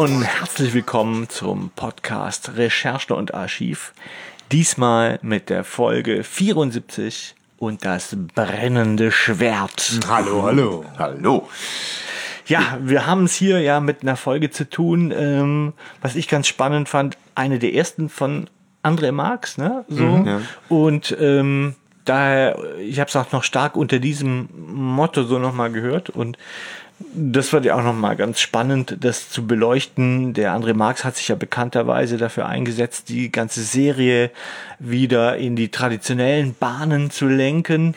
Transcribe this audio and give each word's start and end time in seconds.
Und 0.00 0.22
herzlich 0.22 0.72
willkommen 0.72 1.28
zum 1.28 1.72
Podcast 1.76 2.56
Recherche 2.56 3.14
und 3.14 3.34
Archiv. 3.34 3.92
Diesmal 4.50 5.18
mit 5.20 5.50
der 5.50 5.62
Folge 5.62 6.24
74 6.24 7.34
und 7.58 7.84
das 7.84 8.16
brennende 8.34 9.12
Schwert. 9.12 10.00
Hallo, 10.08 10.44
hallo. 10.44 10.86
Hallo. 10.96 11.50
Ja, 12.46 12.78
wir 12.80 13.06
haben 13.06 13.24
es 13.24 13.34
hier 13.34 13.60
ja 13.60 13.80
mit 13.80 14.00
einer 14.00 14.16
Folge 14.16 14.48
zu 14.48 14.70
tun, 14.70 15.12
ähm, 15.14 15.74
was 16.00 16.16
ich 16.16 16.28
ganz 16.28 16.48
spannend 16.48 16.88
fand. 16.88 17.18
Eine 17.34 17.58
der 17.58 17.74
ersten 17.74 18.08
von 18.08 18.48
André 18.82 19.12
Marx, 19.12 19.58
ne? 19.58 19.84
So. 19.88 20.02
Mhm, 20.02 20.26
ja. 20.26 20.40
Und 20.70 21.14
ähm, 21.20 21.74
daher, 22.06 22.58
ich 22.78 23.00
habe 23.00 23.08
es 23.08 23.16
auch 23.16 23.32
noch 23.32 23.44
stark 23.44 23.76
unter 23.76 23.98
diesem 23.98 24.48
Motto 24.66 25.24
so 25.24 25.38
nochmal 25.38 25.70
gehört 25.70 26.08
und 26.08 26.38
das 27.14 27.52
wird 27.52 27.64
ja 27.64 27.76
auch 27.76 27.82
nochmal 27.82 28.16
ganz 28.16 28.40
spannend, 28.40 28.96
das 29.00 29.30
zu 29.30 29.46
beleuchten. 29.46 30.34
Der 30.34 30.54
André 30.54 30.74
Marx 30.74 31.04
hat 31.04 31.16
sich 31.16 31.28
ja 31.28 31.34
bekannterweise 31.34 32.16
dafür 32.16 32.46
eingesetzt, 32.46 33.08
die 33.08 33.32
ganze 33.32 33.62
Serie 33.62 34.30
wieder 34.78 35.36
in 35.36 35.56
die 35.56 35.68
traditionellen 35.68 36.54
Bahnen 36.58 37.10
zu 37.10 37.26
lenken. 37.26 37.94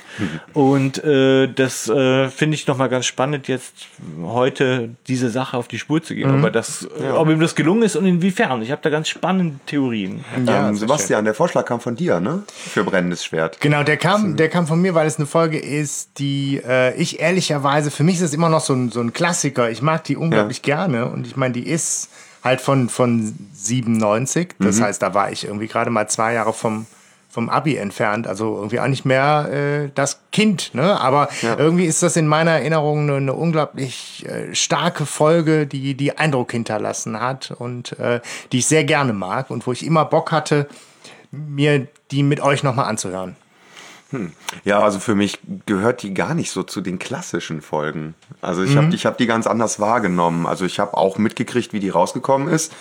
Und 0.54 1.04
äh, 1.04 1.48
das 1.48 1.88
äh, 1.90 2.30
finde 2.30 2.56
ich 2.56 2.68
nochmal 2.68 2.90
ganz 2.90 3.06
spannend, 3.06 3.48
jetzt 3.48 3.74
heute 4.22 4.90
diese 5.08 5.30
Sache 5.30 5.58
auf 5.58 5.68
die 5.68 5.80
Spur 5.80 6.02
zu 6.02 6.16
gehen. 6.16 6.30
Aber 6.30 6.52
das, 6.52 6.88
äh, 7.00 7.10
ob 7.10 7.30
ihm 7.30 7.40
das 7.40 7.56
gelungen 7.56 7.84
ist 7.84 7.96
und 7.96 8.06
inwiefern. 8.06 8.62
Ich 8.62 8.72
habe 8.72 8.82
da 8.82 8.90
ganz 8.90 9.10
spannende 9.10 9.60
Theorien. 9.66 10.24
Ja, 10.46 10.70
ähm, 10.70 10.76
Sebastian, 10.76 11.26
der 11.26 11.34
Vorschlag 11.34 11.66
kam 11.66 11.80
von 11.80 11.96
dir, 11.96 12.20
ne? 12.20 12.44
Für 12.48 12.84
brennendes 12.84 13.24
Schwert. 13.26 13.60
Genau, 13.62 13.84
der 13.84 13.98
kam, 13.98 14.36
der 14.36 14.50
kam 14.50 14.68
von 14.68 14.82
mir, 14.82 14.94
weil 14.96 15.08
es 15.08 15.18
eine 15.18 15.26
Folge 15.26 15.60
ist, 15.60 16.20
die 16.20 16.62
äh, 16.66 16.96
ich 16.96 17.20
ehrlicherweise, 17.20 17.92
für 17.92 18.04
mich 18.04 18.16
ist 18.16 18.22
es 18.22 18.34
immer 18.34 18.50
noch 18.50 18.62
so 18.62 18.74
ein, 18.74 18.93
so 18.94 19.02
ein 19.02 19.12
Klassiker. 19.12 19.70
Ich 19.70 19.82
mag 19.82 20.04
die 20.06 20.16
unglaublich 20.16 20.62
gerne 20.62 21.08
und 21.08 21.28
ich 21.28 21.36
meine, 21.36 21.54
die 21.54 21.68
ist 21.68 22.10
halt 22.44 22.62
von, 22.62 22.90
von 22.90 23.34
97. 23.54 24.56
Das 24.60 24.82
heißt, 24.82 25.02
da 25.02 25.14
war 25.14 25.32
ich 25.32 25.46
irgendwie 25.46 25.68
gerade 25.68 25.90
mal 25.90 26.08
zwei 26.10 26.34
Jahre 26.34 26.54
vom, 26.54 26.86
vom 27.30 27.50
Abi 27.50 27.78
entfernt, 27.78 28.28
also 28.28 28.58
irgendwie 28.58 28.80
auch 28.80 28.88
nicht 28.88 29.06
mehr 29.06 29.50
äh, 29.52 29.90
das 29.96 30.20
Kind, 30.32 30.76
ne? 30.76 31.00
Aber 31.00 31.30
irgendwie 31.42 31.86
ist 31.86 32.04
das 32.04 32.16
in 32.16 32.28
meiner 32.28 32.52
Erinnerung 32.52 33.04
eine, 33.04 33.16
eine 33.16 33.34
unglaublich 33.34 34.26
äh, 34.28 34.54
starke 34.54 35.06
Folge, 35.06 35.66
die 35.66 35.96
die 35.96 36.18
Eindruck 36.18 36.52
hinterlassen 36.52 37.20
hat 37.20 37.52
und 37.52 37.98
äh, 38.00 38.20
die 38.52 38.60
ich 38.60 38.68
sehr 38.68 38.84
gerne 38.84 39.14
mag 39.14 39.50
und 39.50 39.66
wo 39.66 39.72
ich 39.72 39.86
immer 39.86 40.06
Bock 40.06 40.32
hatte, 40.32 40.68
mir 41.32 41.88
die 42.12 42.24
mit 42.24 42.42
euch 42.42 42.62
nochmal 42.62 42.86
anzuhören. 42.86 43.36
Ja, 44.64 44.80
also 44.80 45.00
für 45.00 45.16
mich 45.16 45.40
gehört 45.66 46.04
die 46.04 46.14
gar 46.14 46.34
nicht 46.34 46.52
so 46.52 46.64
zu 46.64 46.82
den 46.82 47.00
klassischen 47.00 47.62
Folgen. 47.62 48.16
Also 48.42 48.64
ich 48.64 48.76
habe 48.78 48.94
ich 48.94 49.06
hab 49.06 49.18
die 49.18 49.26
ganz 49.26 49.48
anders 49.48 49.80
wahrgenommen. 49.80 50.46
Also 50.46 50.66
ich 50.66 50.80
habe 50.80 50.96
auch 50.98 51.18
mitgekriegt, 51.18 51.74
wie 51.74 51.80
die 51.80 51.90
rausgekommen 51.90 52.48
ist. 52.48 52.74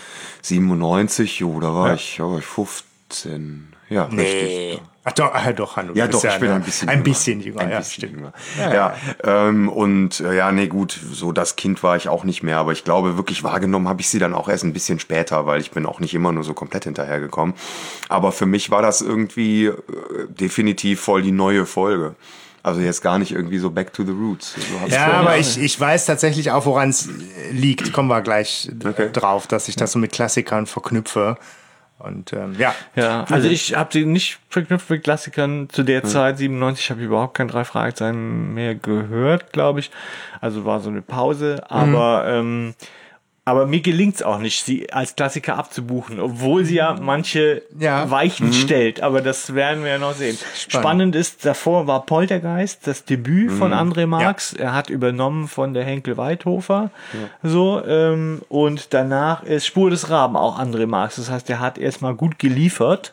97, 0.42 1.40
jo, 1.40 1.60
da 1.60 1.74
war 1.74 1.94
ich, 1.94 2.18
ja, 2.18 2.24
war 2.24 2.38
ich 2.38 2.46
15. 2.46 3.68
Ja, 3.92 4.04
richtig. 4.04 4.80
Ach 5.04 5.12
doch, 5.12 5.34
äh, 5.34 5.52
doch, 5.52 5.76
Hanno. 5.76 5.94
Ja, 5.94 6.06
doch, 6.06 6.22
ich 6.22 6.38
bin 6.38 6.48
ne, 6.48 6.54
ein 6.54 6.62
bisschen 6.62 6.88
ein 6.88 6.98
jünger. 6.98 7.04
bisschen 7.04 7.40
jünger. 7.40 7.60
Ein 7.60 7.70
ja, 7.70 7.78
bisschen 7.78 7.92
stimmt. 8.08 8.12
jünger. 8.14 8.32
Ja, 8.72 8.94
ähm, 9.24 9.68
und 9.68 10.20
äh, 10.20 10.36
ja, 10.36 10.52
nee, 10.52 10.68
gut, 10.68 10.96
so 11.12 11.32
das 11.32 11.56
Kind 11.56 11.82
war 11.82 11.96
ich 11.96 12.08
auch 12.08 12.22
nicht 12.22 12.44
mehr, 12.44 12.58
aber 12.58 12.70
ich 12.70 12.84
glaube, 12.84 13.16
wirklich 13.16 13.42
wahrgenommen 13.42 13.88
habe 13.88 14.00
ich 14.00 14.08
sie 14.08 14.20
dann 14.20 14.32
auch 14.32 14.48
erst 14.48 14.62
ein 14.62 14.72
bisschen 14.72 15.00
später, 15.00 15.44
weil 15.44 15.60
ich 15.60 15.72
bin 15.72 15.86
auch 15.86 15.98
nicht 15.98 16.14
immer 16.14 16.30
nur 16.30 16.44
so 16.44 16.54
komplett 16.54 16.84
hinterhergekommen. 16.84 17.54
Aber 18.08 18.30
für 18.30 18.46
mich 18.46 18.70
war 18.70 18.80
das 18.80 19.00
irgendwie 19.00 19.66
äh, 19.66 19.74
definitiv 20.28 21.00
voll 21.00 21.22
die 21.22 21.32
neue 21.32 21.66
Folge. 21.66 22.14
Also 22.62 22.80
jetzt 22.80 23.02
gar 23.02 23.18
nicht 23.18 23.32
irgendwie 23.32 23.58
so 23.58 23.70
back 23.70 23.92
to 23.92 24.04
the 24.04 24.12
roots. 24.12 24.54
So 24.54 24.86
Ja, 24.94 25.14
aber 25.14 25.36
ich, 25.36 25.58
ich 25.58 25.80
weiß 25.80 26.06
tatsächlich 26.06 26.52
auch, 26.52 26.64
woran 26.64 26.90
es 26.90 27.08
liegt. 27.50 27.92
Kommen 27.92 28.08
wir 28.08 28.20
gleich 28.20 28.70
Okay. 28.84 29.10
drauf, 29.12 29.48
dass 29.48 29.66
ich 29.66 29.74
das 29.74 29.90
so 29.90 29.98
mit 29.98 30.12
Klassikern 30.12 30.66
verknüpfe. 30.66 31.36
Und 31.98 32.32
ähm, 32.32 32.56
ja. 32.58 32.74
Ja, 32.96 33.24
also 33.30 33.48
ich 33.48 33.76
habe 33.76 33.90
sie 33.92 34.04
nicht 34.04 34.40
verknüpft 34.48 34.90
mit 34.90 35.04
Klassikern. 35.04 35.68
Zu 35.70 35.84
der 35.84 36.02
Zeit, 36.02 36.38
97, 36.38 36.90
habe 36.90 37.00
ich 37.00 37.06
überhaupt 37.06 37.34
kein 37.34 37.48
drei 37.48 37.64
Fragezeichen 37.64 38.54
mehr 38.54 38.74
gehört, 38.74 39.52
glaube 39.52 39.80
ich. 39.80 39.90
Also 40.40 40.64
war 40.64 40.80
so 40.80 40.90
eine 40.90 41.02
Pause. 41.02 41.62
Aber, 41.68 42.26
ähm, 42.26 42.74
aber 43.44 43.66
mir 43.66 43.80
gelingt 43.80 44.14
es 44.16 44.22
auch 44.22 44.38
nicht, 44.38 44.64
sie 44.64 44.92
als 44.92 45.16
Klassiker 45.16 45.56
abzubuchen, 45.58 46.20
obwohl 46.20 46.64
sie 46.64 46.76
ja 46.76 46.96
manche 47.00 47.62
Ja. 47.76 48.08
Weichen 48.08 48.52
stellt. 48.52 49.02
Aber 49.02 49.20
das 49.20 49.54
werden 49.54 49.82
wir 49.82 49.90
ja 49.90 49.98
noch 49.98 50.12
sehen. 50.14 50.38
Spannend, 50.68 51.16
ist, 51.16 51.44
davor 51.44 51.88
war 51.88 52.06
Poltergeist, 52.06 52.86
das 52.86 53.04
Debüt 53.04 53.50
von 53.50 53.72
André 53.72 54.06
Marx. 54.06 54.52
Er 54.52 54.74
hat 54.74 54.90
übernommen 54.90 55.48
von 55.48 55.74
der 55.74 55.84
Henkel 55.84 56.16
Weidhofer. 56.16 56.90
So, 57.42 57.82
ähm, 57.84 58.42
und 58.48 58.94
danach 58.94 59.42
ist 59.42 59.66
Spur 59.66 59.90
des 59.90 60.08
Raben 60.08 60.36
auch 60.36 60.60
André 60.60 60.86
Marx. 60.86 61.16
Das 61.16 61.28
heißt, 61.28 61.50
er 61.50 61.58
hat 61.58 61.78
erstmal 61.78 62.14
gut 62.14 62.38
geliefert, 62.38 63.12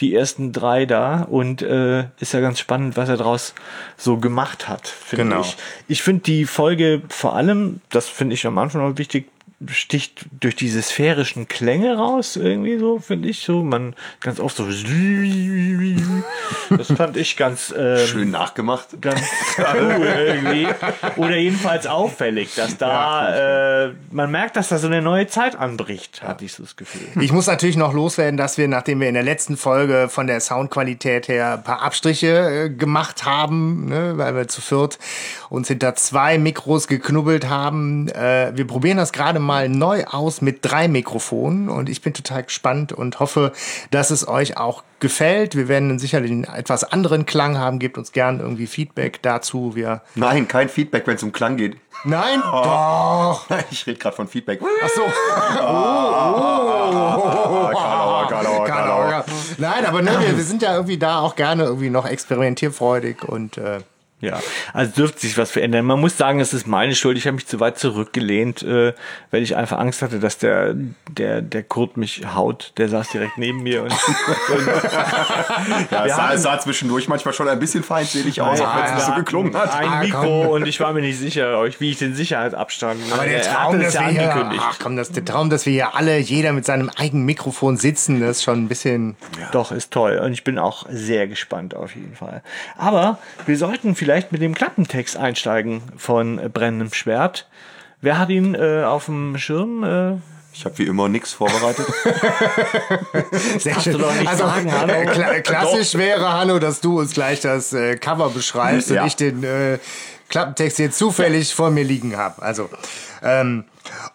die 0.00 0.14
ersten 0.16 0.50
drei 0.52 0.84
da. 0.84 1.22
Und 1.30 1.62
äh, 1.62 2.06
ist 2.18 2.32
ja 2.32 2.40
ganz 2.40 2.58
spannend, 2.58 2.96
was 2.96 3.08
er 3.08 3.18
daraus 3.18 3.54
so 3.96 4.16
gemacht 4.16 4.68
hat, 4.68 4.88
finde 4.88 5.26
Genau. 5.26 5.40
ich. 5.42 5.56
Ich 5.86 6.02
finde 6.02 6.22
die 6.22 6.44
Folge 6.44 7.02
vor 7.08 7.36
allem, 7.36 7.80
das 7.90 8.08
finde 8.08 8.34
ich 8.34 8.44
am 8.46 8.58
Anfang 8.58 8.82
noch 8.88 8.98
wichtig, 8.98 9.28
sticht 9.68 10.26
durch 10.40 10.56
diese 10.56 10.80
sphärischen 10.80 11.46
Klänge 11.46 11.96
raus, 11.96 12.36
irgendwie 12.36 12.78
so, 12.78 12.98
finde 12.98 13.28
ich 13.28 13.40
so. 13.40 13.62
Man 13.62 13.94
ganz 14.20 14.40
oft 14.40 14.56
so. 14.56 14.66
Das 16.70 16.92
fand 16.92 17.16
ich 17.16 17.36
ganz, 17.36 17.74
ähm, 17.76 18.06
schön 18.06 18.30
nachgemacht. 18.30 19.00
ganz 19.00 19.20
cool 19.58 20.06
irgendwie. 20.06 20.68
Oder 21.16 21.36
jedenfalls 21.36 21.86
auffällig, 21.86 22.54
dass 22.54 22.78
da, 22.78 23.86
äh, 23.86 23.92
man 24.10 24.30
merkt, 24.30 24.56
dass 24.56 24.68
da 24.68 24.78
so 24.78 24.86
eine 24.86 25.02
neue 25.02 25.26
Zeit 25.26 25.56
anbricht, 25.56 26.22
hatte 26.22 26.44
ich 26.44 26.54
so 26.54 26.62
das 26.62 26.76
Gefühl. 26.76 27.22
Ich 27.22 27.32
muss 27.32 27.46
natürlich 27.46 27.76
noch 27.76 27.92
loswerden, 27.92 28.36
dass 28.36 28.56
wir, 28.56 28.68
nachdem 28.68 29.00
wir 29.00 29.08
in 29.08 29.14
der 29.14 29.22
letzten 29.22 29.56
Folge 29.56 30.08
von 30.08 30.26
der 30.26 30.40
Soundqualität 30.40 31.28
her 31.28 31.54
ein 31.54 31.64
paar 31.64 31.82
Abstriche 31.82 32.66
äh, 32.66 32.70
gemacht 32.70 33.24
haben, 33.24 33.86
ne, 33.86 34.12
weil 34.16 34.34
wir 34.34 34.48
zu 34.48 34.60
viert 34.60 34.98
uns 35.50 35.68
hinter 35.68 35.96
zwei 35.96 36.38
Mikros 36.38 36.86
geknubbelt 36.86 37.48
haben. 37.48 38.08
Äh, 38.08 38.52
wir 38.54 38.66
probieren 38.66 38.96
das 38.96 39.12
gerade 39.12 39.40
mal 39.40 39.49
neu 39.68 40.04
aus 40.04 40.40
mit 40.40 40.58
drei 40.62 40.88
Mikrofonen 40.88 41.68
und 41.68 41.88
ich 41.88 42.02
bin 42.02 42.14
total 42.14 42.44
gespannt 42.44 42.92
und 42.92 43.20
hoffe, 43.20 43.52
dass 43.90 44.10
es 44.10 44.26
euch 44.26 44.56
auch 44.56 44.82
gefällt. 45.00 45.56
Wir 45.56 45.68
werden 45.68 45.98
sicherlich 45.98 46.30
einen 46.30 46.44
etwas 46.44 46.84
anderen 46.84 47.26
Klang 47.26 47.58
haben. 47.58 47.78
Gebt 47.78 47.98
uns 47.98 48.12
gern 48.12 48.40
irgendwie 48.40 48.66
Feedback 48.66 49.20
dazu. 49.22 49.74
Wir 49.74 50.02
Nein, 50.14 50.46
kein 50.46 50.68
Feedback, 50.68 51.06
wenn 51.06 51.16
es 51.16 51.22
um 51.22 51.32
Klang 51.32 51.56
geht. 51.56 51.76
Nein, 52.04 52.40
doch. 52.40 53.46
Ich 53.70 53.86
rede 53.86 53.98
gerade 53.98 54.16
von 54.16 54.28
Feedback. 54.28 54.60
Ach 54.62 54.88
so. 54.88 55.02
Karlauer, 57.70 58.28
Karlauer, 58.28 58.64
Karlauer. 58.64 59.24
Nein, 59.58 59.86
aber 59.86 60.02
ne, 60.02 60.12
wir, 60.18 60.36
wir 60.36 60.44
sind 60.44 60.62
ja 60.62 60.74
irgendwie 60.74 60.98
da 60.98 61.20
auch 61.20 61.36
gerne 61.36 61.64
irgendwie 61.64 61.90
noch 61.90 62.06
experimentierfreudig 62.06 63.24
und 63.24 63.58
äh, 63.58 63.80
Ja, 64.20 64.38
also 64.74 64.92
dürfte 64.92 65.20
sich 65.20 65.38
was 65.38 65.50
verändern. 65.50 65.86
Man 65.86 65.98
muss 66.00 66.16
sagen, 66.18 66.40
es 66.40 66.52
ist 66.52 66.66
meine 66.66 66.94
Schuld. 66.94 67.16
Ich 67.16 67.26
habe 67.26 67.36
mich 67.36 67.46
zu 67.46 67.58
weit 67.58 67.78
zurückgelehnt, 67.78 68.62
äh, 68.62 68.92
weil 69.30 69.42
ich 69.42 69.56
einfach 69.56 69.78
Angst 69.78 70.02
hatte, 70.02 70.18
dass 70.20 70.36
der, 70.38 70.74
der, 71.08 71.40
der 71.40 71.62
Kurt 71.62 71.96
mich 71.96 72.22
haut. 72.34 72.72
Der 72.76 72.88
saß 72.88 73.08
direkt 73.10 73.38
neben 73.38 73.62
mir 73.62 73.82
und, 73.84 73.92
Ja, 75.90 76.04
es 76.06 76.16
sah, 76.16 76.32
es 76.34 76.42
sah 76.42 76.58
zwischendurch 76.58 77.08
manchmal 77.08 77.34
schon 77.34 77.48
ein 77.48 77.58
bisschen 77.58 77.82
feindselig 77.82 78.40
aus, 78.40 78.60
auch 78.60 78.76
wenn 78.76 78.84
es 78.84 78.94
nicht 78.94 79.06
so 79.06 79.14
geklungen 79.14 79.56
hat. 79.56 79.74
ein 79.74 79.88
Ah, 79.88 80.00
Mikro 80.02 80.54
und 80.54 80.66
ich 80.66 80.80
war 80.80 80.92
mir 80.92 81.00
nicht 81.00 81.18
sicher, 81.18 81.62
wie 81.78 81.90
ich 81.90 81.98
den 81.98 82.14
Sicherheitsabstand. 82.14 83.00
aber 83.12 83.24
der 83.24 83.42
er 83.44 83.54
Traum, 83.54 83.78
dass 83.78 83.86
das 83.86 83.94
ja 83.94 84.00
wir 84.02 84.08
hier, 84.08 84.32
angekündigt. 84.32 84.62
ach 84.68 84.78
komm, 84.82 84.96
das, 84.96 85.10
der 85.12 85.24
Traum, 85.24 85.50
dass 85.50 85.66
wir 85.66 85.72
hier 85.72 85.94
alle, 85.94 86.18
jeder 86.18 86.52
mit 86.52 86.64
seinem 86.66 86.90
eigenen 86.96 87.24
Mikrofon 87.24 87.76
sitzen, 87.76 88.20
das 88.20 88.38
ist 88.38 88.42
schon 88.44 88.64
ein 88.64 88.68
bisschen. 88.68 89.16
Doch, 89.52 89.72
ist 89.72 89.92
toll. 89.92 90.18
Und 90.22 90.32
ich 90.32 90.44
bin 90.44 90.58
auch 90.58 90.86
sehr 90.90 91.26
gespannt 91.26 91.74
auf 91.74 91.94
jeden 91.94 92.14
Fall. 92.14 92.42
Aber 92.76 93.18
wir 93.46 93.56
sollten 93.56 93.94
vielleicht 93.94 94.09
mit 94.32 94.42
dem 94.42 94.54
Klappentext 94.54 95.16
einsteigen 95.16 95.82
von 95.96 96.38
äh, 96.38 96.48
Brennendem 96.48 96.92
Schwert. 96.92 97.48
Wer 98.00 98.18
hat 98.18 98.28
ihn 98.30 98.54
äh, 98.54 98.82
auf 98.84 99.06
dem 99.06 99.36
Schirm? 99.38 99.84
Äh, 99.84 100.16
Ich 100.52 100.64
habe 100.64 100.76
wie 100.78 100.84
immer 100.86 101.08
nichts 101.08 101.32
vorbereitet. 101.32 101.86
Sehr 103.58 103.74
du 103.76 103.98
doch 103.98 104.14
nicht 104.14 104.36
sagen, 104.36 104.72
Hanno. 104.72 104.92
äh, 104.92 105.06
kla 105.06 105.40
klassisch 105.40 105.94
wäre, 105.94 106.32
Hanno, 106.32 106.58
dass 106.58 106.80
du 106.80 106.98
uns 106.98 107.12
gleich 107.12 107.40
das 107.40 107.72
äh, 107.72 107.96
Cover 107.96 108.30
beschreibst 108.30 108.90
Ja. 108.90 109.02
und 109.02 109.06
ich 109.08 109.16
den 109.16 109.44
äh, 109.44 109.78
Klappentext 110.28 110.76
hier 110.78 110.90
zufällig 110.90 111.54
vor 111.54 111.70
mir 111.70 111.84
liegen 111.84 112.16
habe. 112.16 112.42
Also, 112.42 112.68
ähm, 113.22 113.64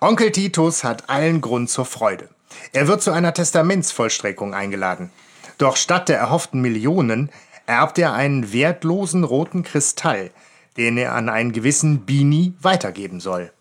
Onkel 0.02 0.32
Titus 0.32 0.84
hat 0.84 1.10
allen 1.10 1.42
Grund 1.42 1.70
zur 1.70 1.86
Freude. 1.86 2.30
Er 2.74 2.88
wird 2.88 3.02
zu 3.02 3.12
einer 3.12 3.34
Testamentsvollstreckung 3.34 4.54
eingeladen. 4.54 5.12
Doch 5.58 5.78
statt 5.78 6.10
der 6.10 6.18
erhofften 6.18 6.62
Millionen 6.62 7.30
erbt 7.66 7.98
er 8.00 8.14
einen 8.14 8.54
wertlosen 8.54 9.24
roten 9.24 9.64
Kristall, 9.64 10.32
den 10.78 10.98
er 10.98 11.14
an 11.14 11.30
einen 11.30 11.52
gewissen 11.52 12.06
Bini 12.06 12.54
weitergeben 12.62 13.20
soll. 13.20 13.52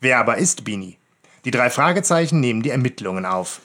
Wer 0.00 0.18
aber 0.18 0.38
ist 0.38 0.64
Bini? 0.64 0.98
Die 1.44 1.50
drei 1.50 1.70
Fragezeichen 1.70 2.40
nehmen 2.40 2.62
die 2.62 2.70
Ermittlungen 2.70 3.26
auf. 3.26 3.60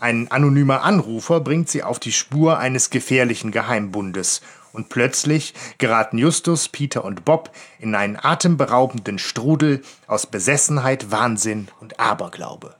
Ein 0.00 0.30
anonymer 0.30 0.82
Anrufer 0.82 1.40
bringt 1.40 1.68
sie 1.68 1.82
auf 1.82 1.98
die 1.98 2.12
Spur 2.12 2.58
eines 2.58 2.90
gefährlichen 2.90 3.50
Geheimbundes 3.50 4.42
Und 4.72 4.90
plötzlich 4.90 5.54
geraten 5.78 6.18
Justus, 6.18 6.68
Peter 6.68 7.04
und 7.04 7.24
Bob 7.24 7.50
in 7.80 7.94
einen 7.94 8.16
atemberaubenden 8.16 9.18
Strudel 9.18 9.82
aus 10.06 10.26
Besessenheit, 10.26 11.10
Wahnsinn 11.10 11.68
und 11.80 11.98
Aberglaube. 11.98 12.76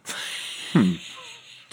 Hm. 0.73 0.99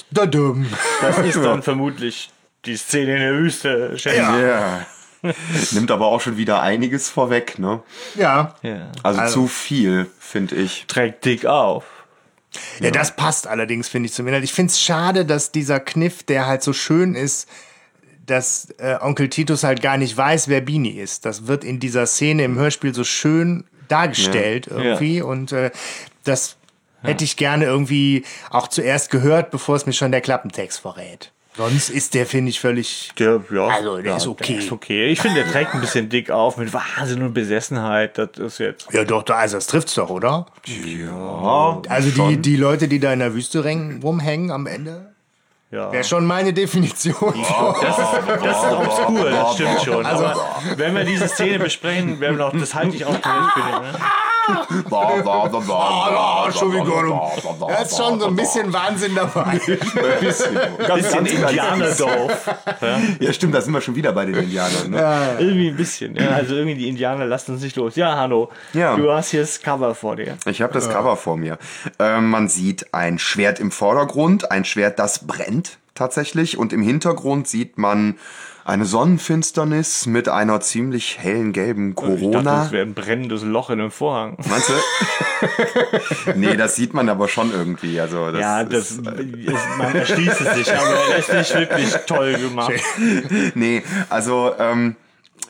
Dadum. 0.10 0.68
Das 1.02 1.20
ist 1.20 1.36
dann 1.36 1.62
vermutlich 1.64 2.32
die 2.66 2.78
Szene 2.78 3.14
in 3.16 3.20
der 3.22 3.34
Wüste. 3.34 3.92
ich. 3.96 4.06
Ja. 4.06 4.86
Nimmt 5.72 5.90
aber 5.92 6.06
auch 6.08 6.22
schon 6.22 6.38
wieder 6.38 6.62
einiges 6.62 7.10
vorweg, 7.10 7.58
ne? 7.58 7.82
Ja. 8.16 8.56
Ja. 8.62 8.92
Also, 9.04 9.22
Also- 9.22 9.42
zu 9.42 9.48
viel, 9.48 10.08
finde 10.20 10.56
ich. 10.56 10.86
Trägt 10.88 11.26
dick 11.26 11.46
auf. 11.46 11.86
Ja, 12.80 12.90
das 12.92 13.16
passt 13.16 13.48
allerdings, 13.48 13.90
finde 13.90 14.08
ich 14.08 14.14
zum 14.14 14.28
Inhalt. 14.28 14.44
Ich 14.46 14.54
finde 14.54 14.72
es 14.72 14.80
schade, 14.82 15.26
dass 15.26 15.52
dieser 15.52 15.80
Kniff, 15.82 16.24
der 16.24 16.48
halt 16.48 16.64
so 16.64 16.72
schön 16.72 17.14
ist, 17.14 17.50
dass 18.26 18.70
äh, 18.78 18.96
Onkel 19.02 19.30
Titus 19.30 19.64
halt 19.64 19.82
gar 19.82 19.98
nicht 19.98 20.16
weiß, 20.16 20.48
wer 20.48 20.62
Beanie 20.62 21.00
ist. 21.00 21.26
Das 21.26 21.48
wird 21.48 21.64
in 21.66 21.80
dieser 21.82 22.06
Szene 22.06 22.44
im 22.46 22.58
Hörspiel 22.58 22.94
so 22.94 23.04
schön 23.04 23.66
dargestellt 23.90 24.68
irgendwie. 24.68 25.22
Und 25.22 25.52
äh, 25.52 25.70
das 26.24 26.56
hätte 27.04 27.24
ich 27.24 27.36
gerne 27.38 27.66
irgendwie 27.66 28.24
auch 28.50 28.68
zuerst 28.68 29.12
gehört, 29.12 29.52
bevor 29.52 29.76
es 29.76 29.86
mir 29.86 29.94
schon 29.94 30.12
der 30.12 30.22
Klappentext 30.22 30.80
verrät. 30.80 31.32
Sonst 31.58 31.90
ist 31.90 32.14
der, 32.14 32.26
finde 32.26 32.50
ich, 32.50 32.60
völlig. 32.60 33.12
Der, 33.18 33.42
ja, 33.52 33.68
Also, 33.68 33.98
der 33.98 34.06
ja, 34.12 34.18
ist 34.18 34.28
okay. 34.28 34.54
Der 34.54 34.62
ist 34.64 34.72
okay. 34.72 35.06
Ich 35.08 35.22
finde, 35.22 35.44
der 35.44 35.52
trägt 35.52 35.74
ein 35.74 35.80
bisschen 35.82 36.10
dick 36.10 36.30
auf 36.30 36.58
mit 36.58 36.74
Wahnsinn 36.74 37.22
und 37.24 37.34
Besessenheit. 37.34 38.18
Das 38.18 38.30
ist 38.38 38.58
jetzt. 38.60 38.88
Ja, 38.92 39.06
doch, 39.06 39.24
da- 39.24 39.36
also 39.36 39.56
das 39.58 39.68
trifft's 39.68 39.94
doch, 39.96 40.10
oder? 40.10 40.48
Ja. 40.66 41.82
Also 41.88 42.10
die, 42.10 42.16
schon. 42.16 42.42
die 42.42 42.56
Leute, 42.58 42.88
die 42.90 43.00
da 43.00 43.14
in 43.14 43.20
der 43.20 43.34
Wüste 43.34 43.64
rumhängen 43.64 44.52
am 44.52 44.68
Ende, 44.68 45.14
Ja. 45.72 45.92
wäre 45.94 46.04
schon 46.04 46.26
meine 46.26 46.52
Definition. 46.54 47.34
Das 47.82 47.98
ist, 48.00 48.44
das 48.44 48.64
ist 48.64 48.72
obskur, 48.72 49.30
das 49.30 49.54
stimmt 49.54 49.82
schon. 49.84 50.06
Also, 50.06 50.32
wenn 50.76 50.94
wir 50.96 51.06
diese 51.06 51.28
Szene 51.30 51.60
besprechen, 51.60 52.20
werden 52.20 52.38
wir 52.38 52.46
noch, 52.46 52.58
das 52.60 52.76
halte 52.76 52.96
ich 52.98 53.06
auch 53.06 53.14
für 53.14 53.30
ne? 53.30 53.94
Ah, 54.48 56.44
Entschuldigung. 56.48 57.22
Da 57.68 57.76
ist 57.82 57.98
schon 57.98 58.20
so 58.20 58.28
ein 58.28 58.36
bisschen 58.36 58.72
Wahnsinn 58.74 59.16
dabei. 59.16 59.60
bisschen. 59.60 59.86
Ganz, 60.06 60.20
Bisschen 60.20 60.56
ganz 60.88 61.10
klein. 61.10 61.26
Indianerdorf. 61.26 62.50
Ja, 63.20 63.34
stimmt, 63.34 63.56
da 63.56 63.62
sind 63.62 63.74
wir 63.74 63.82
schon 63.82 63.96
wieder 63.96 64.12
bei 64.14 64.26
den 64.26 64.36
Indianern. 64.36 64.90
Ne? 64.92 65.36
Irgendwie 65.40 65.70
ein 65.70 65.76
bisschen. 65.76 66.16
Ja, 66.16 66.30
also 66.32 66.56
irgendwie 66.56 66.76
die 66.76 66.88
Indianer 66.90 67.26
lassen 67.26 67.54
uns 67.54 67.62
nicht 67.62 67.76
los. 67.76 67.96
Ja, 67.96 68.16
Hanno, 68.16 68.50
Ja. 68.74 68.96
du 68.96 69.12
hast 69.12 69.30
hier 69.32 69.42
das 69.42 69.62
Cover 69.62 69.96
vor 69.96 70.16
dir. 70.16 70.38
Ich 70.46 70.62
habe 70.62 70.74
das 70.74 70.90
Cover 70.90 71.16
vor 71.16 71.38
mir. 71.38 71.58
Ähm, 72.00 72.30
man 72.30 72.48
sieht 72.48 72.94
ein 72.94 73.20
Schwert 73.20 73.60
im 73.60 73.72
Vordergrund, 73.72 74.52
ein 74.52 74.66
Schwert, 74.66 75.00
das 75.00 75.26
brennt 75.26 75.78
tatsächlich. 75.94 76.58
Und 76.58 76.74
im 76.74 76.82
Hintergrund 76.82 77.48
sieht 77.48 77.78
man 77.78 78.16
eine 78.66 78.86
Sonnenfinsternis 78.86 80.08
mit 80.08 80.28
einer 80.28 80.60
ziemlich 80.60 81.20
hellen 81.20 81.54
gelben 81.54 81.90
Ich 81.90 81.96
dachte, 81.96 82.18
Corona. 82.18 82.42
das 82.42 82.72
wäre 82.72 82.88
ein 82.88 82.96
brennendes 82.96 83.44
Loch 83.44 83.70
in 83.70 83.80
einem 83.80 83.92
Vorhang. 83.92 84.38
Meinst 84.50 84.70
du? 84.70 84.74
nee, 86.36 86.58
das 86.58 86.76
sieht 86.76 86.96
man 86.96 87.08
aber 87.08 87.28
schon 87.28 87.52
irgendwie. 87.52 88.02
Also 88.02 88.32
das 88.32 88.42
Ja, 88.42 88.64
das, 88.64 88.92
ist, 88.92 89.06
man 89.06 89.96
erschließt 89.96 90.42
es 90.42 90.56
sich, 90.56 90.74
aber 90.74 90.98
er 91.12 91.18
ist 91.20 91.32
nicht 91.32 91.54
wirklich 91.54 91.94
toll 92.08 92.34
gemacht. 92.34 92.74
nee, 93.54 93.84
also 94.10 94.54
ähm, 94.58 94.96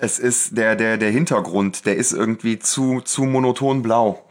es 0.02 0.20
ist 0.20 0.58
der, 0.58 0.76
der, 0.76 0.98
der 0.98 1.10
Hintergrund, 1.10 1.86
der 1.86 1.96
ist 1.96 2.12
irgendwie 2.12 2.60
zu, 2.60 3.00
zu 3.00 3.24
monoton 3.24 3.82
blau. 3.82 4.26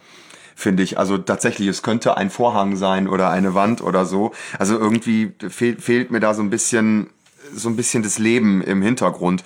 Finde 0.54 0.82
ich. 0.82 0.98
Also 0.98 1.16
tatsächlich, 1.16 1.68
es 1.68 1.82
könnte 1.82 2.18
ein 2.18 2.28
Vorhang 2.28 2.76
sein 2.76 3.08
oder 3.08 3.30
eine 3.30 3.54
Wand 3.54 3.82
oder 3.82 4.04
so. 4.04 4.32
Also 4.58 4.78
irgendwie 4.78 5.32
fehlt, 5.48 5.80
fehlt 5.80 6.10
mir 6.10 6.20
da 6.20 6.34
so 6.34 6.42
ein 6.42 6.50
bisschen 6.50 7.08
so 7.54 7.68
ein 7.68 7.76
bisschen 7.76 8.02
das 8.02 8.18
Leben 8.18 8.62
im 8.62 8.82
Hintergrund. 8.82 9.44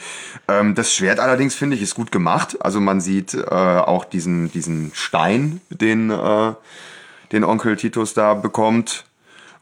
Ähm, 0.48 0.74
das 0.74 0.92
Schwert 0.94 1.20
allerdings 1.20 1.54
finde 1.54 1.76
ich 1.76 1.82
ist 1.82 1.94
gut 1.94 2.12
gemacht. 2.12 2.56
Also 2.60 2.80
man 2.80 3.00
sieht 3.00 3.34
äh, 3.34 3.44
auch 3.44 4.04
diesen 4.04 4.50
diesen 4.52 4.90
Stein, 4.94 5.60
den 5.70 6.10
äh, 6.10 6.52
den 7.32 7.44
Onkel 7.44 7.76
Titus 7.76 8.14
da 8.14 8.34
bekommt. 8.34 9.04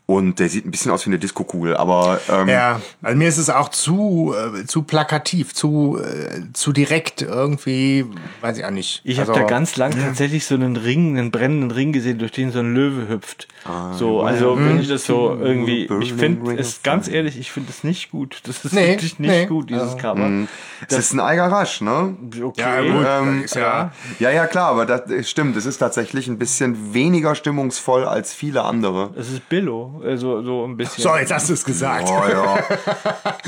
Und 0.08 0.38
der 0.38 0.48
sieht 0.48 0.64
ein 0.64 0.70
bisschen 0.70 0.92
aus 0.92 1.04
wie 1.04 1.10
eine 1.10 1.18
Diskokugel, 1.18 1.76
aber 1.76 2.20
ähm, 2.28 2.48
Ja, 2.48 2.80
also 3.02 3.18
mir 3.18 3.26
ist 3.28 3.38
es 3.38 3.50
auch 3.50 3.70
zu, 3.70 4.32
äh, 4.54 4.64
zu 4.64 4.82
plakativ, 4.82 5.52
zu, 5.52 5.98
äh, 6.00 6.42
zu 6.52 6.72
direkt 6.72 7.22
irgendwie, 7.22 8.06
weiß 8.40 8.56
ich 8.58 8.64
auch 8.64 8.70
nicht. 8.70 9.00
Ich 9.02 9.18
habe 9.18 9.30
also, 9.32 9.42
da 9.42 9.48
ganz 9.48 9.76
lang 9.76 9.90
tatsächlich 10.00 10.46
so 10.46 10.54
einen 10.54 10.76
Ring, 10.76 11.18
einen 11.18 11.32
brennenden 11.32 11.72
Ring 11.72 11.90
gesehen, 11.92 12.20
durch 12.20 12.30
den 12.30 12.52
so 12.52 12.60
ein 12.60 12.72
Löwe 12.72 13.08
hüpft. 13.08 13.48
so, 13.94 14.20
also 14.22 14.56
wenn 14.56 14.78
ich 14.78 14.86
das 14.86 15.06
so 15.06 15.36
irgendwie, 15.40 15.88
ich 16.00 16.12
finde 16.14 16.54
es 16.54 16.84
ganz 16.84 17.08
ehrlich, 17.08 17.36
ich 17.36 17.50
finde 17.50 17.70
es 17.70 17.82
nicht 17.82 18.12
gut. 18.12 18.42
Das 18.44 18.64
ist 18.64 18.74
Nee, 18.74 18.90
wirklich 18.90 19.18
nicht 19.18 19.28
nee. 19.28 19.46
gut, 19.46 19.70
dieses 19.70 19.96
Cover. 19.96 20.30
es 20.88 20.98
ist 20.98 21.14
ein 21.14 21.20
Algarasch, 21.20 21.80
ne? 21.80 22.16
Okay. 22.44 22.60
Ja, 22.60 22.80
gut. 22.80 23.06
Ähm, 23.08 23.36
Das 23.42 23.44
ist 23.50 23.56
ja- 23.56 23.92
ja, 24.20 24.30
ja, 24.30 24.46
klar, 24.46 24.68
aber 24.70 24.86
das 24.86 25.10
äh, 25.10 25.24
stimmt. 25.24 25.56
Es 25.56 25.66
ist 25.66 25.78
tatsächlich 25.78 26.28
ein 26.28 26.38
bisschen 26.38 26.94
weniger 26.94 27.34
stimmungsvoll 27.34 28.04
als 28.04 28.32
viele 28.32 28.62
andere. 28.62 29.10
Es 29.16 29.32
ist 29.32 29.48
Billo, 29.48 29.95
also 30.04 30.42
so 30.42 30.64
ein 30.66 30.76
bisschen. 30.76 31.02
So, 31.02 31.16
jetzt 31.16 31.32
hast 31.32 31.48
du 31.48 31.54
es 31.54 31.64
gesagt. 31.64 32.08
Oh 32.08 32.22
ja. 32.28 32.58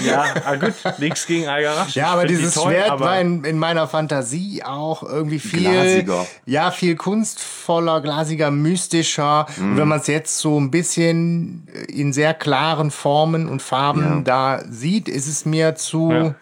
Ja, 0.05 0.25
ah, 0.45 0.55
gut, 0.55 0.75
nichts 0.99 1.27
gegen 1.27 1.49
Algarasch. 1.49 1.97
Ja, 1.97 2.09
aber 2.09 2.25
die 2.27 2.37
dieses 2.37 2.55
toll, 2.55 2.71
Schwert 2.73 2.91
aber 2.91 3.05
war 3.07 3.21
in, 3.21 3.43
in 3.45 3.59
meiner 3.59 3.89
Fantasie 3.89 4.63
auch 4.65 5.03
irgendwie 5.03 5.41
viel, 5.41 5.63
Glasiger. 5.63 6.25
ja, 6.47 6.71
viel 6.71 6.95
kunstvoller, 6.95 8.01
glasiger, 8.01 8.51
mystischer. 8.53 9.47
Und 9.59 9.73
Mhm. 9.73 9.77
wenn 9.77 9.89
man 9.89 9.99
es 10.01 10.07
jetzt 10.07 10.39
so 10.39 10.59
ein 10.59 10.71
bisschen 10.71 11.67
in 11.89 12.13
sehr 12.13 12.33
klaren 12.35 12.91
Formen 12.93 13.49
und 13.49 13.61
Farben 13.61 14.23
da 14.25 14.63
sieht, 14.71 15.09
ist 15.09 15.27
es 15.27 15.45
mir 15.45 15.75
zu, 15.75 16.11
Ja. 16.13 16.35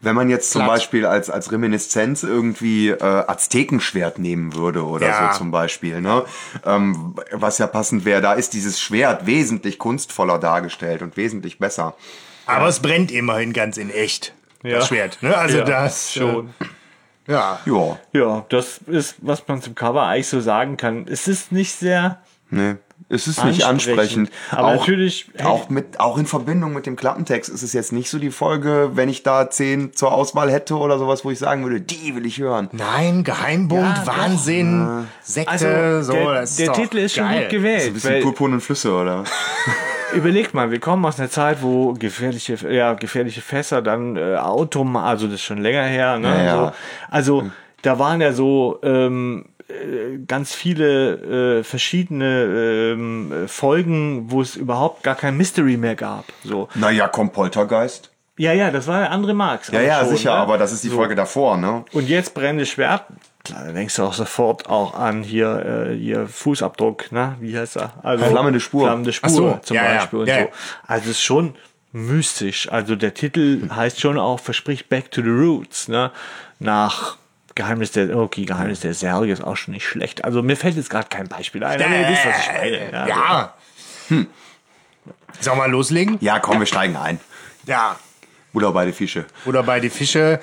Wenn 0.00 0.14
man 0.14 0.28
jetzt 0.30 0.50
zum 0.50 0.62
Platt. 0.62 0.76
Beispiel 0.76 1.06
als, 1.06 1.30
als 1.30 1.52
Reminiszenz 1.52 2.22
irgendwie 2.22 2.88
äh, 2.90 3.02
Aztekenschwert 3.02 4.18
nehmen 4.18 4.54
würde 4.54 4.84
oder 4.84 5.06
Ja. 5.08 5.32
so 5.32 5.38
zum 5.38 5.50
Beispiel, 5.50 6.00
ne? 6.00 6.24
Ähm, 6.64 7.14
was 7.32 7.58
ja 7.58 7.66
passend 7.66 8.04
wäre, 8.04 8.20
da 8.20 8.32
ist 8.34 8.52
dieses 8.54 8.80
Schwert 8.80 9.26
wesentlich 9.26 9.78
kunstvoller 9.78 10.38
dargestellt 10.38 11.02
und 11.02 11.16
wesentlich 11.16 11.58
besser. 11.58 11.94
aber 12.46 12.68
es 12.68 12.80
brennt 12.80 13.10
immerhin 13.10 13.52
ganz 13.52 13.76
in 13.76 13.90
echt. 13.90 14.34
Ja. 14.62 14.78
Das 14.78 14.88
Schwert, 14.88 15.18
ne? 15.22 15.36
Also 15.36 15.58
ja, 15.58 15.64
das 15.64 16.12
schon. 16.12 16.54
Äh, 17.26 17.32
ja. 17.32 17.58
Ja, 17.66 17.98
Ja, 18.12 18.46
das 18.48 18.78
ist, 18.86 19.16
was 19.20 19.46
man 19.48 19.60
zum 19.62 19.74
Cover 19.74 20.02
eigentlich 20.04 20.28
so 20.28 20.40
sagen 20.40 20.76
kann. 20.76 21.06
Es 21.08 21.26
ist 21.28 21.52
nicht 21.52 21.74
sehr 21.74 22.22
ne. 22.50 22.78
Es 23.08 23.26
ist 23.28 23.44
nicht 23.44 23.64
ansprechend. 23.64 24.30
Aber 24.50 24.74
natürlich- 24.74 25.30
Auch, 25.44 25.68
mit, 25.68 26.00
auch 26.00 26.16
in 26.18 26.26
Verbindung 26.26 26.72
mit 26.72 26.86
dem 26.86 26.96
Klappentext 26.96 27.50
ist 27.50 27.62
es 27.62 27.72
jetzt 27.72 27.92
nicht 27.92 28.08
so 28.10 28.18
die 28.18 28.30
Folge, 28.30 28.92
wenn 28.94 29.08
ich 29.08 29.22
da 29.22 29.50
zehn 29.50 29.92
zur 29.92 30.12
Auswahl 30.12 30.50
hätte 30.50 30.76
oder 30.76 30.98
sowas, 30.98 31.24
wo 31.24 31.30
ich 31.30 31.38
sagen 31.38 31.62
würde, 31.64 31.80
die 31.80 32.14
will 32.16 32.24
ich 32.26 32.38
hören. 32.38 32.68
Nein, 32.72 33.22
Geheimbund, 33.22 33.82
Ja, 33.82 34.02
doch. 34.04 34.16
Wahnsinn, 34.18 35.06
Sekte, 35.22 35.50
Also, 35.52 36.02
so, 36.02 36.12
der, 36.12 36.34
das 36.34 36.50
ist 36.50 36.58
der 36.60 36.66
doch 36.68 36.74
Titel 36.76 36.98
ist 36.98 37.14
schon 37.14 37.24
geil. 37.28 37.40
gut 37.42 37.50
gewählt. 37.50 37.86
Ein 37.88 37.92
bisschen 37.94 38.10
weil- 38.14 38.22
purpurnen 38.22 38.60
Flüsse, 38.60 38.92
oder? 38.94 39.24
Überlegt 40.14 40.54
mal, 40.54 40.70
wir 40.70 40.78
kommen 40.80 41.04
aus 41.04 41.18
einer 41.18 41.30
Zeit, 41.30 41.58
wo 41.62 41.92
gefährliche, 41.92 42.56
ja, 42.72 42.94
gefährliche 42.94 43.40
Fässer 43.40 43.82
dann 43.82 44.16
äh, 44.16 44.36
Autom, 44.36 44.96
also 44.96 45.26
das 45.26 45.36
ist 45.36 45.42
schon 45.42 45.58
länger 45.58 45.82
her, 45.82 46.18
ne? 46.18 46.28
Ja, 46.28 46.42
ja. 46.44 46.56
So, 46.66 46.72
also 47.10 47.50
da 47.82 47.98
waren 47.98 48.20
ja 48.20 48.32
so 48.32 48.78
ähm, 48.84 49.44
äh, 49.53 49.53
ganz 50.26 50.54
viele 50.54 51.58
äh, 51.58 51.64
verschiedene 51.64 52.44
ähm, 52.94 53.32
äh, 53.32 53.48
Folgen, 53.48 54.30
wo 54.30 54.42
es 54.42 54.56
überhaupt 54.56 55.02
gar 55.02 55.14
kein 55.14 55.36
Mystery 55.36 55.76
mehr 55.76 55.94
gab. 55.94 56.24
So. 56.42 56.68
Naja, 56.74 57.08
komm, 57.08 57.30
Poltergeist. 57.30 58.10
Ja, 58.36 58.52
ja, 58.52 58.70
das 58.70 58.86
war 58.88 59.02
ja 59.02 59.06
andere 59.08 59.32
Marx. 59.32 59.68
Ja, 59.70 59.80
ja, 59.80 60.00
schon, 60.00 60.16
sicher, 60.16 60.32
ne? 60.34 60.36
aber 60.36 60.58
das 60.58 60.72
ist 60.72 60.82
die 60.82 60.88
So. 60.88 60.96
Folge 60.96 61.14
davor, 61.14 61.56
ne? 61.56 61.84
Und 61.92 62.08
jetzt 62.08 62.34
brennendes 62.34 62.68
Schwert. 62.68 63.04
Klar, 63.44 63.66
da 63.66 63.72
denkst 63.72 63.94
du 63.96 64.02
auch 64.02 64.14
sofort 64.14 64.68
auch 64.68 64.94
an 64.94 65.22
hier, 65.22 65.90
äh, 65.90 65.96
hier 65.96 66.26
Fußabdruck, 66.26 67.12
ne? 67.12 67.36
Wie 67.40 67.56
heißt 67.56 67.76
er? 67.76 67.92
Also, 68.02 68.24
Flammende 68.24 68.58
Spur. 68.58 68.86
Flammende 68.86 69.12
Spur 69.12 69.30
so, 69.30 69.58
zum 69.62 69.76
ja, 69.76 69.84
ja, 69.84 69.98
Beispiel 69.98 70.18
und 70.18 70.26
ja, 70.26 70.34
so. 70.34 70.40
ja. 70.40 70.48
Also 70.86 71.04
es 71.04 71.16
ist 71.16 71.22
schon 71.22 71.54
mystisch. 71.92 72.72
Also 72.72 72.96
der 72.96 73.14
Titel 73.14 73.68
heißt 73.70 74.00
schon 74.00 74.18
auch, 74.18 74.40
verspricht 74.40 74.88
Back 74.88 75.12
to 75.12 75.22
the 75.22 75.28
Roots, 75.28 75.88
ne? 75.88 76.10
Nach 76.58 77.16
Geheimnis 77.54 77.92
der, 77.92 78.16
okay, 78.16 78.44
Geheimnis 78.44 78.80
der 78.80 78.94
Särge 78.94 79.32
ist 79.32 79.42
auch 79.42 79.56
schon 79.56 79.74
nicht 79.74 79.86
schlecht. 79.86 80.24
Also 80.24 80.42
mir 80.42 80.56
fällt 80.56 80.76
jetzt 80.76 80.90
gerade 80.90 81.08
kein 81.08 81.28
Beispiel 81.28 81.62
ein, 81.64 81.80
aber 81.80 81.96
ihr 81.96 82.08
wisst, 82.08 82.26
was 82.26 82.38
ich 82.40 82.52
meine. 82.52 82.90
Ja. 82.90 83.06
Ja. 83.06 83.06
ja. 83.06 83.54
Hm. 84.08 84.26
Sollen 85.40 85.58
wir 85.58 85.68
loslegen? 85.68 86.18
Ja, 86.20 86.38
komm, 86.38 86.58
wir 86.58 86.66
steigen 86.66 86.96
ein. 86.96 87.20
Ja. 87.66 87.98
Oder 88.52 88.72
beide 88.72 88.92
Fische. 88.92 89.26
Oder 89.46 89.62
bei 89.62 89.80
die 89.80 89.90
Fische. 89.90 90.40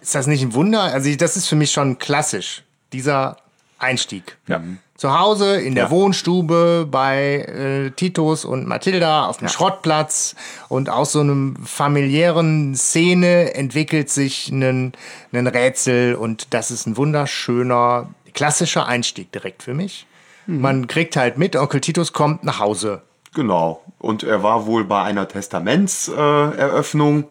Ist 0.00 0.14
das 0.14 0.26
nicht 0.26 0.42
ein 0.42 0.54
Wunder? 0.54 0.82
Also 0.82 1.14
das 1.14 1.36
ist 1.36 1.48
für 1.48 1.56
mich 1.56 1.70
schon 1.70 1.98
klassisch, 1.98 2.64
dieser 2.92 3.36
Einstieg. 3.78 4.36
Ja. 4.46 4.60
Zu 5.02 5.18
Hause 5.18 5.56
in 5.60 5.74
der 5.74 5.86
Ja. 5.86 5.90
Wohnstube 5.90 6.86
bei 6.88 7.38
äh, 7.38 7.90
Titus 7.90 8.44
und 8.44 8.68
Mathilda 8.68 9.26
auf 9.26 9.38
dem 9.38 9.48
Schrottplatz 9.48 10.36
und 10.68 10.88
aus 10.88 11.10
so 11.10 11.18
einem 11.18 11.56
familiären 11.66 12.76
Szene 12.76 13.52
entwickelt 13.56 14.10
sich 14.10 14.50
ein, 14.50 14.92
ein 15.32 15.46
Rätsel 15.48 16.14
und 16.14 16.54
das 16.54 16.70
ist 16.70 16.86
ein 16.86 16.96
wunderschöner, 16.96 18.10
klassischer 18.32 18.86
Einstieg 18.86 19.32
direkt 19.32 19.64
für 19.64 19.74
mich. 19.74 20.06
Man 20.46 20.86
kriegt 20.86 21.16
halt 21.16 21.36
mit, 21.36 21.56
Onkel 21.56 21.80
Titus 21.80 22.12
kommt 22.12 22.44
nach 22.44 22.60
Hause. 22.60 23.02
Genau. 23.34 23.82
Und 23.98 24.22
er 24.22 24.44
war 24.44 24.66
wohl 24.66 24.84
bei 24.84 25.02
einer 25.02 25.26
Testamentseröffnung. 25.26 26.52
Äh, 26.54 26.60
Eröffnung. 26.60 27.24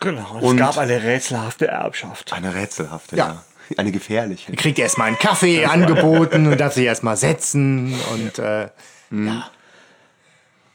Genau, 0.00 0.36
es 0.38 0.44
Und- 0.44 0.56
gab 0.56 0.78
eine 0.78 1.02
rätselhafte 1.02 1.68
Erbschaft. 1.68 2.32
Eine 2.32 2.54
rätselhafte, 2.54 3.16
Ja. 3.16 3.26
ja. 3.26 3.42
Eine 3.76 3.92
gefährliche. 3.92 4.52
Er 4.52 4.56
kriegt 4.56 4.78
erstmal 4.78 5.08
einen 5.08 5.18
Kaffee 5.18 5.64
angeboten 5.64 6.46
und 6.46 6.60
darf 6.60 6.74
sich 6.74 6.84
erstmal 6.84 7.16
setzen 7.16 7.94
und 8.12 8.38
äh, 8.38 8.68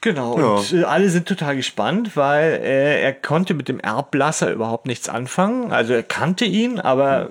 Genau, 0.01 0.37
Ja. 0.39 0.45
und 0.57 0.73
äh, 0.73 0.83
alle 0.83 1.09
sind 1.09 1.27
total 1.27 1.55
gespannt, 1.55 2.15
weil 2.15 2.53
äh, 2.63 3.01
er 3.01 3.13
konnte 3.13 3.53
mit 3.55 3.67
dem 3.67 3.79
Erblasser 3.79 4.51
überhaupt 4.51 4.85
nichts 4.85 5.09
anfangen. 5.09 5.71
Also 5.71 5.93
er 5.93 6.03
kannte 6.03 6.45
ihn, 6.45 6.79
aber 6.79 7.29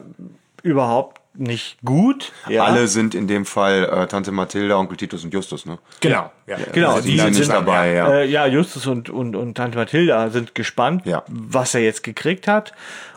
überhaupt 0.64 1.20
nicht 1.38 1.76
gut. 1.84 2.32
Ja. 2.48 2.64
Alle 2.64 2.88
sind 2.88 3.14
in 3.14 3.28
dem 3.28 3.44
Fall 3.44 3.84
äh, 3.84 4.06
Tante 4.08 4.32
Mathilda, 4.32 4.76
Onkel 4.78 4.96
Titus 4.96 5.22
und 5.22 5.32
Justus, 5.32 5.64
ne? 5.64 5.78
genau. 6.00 6.32
Ja. 6.46 6.56
Genau, 6.72 6.94
Also 6.94 7.02
die 7.02 7.12
die 7.12 7.18
sind 7.20 7.34
sind 7.34 7.42
nicht 7.42 7.52
dabei, 7.52 7.92
ja. 7.92 8.08
Äh, 8.20 8.26
ja, 8.26 8.46
Justus 8.46 8.86
und, 8.86 9.10
und, 9.10 9.36
und 9.36 9.54
Tante 9.54 9.76
Mathilda 9.78 10.30
sind 10.30 10.54
gespannt, 10.54 11.04
Ja. 11.06 11.22
was 11.28 11.74
er 11.74 11.82
jetzt 11.82 12.02
gekriegt 12.02 12.48
hat. 12.48 12.72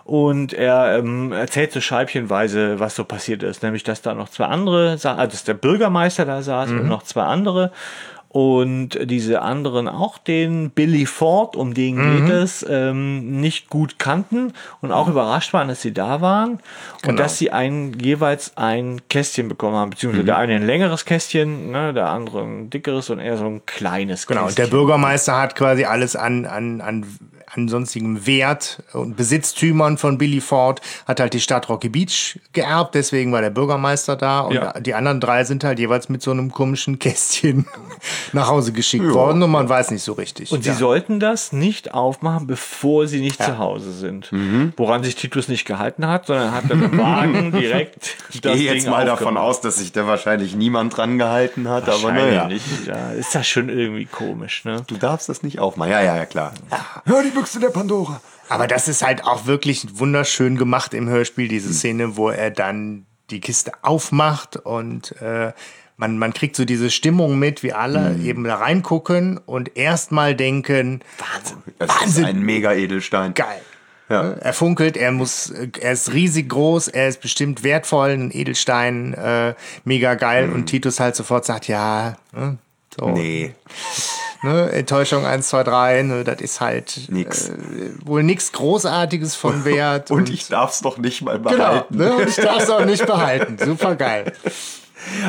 Und 0.09 0.53
er 0.53 0.97
ähm, 0.97 1.31
erzählt 1.31 1.71
so 1.71 1.81
scheibchenweise, 1.81 2.79
was 2.79 2.95
so 2.95 3.03
passiert 3.03 3.43
ist. 3.43 3.61
Nämlich, 3.61 3.83
dass 3.83 4.01
da 4.01 4.15
noch 4.15 4.29
zwei 4.29 4.45
andere, 4.45 4.93
also 4.93 5.07
dass 5.15 5.43
der 5.43 5.53
Bürgermeister 5.53 6.25
da 6.25 6.41
saß 6.41 6.71
Mhm. 6.71 6.79
und 6.79 6.87
noch 6.87 7.03
zwei 7.03 7.23
andere. 7.23 7.71
Und 8.27 8.89
diese 9.09 9.41
anderen 9.41 9.87
auch 9.87 10.17
den 10.19 10.69
Billy 10.71 11.05
Ford, 11.07 11.55
um 11.55 11.73
den 11.75 11.95
Mhm. 11.95 12.25
geht 12.25 12.29
es, 12.35 12.65
ähm, 12.67 13.39
nicht 13.39 13.69
gut 13.69 13.97
kannten 13.99 14.53
und 14.81 14.91
auch 14.91 15.07
überrascht 15.07 15.51
waren, 15.53 15.67
dass 15.67 15.81
sie 15.81 15.93
da 15.93 16.21
waren 16.21 16.51
und 16.51 16.61
Genau. 17.03 17.17
dass 17.17 17.37
sie 17.39 17.51
ein, 17.51 17.93
jeweils 17.99 18.55
ein 18.55 19.01
Kästchen 19.09 19.47
bekommen 19.47 19.75
haben, 19.75 19.87
Mhm. 19.89 19.91
beziehungsweise 19.91 20.25
der 20.25 20.37
eine 20.37 20.55
ein 20.55 20.65
längeres 20.65 21.05
Kästchen, 21.05 21.71
ne, 21.71 21.91
der 21.93 22.09
andere 22.09 22.41
ein 22.43 22.69
dickeres 22.69 23.09
und 23.11 23.17
er 23.19 23.37
so 23.37 23.45
ein 23.45 23.61
kleines 23.65 24.25
Genau, 24.27 24.41
und 24.45 24.57
der 24.57 24.65
Kästchen. 24.65 24.79
Bürgermeister 24.79 25.35
hat 25.39 25.55
quasi 25.55 25.85
alles 25.85 26.15
an, 26.15 26.45
an, 26.45 26.81
an, 26.81 27.05
an 27.53 27.67
sonstigem 27.67 28.25
Wert 28.25 28.83
und 28.93 29.15
Besitztümern 29.17 29.97
von 29.97 30.17
Billy 30.17 30.41
Ford, 30.41 30.81
hat 31.07 31.19
halt 31.19 31.33
die 31.33 31.39
Stadt 31.39 31.69
Rocky 31.69 31.89
Beach 31.89 32.39
geerbt, 32.53 32.95
deswegen 32.95 33.31
war 33.31 33.41
der 33.41 33.49
Bürgermeister 33.49 34.15
da 34.15 34.41
und 34.41 34.55
Ja. 34.55 34.79
die 34.79 34.93
anderen 34.93 35.19
drei 35.19 35.43
sind 35.43 35.63
halt 35.63 35.79
jeweils 35.79 36.09
mit 36.09 36.21
so 36.21 36.31
einem 36.31 36.51
komischen 36.51 36.99
Kästchen 36.99 37.65
nach 38.33 38.47
Hause 38.47 38.71
geschickt 38.71 39.05
worden 39.09 39.41
und 39.43 39.51
man 39.51 39.67
weiß 39.69 39.91
nicht 39.91 40.03
so 40.03 40.13
richtig. 40.13 40.51
Und 40.51 40.63
sie 40.63 40.69
ja. 40.69 40.75
sollten 40.75 41.19
das 41.19 41.51
nicht 41.51 41.93
aufmachen, 41.93 42.47
bevor 42.47 43.07
sie 43.07 43.19
nicht 43.19 43.41
zu 43.41 43.57
Hause 43.57 43.91
sind. 43.93 44.31
Mhm. 44.31 44.73
Woran 44.77 45.03
sich 45.03 45.15
Titus 45.15 45.47
nicht 45.47 45.65
gehalten 45.65 46.07
hat, 46.07 46.27
sondern 46.27 46.51
hat 46.53 46.65
dann 46.69 46.83
im 46.83 46.97
Wagen 46.97 47.51
direkt 47.59 48.15
Ich 48.31 48.41
gehe 48.41 48.55
jetzt 48.55 48.87
mal 48.87 49.05
davon 49.05 49.37
aus, 49.37 49.61
dass 49.61 49.77
sich 49.77 49.91
da 49.91 50.05
wahrscheinlich 50.07 50.55
niemand 50.55 50.95
dran 50.95 51.17
gehalten 51.17 51.67
hat, 51.67 51.89
aber 51.89 52.11
naja. 52.11 52.47
nicht. 52.47 52.63
Ja, 52.85 53.11
ist 53.11 53.33
das 53.35 53.47
schon 53.47 53.69
irgendwie 53.69 54.05
komisch, 54.05 54.65
ne? 54.65 54.83
Du 54.87 54.95
darfst 54.97 55.29
das 55.29 55.43
nicht 55.43 55.59
aufmachen. 55.59 55.91
Ja, 55.91 56.01
ja, 56.01 56.15
ja, 56.15 56.25
klar. 56.25 56.53
Hör 57.05 57.23
die 57.23 57.29
Büchse 57.39 57.59
der 57.59 57.69
Pandora. 57.69 58.21
Aber 58.49 58.67
das 58.67 58.87
ist 58.87 59.03
halt 59.05 59.23
auch 59.23 59.45
wirklich 59.45 59.87
wunderschön 59.99 60.57
gemacht 60.57 60.93
im 60.93 61.07
Hörspiel, 61.07 61.47
diese 61.47 61.73
Szene, 61.73 62.17
wo 62.17 62.29
er 62.29 62.51
dann 62.51 63.05
die 63.29 63.39
Kiste 63.39 63.71
aufmacht 63.83 64.55
und 64.57 65.19
äh, 65.21 65.53
man, 65.97 66.17
man 66.17 66.33
kriegt 66.33 66.55
so 66.55 66.65
diese 66.65 66.89
Stimmung 66.89 67.37
mit, 67.37 67.61
wie 67.61 67.73
alle 67.73 68.15
eben 68.23 68.43
da 68.45 68.55
reingucken 68.55 69.37
und 69.37 69.75
erstmal 69.77 70.33
denken, 70.35 71.01
Das 71.77 71.89
Wahnsinn. 71.89 72.23
ist 72.23 72.29
ein 72.29 72.39
mega 72.41 72.73
Edelstein. 72.73 73.33
geil. 73.33 73.61
Ja. 74.09 74.31
Er 74.31 74.53
funkelt, 74.53 74.97
er 74.97 75.11
muss, 75.11 75.51
er 75.51 75.91
ist 75.91 76.11
riesig 76.13 76.49
groß, 76.49 76.87
er 76.87 77.09
ist 77.09 77.21
bestimmt 77.21 77.61
wertvoll, 77.63 78.09
ein 78.09 78.31
Edelstein, 78.33 79.13
äh, 79.13 79.53
mega 79.83 80.15
geil. 80.15 80.49
Und 80.51 80.65
Titus 80.65 80.99
halt 80.99 81.15
sofort 81.15 81.45
sagt, 81.45 81.67
ja, 81.67 82.15
ne, 82.31 82.57
so, 82.97 83.09
Nee. 83.09 83.53
ne, 84.43 84.71
Enttäuschung 84.71 85.25
1, 85.25 85.47
2, 85.49 85.63
3, 85.63 86.01
ne, 86.03 86.23
das 86.23 86.41
ist 86.41 86.61
halt 86.61 87.01
Nix. 87.09 87.49
Äh, 87.49 87.53
wohl 88.05 88.23
nichts 88.23 88.51
Großartiges 88.51 89.35
von 89.35 89.65
Wert. 89.65 90.11
Und 90.11 90.29
ich 90.29 90.47
darf 90.47 90.71
es 90.71 90.81
doch 90.81 90.97
nicht 90.97 91.21
mal 91.21 91.37
Genau, 91.39 91.49
behalten. 91.49 91.97
ne, 91.97 92.13
und 92.15 92.29
ich 92.29 92.35
darf 92.37 92.63
es 92.63 92.69
auch 92.69 92.85
nicht 92.85 93.05
behalten. 93.05 93.57
Super 93.63 93.95
geil. 93.95 94.33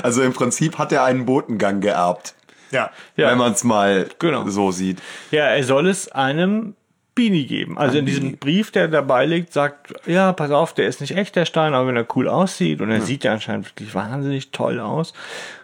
Also 0.03 0.23
im 0.23 0.33
Prinzip 0.33 0.79
hat 0.79 0.91
er 0.91 1.05
einen 1.05 1.27
Botengang 1.27 1.81
geerbt. 1.81 2.35
Ja. 2.73 2.91
Ja. 3.17 3.31
Wenn 3.31 3.39
man 3.39 3.53
es 3.53 3.63
mal 3.63 4.09
Genau. 4.19 4.49
so 4.49 4.73
sieht. 4.73 4.99
Ja, 5.31 5.45
er 5.45 5.63
soll 5.63 5.89
es 5.89 6.11
einem 6.11 6.75
Bini 7.15 7.45
geben. 7.45 7.79
Also 7.79 7.99
in 7.99 8.05
diesem 8.05 8.37
Brief, 8.37 8.73
der 8.73 8.89
dabei 8.89 9.27
liegt, 9.27 9.53
sagt, 9.53 9.95
ja, 10.07 10.33
pass 10.33 10.51
auf, 10.51 10.75
der 10.75 10.87
ist 10.89 11.01
nicht 11.01 11.17
echt, 11.17 11.37
der 11.37 11.45
Stein, 11.45 11.73
aber 11.73 11.87
wenn 11.87 11.97
er 11.97 12.07
cool 12.17 12.29
aussieht, 12.29 12.81
und 12.81 12.91
er 12.91 13.01
sieht 13.01 13.23
ja 13.23 13.33
anscheinend 13.33 13.67
wirklich 13.71 13.95
wahnsinnig 13.95 14.51
toll 14.51 14.81
aus, 14.81 15.13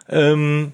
ähm, 0.09 0.73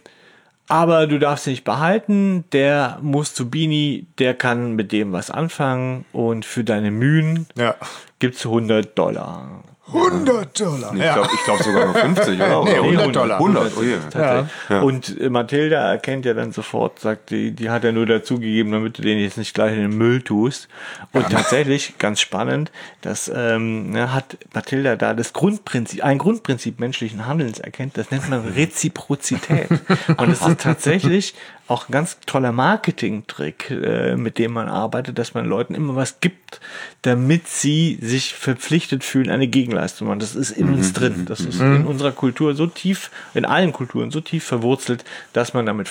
aber 0.72 1.06
du 1.06 1.18
darfst 1.18 1.46
ihn 1.46 1.50
nicht 1.50 1.64
behalten, 1.64 2.44
der 2.52 2.98
muss 3.02 3.34
zu 3.34 3.50
Bini, 3.50 4.06
der 4.18 4.32
kann 4.32 4.72
mit 4.72 4.90
dem 4.90 5.12
was 5.12 5.30
anfangen 5.30 6.06
und 6.12 6.46
für 6.46 6.64
deine 6.64 6.90
Mühen 6.90 7.46
Ja. 7.58 7.74
gibt's 8.20 8.46
100 8.46 8.98
Dollar. 8.98 9.64
100 9.92 10.60
Dollar. 10.60 10.94
Ich 10.94 11.00
Ja. 11.00 11.14
glaube 11.14 11.28
ich 11.34 11.44
glaub 11.44 11.62
sogar 11.62 11.84
nur 11.86 11.94
50, 11.94 12.34
oder? 12.40 12.64
Nee, 12.64 12.78
Oder 12.78 13.02
100 13.02 13.16
Dollar. 13.16 13.36
100, 13.38 13.72
oh 13.76 13.82
je. 13.82 13.96
Tatsächlich. 14.10 14.82
Und 14.82 15.20
äh, 15.20 15.30
Mathilda 15.30 15.90
erkennt 15.90 16.24
ja 16.24 16.34
dann 16.34 16.52
sofort, 16.52 16.98
sagt, 16.98 17.30
die, 17.30 17.52
die 17.52 17.70
hat 17.70 17.84
er 17.84 17.92
nur 17.92 18.06
dazugegeben, 18.06 18.72
damit 18.72 18.98
du 18.98 19.02
den 19.02 19.18
jetzt 19.18 19.38
nicht 19.38 19.54
gleich 19.54 19.72
in 19.74 19.80
den 19.82 19.96
Müll 19.96 20.22
tust. 20.22 20.68
Und 21.12 21.28
tatsächlich, 21.30 21.98
ganz 21.98 22.20
spannend, 22.20 22.70
das 23.00 23.30
ähm, 23.34 23.90
ne, 23.90 24.12
hat 24.12 24.36
Mathilda 24.54 24.96
da 24.96 25.14
das 25.14 25.32
Grundprinzip, 25.32 26.02
ein 26.04 26.18
Grundprinzip 26.18 26.80
menschlichen 26.80 27.26
Handelns 27.26 27.58
erkennt, 27.58 27.96
das 27.98 28.10
nennt 28.10 28.28
man 28.30 28.40
Reziprozität. 28.40 29.68
Und 30.16 30.30
es 30.30 30.40
ist 30.46 30.60
tatsächlich 30.60 31.34
auch 31.72 31.88
ein 31.88 31.92
ganz 31.92 32.18
toller 32.26 32.52
Marketing-Trick, 32.52 33.70
äh, 33.70 34.16
mit 34.16 34.38
dem 34.38 34.52
man 34.52 34.68
arbeitet, 34.68 35.18
dass 35.18 35.32
man 35.32 35.46
Leuten 35.46 35.74
immer 35.74 35.96
was 35.96 36.20
gibt, 36.20 36.60
damit 37.00 37.48
sie 37.48 37.98
sich 38.00 38.34
verpflichtet 38.34 39.02
fühlen, 39.02 39.30
eine 39.30 39.48
Gegenleistung. 39.48 40.08
Und 40.08 40.22
das 40.22 40.36
ist 40.36 40.50
in 40.50 40.72
uns 40.72 40.92
drin. 40.92 41.24
Das 41.26 41.40
ist 41.40 41.60
in 41.60 41.86
unserer 41.86 42.12
Kultur 42.12 42.54
so 42.54 42.66
tief, 42.66 43.10
in 43.32 43.46
allen 43.46 43.72
Kulturen 43.72 44.10
so 44.10 44.20
tief 44.20 44.44
verwurzelt, 44.44 45.04
dass 45.32 45.54
man 45.54 45.64
damit 45.64 45.88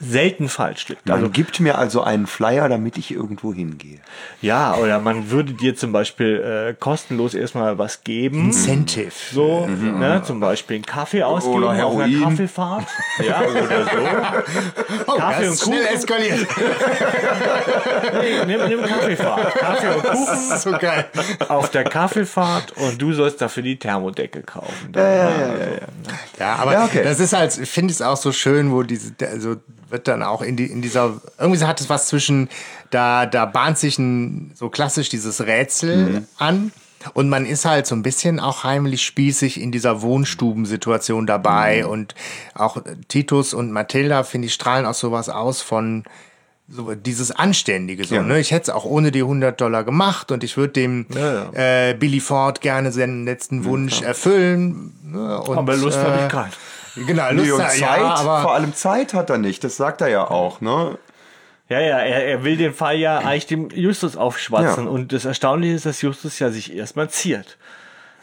selten 0.00 0.48
falsch 0.48 0.88
liegt. 0.88 1.06
Man 1.06 1.16
Also 1.18 1.30
gibt 1.30 1.58
mir 1.60 1.76
also 1.78 2.02
einen 2.02 2.26
Flyer, 2.26 2.68
damit 2.68 2.96
ich 2.98 3.10
irgendwo 3.10 3.52
hingehe. 3.52 3.98
ja, 4.40 4.74
oder 4.76 4.98
man 5.00 5.30
würde 5.30 5.52
dir 5.54 5.74
zum 5.76 5.92
Beispiel 5.92 6.68
äh, 6.70 6.74
kostenlos 6.78 7.34
erstmal 7.34 7.78
was 7.78 8.04
geben. 8.04 8.46
Incentive. 8.46 9.10
So, 9.32 9.66
ne, 9.66 10.22
zum 10.24 10.40
Beispiel 10.40 10.76
einen 10.76 10.86
Kaffee 10.86 11.22
ausgeben 11.22 11.64
Oder 11.64 11.84
auf 11.86 11.98
einer. 11.98 12.24
Kaffeefahrt. 12.24 12.86
Ja, 13.26 13.40
oder 13.42 13.84
so. 13.84 13.90
Oh, 15.08 15.16
Kaffee 15.16 15.40
das 15.40 15.48
und 15.48 15.54
ist 15.54 15.64
schnell 15.64 15.82
Kuchen. 15.84 15.96
eskaliert. 15.96 16.46
Nee, 18.22 18.44
nimm, 18.56 18.68
nimm 18.68 18.82
Kaffeefahrt. 18.82 19.54
Kaffee 19.54 19.88
und 19.94 20.02
Kuchen 20.04 20.58
so 20.58 20.70
geil. 20.72 21.06
auf 21.48 21.70
der 21.70 21.84
Kaffeefahrt 21.84 22.72
und 22.76 23.00
du 23.00 23.12
sollst 23.12 23.40
dafür 23.40 23.62
die 23.62 23.78
Thermodeckel 23.78 24.42
kaufen. 24.42 24.92
Ja, 26.38 26.54
aber 26.56 26.72
Ja, 26.72 26.84
okay. 26.84 27.02
das 27.02 27.20
ist 27.20 27.32
halt, 27.32 27.56
ich 27.58 27.70
finde 27.70 27.92
es 27.92 28.00
auch 28.02 28.16
so 28.16 28.32
schön, 28.32 28.70
wo 28.72 28.82
diese, 28.82 29.12
also 29.20 29.56
wird 29.90 30.08
dann 30.08 30.22
auch 30.22 30.42
in, 30.42 30.56
die, 30.56 30.66
in 30.66 30.82
dieser, 30.82 31.20
irgendwie 31.38 31.64
hat 31.64 31.80
es 31.80 31.88
was 31.88 32.08
zwischen, 32.08 32.48
da, 32.90 33.26
da 33.26 33.46
bahnt 33.46 33.78
sich 33.78 33.98
ein, 33.98 34.52
so 34.54 34.68
klassisch 34.68 35.08
dieses 35.08 35.40
Rätsel 35.46 35.96
Mhm. 35.96 36.26
an. 36.38 36.72
Und 37.14 37.28
man 37.28 37.46
ist 37.46 37.64
halt 37.64 37.86
so 37.86 37.94
ein 37.94 38.02
bisschen 38.02 38.40
auch 38.40 38.64
heimlich 38.64 39.02
spießig 39.04 39.60
in 39.60 39.70
dieser 39.70 40.02
Wohnstubensituation 40.02 41.26
dabei. 41.26 41.82
Mhm. 41.84 41.90
Und 41.90 42.14
auch 42.54 42.78
Titus 43.08 43.54
und 43.54 43.70
Mathilda, 43.72 44.24
finde 44.24 44.46
ich, 44.46 44.54
strahlen 44.54 44.84
auch 44.86 44.94
sowas 44.94 45.28
aus 45.28 45.62
von 45.62 46.04
so 46.70 46.94
dieses 46.94 47.30
Anständige. 47.30 48.04
So, 48.04 48.16
Ja. 48.16 48.22
ne? 48.22 48.38
Ich 48.40 48.50
hätte 48.50 48.64
es 48.64 48.76
auch 48.76 48.84
ohne 48.84 49.10
die 49.10 49.22
100 49.22 49.58
Dollar 49.60 49.84
gemacht 49.84 50.30
und 50.32 50.44
ich 50.44 50.56
würde 50.58 50.74
dem 50.74 51.06
Ja, 51.14 51.50
Äh, 51.52 51.94
Billy 51.94 52.20
Ford 52.20 52.60
gerne 52.60 52.92
seinen 52.92 53.24
letzten 53.24 53.64
Wunsch 53.64 54.02
erfüllen. 54.02 54.92
Ne? 55.04 55.40
Und, 55.40 55.56
Aber 55.56 55.76
Lust 55.76 55.98
habe 55.98 56.18
äh, 56.18 56.26
ich 56.26 56.28
keinen. 56.32 56.52
Genau, 57.06 57.32
Nee, 57.32 57.48
Lust 57.48 57.52
und 57.52 57.60
ja, 57.60 57.68
Zeit, 57.68 58.00
aber 58.00 58.42
vor 58.42 58.54
allem 58.54 58.74
Zeit 58.74 59.14
hat 59.14 59.30
er 59.30 59.38
nicht, 59.38 59.64
das 59.64 59.76
sagt 59.76 60.00
er 60.00 60.08
ja 60.08 60.30
auch, 60.30 60.60
ne? 60.60 60.98
Ja, 61.68 61.80
ja, 61.80 61.98
er, 61.98 62.24
er 62.24 62.44
will 62.44 62.56
den 62.56 62.72
Fall 62.72 62.96
ja 62.96 63.18
eigentlich 63.18 63.46
dem 63.46 63.68
Justus 63.70 64.16
aufschwatzen. 64.16 64.84
Ja. 64.84 64.90
Und 64.90 65.12
das 65.12 65.26
Erstaunliche 65.26 65.74
ist, 65.74 65.84
dass 65.84 66.00
Justus 66.00 66.38
ja 66.38 66.50
sich 66.50 66.74
erstmal 66.74 67.10
ziert. 67.10 67.58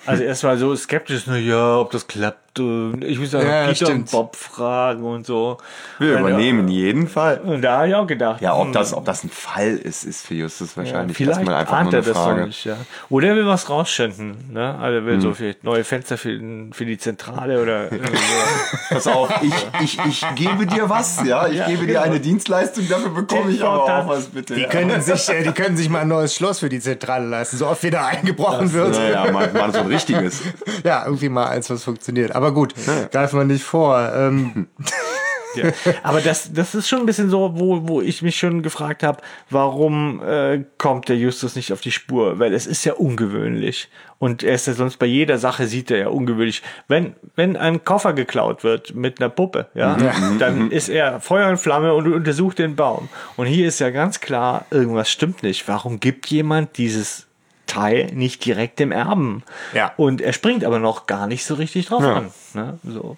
Also 0.07 0.23
erstmal 0.23 0.57
so 0.57 0.75
skeptisch, 0.75 1.23
na 1.27 1.37
ja, 1.37 1.77
ob 1.77 1.91
das 1.91 2.07
klappt. 2.07 2.44
Und 2.59 3.03
ich 3.03 3.19
muss 3.19 3.31
ja 3.33 3.39
noch 3.39 3.45
Ja, 3.47 3.63
Peter 3.65 3.75
stimmt. 3.85 3.91
und 3.99 4.11
Bob 4.11 4.35
fragen 4.35 5.03
und 5.03 5.25
so. 5.25 5.57
Wir 5.99 6.15
Und, 6.15 6.21
übernehmen 6.21 6.67
jeden 6.67 7.07
Fall. 7.07 7.39
Und 7.39 7.61
da 7.61 7.77
habe 7.77 7.89
ich 7.89 7.95
auch 7.95 8.07
gedacht. 8.07 8.41
Ja, 8.41 8.55
ob 8.55 8.65
hm, 8.67 8.73
das, 8.73 8.93
ob 8.93 9.05
das 9.05 9.23
ein 9.23 9.29
Fall 9.29 9.75
ist, 9.75 10.03
ist 10.05 10.25
für 10.25 10.35
Justus 10.35 10.75
wahrscheinlich 10.77 11.17
vielleicht 11.17 11.39
erstmal 11.39 11.55
einfach 11.55 11.77
ahnt 11.77 11.91
nur 11.91 11.93
er 11.93 11.97
eine 12.03 12.07
das 12.13 12.17
Frage. 12.17 12.39
noch 12.41 12.47
nicht, 12.47 12.65
ja. 12.65 12.77
Oder 13.09 13.27
er 13.29 13.35
will 13.35 13.47
was 13.47 13.69
rausschänden, 13.69 14.51
ne? 14.53 14.75
Also 14.79 14.97
er 14.99 15.05
will 15.05 15.13
Hm. 15.15 15.21
so 15.21 15.33
vielleicht 15.33 15.63
neue 15.63 15.83
Fenster 15.83 16.17
für, 16.17 16.39
für 16.71 16.85
die 16.85 16.97
Zentrale 16.97 17.61
oder. 17.61 17.89
Pass 18.89 19.07
auf, 19.07 19.29
ich, 19.41 19.53
ich, 19.83 19.99
ich 20.05 20.25
gebe 20.35 20.65
dir 20.65 20.89
was, 20.89 21.23
ja, 21.25 21.47
ich 21.47 21.57
Ja, 21.57 21.65
gebe 21.67 21.81
dir 21.81 21.93
genau. 21.93 22.01
eine 22.01 22.19
Dienstleistung, 22.19 22.87
dafür 22.87 23.09
bekomme 23.09 23.51
ich 23.51 23.63
aber 23.63 23.83
auch 23.83 24.07
was, 24.07 24.25
bitte. 24.27 24.55
die 24.55 24.61
ja. 24.61 24.67
können, 24.69 25.01
sich, 25.01 25.29
äh, 25.29 25.43
die 25.43 25.51
können 25.51 25.75
sich 25.77 25.89
mal 25.89 25.99
ein 26.01 26.07
neues 26.07 26.35
Schloss 26.35 26.59
für 26.59 26.69
die 26.69 26.79
Zentrale 26.79 27.25
leisten, 27.27 27.57
so 27.57 27.67
oft 27.67 27.83
wieder 27.83 28.05
eingebrochen 28.05 28.71
wird. 28.73 28.93
Naja, 28.95 29.31
mal, 29.31 29.51
mal 29.53 29.73
so 29.73 29.79
ein 29.79 29.87
richtiges. 29.87 30.41
Ja, 30.83 31.03
irgendwie 31.05 31.29
mal 31.29 31.47
eins, 31.47 31.69
was 31.69 31.83
funktioniert. 31.83 32.35
Aber 32.35 32.44
gut, 32.51 32.73
greifen 33.11 33.39
wir 33.39 33.45
nicht 33.45 33.63
vor. 33.63 34.11
Ähm, 34.13 34.67
Ja. 35.55 35.71
Aber 36.03 36.21
das, 36.21 36.51
das 36.53 36.75
ist 36.75 36.87
schon 36.87 36.99
ein 36.99 37.05
bisschen 37.05 37.29
so, 37.29 37.53
wo, 37.55 37.87
wo 37.87 38.01
ich 38.01 38.21
mich 38.21 38.37
schon 38.37 38.61
gefragt 38.61 39.03
habe, 39.03 39.21
warum 39.49 40.21
äh, 40.23 40.63
kommt 40.77 41.09
der 41.09 41.17
Justus 41.17 41.55
nicht 41.55 41.71
auf 41.71 41.81
die 41.81 41.91
Spur? 41.91 42.39
Weil 42.39 42.53
es 42.53 42.67
ist 42.67 42.85
ja 42.85 42.93
ungewöhnlich. 42.93 43.89
Und 44.17 44.43
er 44.43 44.55
ist 44.55 44.67
ja 44.67 44.73
sonst 44.73 44.97
bei 44.97 45.05
jeder 45.05 45.37
Sache 45.37 45.67
sieht 45.67 45.91
er 45.91 45.97
ja 45.97 46.07
ungewöhnlich. 46.07 46.61
Wenn, 46.87 47.15
wenn 47.35 47.57
ein 47.57 47.83
Koffer 47.83 48.13
geklaut 48.13 48.63
wird 48.63 48.95
mit 48.95 49.19
einer 49.19 49.29
Puppe, 49.29 49.67
ja, 49.73 49.97
dann 50.39 50.71
ist 50.71 50.89
er 50.89 51.19
Feuer 51.19 51.49
und 51.49 51.57
Flamme 51.57 51.93
und 51.93 52.11
untersucht 52.11 52.59
den 52.59 52.75
Baum. 52.75 53.09
Und 53.35 53.47
hier 53.47 53.67
ist 53.67 53.79
ja 53.79 53.89
ganz 53.89 54.21
klar, 54.21 54.65
irgendwas 54.71 55.09
stimmt 55.09 55.43
nicht. 55.43 55.67
Warum 55.67 55.99
gibt 55.99 56.27
jemand 56.27 56.77
dieses 56.77 57.27
Teil 57.67 58.11
nicht 58.13 58.43
direkt 58.45 58.79
dem 58.79 58.91
Erben? 58.91 59.43
Ja. 59.73 59.93
Und 59.97 60.21
er 60.21 60.33
springt 60.33 60.63
aber 60.63 60.79
noch 60.79 61.05
gar 61.07 61.27
nicht 61.27 61.45
so 61.45 61.55
richtig 61.55 61.87
drauf 61.87 62.03
Ja. 62.03 62.15
an. 62.15 62.31
Ne? 62.53 62.79
So. 62.83 63.17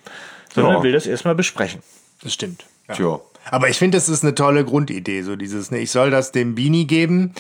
Sondern 0.54 0.74
Ja. 0.76 0.84
will 0.84 0.92
das 0.92 1.06
erstmal 1.06 1.36
besprechen. 1.36 1.82
Das 2.24 2.34
stimmt. 2.34 2.66
Ja. 2.88 2.96
Tja. 2.96 3.20
Aber 3.52 3.70
ich 3.70 3.78
finde, 3.78 3.98
das 3.98 4.10
ist 4.10 4.24
eine 4.24 4.36
tolle 4.36 4.66
Grundidee, 4.66 5.22
so 5.22 5.36
dieses, 5.38 5.72
ne, 5.72 5.80
ich 5.80 5.92
soll 5.92 6.10
das 6.12 6.32
dem 6.34 6.56
Beanie 6.56 6.86
geben. 6.86 7.34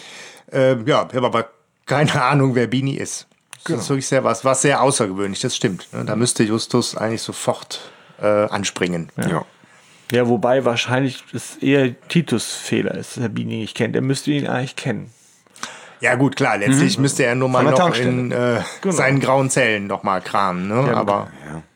Äh, 0.52 0.76
ja, 0.86 1.08
ich 1.10 1.16
habe 1.16 1.26
aber 1.26 1.50
keine 1.86 2.22
Ahnung, 2.24 2.56
wer 2.56 2.68
Beanie 2.68 2.96
ist. 2.98 3.28
Das 3.66 3.82
ist 3.82 3.90
wirklich 3.90 4.08
sehr 4.08 4.24
was, 4.24 4.46
was 4.46 4.62
sehr 4.62 4.82
außergewöhnlich, 4.82 5.42
das 5.42 5.54
stimmt. 5.54 5.90
Ne? 5.92 6.06
Da 6.06 6.16
müsste 6.16 6.44
Justus 6.44 6.96
eigentlich 6.96 7.22
sofort 7.22 7.82
äh, 8.22 8.26
anspringen. 8.26 9.10
Ja. 9.18 9.44
Ja, 10.10 10.30
wobei 10.30 10.64
wahrscheinlich 10.64 11.22
es 11.34 11.58
eher 11.58 11.94
Titus 12.08 12.46
Fehler 12.56 12.96
ist, 12.96 13.18
dass 13.18 13.24
er 13.24 13.28
Bini 13.30 13.58
nicht 13.58 13.76
kennt. 13.76 13.94
Er 13.94 14.02
müsste 14.02 14.32
ihn 14.32 14.48
eigentlich 14.48 14.78
kennen. 14.78 15.12
Ja, 16.00 16.16
gut, 16.16 16.36
klar, 16.36 16.58
letztlich 16.58 16.98
müsste 16.98 17.24
er 17.26 17.36
nur 17.36 17.50
mal 17.50 17.64
noch 17.64 17.96
in 17.96 18.32
äh, 18.32 18.62
seinen 18.90 19.20
grauen 19.20 19.50
Zellen 19.50 19.88
noch 19.88 20.04
mal 20.04 20.22
kramen. 20.22 20.68
Ne? 20.68 20.96
aber 20.96 21.28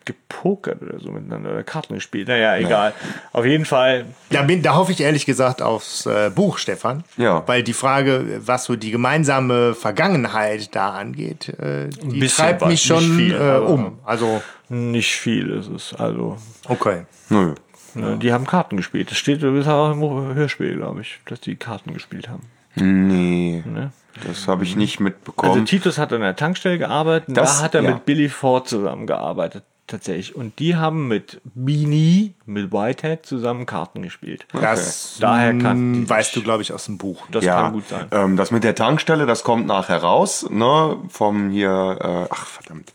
Gepokert 0.03 0.81
oder 0.81 0.99
so 0.99 1.11
miteinander 1.11 1.51
oder 1.51 1.63
Karten 1.63 1.93
gespielt. 1.93 2.27
Naja, 2.27 2.57
egal. 2.57 2.93
Auf 3.33 3.45
jeden 3.45 3.65
Fall. 3.65 4.05
da, 4.31 4.41
bin, 4.41 4.63
da 4.63 4.73
hoffe 4.75 4.91
ich 4.91 5.01
ehrlich 5.01 5.27
gesagt 5.27 5.61
aufs 5.61 6.07
äh, 6.07 6.31
Buch, 6.33 6.57
Stefan. 6.57 7.03
Ja. 7.17 7.43
Weil 7.47 7.61
die 7.61 7.73
Frage, 7.73 8.41
was 8.43 8.65
so 8.65 8.75
die 8.75 8.89
gemeinsame 8.89 9.75
Vergangenheit 9.75 10.75
da 10.75 10.89
angeht, 10.89 11.49
äh, 11.59 11.89
die 11.89 12.27
treibt 12.27 12.61
was, 12.61 12.69
mich 12.69 12.81
schon 12.81 13.03
viel, 13.15 13.35
äh, 13.35 13.59
um. 13.59 13.99
Also, 14.03 14.41
Nicht 14.69 15.15
viel 15.15 15.51
ist 15.51 15.69
es. 15.69 15.93
Also, 15.93 16.37
okay. 16.67 17.05
Nö. 17.29 17.53
ne, 17.93 18.17
die 18.17 18.33
haben 18.33 18.47
Karten 18.47 18.77
gespielt. 18.77 19.11
Das 19.11 19.19
steht 19.19 19.43
das 19.43 19.67
auch 19.67 19.91
im 19.91 20.01
Hörspiel, 20.33 20.77
glaube 20.77 21.01
ich, 21.01 21.19
dass 21.25 21.41
die 21.41 21.57
Karten 21.57 21.93
gespielt 21.93 22.27
haben. 22.27 22.43
Nee. 22.75 23.63
Ne? 23.65 23.91
Das 24.27 24.47
habe 24.47 24.63
ich 24.63 24.75
nicht 24.75 24.99
mitbekommen. 24.99 25.51
Also 25.53 25.63
Titus 25.65 25.97
hat 25.97 26.11
an 26.13 26.21
der 26.21 26.35
Tankstelle 26.35 26.77
gearbeitet 26.77 27.35
Das- 27.37 27.57
da 27.59 27.63
hat 27.65 27.75
er 27.75 27.83
ja. 27.83 27.91
mit 27.91 28.05
Billy 28.05 28.29
Ford 28.29 28.67
zusammengearbeitet. 28.67 29.63
Tatsächlich. 29.87 30.35
Und 30.37 30.59
die 30.59 30.77
haben 30.77 31.09
mit 31.09 31.41
Beanie, 31.43 32.33
mit 32.45 32.71
Whitehead 32.71 33.25
zusammen 33.25 33.65
Karten 33.65 34.01
gespielt. 34.03 34.45
Das 34.53 35.17
Daher 35.19 35.51
mh, 35.53 35.99
sich. 36.01 36.09
weißt 36.09 36.35
du, 36.37 36.43
glaube 36.43 36.61
ich, 36.61 36.71
aus 36.71 36.85
dem 36.85 36.97
Buch. 36.97 37.23
Das 37.29 37.43
ja, 37.43 37.61
kann 37.63 37.73
gut 37.73 37.89
sein. 37.89 38.05
Ähm, 38.11 38.37
das 38.37 38.51
mit 38.51 38.63
der 38.63 38.73
Tankstelle, 38.75 39.25
das 39.25 39.43
kommt 39.43 39.65
nachher 39.67 39.97
raus, 39.97 40.47
ne? 40.49 40.97
Vom 41.09 41.49
hier, 41.49 41.97
äh, 41.99 42.27
ach 42.33 42.45
verdammt, 42.45 42.93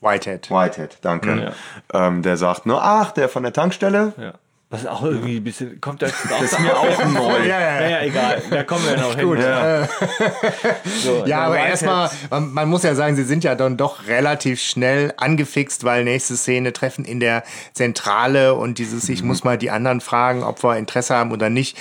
Whitehead. 0.00 0.48
Whitehead, 0.48 0.98
danke. 1.00 1.54
Ähm, 1.92 2.22
der 2.22 2.36
sagt, 2.36 2.66
ne, 2.66 2.78
ach, 2.80 3.10
der 3.10 3.28
von 3.28 3.42
der 3.42 3.52
Tankstelle. 3.52 4.12
Ja. 4.16 4.34
Was 4.70 4.84
auch 4.84 5.02
irgendwie 5.02 5.38
ein 5.38 5.44
bisschen, 5.44 5.80
kommt 5.80 6.02
das, 6.02 6.12
das 6.28 6.42
ist 6.52 6.60
mir 6.60 6.76
auch 6.78 7.04
neu. 7.06 7.38
Ja, 7.46 7.58
ja, 7.58 7.60
ja. 7.60 7.80
Naja, 7.80 8.02
egal, 8.02 8.42
da 8.50 8.62
kommen 8.64 8.84
wir 8.86 8.98
noch 8.98 9.14
hin. 9.16 9.38
Ja. 9.40 9.88
So, 11.02 11.24
Ja, 11.26 11.46
aber 11.46 11.58
erstmal, 11.58 12.10
man, 12.28 12.52
man 12.52 12.68
muss 12.68 12.82
ja 12.82 12.94
sagen, 12.94 13.16
sie 13.16 13.24
sind 13.24 13.44
ja 13.44 13.54
dann 13.54 13.78
doch 13.78 14.06
relativ 14.08 14.60
schnell 14.60 15.14
angefixt, 15.16 15.84
weil 15.84 16.04
nächste 16.04 16.36
Szene 16.36 16.74
treffen 16.74 17.06
in 17.06 17.18
der 17.20 17.44
Zentrale 17.72 18.54
und 18.54 18.78
dieses, 18.78 19.08
ich 19.08 19.22
muss 19.22 19.42
mal 19.42 19.56
die 19.56 19.70
anderen 19.70 20.02
fragen, 20.02 20.42
ob 20.42 20.62
wir 20.62 20.76
Interesse 20.76 21.14
haben 21.14 21.32
oder 21.32 21.48
nicht, 21.48 21.78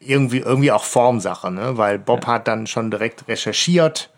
irgendwie, 0.00 0.38
irgendwie 0.38 0.72
auch 0.72 0.84
Formsache, 0.84 1.50
ne? 1.50 1.76
Weil 1.76 1.98
Bob 1.98 2.26
hat 2.26 2.48
dann 2.48 2.66
schon 2.66 2.90
direkt 2.90 3.28
recherchiert 3.28 4.08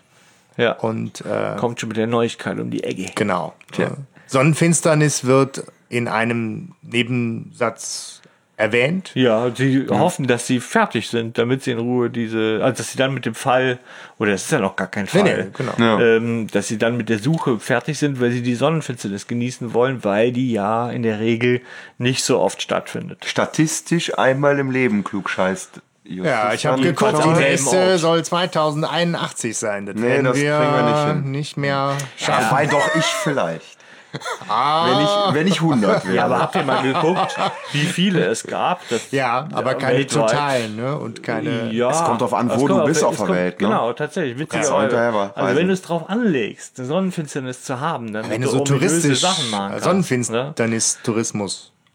Ja, 0.57 0.73
und 0.75 1.23
äh, 1.23 1.57
kommt 1.57 1.81
schon 1.81 1.89
mit 1.89 1.97
der 1.97 2.07
Neuigkeit 2.07 2.61
um 2.61 2.71
die 2.71 2.85
Ecke. 2.85 3.11
genau. 3.17 3.55
Äh, 3.79 3.87
Sonnenfinsternis 4.29 5.25
wird 5.25 5.65
in 5.93 6.09
einem 6.09 6.73
Nebensatz 6.83 8.21
erwähnt. 8.57 9.11
Ja, 9.15 9.51
sie 9.55 9.87
hoffen, 9.89 10.27
dass 10.27 10.47
sie 10.47 10.61
fertig 10.61 11.09
sind, 11.09 11.37
damit 11.37 11.63
sie 11.65 11.73
in 11.73 11.79
Ruhe 11.79 12.11
diese, 12.11 12.61
also 12.63 12.79
dass 12.79 12.93
sie 12.93 12.99
dann 12.99 13.13
mit 13.13 13.27
dem 13.27 13.35
Fall, 13.35 13.79
oder 14.19 14.31
das 14.33 14.45
ist 14.45 14.53
ja 14.53 14.59
noch 14.61 14.77
gar 14.77 14.87
kein 14.87 15.07
Fall, 15.07 15.23
nee, 15.25 15.51
genau. 15.53 15.73
Ja. 15.79 16.01
ähm, 16.01 16.47
dass 16.53 16.69
sie 16.69 16.79
dann 16.79 16.97
mit 16.97 17.09
der 17.09 17.19
Suche 17.19 17.59
fertig 17.59 17.99
sind, 17.99 18.21
weil 18.21 18.31
sie 18.31 18.43
die 18.43 18.55
Sonnenfinsternis 18.55 19.27
genießen 19.27 19.75
wollen, 19.75 20.05
weil 20.05 20.33
die 20.33 20.53
ja 20.53 20.91
in 20.91 21.03
der 21.03 21.19
Regel 21.19 21.61
nicht 21.99 22.23
so 22.25 22.39
oft 22.41 22.63
stattfindet. 22.63 23.25
Statistisch 23.27 24.17
einmal 24.19 24.59
im 24.59 24.71
Leben 24.71 25.03
klugscheißt. 25.03 25.81
Justus 26.05 26.27
Ja, 26.27 26.53
ich 26.53 26.67
habe 26.67 26.83
geguckt, 26.83 27.25
die 27.25 27.29
nächste 27.29 27.77
Ort. 27.77 27.99
soll 27.99 28.25
2081 28.25 29.57
sein. 29.57 29.87
Das 29.87 29.95
Nee, 29.97 30.03
werden 30.03 30.25
das 30.25 30.37
wir, 30.37 30.57
kriegen 30.59 30.73
wir 30.73 30.83
nicht 30.93 31.07
hin. 31.23 31.31
nicht 31.31 31.57
mehr 31.57 31.97
schaffen. 32.17 32.51
Wobei 32.51 32.67
doch 32.67 32.95
ich 32.97 33.05
vielleicht. 33.05 33.79
Wenn 34.13 35.01
ich, 35.01 35.35
wenn 35.35 35.47
ich 35.47 35.61
100 35.61 36.05
wäre. 36.05 36.15
Ja, 36.17 36.25
aber 36.27 36.39
habt 36.41 36.55
ihr 36.55 36.65
mal 36.65 36.83
geguckt, 36.83 37.37
wie 37.73 37.85
viele 37.87 38.25
es 38.27 38.45
gab? 38.45 38.81
Das, 38.89 39.11
Ja, 39.11 39.49
aber 39.53 39.75
keine 39.75 39.99
weltweit- 39.99 40.31
totalen, 40.31 40.77
ne? 40.77 40.99
Und 40.99 41.23
keine. 41.23 41.73
Ja, 41.73 41.91
Es 41.91 42.05
kommt 42.05 42.21
drauf 42.21 42.35
an, 42.35 42.51
wo 42.55 42.69
du 42.69 42.85
bist 42.85 43.03
auf 43.05 43.17
der 43.17 43.27
kommt- 43.27 43.39
Welt, 43.39 43.61
ne? 43.61 43.69
Genau, 43.69 43.93
tatsächlich. 43.93 44.35
Ja, 44.35 44.41
Witzigerweise. 44.41 45.15
war- 45.15 45.33
also 45.37 45.57
wenn 45.57 45.67
du 45.67 45.73
es 45.73 45.83
drauf 45.83 46.09
anlegst, 46.09 46.79
eine 46.79 46.87
Sonnenfinsternis 46.89 47.65
zu 47.65 47.81
haben, 47.81 48.13
dann 48.13 48.29
Wenn 48.29 48.43
du 48.43 48.49
du 48.49 48.59
so 48.59 48.65
touristisch 48.65 49.21
Sachen 49.21 49.51
machen 49.51 49.75
kannst, 49.81 50.31
ne? 50.31 50.53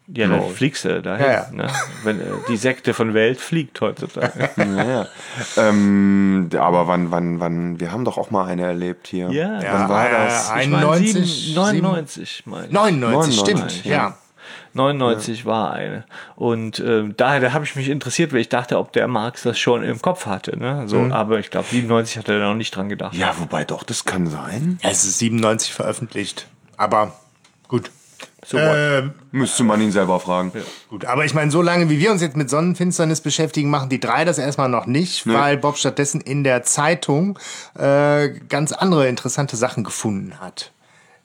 Ja, 0.08 0.28
dann 0.28 0.50
fliegst 0.52 0.86
du 0.86 1.02
dahin. 1.02 1.26
Ja, 1.26 1.32
ja. 1.32 1.48
Ne? 1.52 1.67
Wenn 2.04 2.22
äh, 2.22 2.24
die 2.48 2.56
Sekte 2.56 2.93
von 2.93 3.13
Welt 3.13 3.41
fliegt 3.41 3.82
heutzutage. 3.82 4.50
Ja, 4.58 4.84
ja. 4.86 5.08
Ähm, 5.58 6.50
aber 6.58 6.88
wann, 6.88 7.12
wann, 7.12 7.39
wann, 7.39 7.80
wir 7.80 7.91
haben 7.91 8.06
doch 8.06 8.17
auch 8.17 8.32
mal 8.32 8.46
eine 8.46 8.63
erlebt 8.63 9.08
hier. 9.08 9.30
Ja, 9.32 9.60
Wann 9.62 9.89
war 9.89 10.10
das? 10.10 10.50
Ich 10.62 10.70
meine 10.70 10.89
91, 10.89 11.46
sieben- 11.48 11.56
99, 11.56 12.43
meine 12.46 12.67
ich. 12.67 12.72
99, 12.72 13.36
99, 13.36 13.39
stimmt, 13.39 13.86
ja. 13.86 13.91
ja. 13.91 14.17
99 14.74 15.46
war 15.46 15.74
eine. 15.74 16.06
Und 16.36 16.80
ähm, 16.80 17.15
daher 17.17 17.39
da 17.39 17.54
habe 17.54 17.65
ich 17.65 17.76
mich 17.76 17.89
interessiert, 17.89 18.32
weil 18.32 18.39
ich 18.41 18.50
dachte, 18.50 18.78
ob 18.78 18.93
der 18.93 19.08
Marx 19.08 19.41
das 19.43 19.58
schon 19.60 19.84
im 19.84 20.02
Kopf 20.02 20.26
hatte. 20.26 20.58
Ne? 20.58 20.84
So, 20.88 21.00
Aber 21.12 21.39
ich 21.39 21.50
glaube, 21.50 21.67
97 21.70 22.17
hat 22.17 22.30
er 22.30 22.39
da 22.39 22.48
noch 22.50 22.56
nicht 22.56 22.76
dran 22.76 22.88
gedacht. 22.88 23.15
Ja, 23.15 23.34
wobei 23.39 23.65
doch, 23.65 23.84
das 23.84 24.06
kann 24.06 24.28
sein. 24.28 24.78
Es 24.84 25.04
ist 25.04 25.20
97 25.20 25.74
veröffentlicht. 25.74 26.48
Aber 26.78 27.13
gut. 27.67 27.89
So? 28.48 28.58
Ähm, 28.58 29.12
Müsste 29.32 29.66
man 29.66 29.82
ihn 29.82 29.92
selber 29.92 30.22
fragen. 30.22 30.54
Gut, 30.90 31.04
aber 31.04 31.26
ich 31.26 31.34
meine, 31.34 31.52
so 31.52 31.62
lange 31.62 31.90
wie 31.90 32.00
wir 32.00 32.14
uns 32.14 32.22
jetzt 32.22 32.38
mit 32.38 32.50
Sonnenfinsternis 32.50 33.20
beschäftigen, 33.20 33.70
machen 33.70 33.90
die 33.90 34.00
drei 34.00 34.24
das 34.24 34.38
erstmal 34.38 34.70
noch 34.70 34.86
nicht, 34.86 35.28
weil 35.28 35.58
Bob 35.58 35.78
stattdessen 35.78 36.22
in 36.22 36.46
der 36.46 36.64
Zeitung 36.64 37.38
äh, 37.78 38.30
ganz 38.48 38.72
andere 38.72 39.10
interessante 39.10 39.58
Sachen 39.58 39.84
gefunden 39.84 40.40
hat. 40.40 40.72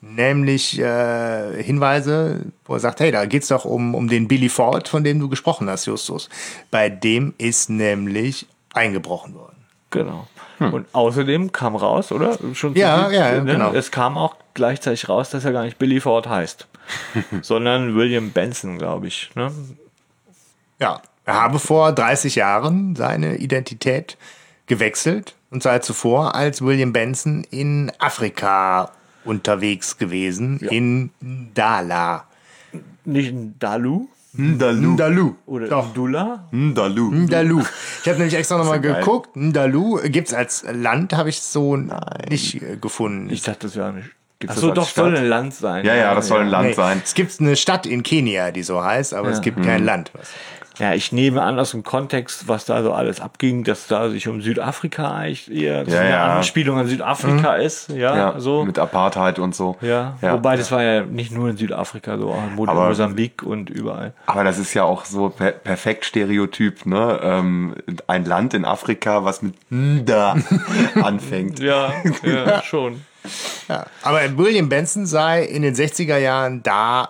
Nämlich 0.01 0.77
äh, 0.79 1.63
Hinweise, 1.63 2.41
wo 2.65 2.73
er 2.73 2.81
sagt, 2.81 2.99
hey, 2.99 3.09
da 3.09 3.25
geht's 3.25 3.47
doch 3.47 3.63
um, 3.63 3.95
um 3.95 4.09
den 4.09 4.27
Billy 4.27 4.49
Ford, 4.49 4.89
von 4.89 5.05
dem 5.05 5.17
du 5.21 5.29
gesprochen 5.29 5.69
hast, 5.69 5.85
Justus. 5.85 6.27
Bei 6.71 6.89
dem 6.89 7.33
ist 7.37 7.69
nämlich 7.69 8.47
eingebrochen 8.73 9.33
worden. 9.33 9.63
Genau. 9.91 10.27
Und 10.71 10.85
außerdem 10.93 11.51
kam 11.51 11.75
raus, 11.75 12.11
oder? 12.11 12.37
Schon 12.53 12.75
Ja, 12.75 13.07
viel- 13.09 13.17
ja, 13.17 13.39
genau. 13.39 13.73
Es 13.73 13.91
kam 13.91 14.17
auch 14.17 14.35
gleichzeitig 14.53 15.09
raus, 15.09 15.29
dass 15.31 15.45
er 15.45 15.51
gar 15.51 15.63
nicht 15.63 15.77
Billy 15.79 15.99
Ford 15.99 16.27
heißt, 16.29 16.67
sondern 17.41 17.95
William 17.95 18.31
Benson, 18.31 18.77
glaube 18.77 19.07
ich. 19.07 19.31
Ne? 19.35 19.51
Ja, 20.79 21.01
er 21.25 21.33
habe 21.41 21.59
vor 21.59 21.91
30 21.91 22.35
Jahren 22.35 22.95
seine 22.95 23.37
Identität 23.37 24.17
gewechselt 24.67 25.35
und 25.51 25.63
sei 25.63 25.79
zuvor 25.79 26.35
als 26.35 26.61
William 26.61 26.93
Benson 26.93 27.45
in 27.49 27.91
Afrika 27.99 28.91
unterwegs 29.25 29.97
gewesen, 29.97 30.59
in 30.59 31.11
Ndala. 31.21 32.25
Nicht 33.05 33.29
ein 33.33 33.55
Dalu 33.59 34.07
Ndalu. 34.35 34.91
Ndalu. 34.93 35.35
oder 35.45 35.67
Doch. 35.67 35.89
Ndula. 35.91 36.47
Ndalu. 36.51 37.11
Ndalu. 37.13 37.61
Ich 38.01 38.07
habe 38.09 38.17
nämlich 38.17 38.33
extra 38.35 38.57
nochmal 38.57 38.81
geguckt. 38.81 39.35
Ndalu 39.35 39.99
gibt 40.09 40.29
es 40.29 40.33
als 40.33 40.65
Land, 40.71 41.13
habe 41.13 41.29
ich 41.29 41.41
so 41.41 41.75
nicht 41.75 42.61
äh, 42.61 42.77
gefunden. 42.77 43.29
Ich 43.29 43.43
dachte, 43.43 43.67
das 43.67 43.75
wäre 43.75 43.89
eine. 43.89 44.03
Gibt's 44.39 44.57
Achso, 44.57 44.71
doch, 44.71 44.83
als 44.83 44.95
soll 44.95 45.11
Stadt? 45.11 45.23
ein 45.23 45.29
Land 45.29 45.53
sein. 45.53 45.85
Ja, 45.85 45.95
ja, 45.95 46.15
das 46.15 46.27
soll 46.27 46.41
ein 46.41 46.47
Land 46.49 46.69
Nee, 46.69 46.73
sein. 46.73 47.01
Es 47.03 47.13
gibt 47.13 47.39
eine 47.39 47.55
Stadt 47.55 47.85
in 47.85 48.01
Kenia, 48.03 48.51
die 48.51 48.63
so 48.63 48.83
heißt, 48.83 49.13
aber 49.13 49.29
es 49.29 49.39
gibt 49.41 49.59
Mhm. 49.59 49.63
kein 49.63 49.85
Land. 49.85 50.11
Ja, 50.79 50.93
ich 50.93 51.11
nehme 51.11 51.41
an 51.43 51.59
aus 51.59 51.71
dem 51.71 51.83
Kontext, 51.83 52.47
was 52.47 52.65
da 52.65 52.81
so 52.81 52.93
alles 52.93 53.21
abging, 53.21 53.63
dass 53.63 53.87
da 53.87 54.09
sich 54.09 54.27
um 54.27 54.41
Südafrika 54.41 55.11
eigentlich 55.15 55.51
eher 55.51 55.85
so 55.85 55.91
Ja, 55.91 55.99
eine 55.99 56.09
ja. 56.09 56.35
Anspielung 56.37 56.79
an 56.79 56.87
Südafrika 56.87 57.55
ist. 57.55 57.89
Ja, 57.89 58.15
Ja, 58.15 58.39
so. 58.39 58.65
mit 58.65 58.79
Apartheid 58.79 59.37
und 59.39 59.53
so. 59.53 59.77
ja. 59.81 60.17
ja. 60.21 60.33
wobei 60.33 60.55
das 60.57 60.71
war 60.71 60.81
ja 60.81 61.01
nicht 61.03 61.31
nur 61.31 61.49
in 61.49 61.57
Südafrika 61.57 62.17
so, 62.17 62.31
auch 62.31 62.41
in 62.57 62.67
Aber- 62.69 62.87
Mosambik 62.87 63.43
und 63.43 63.69
überall. 63.69 64.13
Aber 64.25 64.43
das 64.43 64.57
ist 64.57 64.73
ja 64.73 64.83
auch 64.83 65.05
so 65.05 65.29
per 65.29 65.51
perfekt 65.51 66.05
Stereotyp, 66.05 66.85
ne? 66.85 67.19
Ähm, 67.21 67.75
ein 68.07 68.25
Land 68.25 68.53
in 68.55 68.65
Afrika, 68.65 69.23
was 69.25 69.41
mit 69.43 69.53
da 69.69 70.35
anfängt. 71.03 71.59
Ja, 71.59 71.93
ja, 72.23 72.63
schon. 72.63 73.01
Ja. 73.69 73.85
Aber 74.01 74.19
William 74.37 74.69
Benson 74.69 75.05
sei 75.05 75.43
in 75.43 75.61
den 75.61 75.75
60er 75.75 76.17
Jahren 76.17 76.63
da 76.63 77.09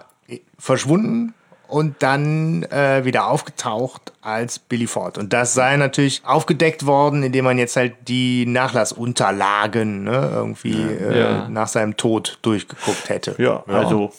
verschwunden 0.60 1.34
und 1.74 1.96
dann 2.04 2.64
äh, 2.64 3.04
wieder 3.04 3.28
aufgetaucht 3.28 4.14
als 4.22 4.60
Billy 4.60 4.86
Ford. 4.88 5.18
Und 5.18 5.34
das 5.34 5.54
sei 5.56 5.76
natürlich 5.78 6.22
aufgedeckt 6.24 6.86
worden, 6.86 7.24
indem 7.24 7.46
man 7.46 7.58
jetzt 7.58 7.76
halt 7.76 7.96
die 8.08 8.46
Nachlassunterlagen 8.46 10.04
ne, 10.04 10.30
irgendwie 10.34 10.82
Äh, 10.82 11.20
Ja. 11.20 11.50
nach 11.50 11.68
seinem 11.68 11.98
Tod 11.98 12.38
durchgeguckt 12.44 13.10
hätte. 13.10 13.36
Ja, 13.40 13.64
also 13.68 14.12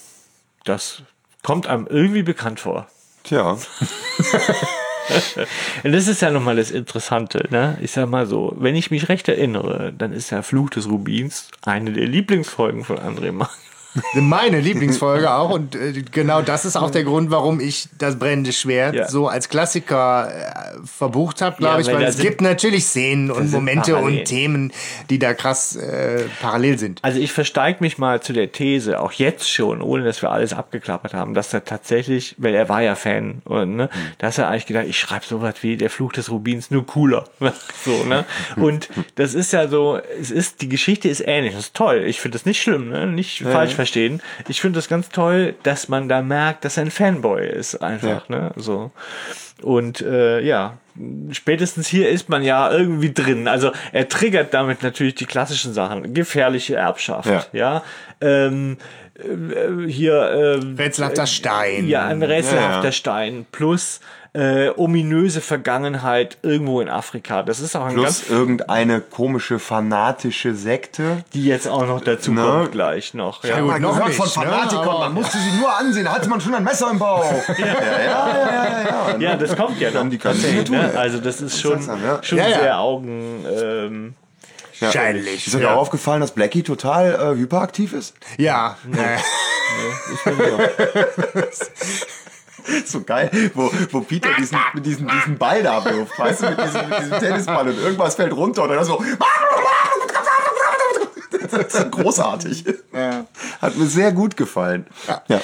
das 0.64 1.02
kommt 1.42 1.66
einem 1.66 1.86
irgendwie 1.88 2.22
bekannt 2.22 2.58
vor. 2.60 2.86
Tja, 3.22 3.56
Und 5.82 5.92
das 5.92 6.08
ist 6.08 6.22
ja 6.22 6.30
nochmal 6.30 6.56
das 6.56 6.70
Interessante, 6.70 7.46
ne? 7.50 7.78
Ich 7.80 7.92
sag 7.92 8.08
mal 8.08 8.26
so, 8.26 8.54
wenn 8.58 8.74
ich 8.74 8.90
mich 8.90 9.08
recht 9.08 9.28
erinnere, 9.28 9.92
dann 9.96 10.12
ist 10.12 10.30
ja 10.30 10.42
Fluch 10.42 10.70
des 10.70 10.88
Rubins 10.88 11.48
eine 11.64 11.92
der 11.92 12.06
Lieblingsfolgen 12.06 12.84
von 12.84 12.98
André 12.98 13.32
Mark. 13.32 13.50
Meine 14.14 14.60
Lieblingsfolge 14.60 15.32
auch 15.32 15.50
und 15.50 15.74
äh, 15.76 16.02
genau 16.10 16.42
das 16.42 16.64
ist 16.64 16.76
auch 16.76 16.90
der 16.90 17.04
Grund, 17.04 17.30
warum 17.30 17.60
ich 17.60 17.88
das 17.98 18.18
brennende 18.18 18.52
Schwert 18.52 18.94
Ja. 18.94 19.08
so 19.08 19.28
als 19.28 19.48
Klassiker 19.48 20.30
äh, 20.32 20.86
verbucht 20.86 21.40
habe, 21.42 21.56
glaube 21.58 21.82
Ja, 21.82 21.88
ich, 21.88 21.94
weil 21.96 22.02
es 22.04 22.16
sind- 22.16 22.26
gibt 22.26 22.40
natürlich 22.40 22.84
Szenen 22.86 23.30
und 23.30 23.50
Momente 23.52 23.92
Parallelen. 23.92 24.18
und 24.20 24.24
Themen, 24.24 24.72
die 25.10 25.18
da 25.18 25.34
krass 25.34 25.76
äh, 25.76 26.24
parallel 26.40 26.78
sind. 26.78 26.98
Also 27.02 27.20
ich 27.20 27.32
versteige 27.32 27.78
mich 27.80 27.98
mal 27.98 28.20
zu 28.20 28.32
der 28.32 28.50
These, 28.52 29.00
auch 29.00 29.12
jetzt 29.12 29.48
schon, 29.50 29.80
ohne 29.82 30.04
dass 30.04 30.22
wir 30.22 30.30
alles 30.30 30.52
abgeklappert 30.52 31.14
haben, 31.14 31.34
dass 31.34 31.52
er 31.54 31.64
tatsächlich, 31.64 32.34
weil 32.38 32.54
er 32.54 32.68
war 32.68 32.82
ja 32.82 32.94
Fan, 32.96 33.42
und, 33.44 33.76
ne, 33.76 33.88
dass 34.18 34.38
er 34.38 34.48
eigentlich 34.48 34.66
gedacht, 34.66 34.86
ich 34.88 34.98
schreibe 34.98 35.24
sowas 35.24 35.54
wie 35.62 35.76
der 35.76 35.90
Fluch 35.90 36.12
des 36.12 36.30
Rubins, 36.30 36.70
nur 36.70 36.84
cooler. 36.86 37.24
so, 37.84 38.04
ne? 38.04 38.24
Und 38.56 38.88
das 39.14 39.34
ist 39.34 39.52
ja 39.52 39.68
so, 39.68 39.98
es 40.20 40.30
ist, 40.30 40.62
die 40.62 40.68
Geschichte 40.68 41.08
ist 41.08 41.22
ähnlich, 41.26 41.54
das 41.54 41.64
ist 41.66 41.74
toll. 41.74 42.02
Ich 42.06 42.20
finde 42.20 42.38
das 42.38 42.46
nicht 42.46 42.60
schlimm, 42.60 42.88
ne? 42.88 43.06
nicht 43.06 43.42
falsch 43.42 43.74
verstehen. 43.84 44.20
Ich 44.48 44.60
finde 44.60 44.78
das 44.78 44.88
ganz 44.88 45.08
toll, 45.10 45.54
dass 45.62 45.88
man 45.88 46.08
da 46.08 46.22
merkt, 46.22 46.64
dass 46.64 46.76
er 46.76 46.84
ein 46.84 46.90
Fanboy 46.90 47.46
ist, 47.46 47.76
einfach, 47.82 48.28
ne? 48.28 48.52
So. 48.56 48.90
Und 49.62 50.00
äh, 50.00 50.40
ja, 50.40 50.78
spätestens 51.30 51.86
hier 51.86 52.08
ist 52.08 52.28
man 52.28 52.42
ja 52.42 52.70
irgendwie 52.72 53.12
drin. 53.12 53.46
Also 53.48 53.70
er 53.92 54.08
triggert 54.08 54.52
damit 54.52 54.82
natürlich 54.82 55.14
die 55.14 55.26
klassischen 55.26 55.72
Sachen. 55.72 56.12
Gefährliche 56.14 56.76
Erbschaft, 56.76 57.28
Ja. 57.28 57.44
ja. 57.52 57.82
Ähm, 58.20 58.78
äh, 59.16 59.88
hier 59.88 60.14
äh, 60.14 60.60
Rätselhafter 60.82 61.26
Stein. 61.26 61.86
ja, 61.88 62.06
ein 62.06 62.22
rätselhafter 62.22 62.78
Ja, 62.78 62.84
ja. 62.84 62.92
Stein 62.92 63.46
plus 63.52 64.00
äh, 64.34 64.70
ominöse 64.76 65.40
Vergangenheit 65.40 66.38
irgendwo 66.42 66.80
in 66.80 66.88
Afrika. 66.88 67.42
Das 67.44 67.60
ist 67.60 67.76
auch 67.76 67.84
ein 67.86 67.94
ganz, 67.96 68.20
plus 68.22 68.30
irgendeine 68.36 69.00
komische 69.00 69.58
fanatische 69.60 70.54
Sekte. 70.54 71.24
die 71.34 71.44
jetzt 71.44 71.68
auch 71.68 71.86
noch 71.86 72.00
dazu 72.02 72.32
Ne? 72.32 72.42
kommt 72.42 72.72
gleich 72.72 73.14
noch. 73.14 73.44
Ja. 73.44 73.58
gut, 73.60 73.68
mal 73.68 73.78
noch 73.80 73.90
gehört 73.92 74.08
nicht, 74.08 74.16
von 74.16 74.26
ne? 74.44 74.50
Fanatikern, 74.50 74.88
Aber- 74.88 74.98
man 74.98 75.14
musste 75.14 75.38
sie 75.38 75.52
nur 75.58 75.72
ansehen, 75.76 76.04
da 76.04 76.12
hatte 76.14 76.28
man 76.28 76.40
schon 76.40 76.52
ein 76.54 76.64
Messer 76.64 76.90
im 76.90 76.98
Bauch. 76.98 77.24
Ja, 77.58 77.64
ja, 77.66 77.74
ja, 77.74 78.04
ja, 78.04 78.82
ja. 79.12 79.16
Ja, 79.20 79.36
das 79.36 79.54
kommt 79.56 79.80
ja 79.80 79.90
noch. 79.92 80.08
Die 80.10 80.18
können 80.18 80.42
Dinge 80.42 80.64
tun, 80.64 80.76
ne? 80.76 80.92
Also 80.96 81.18
das 81.18 81.40
ist 81.40 81.60
schon, 81.60 81.80
ja. 81.86 82.18
schon 82.22 82.38
Ja, 82.38 82.48
ja. 82.48 82.58
sehr 82.60 82.78
Augen. 82.80 83.44
Ähm, 83.46 84.14
Ja. 84.80 84.86
Wahrscheinlich, 84.88 85.46
Ist 85.46 85.54
euch 85.54 85.62
ja. 85.62 85.74
auch 85.74 85.78
aufgefallen, 85.82 86.20
dass 86.20 86.32
Blackie 86.32 86.64
total 86.64 87.14
äh, 87.14 87.38
hyperaktiv 87.38 87.92
ist? 87.92 88.14
Ja, 88.38 88.76
äh, 88.92 89.18
so 92.86 93.02
geil, 93.02 93.30
wo, 93.54 93.70
wo 93.90 94.00
Peter 94.00 94.30
diesen, 94.38 94.58
mit 94.74 94.86
diesem, 94.86 95.08
diesen 95.08 95.38
Ball 95.38 95.62
da 95.62 95.84
wirft, 95.84 96.18
weißt 96.18 96.42
du, 96.42 96.50
mit 96.50 96.62
diesem, 96.62 96.88
mit 96.88 96.98
diesem 97.00 97.18
Tennisball 97.18 97.68
und 97.68 97.78
irgendwas 97.78 98.14
fällt 98.14 98.32
runter 98.32 98.64
und 98.64 98.70
dann 98.70 98.84
so. 98.84 99.02
Das 101.50 101.74
ist 101.74 101.90
großartig. 101.90 102.64
Hat 103.60 103.76
mir 103.76 103.86
sehr 103.86 104.12
gut 104.12 104.36
gefallen. 104.36 104.86
Ja. 105.28 105.40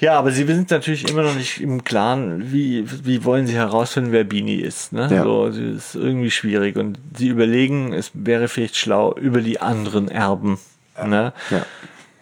Ja, 0.00 0.18
aber 0.18 0.30
sie 0.30 0.46
sind 0.46 0.70
natürlich 0.70 1.10
immer 1.10 1.22
noch 1.22 1.34
nicht 1.34 1.60
im 1.60 1.84
Klaren, 1.84 2.50
wie, 2.50 2.86
wie 3.04 3.22
wollen 3.24 3.46
sie 3.46 3.54
herausfinden, 3.54 4.12
wer 4.12 4.24
Bini 4.24 4.54
ist. 4.54 4.92
Ne? 4.92 5.08
Ja. 5.10 5.22
So, 5.22 5.50
sie 5.50 5.72
ist 5.72 5.94
irgendwie 5.94 6.30
schwierig 6.30 6.76
und 6.76 6.98
sie 7.16 7.28
überlegen, 7.28 7.92
es 7.92 8.10
wäre 8.14 8.48
vielleicht 8.48 8.76
schlau 8.76 9.14
über 9.14 9.42
die 9.42 9.60
anderen 9.60 10.08
Erben. 10.08 10.58
Ne? 11.04 11.34
ja. 11.50 11.66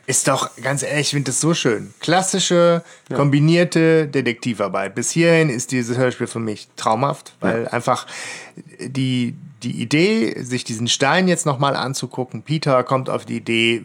Ist 0.09 0.27
doch, 0.27 0.51
ganz 0.62 0.83
ehrlich, 0.83 1.09
ich 1.09 1.11
finde 1.11 1.31
das 1.31 1.40
so 1.40 1.53
schön. 1.53 1.92
Klassische, 2.01 2.83
kombinierte 3.14 4.09
Detektivarbeit. 4.09 4.94
Bis 4.94 5.11
hierhin 5.11 5.51
ist 5.51 5.71
dieses 5.71 5.99
Hörspiel 5.99 6.27
für 6.27 6.38
mich 6.38 6.68
traumhaft, 6.77 7.35
weil 7.40 7.68
einfach 7.68 8.07
die, 8.81 9.37
die 9.62 9.83
Idee, 9.83 10.35
sich 10.42 10.64
diesen 10.64 10.88
Stein 10.88 11.29
jetzt 11.29 11.44
nochmal 11.44 11.77
anzugucken, 11.77 12.42
Peter 12.42 12.83
kommt 12.85 13.11
auf 13.11 13.27
die 13.27 13.37
Idee, 13.37 13.83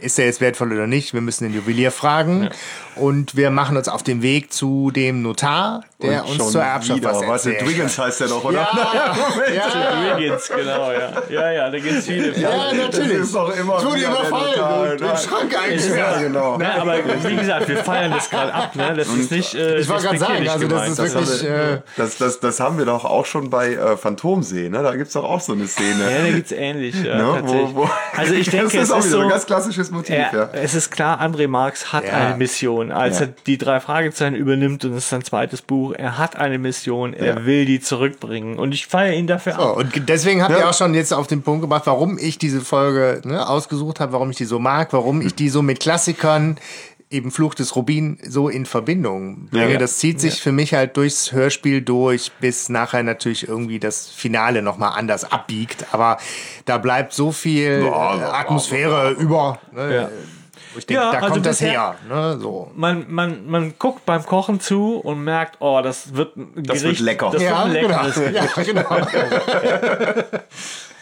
ist 0.00 0.18
er 0.18 0.24
jetzt 0.24 0.40
wertvoll 0.40 0.72
oder 0.72 0.86
nicht? 0.86 1.12
Wir 1.12 1.20
müssen 1.20 1.44
den 1.44 1.52
Juwelier 1.52 1.90
fragen. 1.90 2.48
Und 3.00 3.36
wir 3.36 3.50
machen 3.50 3.76
uns 3.76 3.88
auf 3.88 4.02
den 4.02 4.22
Weg 4.22 4.52
zu 4.52 4.90
dem 4.90 5.22
Notar, 5.22 5.82
der 6.02 6.24
Und 6.24 6.40
uns 6.40 6.52
zur 6.52 6.62
Erbschaft 6.62 6.98
wieder, 7.00 7.12
was 7.14 7.46
erzählt. 7.46 7.60
Dwiggins 7.68 7.98
heißt 7.98 8.20
der 8.20 8.28
doch, 8.28 8.44
oder? 8.44 8.68
Ja, 8.72 9.52
ja, 9.54 10.16
Wiggins, 10.18 10.48
genau, 10.56 10.92
ja. 10.92 11.12
Ja, 11.30 11.50
ja, 11.52 11.70
da 11.70 11.78
gibt 11.78 11.98
es 11.98 12.06
viele. 12.06 12.38
ja, 12.38 12.50
natürlich. 12.72 13.18
Das 13.18 13.26
ist 13.26 13.34
doch 13.34 13.56
immer 13.56 13.78
der 13.80 14.08
überfallen 14.08 14.98
im 14.98 15.16
Schrank 15.16 15.52
Ja, 15.52 15.60
eingesperrt. 15.60 16.20
genau. 16.20 16.58
Ja, 16.60 16.82
aber 16.82 16.96
wie 17.24 17.36
gesagt, 17.36 17.68
wir 17.68 17.76
feiern 17.78 18.10
das 18.12 18.30
gerade 18.30 18.52
ab. 18.54 18.74
Ne? 18.76 18.94
Das 18.96 19.08
ist 19.08 19.30
nicht. 19.30 19.54
Äh, 19.54 19.78
Ich 19.80 19.88
wollte 19.88 20.04
gerade 20.04 20.18
sagen, 20.18 20.48
also 20.48 20.68
das 20.68 20.68
gemeint. 20.68 20.88
ist 20.90 20.98
wirklich... 20.98 21.42
haben 21.42 21.42
wir, 21.42 21.72
Äh, 21.74 21.80
das, 21.96 22.16
das, 22.18 22.40
das 22.40 22.60
haben 22.60 22.78
wir 22.78 22.84
doch 22.84 23.04
auch 23.04 23.26
schon 23.26 23.50
bei 23.50 23.74
äh, 23.74 23.96
Phantomsee, 23.96 24.68
ne? 24.68 24.82
Da 24.82 24.94
gibt's 24.96 25.12
doch 25.14 25.24
auch 25.24 25.40
so 25.40 25.52
eine 25.52 25.66
Szene. 25.66 26.10
Ja, 26.10 26.22
da 26.26 26.30
gibt's 26.30 26.52
ähnlich. 26.52 26.94
Ja, 27.02 27.16
ne? 27.16 27.42
wo, 27.44 27.70
wo, 27.74 27.90
also 28.16 28.34
ich 28.34 28.48
denke, 28.50 28.66
das 28.66 28.74
ist 28.74 28.82
es 28.84 28.90
auch 28.92 28.98
ist 28.98 29.10
so. 29.10 29.20
ein 29.20 29.28
ganz 29.28 29.46
klassisches 29.46 29.90
Motiv, 29.90 30.14
Ja, 30.16 30.30
ja. 30.32 30.48
Es 30.52 30.74
ist 30.74 30.90
klar, 30.90 31.20
André 31.20 31.48
Marx 31.48 31.92
hat 31.92 32.04
Ja. 32.04 32.12
eine 32.12 32.36
Mission. 32.36 32.87
Als 32.92 33.20
Ja. 33.20 33.26
er 33.26 33.32
die 33.46 33.58
drei 33.58 33.80
Fragezeichen 33.80 34.34
übernimmt 34.34 34.84
und 34.84 34.92
es 34.92 34.98
ist 35.04 35.08
sein 35.10 35.22
zweites 35.24 35.62
Buch, 35.62 35.92
er 35.96 36.18
hat 36.18 36.36
eine 36.36 36.58
Mission, 36.58 37.14
er 37.14 37.26
Ja. 37.26 37.44
will 37.46 37.64
die 37.64 37.80
zurückbringen. 37.80 38.58
Und 38.58 38.72
ich 38.72 38.86
feiere 38.86 39.14
ihn 39.14 39.26
dafür 39.26 39.54
So, 39.54 39.60
ab. 39.60 39.76
und 39.76 40.08
deswegen 40.08 40.42
habt 40.42 40.52
Ja. 40.52 40.58
ihr 40.58 40.68
auch 40.68 40.74
schon 40.74 40.94
jetzt 40.94 41.12
auf 41.12 41.26
den 41.26 41.42
Punkt 41.42 41.62
gebracht, 41.62 41.82
warum 41.86 42.18
ich 42.18 42.38
diese 42.38 42.60
Folge 42.60 43.20
ne, 43.24 43.48
ausgesucht 43.48 44.00
habe, 44.00 44.12
warum 44.12 44.30
ich 44.30 44.36
die 44.36 44.44
so 44.44 44.58
mag, 44.58 44.92
warum 44.92 45.20
ich 45.20 45.34
die 45.34 45.48
so 45.48 45.62
mit 45.62 45.80
Klassikern, 45.80 46.56
eben 47.10 47.30
Fluch 47.30 47.54
des 47.54 47.74
Rubin, 47.74 48.18
so 48.28 48.50
in 48.50 48.66
Verbindung 48.66 49.48
bringe. 49.50 49.72
Ja. 49.72 49.78
Das 49.78 49.96
zieht 49.96 50.20
sich 50.20 50.42
für 50.42 50.52
mich 50.52 50.74
halt 50.74 50.94
durchs 50.98 51.32
Hörspiel 51.32 51.80
durch, 51.80 52.32
bis 52.38 52.68
nachher 52.68 53.02
natürlich 53.02 53.48
irgendwie 53.48 53.78
das 53.78 54.08
Finale 54.10 54.60
nochmal 54.60 54.92
anders 54.94 55.24
abbiegt. 55.32 55.86
Aber 55.92 56.18
da 56.66 56.76
bleibt 56.76 57.14
so 57.14 57.32
viel 57.32 57.80
Boah, 57.80 58.14
äh, 58.14 58.18
boah, 58.18 58.34
Atmosphäre 58.34 59.12
über. 59.12 59.58
Ne, 59.72 59.94
Ja. 59.94 60.08
Wo 60.72 60.78
ich 60.78 60.86
denke, 60.86 61.02
Ja, 61.02 61.12
da 61.12 61.18
also 61.18 61.34
kommt 61.34 61.46
das 61.46 61.60
her. 61.60 61.96
Ne, 62.08 62.38
so. 62.40 62.70
Man, 62.74 63.06
man, 63.08 63.46
man 63.46 63.74
guckt 63.78 64.04
beim 64.06 64.24
Kochen 64.24 64.60
zu 64.60 64.96
und 64.96 65.22
merkt, 65.24 65.56
oh, 65.60 65.80
das 65.82 66.14
wird 66.14 66.36
ein 66.36 66.52
Das 66.56 66.82
Gericht, 66.82 67.00
wird 67.00 67.06
lecker. 67.06 67.30
Das 67.32 67.42
Ja, 67.42 67.72
wird 67.72 67.76
ein 67.76 68.64
genau. 68.64 68.84
ja, 68.84 69.06
genau. 70.22 70.38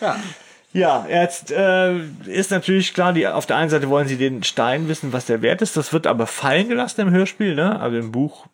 Ja, 0.77 1.07
jetzt 1.09 1.51
äh, 1.53 1.97
ist 2.27 2.51
natürlich 2.51 2.93
klar, 2.93 3.15
die, 3.15 3.27
auf 3.27 3.47
der 3.47 3.57
einen 3.57 3.71
Seite 3.71 3.89
wollen 3.89 4.09
sie 4.09 4.19
den 4.19 4.43
Stein 4.43 4.89
wissen, 4.89 5.11
was 5.15 5.25
der 5.25 5.41
wert 5.41 5.63
ist. 5.63 5.75
Das 5.75 5.95
wird 5.95 6.07
aber 6.07 6.27
fallen 6.27 6.69
gelassen 6.69 7.01
im 7.01 7.11
Hörspiel, 7.11 7.55
ne? 7.55 7.81
Aber 7.81 7.97
im 7.97 8.13
Buch 8.13 8.45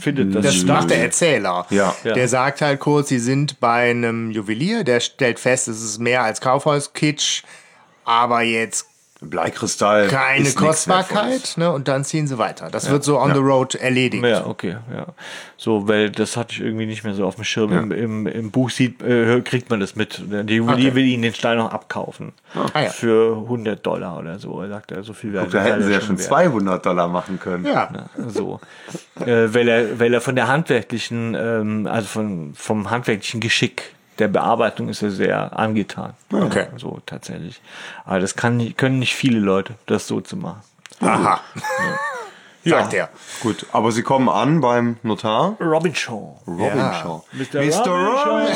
findet 0.00 0.34
das, 0.34 0.44
Das 0.46 0.64
macht 0.64 0.90
der 0.90 1.00
Erzähler. 1.00 1.64
Ja. 1.70 1.94
Ja. 2.02 2.14
Der 2.14 2.26
sagt 2.26 2.60
halt 2.60 2.80
kurz, 2.80 3.08
sie 3.08 3.20
sind 3.20 3.60
bei 3.60 3.90
einem 3.90 4.32
Juwelier, 4.32 4.82
der 4.82 4.98
stellt 4.98 5.38
fest, 5.38 5.68
es 5.68 5.80
ist 5.80 6.00
mehr 6.00 6.24
als 6.24 6.40
Kaufhauskitsch, 6.40 7.44
aber 8.04 8.42
jetzt 8.42 8.88
Bleikristall. 9.30 10.08
keine. 10.08 10.50
Kostbarkeit, 10.52 11.54
ne? 11.56 11.70
Und 11.72 11.88
dann 11.88 12.04
ziehen 12.04 12.26
sie 12.26 12.38
weiter. 12.38 12.70
Das 12.70 12.90
wird 12.90 13.04
so 13.04 13.18
on 13.20 13.32
the 13.34 13.40
road 13.40 13.74
erledigt. 13.74 14.24
Ja, 14.24 14.46
okay, 14.46 14.76
ja. 14.92 15.06
So, 15.56 15.88
weil 15.88 16.10
das 16.10 16.36
hatte 16.36 16.52
ich 16.54 16.60
irgendwie 16.60 16.86
nicht 16.86 17.04
mehr 17.04 17.14
so 17.14 17.26
auf 17.26 17.34
dem 17.36 17.44
Schirm. 17.44 17.72
Im, 17.72 17.90
im, 17.92 18.26
Im 18.26 18.50
Buch 18.50 18.70
sieht, 18.70 19.02
äh, 19.02 19.40
kriegt 19.40 19.70
man 19.70 19.80
das 19.80 19.96
mit. 19.96 20.22
Die 20.26 20.54
Juwelier 20.56 20.88
Okay. 20.88 20.94
will 20.94 21.04
ihnen 21.04 21.22
den 21.22 21.34
Stein 21.34 21.58
noch 21.58 21.72
abkaufen. 21.72 22.32
Ah, 22.54 22.82
ja. 22.82 22.90
Für 22.90 23.36
100 23.36 23.84
Dollar 23.84 24.18
oder 24.18 24.38
so. 24.38 24.60
Er 24.60 24.68
sagt, 24.68 24.90
er 24.92 25.02
so 25.02 25.12
viel 25.12 25.32
wert. 25.32 25.52
Da 25.52 25.62
hätten 25.62 25.82
sie 25.82 25.90
ja 25.92 26.00
schon 26.00 26.08
schon 26.08 26.18
wert. 26.18 26.28
200 26.28 26.84
Dollar 26.86 27.08
machen 27.08 27.38
können. 27.40 27.64
Ja. 27.66 27.88
So. 28.28 28.60
äh, 29.20 29.48
weil, 29.54 29.68
er, 29.68 29.98
weil 30.00 30.12
er 30.14 30.20
von 30.20 30.34
der 30.36 30.48
handwerklichen, 30.48 31.34
ähm, 31.38 31.86
also 31.90 32.06
von, 32.08 32.52
vom 32.54 32.90
handwerklichen 32.90 33.40
Geschick 33.40 33.93
der 34.18 34.28
Bearbeitung 34.28 34.88
ist 34.88 35.02
er 35.02 35.10
sehr 35.10 35.58
angetan. 35.58 36.14
Okay. 36.32 36.66
Ja, 36.72 36.78
so 36.78 37.00
tatsächlich. 37.06 37.60
Aber 38.04 38.20
das 38.20 38.36
kann, 38.36 38.56
nicht- 38.56 38.78
können 38.78 38.98
nicht 38.98 39.14
viele 39.14 39.38
Leute, 39.40 39.74
das 39.86 40.06
so 40.06 40.20
zu 40.20 40.36
machen. 40.36 40.62
Aha. 41.00 41.40
Sagt 42.66 42.94
er. 42.94 43.10
Gut, 43.42 43.66
aber 43.72 43.92
sie 43.92 44.02
kommen 44.02 44.28
an 44.30 44.60
beim 44.62 44.96
Notar. 45.02 45.56
Robin 45.60 45.94
Shaw. 45.94 46.40
Robin 46.46 46.78
Ja. 46.78 46.94
Shaw. 46.94 47.22
Mr. 47.32 47.60
Mr. 47.62 47.90
Robin 47.90 48.46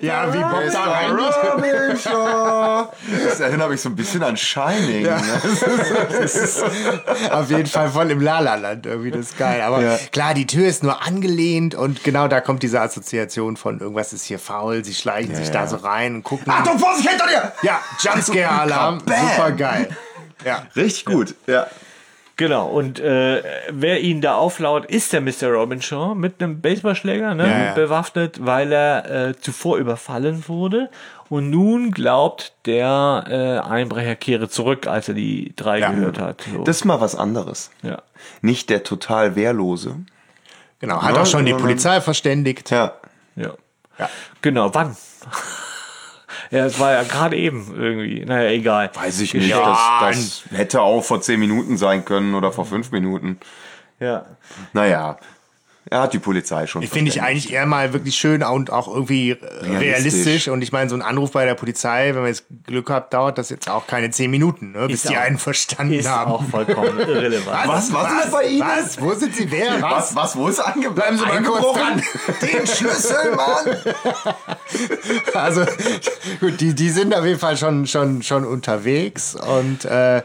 Ja, 0.00 0.32
wie 0.34 0.38
Bob 0.38 0.62
da 0.72 1.96
Shaw. 1.96 2.88
Das 3.28 3.40
erinnert 3.40 3.70
mich 3.70 3.80
so 3.80 3.88
ein 3.88 3.96
bisschen 3.96 4.22
an 4.22 4.36
Shining. 4.36 5.02
Ne? 5.04 5.40
Auf 7.30 7.50
jeden 7.50 7.66
Fall 7.66 7.88
voll 7.88 8.10
im 8.10 8.20
Lala-Land 8.20 8.86
irgendwie, 8.86 9.10
das 9.10 9.20
ist 9.30 9.38
geil. 9.38 9.60
Aber 9.62 9.80
Ja. 9.80 9.96
klar, 10.12 10.34
die 10.34 10.46
Tür 10.46 10.66
ist 10.66 10.82
nur 10.82 11.02
angelehnt 11.06 11.74
und 11.74 12.02
genau 12.04 12.28
da 12.28 12.40
kommt 12.40 12.62
diese 12.62 12.80
Assoziation 12.80 13.56
von 13.56 13.80
irgendwas 13.80 14.12
ist 14.12 14.24
hier 14.24 14.38
faul, 14.38 14.84
sie 14.84 14.94
schleichen 14.94 15.34
sich 15.34 15.50
da 15.50 15.66
so 15.66 15.76
rein 15.76 16.16
und 16.16 16.22
gucken. 16.24 16.50
Achtung, 16.52 16.78
Vorsicht, 16.78 17.08
hinter 17.08 17.26
dir! 17.26 17.52
Ja, 17.62 17.80
Jumpscare-Alarm, 18.00 19.00
super 19.00 19.52
geil. 19.52 19.88
Ja. 20.44 20.62
Richtig 20.76 21.04
gut, 21.04 21.34
ja. 21.46 21.66
Genau, 22.38 22.68
und 22.68 23.00
äh, 23.00 23.42
wer 23.70 24.00
ihn 24.00 24.20
da 24.20 24.36
auflaut, 24.36 24.86
ist 24.86 25.12
der 25.12 25.20
Mr. 25.20 25.48
Robinson 25.52 26.16
mit 26.18 26.40
einem 26.42 26.60
Baseballschläger, 26.60 27.34
ne, 27.34 27.46
Ja, 27.48 27.64
ja. 27.66 27.74
bewaffnet, 27.74 28.46
weil 28.46 28.72
er 28.72 29.10
äh, 29.28 29.34
zuvor 29.40 29.76
überfallen 29.76 30.44
wurde. 30.48 30.88
Und 31.28 31.50
nun 31.50 31.90
glaubt 31.90 32.52
der 32.64 33.24
äh, 33.28 33.68
Einbrecher 33.68 34.14
kehre 34.14 34.48
zurück, 34.48 34.86
als 34.86 35.08
er 35.08 35.14
die 35.14 35.52
drei 35.56 35.80
Ja. 35.80 35.90
gehört 35.90 36.18
hat. 36.20 36.46
So. 36.50 36.62
Das 36.64 36.76
ist 36.78 36.84
mal 36.84 37.00
was 37.00 37.14
anderes. 37.16 37.70
ja. 37.82 38.02
Nicht 38.40 38.70
der 38.70 38.82
total 38.84 39.34
Wehrlose. 39.36 39.96
Genau, 40.78 41.02
hat 41.02 41.16
Ja, 41.16 41.22
auch 41.22 41.26
schon 41.26 41.44
die 41.44 41.54
Polizei 41.54 42.00
verständigt. 42.00 42.70
Ja. 42.70 42.92
Ja. 43.34 43.50
Ja. 43.98 44.08
Genau, 44.42 44.72
wann? 44.74 44.96
Ja, 46.50 46.66
es 46.66 46.78
war 46.78 46.92
ja 46.92 47.02
gerade 47.02 47.36
eben 47.36 47.74
irgendwie. 47.76 48.24
Naja, 48.24 48.50
egal. 48.50 48.90
Weiß 48.94 49.20
ich 49.20 49.34
nicht. 49.34 49.48
Ja, 49.48 50.08
das, 50.08 50.44
das 50.50 50.58
hätte 50.58 50.82
auch 50.82 51.02
vor 51.02 51.20
zehn 51.20 51.40
Minuten 51.40 51.76
sein 51.76 52.04
können 52.04 52.34
oder 52.34 52.52
vor 52.52 52.64
fünf 52.64 52.90
Minuten. 52.90 53.38
Ja. 54.00 54.26
Naja, 54.72 55.18
er 55.90 56.02
hat 56.02 56.12
die 56.12 56.18
Polizei 56.18 56.66
schon. 56.66 56.82
Ich 56.82 56.90
finde 56.90 57.10
ich 57.10 57.22
eigentlich 57.22 57.52
eher 57.52 57.66
mal 57.66 57.92
wirklich 57.92 58.16
schön 58.16 58.42
und 58.42 58.70
auch 58.70 58.88
irgendwie 58.88 59.30
äh, 59.30 59.36
realistisch. 59.78 60.48
Und 60.48 60.62
ich 60.62 60.72
meine, 60.72 60.88
so 60.90 60.96
ein 60.96 61.02
Anruf 61.02 61.32
bei 61.32 61.44
der 61.44 61.54
Polizei, 61.54 62.08
wenn 62.08 62.20
man 62.22 62.26
jetzt 62.28 62.44
Glück 62.66 62.90
hat, 62.90 63.12
dauert 63.14 63.38
das 63.38 63.50
jetzt 63.50 63.68
auch 63.70 63.86
keine 63.86 64.10
zehn 64.10 64.30
Minuten, 64.30 64.72
ne, 64.72 64.86
bis 64.86 65.04
Ist 65.04 65.10
die 65.10 65.16
auch- 65.16 65.22
einen 65.22 65.38
verstanden 65.38 65.94
Ist 65.94 66.08
haben. 66.08 66.32
auch 66.32 66.44
vollkommen 66.44 66.98
irrelevant. 66.98 67.68
Was, 67.68 67.92
was, 67.92 68.24
ist 68.24 68.32
bei 68.32 68.44
Ihnen? 68.46 68.60
Was? 68.68 69.00
Wo 69.00 69.12
sind 69.14 69.34
Sie? 69.34 69.50
Wer? 69.50 69.80
Was, 69.80 70.14
Was? 70.14 70.16
was, 70.16 70.36
wo 70.36 70.48
ist 70.48 70.60
ange 70.60 70.90
Bleiben 70.90 71.16
Sie 71.18 71.24
mal 71.24 71.42
kurz 71.42 71.76
dran. 71.76 72.02
Den 72.42 72.66
Schlüssel, 72.66 73.34
Mann! 73.34 73.76
Also 75.34 75.64
gut, 76.40 76.60
die, 76.60 76.74
die 76.74 76.90
sind 76.90 77.14
auf 77.14 77.24
jeden 77.24 77.38
Fall 77.38 77.56
schon, 77.56 77.86
schon, 77.86 78.22
schon 78.22 78.44
unterwegs 78.44 79.34
und 79.34 79.84
äh, 79.84 80.22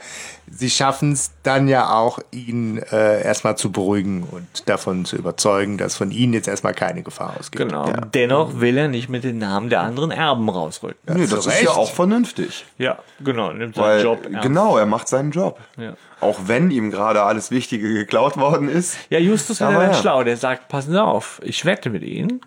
sie 0.50 0.70
schaffen 0.70 1.14
es 1.14 1.32
dann 1.44 1.68
ja 1.68 1.94
auch, 1.94 2.20
ihn 2.32 2.78
äh, 2.78 3.24
erstmal 3.24 3.58
zu 3.58 3.72
beruhigen 3.72 4.24
und 4.24 4.68
davon 4.68 5.06
zu 5.06 5.16
überzeugen, 5.16 5.78
dass 5.78 5.96
von 5.96 6.12
ihnen 6.12 6.34
jetzt 6.34 6.48
erstmal 6.48 6.74
keine 6.74 7.04
Gefahr 7.04 7.36
ausgeht. 7.40 7.62
Genau. 7.62 7.92
Dennoch 8.14 8.60
will 8.60 8.78
er 8.78 8.88
nicht 8.88 9.10
mit 9.10 9.24
den 9.24 9.38
Namen 9.38 9.70
der 9.70 9.82
anderen 9.82 10.12
Erben 10.12 10.50
rausrücken. 10.50 11.00
Nee, 11.16 11.28
das 11.28 11.40
ist 11.40 11.48
Recht. 11.48 11.64
ja 11.64 11.72
auch 11.72 11.92
vernünftig. 11.92 12.66
Ja, 12.78 13.00
genau. 13.24 13.52
Nimmt 13.52 13.76
seinen 13.76 13.86
Weil, 13.86 14.04
Job 14.04 14.26
ernst. 14.26 14.42
genau, 14.42 14.78
er 14.78 14.86
macht 14.86 15.08
seinen 15.08 15.32
Job. 15.32 15.60
Ja. 15.78 15.94
Auch 16.20 16.40
wenn 16.46 16.72
ihm 16.72 16.92
gerade 16.92 17.24
alles 17.24 17.52
Wichtige 17.52 17.94
geklaut 17.94 18.38
worden 18.38 18.70
ist. 18.70 18.98
Ja, 19.10 19.20
Justus 19.20 19.58
ist 19.58 19.60
ja 19.60 19.72
ja. 19.72 19.94
schlau. 19.94 20.24
Der 20.24 20.38
sagt, 20.38 20.70
passen 20.70 20.92
Sie 20.92 21.04
auf, 21.04 21.42
ich 21.44 21.66
wette 21.66 21.90
mit 21.90 22.04
Ihnen, 22.04 22.42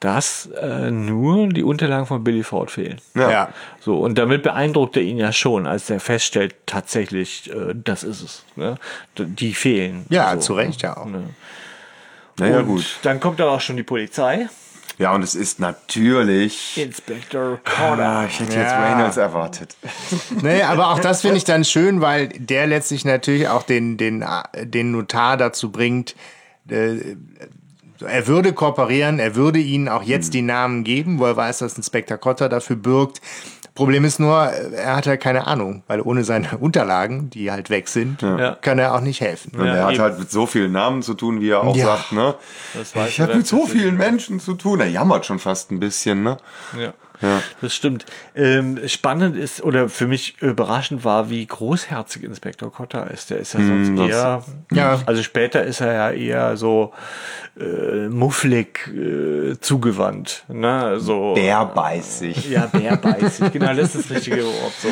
dass 0.00 0.46
äh, 0.46 0.90
nur 0.90 1.48
die 1.48 1.62
Unterlagen 1.62 2.06
von 2.06 2.24
Billy 2.24 2.42
Ford 2.42 2.70
fehlen. 2.70 3.00
Ja. 3.14 3.30
Ja. 3.30 3.48
So, 3.80 3.98
und 3.98 4.16
damit 4.16 4.42
beeindruckt 4.42 4.96
er 4.96 5.02
ihn 5.02 5.18
ja 5.18 5.32
schon, 5.32 5.66
als 5.66 5.90
er 5.90 6.00
feststellt, 6.00 6.54
tatsächlich, 6.66 7.50
äh, 7.52 7.74
das 7.74 8.02
ist 8.02 8.22
es. 8.22 8.44
Ne? 8.56 8.76
Die 9.18 9.52
fehlen. 9.54 10.06
Ja, 10.08 10.34
so, 10.36 10.40
zu 10.40 10.54
Recht 10.54 10.80
ja 10.82 10.96
auch. 10.96 11.04
Ne? 11.06 11.24
Naja, 12.38 12.60
und 12.60 12.66
gut. 12.66 12.98
Dann 13.02 13.20
kommt 13.20 13.40
aber 13.42 13.52
auch 13.52 13.60
schon 13.60 13.76
die 13.76 13.82
Polizei. 13.82 14.48
Ja, 14.96 15.14
und 15.14 15.22
es 15.22 15.34
ist 15.34 15.60
natürlich. 15.60 16.76
Inspektor 16.76 17.58
Ah, 17.64 17.70
Corder. 17.70 18.26
ich 18.28 18.40
hätte 18.40 18.52
jetzt 18.58 18.70
Ja. 18.72 18.82
Reynolds 18.94 19.16
erwartet. 19.16 19.76
Nee, 20.42 20.62
aber 20.62 20.90
auch 20.90 20.98
das 20.98 21.20
finde 21.22 21.36
ich 21.38 21.44
dann 21.44 21.64
schön, 21.64 22.00
weil 22.00 22.28
der 22.28 22.66
letztlich 22.66 23.04
natürlich 23.04 23.48
auch 23.48 23.62
den, 23.62 23.96
den, 23.96 24.24
den 24.62 24.90
Notar 24.92 25.36
dazu 25.36 25.70
bringt, 25.72 26.16
äh, 26.68 27.16
er 28.06 28.26
würde 28.26 28.52
kooperieren, 28.52 29.18
er 29.18 29.34
würde 29.36 29.58
ihnen 29.58 29.88
auch 29.88 30.02
jetzt 30.02 30.34
die 30.34 30.42
Namen 30.42 30.84
geben, 30.84 31.18
wo 31.18 31.26
er 31.26 31.36
weiß, 31.36 31.58
dass 31.58 31.76
Inspektor 31.76 32.18
Cotter 32.18 32.48
dafür 32.48 32.76
bürgt. 32.76 33.20
Problem 33.74 34.04
ist 34.04 34.18
nur, 34.20 34.36
er 34.36 34.96
hat 34.96 35.06
halt 35.06 35.20
keine 35.20 35.46
Ahnung, 35.46 35.84
weil 35.86 36.00
ohne 36.00 36.24
seine 36.24 36.56
Unterlagen, 36.60 37.30
die 37.30 37.50
halt 37.50 37.70
weg 37.70 37.88
sind, 37.88 38.20
Ja. 38.20 38.56
kann 38.60 38.78
er 38.78 38.94
auch 38.94 39.00
nicht 39.00 39.20
helfen. 39.20 39.52
Und 39.58 39.66
Ja, 39.66 39.74
er 39.74 39.84
hat 39.86 39.94
eben. 39.94 40.02
halt 40.02 40.18
mit 40.18 40.30
so 40.30 40.44
vielen 40.46 40.72
Namen 40.72 41.02
zu 41.02 41.14
tun, 41.14 41.40
wie 41.40 41.50
er 41.50 41.62
auch 41.62 41.76
Ja. 41.76 41.86
sagt, 41.96 42.12
ne? 42.12 42.34
Ich 42.82 43.18
er 43.18 43.26
habe 43.26 43.36
mit 43.36 43.46
so 43.46 43.66
vielen 43.66 43.96
Menschen 43.96 44.40
zu 44.40 44.54
tun. 44.54 44.80
Er 44.80 44.88
jammert 44.88 45.24
schon 45.24 45.38
fast 45.38 45.70
ein 45.70 45.78
bisschen, 45.80 46.22
ne? 46.22 46.36
Ja. 46.78 46.92
Ja. 47.22 47.42
Das 47.60 47.74
stimmt. 47.74 48.06
Ähm, 48.34 48.78
spannend 48.86 49.36
ist, 49.36 49.62
oder 49.62 49.88
für 49.88 50.06
mich 50.06 50.40
überraschend 50.40 51.04
war, 51.04 51.30
wie 51.30 51.44
großherzig 51.46 52.24
Inspektor 52.24 52.72
Cotter 52.72 53.10
ist. 53.10 53.30
Der 53.30 53.38
ist 53.38 53.54
ja 53.54 53.60
sonst 53.60 53.98
das- 53.98 54.08
eher, 54.10 54.44
Ja. 54.72 54.98
also 55.06 55.22
später 55.22 55.62
ist 55.62 55.80
er 55.80 55.92
ja 55.92 56.10
eher 56.12 56.56
so 56.56 56.92
äh, 57.58 58.08
mufflig 58.08 58.88
äh, 58.88 59.58
zugewandt. 59.60 60.44
Ne? 60.48 60.98
So, 61.00 61.34
Bärbeißig. 61.34 62.48
Ja, 62.48 62.66
bärbeißig, 62.66 63.52
genau, 63.52 63.74
das 63.74 63.94
ist 63.94 64.10
das 64.10 64.16
richtige 64.16 64.44
Wort. 64.44 64.72
So. 64.80 64.88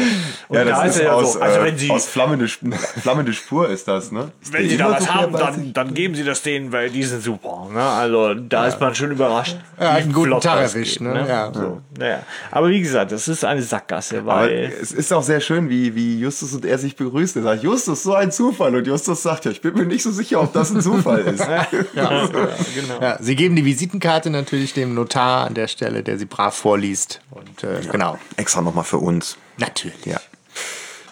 Und 0.49 0.57
Ja, 0.57 0.65
da 0.65 0.83
das 0.85 0.97
ist 0.97 1.01
er 1.01 1.07
ja 1.07 1.13
aus, 1.13 1.33
so, 1.35 1.41
also 1.41 1.61
äh, 1.61 1.65
wenn 1.65 1.79
Sie, 1.79 1.91
aus 1.91 2.07
flammende, 2.07 2.49
flammende 2.49 3.33
Spur 3.33 3.69
ist 3.71 3.87
das, 3.89 4.11
ne? 4.13 4.33
Ist 4.43 4.53
wenn 4.53 4.69
Sie 4.69 4.77
da 4.77 4.91
was 4.91 5.05
so 5.05 5.15
haben, 5.15 5.33
dann, 5.33 5.73
dann 5.73 5.95
geben 5.95 6.15
Sie 6.15 6.25
das 6.25 6.43
denen, 6.43 6.73
weil 6.73 6.91
die 6.91 7.05
sind 7.05 7.23
super. 7.23 7.69
Ne? 7.73 7.81
Also 7.83 8.35
da 8.35 8.67
ist 8.67 8.81
man 8.81 8.95
schon 8.95 9.13
überrascht. 9.13 9.57
Er 9.77 9.93
wie 9.95 10.03
einen 10.03 10.13
guten 10.13 10.41
Tag 10.41 10.61
erwischt, 10.61 10.99
geht, 10.99 11.07
ne? 11.09 11.27
Ja. 11.29 11.53
So, 11.55 11.81
naja. 11.99 12.18
Aber 12.51 12.69
wie 12.69 12.81
gesagt, 12.81 13.13
das 13.13 13.29
ist 13.29 13.45
eine 13.45 13.63
Sackgasse, 13.63 14.19
Aber 14.19 14.37
weil 14.37 14.73
es 14.81 14.93
ist 14.93 15.13
auch 15.13 15.23
sehr 15.23 15.41
schön, 15.41 15.69
wie, 15.69 15.95
wie 15.95 16.19
Justus 16.19 16.55
und 16.55 16.65
er 16.65 16.79
sich 16.79 16.97
begrüßen. 16.97 17.43
Er 17.43 17.45
sagt, 17.45 17.63
Justus, 17.63 18.03
so 18.03 18.15
ein 18.15 18.33
Zufall. 18.33 18.75
Und 18.75 18.87
Justus 18.87 19.23
sagt, 19.23 19.45
ja, 19.45 19.51
ich 19.51 19.61
bin 19.61 19.75
mir 19.75 19.87
nicht 19.87 20.03
so 20.03 20.11
sicher, 20.11 20.41
ob 20.41 20.53
das 20.53 20.71
ein 20.71 20.81
Zufall 20.81 21.21
ist. 21.21 21.41
ja, 21.95 22.27
genau. 22.27 23.01
Ja, 23.01 23.19
sie 23.21 23.37
geben 23.37 23.57
die 23.57 23.65
Visitenkarte 23.65 24.31
natürlich 24.31 24.73
dem 24.73 24.95
Notar 24.95 25.47
an 25.47 25.55
der 25.55 25.69
Stelle, 25.69 26.03
der 26.03 26.19
sie 26.19 26.27
brav 26.27 26.55
vorliest. 26.55 27.21
Und 27.31 27.65
äh, 27.65 27.81
genau. 27.91 28.19
Extra 28.37 28.63
nochmal 28.63 28.85
für 28.85 28.99
uns. 28.99 29.37
Natürlich. 29.59 30.07
Ja. 30.07 30.21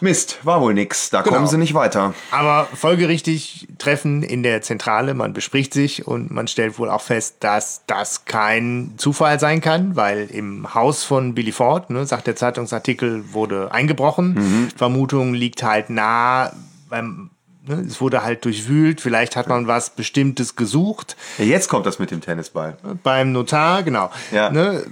Mist, 0.01 0.39
war 0.45 0.61
wohl 0.61 0.75
nix. 0.75 1.11
Da 1.11 1.23
Genau. 1.23 1.35
kommen 1.37 1.47
sie 1.49 1.59
nicht 1.59 1.75
weiter. 1.75 2.15
Aber 2.31 2.67
folgerichtig 2.75 3.69
Treffen 3.79 4.23
in 4.23 4.43
der 4.43 4.63
Zentrale, 4.63 5.15
man 5.15 5.33
bespricht 5.33 5.73
sich 5.75 6.07
und 6.07 6.31
man 6.31 6.49
stellt 6.49 6.79
wohl 6.79 6.91
auch 6.91 7.01
fest, 7.03 7.37
dass 7.41 7.83
das 7.87 8.25
kein 8.25 8.95
Zufall 8.97 9.39
sein 9.41 9.61
kann, 9.61 9.97
weil 9.97 10.27
im 10.31 10.75
Haus 10.75 11.05
von 11.05 11.35
Billy 11.35 11.53
Ford, 11.53 11.91
ne, 11.91 12.07
sagt 12.07 12.27
der 12.27 12.37
Zeitungsartikel, 12.37 13.33
wurde 13.33 13.73
eingebrochen. 13.73 14.71
Vermutung 14.77 15.35
liegt 15.35 15.63
halt 15.63 15.91
nah 15.91 16.53
beim 16.89 17.31
Ne, 17.69 17.85
es 17.89 18.01
wurde 18.01 18.23
halt 18.23 18.45
durchwühlt, 18.45 19.01
vielleicht 19.01 19.35
hat 19.35 19.49
man 19.49 19.67
was 19.67 19.91
Bestimmtes 19.91 20.55
gesucht 20.55 21.17
Ja, 21.37 21.45
jetzt 21.47 21.69
kommt 21.69 21.85
das 21.85 21.99
mit 21.99 22.13
dem 22.13 22.21
Tennisball. 22.21 22.77
beim 23.03 23.33
Notar, 23.33 23.83
genau. 23.83 24.09
Ja. 24.31 24.51
Ne, 24.51 24.85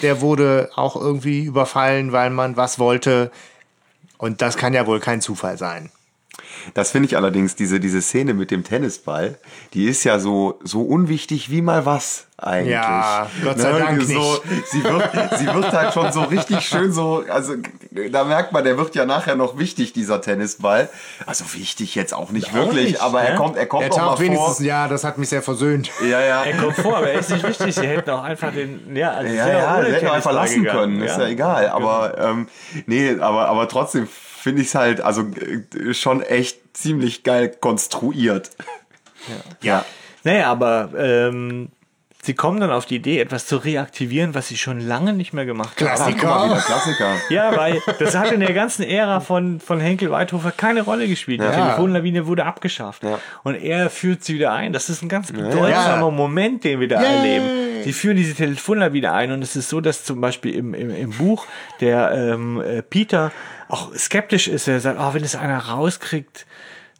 der 0.00 0.22
wurde 0.22 0.70
auch 0.74 0.96
irgendwie 0.96 1.44
überfallen, 1.44 2.12
weil 2.12 2.30
man 2.30 2.56
was 2.56 2.78
wollte. 2.78 3.30
Und 4.22 4.40
das 4.40 4.56
kann 4.56 4.72
ja 4.72 4.86
wohl 4.86 5.00
kein 5.00 5.20
Zufall 5.20 5.58
sein. 5.58 5.90
Das 6.74 6.90
finde 6.90 7.06
ich 7.06 7.16
allerdings, 7.16 7.56
diese, 7.56 7.80
diese 7.80 8.02
Szene 8.02 8.34
mit 8.34 8.50
dem 8.50 8.64
Tennisball, 8.64 9.38
die 9.74 9.86
ist 9.86 10.04
ja 10.04 10.18
so, 10.18 10.58
so 10.62 10.82
unwichtig 10.82 11.50
wie 11.50 11.62
mal 11.62 11.86
was 11.86 12.26
eigentlich. 12.38 12.72
Ja, 12.72 13.28
Gott 13.44 13.58
sei 13.60 13.72
Ne, 13.72 13.78
Dank 13.78 14.02
so, 14.02 14.40
nicht. 14.48 14.66
Sie 14.68 14.82
wird, 14.82 15.10
sie 15.38 15.46
wird 15.46 15.72
halt 15.72 15.94
schon 15.94 16.10
so 16.12 16.22
richtig 16.22 16.60
schön 16.60 16.92
so, 16.92 17.22
also 17.28 17.54
da 18.10 18.24
merkt 18.24 18.52
man, 18.52 18.64
der 18.64 18.76
wird 18.76 18.94
ja 18.96 19.04
nachher 19.06 19.36
noch 19.36 19.58
wichtig, 19.58 19.92
dieser 19.92 20.20
Tennisball. 20.20 20.88
Also 21.24 21.44
wichtig 21.54 21.94
jetzt 21.94 22.12
auch 22.12 22.30
nicht 22.30 22.52
wirklich, 22.52 22.92
nicht, 22.92 23.00
aber 23.00 23.22
er 23.22 23.32
ne? 23.32 23.36
kommt, 23.36 23.56
er 23.56 23.66
kommt 23.66 23.84
Er 23.84 23.88
noch 23.90 23.96
mal 23.96 24.18
wenigstens, 24.18 24.56
vor. 24.56 24.66
ja, 24.66 24.88
das 24.88 25.04
hat 25.04 25.18
mich 25.18 25.28
sehr 25.28 25.42
versöhnt. 25.42 25.90
Ja, 26.02 26.20
ja. 26.20 26.42
Er 26.42 26.56
kommt 26.56 26.74
vor, 26.76 26.96
aber 26.96 27.10
er 27.10 27.20
ist 27.20 27.30
nicht 27.30 27.46
wichtig. 27.46 27.74
Sie 27.76 27.86
hätten 27.86 28.10
auch 28.10 28.24
einfach 28.24 28.52
den, 28.52 28.94
ja, 28.96 29.12
also 29.12 29.32
Ja, 29.32 29.44
sehr 29.44 29.58
ja, 29.58 29.76
ohne 29.76 29.86
sie 29.86 29.92
hätten 29.92 30.06
auch 30.08 30.12
einfach 30.14 30.32
lassen 30.32 30.62
gegangen, 30.64 30.80
können, 30.98 31.02
ist 31.02 31.18
ja 31.18 31.26
egal. 31.28 31.68
Aber 31.68 32.18
ähm, 32.18 32.48
nee, 32.86 33.16
aber, 33.20 33.46
aber 33.48 33.68
trotzdem 33.68 34.08
finde 34.42 34.62
ich 34.62 34.68
es 34.68 34.74
halt 34.74 35.00
also 35.00 35.22
äh, 35.22 35.94
schon 35.94 36.20
echt 36.22 36.58
ziemlich 36.76 37.22
geil 37.22 37.48
konstruiert. 37.60 38.50
Ja. 39.60 39.84
Naja, 40.24 40.50
aber 40.50 40.90
ähm, 40.98 41.68
sie 42.24 42.34
kommen 42.34 42.58
dann 42.60 42.72
auf 42.72 42.86
die 42.86 42.96
Idee, 42.96 43.20
etwas 43.20 43.46
zu 43.46 43.56
reaktivieren, 43.56 44.34
was 44.34 44.48
sie 44.48 44.56
schon 44.56 44.80
lange 44.80 45.12
nicht 45.12 45.32
mehr 45.32 45.46
gemacht 45.46 45.80
haben. 45.80 45.86
Klassiker. 45.86 46.26
Mal, 46.26 46.50
wieder 46.50 46.60
Klassiker. 46.60 47.14
Ja, 47.30 47.56
weil 47.56 47.80
das 48.00 48.16
hat 48.16 48.32
in 48.32 48.40
der 48.40 48.52
ganzen 48.52 48.82
Ära 48.82 49.20
von, 49.20 49.60
von 49.60 49.78
Henkel 49.78 50.10
Weithofer 50.10 50.50
keine 50.50 50.82
Rolle 50.82 51.06
gespielt. 51.06 51.40
Die 51.40 51.44
Ja. 51.44 51.52
Telefonlawine 51.52 52.26
wurde 52.26 52.44
abgeschafft. 52.44 53.04
Ja. 53.04 53.20
Und 53.44 53.54
er 53.54 53.90
führt 53.90 54.24
sie 54.24 54.34
wieder 54.34 54.52
ein. 54.52 54.72
Das 54.72 54.88
ist 54.88 55.02
ein 55.02 55.08
ganz 55.08 55.30
bedeutsamer 55.30 55.70
Ja. 56.06 56.10
Moment, 56.10 56.64
den 56.64 56.80
wir 56.80 56.88
da 56.88 57.00
Yay. 57.00 57.14
erleben. 57.16 57.84
Sie 57.84 57.92
führen 57.92 58.16
diese 58.16 58.34
Telefonlawine 58.34 59.12
ein 59.12 59.30
und 59.30 59.42
es 59.42 59.54
ist 59.54 59.68
so, 59.68 59.80
dass 59.80 60.04
zum 60.04 60.20
Beispiel 60.20 60.54
im, 60.54 60.74
im, 60.74 60.90
im 60.90 61.10
Buch 61.10 61.46
der 61.80 62.10
ähm, 62.12 62.60
äh, 62.60 62.82
Peter 62.82 63.30
auch 63.72 63.94
skeptisch 63.96 64.48
ist. 64.48 64.68
Er 64.68 64.80
sagt, 64.80 64.98
oh, 65.00 65.14
wenn 65.14 65.24
es 65.24 65.34
einer 65.34 65.58
rauskriegt, 65.58 66.46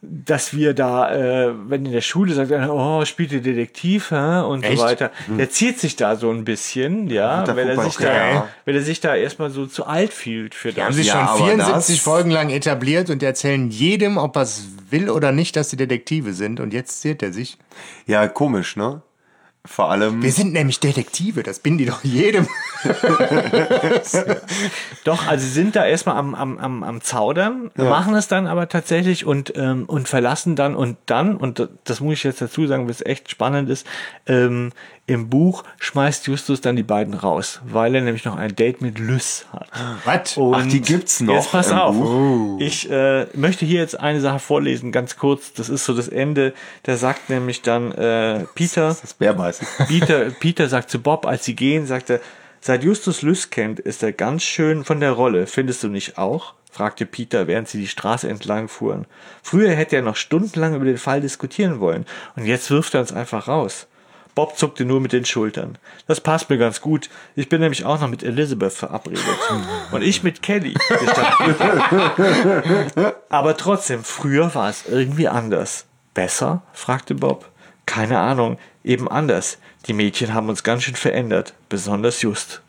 dass 0.04 0.52
wir 0.56 0.74
da, 0.74 1.14
äh, 1.14 1.52
wenn 1.68 1.86
in 1.86 1.92
der 1.92 2.00
Schule 2.00 2.34
sagt, 2.34 2.50
oh, 2.50 3.04
spielt 3.04 3.30
ihr 3.30 3.40
Detektiv 3.40 4.10
hä? 4.10 4.40
und 4.40 4.64
Echt? 4.64 4.78
so 4.78 4.84
weiter. 4.84 5.12
Der 5.28 5.48
zieht 5.48 5.78
sich 5.78 5.94
da 5.94 6.16
so 6.16 6.28
ein 6.30 6.44
bisschen, 6.44 7.08
ja, 7.08 7.46
weil 7.46 7.68
er, 7.68 7.80
sich 7.84 7.96
da, 7.98 8.12
ja. 8.32 8.48
weil 8.64 8.74
er 8.74 8.82
sich 8.82 8.98
da 9.00 9.14
erstmal 9.14 9.50
so 9.50 9.66
zu 9.66 9.86
alt 9.86 10.12
fühlt 10.12 10.56
für 10.56 10.70
Die 10.70 10.74
das. 10.76 10.84
haben 10.86 10.92
sich 10.94 11.06
Ja, 11.06 11.12
schon 11.12 11.22
aber 11.28 11.44
74 11.46 11.96
das- 11.96 12.04
Folgen 12.04 12.30
lang 12.32 12.50
etabliert 12.50 13.10
und 13.10 13.22
erzählen 13.22 13.70
jedem, 13.70 14.16
ob 14.18 14.34
er 14.34 14.42
es 14.42 14.64
will 14.90 15.08
oder 15.08 15.30
nicht, 15.30 15.54
dass 15.54 15.70
sie 15.70 15.76
Detektive 15.76 16.32
sind. 16.32 16.58
Und 16.58 16.72
jetzt 16.72 17.00
zählt 17.00 17.22
er 17.22 17.32
sich. 17.32 17.56
Ja, 18.06 18.26
komisch, 18.26 18.74
ne? 18.74 19.02
Vor 19.64 19.92
allem. 19.92 20.22
Wir 20.22 20.32
sind 20.32 20.52
nämlich 20.52 20.80
Detektive, 20.80 21.44
das 21.44 21.60
bin 21.60 21.78
die 21.78 21.86
doch 21.86 22.02
jedem. 22.02 22.48
Doch, 25.04 25.28
also 25.28 25.44
sie 25.44 25.52
sind 25.52 25.76
da 25.76 25.86
erstmal 25.86 26.16
am, 26.16 26.34
am, 26.34 26.58
am, 26.58 26.82
am 26.82 27.00
Zaudern, 27.00 27.70
machen 27.76 28.16
es 28.16 28.26
dann 28.26 28.48
aber 28.48 28.68
tatsächlich 28.68 29.24
und, 29.24 29.52
ähm, 29.56 29.84
und 29.86 30.08
verlassen 30.08 30.56
dann 30.56 30.74
und 30.74 30.96
dann, 31.06 31.36
und 31.36 31.68
das 31.84 32.00
muss 32.00 32.14
ich 32.14 32.24
jetzt 32.24 32.42
dazu 32.42 32.66
sagen, 32.66 32.88
was 32.88 33.06
echt 33.06 33.30
spannend 33.30 33.70
ist, 33.70 33.86
ähm, 34.26 34.72
im 35.06 35.28
Buch 35.28 35.64
schmeißt 35.80 36.28
Justus 36.28 36.60
dann 36.60 36.76
die 36.76 36.84
beiden 36.84 37.14
raus, 37.14 37.60
weil 37.64 37.94
er 37.94 38.02
nämlich 38.02 38.24
noch 38.24 38.36
ein 38.36 38.54
Date 38.54 38.80
mit 38.80 38.98
Lys 38.98 39.46
hat. 39.52 39.68
Was? 40.04 40.38
Ach, 40.38 40.66
die 40.66 40.80
gibt's 40.80 41.20
noch 41.20 41.34
Jetzt 41.34 41.50
pass 41.50 41.72
auf. 41.72 41.96
Buch? 41.96 42.60
Ich 42.60 42.88
äh, 42.88 43.26
möchte 43.34 43.66
hier 43.66 43.80
jetzt 43.80 43.98
eine 43.98 44.20
Sache 44.20 44.38
vorlesen, 44.38 44.92
ganz 44.92 45.16
kurz. 45.16 45.52
Das 45.52 45.68
ist 45.68 45.84
so 45.84 45.94
das 45.94 46.08
Ende. 46.08 46.54
Da 46.84 46.96
sagt 46.96 47.30
nämlich 47.30 47.62
dann 47.62 47.90
äh, 47.92 48.44
Peter, 48.54 48.96
Das 49.00 49.14
bärbeißig. 49.14 49.66
Peter, 49.88 50.30
Peter 50.30 50.68
sagt 50.68 50.88
zu 50.88 51.00
Bob, 51.00 51.26
als 51.26 51.44
sie 51.44 51.56
gehen, 51.56 51.86
sagt 51.86 52.08
er, 52.08 52.20
seit 52.60 52.84
Justus 52.84 53.22
Lys 53.22 53.50
kennt, 53.50 53.80
ist 53.80 54.04
er 54.04 54.12
ganz 54.12 54.44
schön 54.44 54.84
von 54.84 55.00
der 55.00 55.12
Rolle. 55.12 55.46
Findest 55.46 55.82
du 55.82 55.88
nicht 55.88 56.16
auch? 56.16 56.54
fragte 56.70 57.04
Peter, 57.04 57.46
während 57.48 57.68
sie 57.68 57.78
die 57.78 57.88
Straße 57.88 58.28
entlang 58.28 58.66
fuhren. 58.68 59.04
Früher 59.42 59.72
hätte 59.72 59.96
er 59.96 60.02
noch 60.02 60.16
stundenlang 60.16 60.74
über 60.74 60.86
den 60.86 60.96
Fall 60.96 61.20
diskutieren 61.20 61.80
wollen, 61.80 62.06
und 62.34 62.46
jetzt 62.46 62.70
wirft 62.70 62.94
er 62.94 63.00
uns 63.00 63.12
einfach 63.12 63.46
raus. 63.46 63.88
Bob 64.34 64.56
zuckte 64.56 64.84
nur 64.84 65.00
mit 65.00 65.12
den 65.12 65.24
Schultern. 65.24 65.76
Das 66.06 66.20
passt 66.20 66.48
mir 66.48 66.56
ganz 66.56 66.80
gut. 66.80 67.10
Ich 67.36 67.48
bin 67.48 67.60
nämlich 67.60 67.84
auch 67.84 68.00
noch 68.00 68.08
mit 68.08 68.22
Elizabeth 68.22 68.72
verabredet. 68.72 69.22
Und 69.92 70.02
ich 70.02 70.22
mit 70.22 70.42
Kelly. 70.42 70.74
Aber 73.28 73.56
trotzdem, 73.56 74.04
früher 74.04 74.54
war 74.54 74.70
es 74.70 74.86
irgendwie 74.88 75.28
anders. 75.28 75.86
Besser? 76.14 76.62
fragte 76.72 77.14
Bob. 77.14 77.48
Keine 77.84 78.20
Ahnung, 78.20 78.58
eben 78.84 79.08
anders. 79.08 79.58
Die 79.86 79.92
Mädchen 79.92 80.32
haben 80.32 80.48
uns 80.48 80.62
ganz 80.62 80.84
schön 80.84 80.94
verändert, 80.94 81.52
besonders 81.68 82.22
Just. 82.22 82.62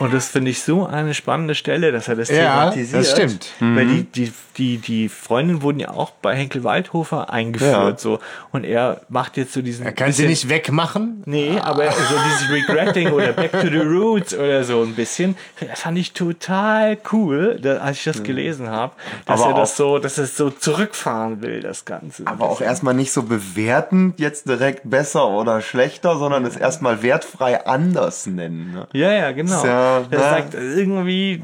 Und 0.00 0.12
das 0.12 0.28
finde 0.28 0.50
ich 0.50 0.62
so 0.62 0.86
eine 0.86 1.14
spannende 1.14 1.54
Stelle, 1.54 1.92
dass 1.92 2.08
er 2.08 2.16
das 2.16 2.28
Ja, 2.30 2.36
thematisiert. 2.70 3.00
das 3.02 3.10
stimmt. 3.12 3.46
Weil 3.60 3.86
die, 3.86 4.02
die, 4.04 4.32
die, 4.56 4.78
die 4.78 5.08
Freundinnen 5.08 5.62
wurden 5.62 5.78
ja 5.78 5.90
auch 5.90 6.10
bei 6.10 6.34
Henkel 6.34 6.64
Waldhofer 6.64 7.30
eingeführt. 7.30 7.72
Ja. 7.72 7.96
So. 7.98 8.18
Und 8.50 8.64
er 8.64 9.02
macht 9.08 9.36
jetzt 9.36 9.52
so 9.52 9.62
diesen. 9.62 9.84
Er 9.86 9.92
kann 9.92 10.10
sie 10.12 10.22
bisschen- 10.22 10.30
nicht 10.30 10.48
wegmachen. 10.48 11.22
Nee, 11.26 11.58
aber 11.62 11.90
so 11.92 12.14
dieses 12.26 12.50
Regretting 12.50 13.10
oder 13.12 13.32
Back 13.32 13.52
to 13.52 13.68
the 13.68 13.76
Roots 13.78 14.34
oder 14.34 14.64
so 14.64 14.82
ein 14.82 14.94
bisschen, 14.94 15.36
das 15.60 15.80
fand 15.82 15.98
ich 15.98 16.12
total 16.14 16.96
cool, 17.12 17.60
als 17.80 17.98
ich 17.98 18.04
das 18.04 18.22
gelesen 18.22 18.68
habe, 18.70 18.94
dass 19.26 19.40
Aber 19.40 19.50
er 19.52 19.56
das 19.56 19.76
so, 19.76 19.98
dass 19.98 20.18
er 20.18 20.26
so 20.26 20.50
zurückfahren 20.50 21.42
will, 21.42 21.60
das 21.60 21.84
Ganze. 21.84 22.26
Aber 22.26 22.48
auch 22.48 22.60
erstmal 22.62 22.94
nicht 22.94 23.12
so 23.12 23.22
bewertend, 23.24 24.18
jetzt 24.18 24.48
direkt 24.48 24.88
besser 24.88 25.28
oder 25.28 25.60
schlechter, 25.60 26.16
sondern 26.16 26.44
es 26.46 26.56
erstmal 26.56 27.02
wertfrei 27.02 27.66
anders 27.66 28.26
nennen. 28.26 28.72
Ne? 28.72 28.88
Ja, 28.92 29.12
ja, 29.12 29.32
genau. 29.32 29.56
Ist 29.58 29.64
er 30.10 30.18
ja. 30.18 30.30
sagt 30.30 30.54
irgendwie, 30.54 31.42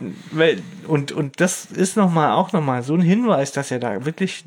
und, 0.86 1.12
und 1.12 1.40
das 1.40 1.66
ist 1.66 1.96
nochmal 1.96 2.32
auch 2.32 2.52
nochmal 2.52 2.82
so 2.82 2.94
ein 2.94 3.00
Hinweis, 3.00 3.52
dass 3.52 3.70
er 3.70 3.78
da 3.78 4.04
wirklich 4.04 4.44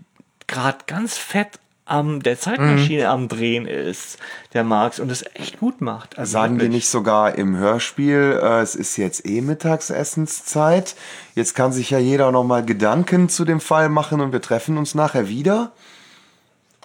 gerade 0.47 0.79
ganz 0.87 1.17
fett 1.17 1.59
am 1.85 2.21
der 2.21 2.37
Zeitmaschine 2.39 3.01
Mhm. 3.05 3.09
am 3.09 3.27
Drehen 3.29 3.65
ist, 3.65 4.19
der 4.53 4.63
Marx, 4.63 4.99
und 4.99 5.09
das 5.09 5.25
echt 5.33 5.59
gut 5.59 5.81
macht. 5.81 6.19
Also 6.19 6.33
Sagen 6.33 6.55
die 6.55 6.65
wirklich. 6.65 6.75
nicht 6.83 6.89
sogar 6.89 7.33
im 7.35 7.57
Hörspiel, 7.57 8.39
äh, 8.43 8.59
es 8.61 8.75
ist 8.75 8.95
jetzt 8.97 9.25
eh 9.25 9.41
Mittagsessenszeit, 9.41 10.95
jetzt 11.35 11.55
kann 11.55 11.71
sich 11.71 11.89
ja 11.89 11.97
jeder 11.97 12.31
nochmal 12.31 12.63
Gedanken 12.63 13.27
zu 13.27 13.43
dem 13.43 13.59
Fall 13.59 13.89
machen 13.89 14.21
und 14.21 14.31
wir 14.33 14.41
treffen 14.41 14.77
uns 14.77 14.93
nachher 14.93 15.29
wieder? 15.29 15.71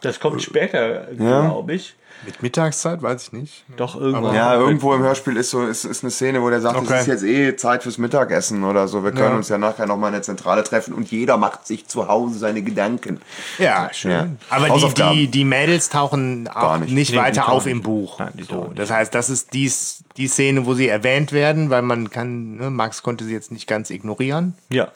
Das 0.00 0.20
kommt 0.20 0.42
später, 0.42 1.12
Ja. 1.12 1.42
glaube 1.42 1.74
ich. 1.74 1.94
Mit 2.26 2.42
Mittagszeit, 2.42 3.02
weiß 3.02 3.24
ich 3.24 3.32
nicht. 3.32 3.64
Doch 3.76 4.00
irgendwann. 4.00 4.34
Ja, 4.34 4.54
irgendwo 4.54 4.94
im 4.94 5.02
Hörspiel 5.02 5.36
ist 5.36 5.50
so 5.50 5.66
ist, 5.66 5.84
ist 5.84 6.02
eine 6.04 6.10
Szene, 6.10 6.40
wo 6.40 6.48
der 6.48 6.60
sagt, 6.62 6.76
Okay. 6.76 6.94
es 6.94 7.00
ist 7.02 7.06
jetzt 7.06 7.22
eh 7.24 7.54
Zeit 7.56 7.82
fürs 7.82 7.98
Mittagessen 7.98 8.64
oder 8.64 8.88
so. 8.88 9.04
Wir 9.04 9.12
können 9.12 9.30
Ja. 9.32 9.36
uns 9.36 9.48
ja 9.50 9.58
nachher 9.58 9.86
nochmal 9.86 10.08
in 10.08 10.14
der 10.14 10.22
Zentrale 10.22 10.64
treffen 10.64 10.94
und 10.94 11.10
jeder 11.10 11.36
macht 11.36 11.66
sich 11.66 11.86
zu 11.86 12.08
Hause 12.08 12.38
seine 12.38 12.62
Gedanken. 12.62 13.20
Ja, 13.58 13.90
schön. 13.92 14.10
Ja. 14.10 14.28
Aber 14.48 14.70
die, 14.70 14.94
die, 14.94 15.28
die 15.28 15.44
Mädels 15.44 15.90
tauchen 15.90 16.48
auch 16.48 16.54
Gar 16.54 16.78
nicht, 16.78 16.92
nicht. 16.94 17.10
Nee, 17.12 17.18
weiter 17.18 17.50
auf 17.50 17.66
nicht. 17.66 17.72
im 17.72 17.82
Buch. 17.82 18.18
Nein, 18.18 18.32
die 18.34 18.44
so, 18.44 18.72
das 18.74 18.90
heißt, 18.90 19.14
das 19.14 19.28
ist 19.28 19.52
die, 19.52 19.70
die 20.16 20.28
Szene, 20.28 20.64
wo 20.64 20.72
sie 20.72 20.88
erwähnt 20.88 21.32
werden, 21.32 21.68
weil 21.68 21.82
man 21.82 22.08
kann, 22.10 22.56
ne, 22.56 22.70
Max 22.70 23.02
konnte 23.02 23.24
sie 23.24 23.32
jetzt 23.34 23.52
nicht 23.52 23.66
ganz 23.66 23.90
ignorieren. 23.90 24.54
Ja. 24.70 24.88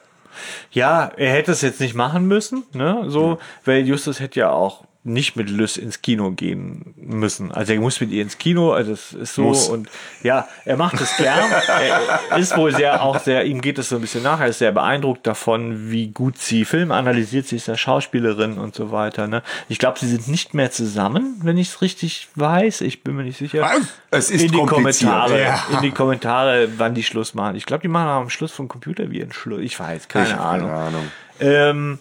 Ja, 0.70 1.10
er 1.16 1.32
hätte 1.32 1.52
es 1.52 1.62
jetzt 1.62 1.80
nicht 1.80 1.94
machen 1.94 2.26
müssen, 2.28 2.62
ne? 2.72 3.04
So, 3.08 3.38
weil 3.64 3.86
Justus 3.86 4.20
hätte 4.20 4.38
ja 4.40 4.50
auch 4.50 4.84
nicht 5.08 5.36
mit 5.36 5.50
Lys 5.50 5.76
ins 5.76 6.02
Kino 6.02 6.30
gehen 6.30 6.94
müssen. 6.96 7.50
Also 7.50 7.72
er 7.72 7.80
muss 7.80 8.00
mit 8.00 8.10
ihr 8.10 8.22
ins 8.22 8.38
Kino, 8.38 8.72
also 8.72 8.90
das 8.92 9.12
ist 9.12 9.34
so 9.34 9.42
Muss. 9.42 9.68
und 9.68 9.88
ja, 10.22 10.46
er 10.64 10.76
macht 10.76 11.00
es 11.00 11.16
gern. 11.16 11.50
er 12.30 12.38
ist 12.38 12.56
wohl 12.56 12.74
sehr 12.74 13.02
auch 13.02 13.18
sehr, 13.18 13.44
ihm 13.44 13.60
geht 13.60 13.78
es 13.78 13.88
so 13.88 13.96
ein 13.96 14.00
bisschen 14.00 14.22
nach, 14.22 14.40
er 14.40 14.48
ist 14.48 14.58
sehr 14.58 14.72
beeindruckt 14.72 15.26
davon, 15.26 15.90
wie 15.90 16.08
gut 16.08 16.38
sie 16.38 16.64
Film 16.64 16.92
analysiert, 16.92 17.46
sie 17.46 17.56
ist 17.56 17.66
ja 17.68 17.76
Schauspielerin 17.76 18.58
und 18.58 18.74
so 18.74 18.92
weiter. 18.92 19.26
Ne? 19.26 19.42
Ich 19.68 19.78
glaube, 19.78 19.98
sie 19.98 20.06
sind 20.08 20.28
nicht 20.28 20.54
mehr 20.54 20.70
zusammen, 20.70 21.40
wenn 21.42 21.56
ich 21.58 21.68
es 21.68 21.82
richtig 21.82 22.28
weiß. 22.34 22.82
Ich 22.82 23.02
bin 23.02 23.16
mir 23.16 23.24
nicht 23.24 23.38
sicher. 23.38 23.68
Es 24.10 24.30
ist 24.30 24.42
in 24.42 24.52
die. 24.52 24.58
Kommentare, 24.58 25.40
Ja. 25.42 25.64
in 25.72 25.80
die 25.82 25.90
Kommentare, 25.90 26.68
wann 26.76 26.94
die 26.94 27.02
Schluss 27.02 27.34
machen. 27.34 27.56
Ich 27.56 27.64
glaube, 27.66 27.82
die 27.82 27.88
machen 27.88 28.08
am 28.08 28.30
Schluss 28.30 28.52
vom 28.52 28.68
Computer 28.68 29.10
wie 29.10 29.22
einen 29.22 29.32
Schluss. 29.32 29.60
Ich 29.62 29.78
weiß, 29.80 30.08
keine 30.08 30.26
Ich 30.28 30.34
Ahnung. 30.34 30.68
keine 30.68 30.80
Ahnung. 30.80 31.02
Ähm, 31.40 31.98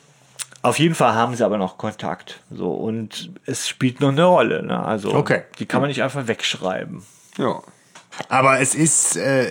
auf 0.62 0.80
jeden 0.80 0.96
Fall 0.96 1.14
haben 1.14 1.36
sie 1.36 1.46
aber 1.46 1.58
noch 1.58 1.78
Kontakt. 1.78 2.40
So, 2.52 2.72
und 2.72 3.32
es 3.46 3.68
spielt 3.68 4.02
noch 4.02 4.10
eine 4.10 4.26
Rolle. 4.26 4.64
Ne? 4.64 4.84
Also, 4.84 5.14
Okay. 5.14 5.44
die 5.60 5.66
kann 5.66 5.82
man 5.82 5.88
nicht 5.90 6.04
einfach 6.04 6.28
wegschreiben. 6.28 7.04
Ja. 7.38 7.62
Aber 8.30 8.60
es 8.60 8.74
ist, 8.74 9.16
äh, 9.16 9.48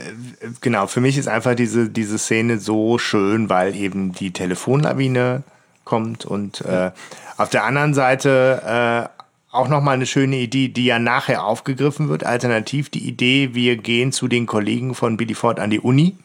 genau, 0.61 0.89
für 0.89 1.01
mich 1.01 1.17
ist 1.17 1.29
einfach 1.29 1.55
diese, 1.55 1.89
diese 1.89 2.19
Szene 2.19 2.59
so 2.59 2.99
schön, 2.99 3.49
weil 3.49 3.77
eben 3.77 4.13
die 4.13 4.33
Telefonlawine 4.33 5.45
kommt 5.85 6.25
und 6.25 6.63
äh, 6.63 6.91
auf 7.37 7.49
der 7.51 7.63
anderen 7.65 7.95
Seite 7.95 9.09
äh, 9.13 9.55
auch 9.55 9.69
nochmal 9.69 9.95
eine 9.95 10.07
schöne 10.07 10.37
Idee, 10.37 10.69
die 10.69 10.85
ja 10.87 10.99
nachher 10.99 11.45
aufgegriffen 11.45 12.09
wird. 12.09 12.25
Alternativ 12.25 12.91
die 12.91 13.07
Idee, 13.07 13.51
wir 13.55 13.77
gehen 13.77 14.11
zu 14.11 14.27
den 14.27 14.47
Kollegen 14.47 14.95
von 14.97 15.17
Billy 15.17 15.35
Ford 15.35 15.61
an 15.61 15.71
die 15.71 15.81
Uni 15.81 16.17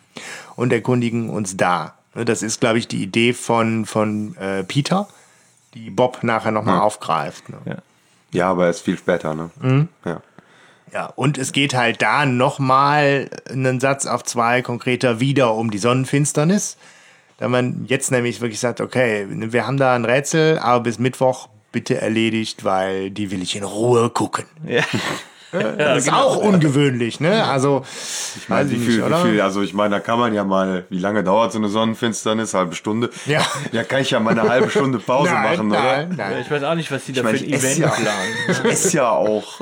und 0.56 0.74
erkundigen 0.74 1.30
uns 1.30 1.56
da. 1.58 1.94
Ne, 2.16 2.26
Das 2.26 2.42
ist, 2.42 2.60
glaube 2.60 2.80
ich, 2.80 2.88
die 2.88 3.04
Idee 3.04 3.34
von, 3.34 3.86
von 3.86 4.36
äh, 4.38 4.64
Peter, 4.64 5.08
die 5.74 5.90
Bob 5.90 6.24
nachher 6.24 6.52
nochmal 6.52 6.80
aufgreift. 6.80 7.50
Ne? 7.50 7.58
Ja. 7.66 7.78
ja, 8.32 8.50
aber 8.50 8.68
erst 8.68 8.84
viel 8.84 8.98
später. 8.98 9.34
Ne? 9.34 9.50
Mhm. 9.62 9.88
Ja. 10.06 10.22
Ja, 10.94 11.06
und 11.06 11.38
es 11.38 11.54
geht 11.54 11.74
halt 11.74 12.02
da 12.02 12.26
nochmal 12.26 13.30
einen 13.50 13.80
Satz 13.80 14.06
auf 14.06 14.24
zwei 14.24 14.62
konkreter 14.62 15.22
wieder 15.22 15.54
um 15.54 15.72
die 15.72 15.78
Sonnenfinsternis. 15.78 16.76
Da 17.38 17.48
man 17.48 17.86
jetzt 17.88 18.12
nämlich 18.12 18.42
wirklich 18.42 18.60
sagt, 18.60 18.82
okay, 18.82 19.26
wir 19.30 19.66
haben 19.66 19.78
da 19.78 19.96
ein 19.96 20.04
Rätsel, 20.06 20.60
aber 20.60 20.84
bis 20.84 21.00
Mittwoch 21.00 21.48
bitte 21.72 22.00
erledigt, 22.00 22.66
weil 22.66 23.10
die 23.10 23.32
will 23.32 23.42
ich 23.42 23.56
in 23.56 23.64
Ruhe 23.64 24.10
gucken. 24.10 24.46
Ja. 24.66 24.84
Das 25.52 26.06
ist 26.06 26.14
auch 26.14 26.38
ungewöhnlich, 26.38 27.20
ne? 27.20 27.44
Also, 27.46 27.84
Ich 28.38 28.48
meine, 28.50 28.70
weiß 28.70 28.72
wie 28.72 28.80
viel, 28.80 28.96
nicht, 28.98 29.06
oder? 29.06 29.24
wie 29.26 29.30
viel, 29.32 29.42
also 29.42 29.62
ich 29.62 29.74
meine, 29.74 29.96
da 29.96 30.00
kann 30.00 30.18
man 30.20 30.34
ja 30.34 30.44
mal, 30.44 30.86
wie 30.90 31.00
lange 31.00 31.24
dauert 31.24 31.52
so 31.52 31.58
eine 31.58 31.68
Sonnenfinsternis? 31.68 32.54
Halbe 32.54 32.76
Stunde? 32.76 33.10
Ja. 33.26 33.42
Ja, 33.72 33.84
kann 33.84 34.02
ich 34.02 34.12
ja 34.12 34.20
mal 34.20 34.32
eine 34.38 34.48
halbe 34.50 34.70
Stunde 34.70 35.00
Pause 35.00 35.32
nein, 35.32 35.44
machen, 35.58 35.68
nein, 35.70 36.08
oder? 36.14 36.30
nein. 36.30 36.42
Ich 36.42 36.52
weiß 36.52 36.64
auch 36.64 36.76
nicht, 36.76 36.92
was 36.92 37.06
die 37.06 37.14
da 37.14 37.22
Ich 37.30 37.40
für 37.40 37.46
ein 37.46 37.54
Event 37.54 37.78
ja, 37.78 37.88
planen. 37.90 38.34
ich 38.50 38.64
esse 38.66 38.98
ja 38.98 39.10
auch 39.12 39.62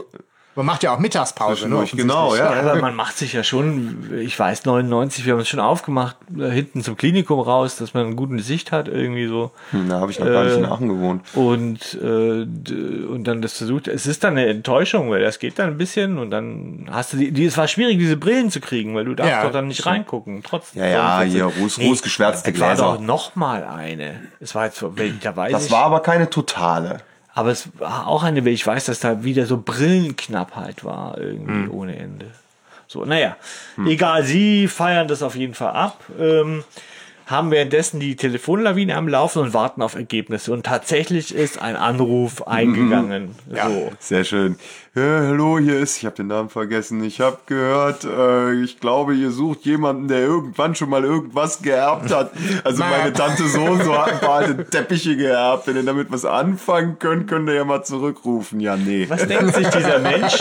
Man 0.60 0.66
macht 0.66 0.84
ja 0.84 0.94
auch 0.94 1.00
Mittagspause, 1.00 1.70
ne? 1.70 1.86
genau, 1.94 2.36
ja. 2.36 2.50
Aber 2.52 2.76
man 2.82 2.94
macht 2.94 3.18
sich 3.18 3.32
ja 3.32 3.44
schon, 3.46 4.10
ich 4.20 4.38
weiß, 4.38 4.66
99, 4.66 5.26
wir 5.26 5.32
haben 5.32 5.40
uns 5.40 5.48
schon 5.48 5.62
aufgemacht, 5.62 6.18
äh, 6.38 6.50
hinten 6.50 6.84
zum 6.84 6.98
Klinikum 6.98 7.40
raus, 7.40 7.78
dass 7.78 7.94
man 7.94 8.08
eine 8.08 8.16
gute 8.16 8.38
Sicht 8.44 8.74
hat, 8.74 8.90
irgendwie 8.90 9.26
so. 9.28 9.52
Hm, 9.72 9.88
Da 9.88 10.02
habe 10.02 10.12
ich 10.12 10.20
noch 10.20 10.26
gar 10.28 10.44
nicht 10.44 10.56
Äh, 10.56 10.60
in 10.60 10.66
Aachen 10.66 10.90
gewohnt. 10.90 11.22
Und, 11.34 11.98
äh, 12.04 12.06
und 13.06 13.24
dann 13.24 13.42
das 13.42 13.54
versucht. 13.58 13.88
Es 13.88 14.06
ist 14.06 14.26
dann 14.26 14.34
eine 14.38 14.48
Enttäuschung, 14.48 15.10
weil 15.10 15.22
das 15.22 15.40
geht 15.40 15.58
dann 15.60 15.70
ein 15.70 15.78
bisschen 15.78 16.18
und 16.18 16.30
dann 16.30 16.90
hast 16.92 17.14
du 17.14 17.18
die, 17.18 17.32
die 17.32 17.46
es 17.46 17.56
war 17.56 17.70
schwierig, 17.70 17.98
diese 17.98 18.18
Brillen 18.18 18.52
zu 18.52 18.60
kriegen, 18.60 18.94
weil 18.96 19.06
du 19.06 19.16
darfst 19.16 19.32
Ja, 19.32 19.44
doch 19.46 19.54
dann 19.54 19.68
nicht 19.70 19.86
reingucken. 19.86 20.44
Trotzdem. 20.44 20.82
Ja, 20.84 20.90
ja, 20.90 21.22
hier 21.22 21.46
ruß, 21.46 21.80
rußgeschwärzte 21.80 22.52
Es 22.52 22.60
war 22.60 22.76
doch 22.76 22.98
Gläser. 22.98 23.02
noch 23.08 23.38
mal 23.38 23.64
eine. 23.64 24.20
Es 24.42 24.56
war 24.56 24.66
jetzt, 24.66 24.84
da 25.24 25.36
weiß 25.38 25.54
Das 25.54 25.66
ich, 25.68 25.72
war 25.72 25.86
aber 25.86 26.02
keine 26.02 26.30
totale. 26.30 26.98
Aber 27.40 27.52
es 27.52 27.70
war 27.80 28.06
auch 28.08 28.24
eine, 28.24 28.48
ich 28.50 28.68
weiß, 28.68 28.86
dass 28.86 29.00
da 29.00 29.24
wieder 29.24 29.46
so 29.46 29.58
Brillenknappheit 29.58 30.84
war, 30.84 31.18
irgendwie 31.18 31.64
Hm. 31.64 31.74
ohne 31.74 31.96
Ende. 31.98 32.26
So, 32.88 33.06
naja, 33.06 33.38
egal, 33.86 34.24
sie 34.24 34.68
feiern 34.68 35.08
das 35.08 35.24
auf 35.24 35.36
jeden 35.36 35.54
Fall 35.54 35.72
ab. 35.72 36.04
Ähm, 36.20 36.64
haben 37.28 37.52
währenddessen 37.52 38.00
die 38.00 38.16
Telefonlawine 38.16 38.96
am 38.96 39.08
Laufen 39.08 39.44
und 39.44 39.54
warten 39.54 39.82
auf 39.84 39.94
Ergebnisse. 39.96 40.52
Und 40.52 40.66
tatsächlich 40.66 41.34
ist 41.34 41.62
ein 41.62 41.76
Anruf 41.76 42.46
eingegangen. 42.48 43.36
So. 43.48 43.92
Sehr 44.00 44.24
schön. 44.24 44.58
Ja, 44.96 45.04
hallo, 45.28 45.60
hier 45.60 45.78
ist, 45.78 45.98
ich 45.98 46.06
habe 46.06 46.16
den 46.16 46.28
Namen 46.28 46.50
vergessen. 46.50 47.04
Ich 47.04 47.22
habe 47.22 47.38
gehört, 47.46 48.06
äh, 48.06 48.54
ich 48.54 48.80
glaube, 48.80 49.14
ihr 49.14 49.30
sucht 49.30 49.64
jemanden, 49.66 50.08
der 50.08 50.22
irgendwann 50.22 50.74
schon 50.74 50.90
mal 50.90 51.04
irgendwas 51.04 51.62
geerbt 51.62 52.12
hat. 52.12 52.32
Also 52.64 52.84
meine 52.84 53.14
Tante 53.14 53.48
so 53.48 53.62
und 53.66 53.84
so 53.84 53.96
hat 53.96 54.14
ein 54.14 54.20
paar 54.20 54.38
alte 54.38 54.66
Teppiche 54.66 55.16
geerbt. 55.16 55.68
Wenn 55.68 55.76
ihr 55.76 55.84
damit 55.84 56.12
was 56.12 56.26
anfangen 56.26 56.98
könnt, 56.98 57.28
könnt 57.28 57.48
ihr 57.50 57.54
ja 57.54 57.66
mal 57.66 57.84
zurückrufen. 57.84 58.60
Ja, 58.60 58.78
nee. 58.78 59.06
Was 59.08 59.28
denkt 59.28 59.54
sich 59.54 59.68
dieser 59.70 60.00
Mensch, 60.00 60.40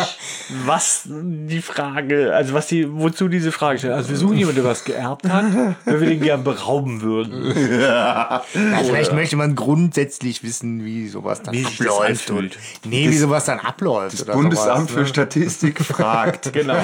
was 0.64 1.03
die 1.07 1.61
Frage, 1.61 2.34
also 2.34 2.55
was 2.55 2.68
die, 2.68 2.90
wozu 2.90 3.28
diese 3.28 3.53
Frage 3.53 3.78
stellt? 3.80 3.92
Also 3.92 4.09
wir 4.09 4.16
suchen 4.16 4.38
jemanden, 4.38 4.62
der 4.62 4.70
was 4.70 4.84
geerbt 4.84 5.28
hat, 5.28 5.44
wenn 5.84 6.01
wir 6.01 6.09
den 6.09 6.22
gern 6.22 6.42
berauben 6.42 7.03
würden. 7.03 7.55
Ja, 7.82 8.42
vielleicht 8.51 9.12
möchte 9.12 9.36
man 9.36 9.55
grundsätzlich 9.55 10.42
wissen, 10.42 10.86
wie 10.86 11.07
sowas 11.07 11.42
dann 11.42 11.53
Wie 11.53 11.64
das 11.64 11.72
abläuft. 11.80 12.30
Und, 12.30 12.59
nee, 12.84 13.11
wie 13.11 13.16
sowas 13.18 13.44
dann 13.44 13.61
abläuft. 13.61 14.22
oder 14.22 14.38
Bundesamt 14.43 14.91
sowas, 14.91 14.93
für 14.93 15.01
ne? 15.01 15.07
Statistik 15.07 15.80
fragt. 15.80 16.53
Genau. 16.59 16.74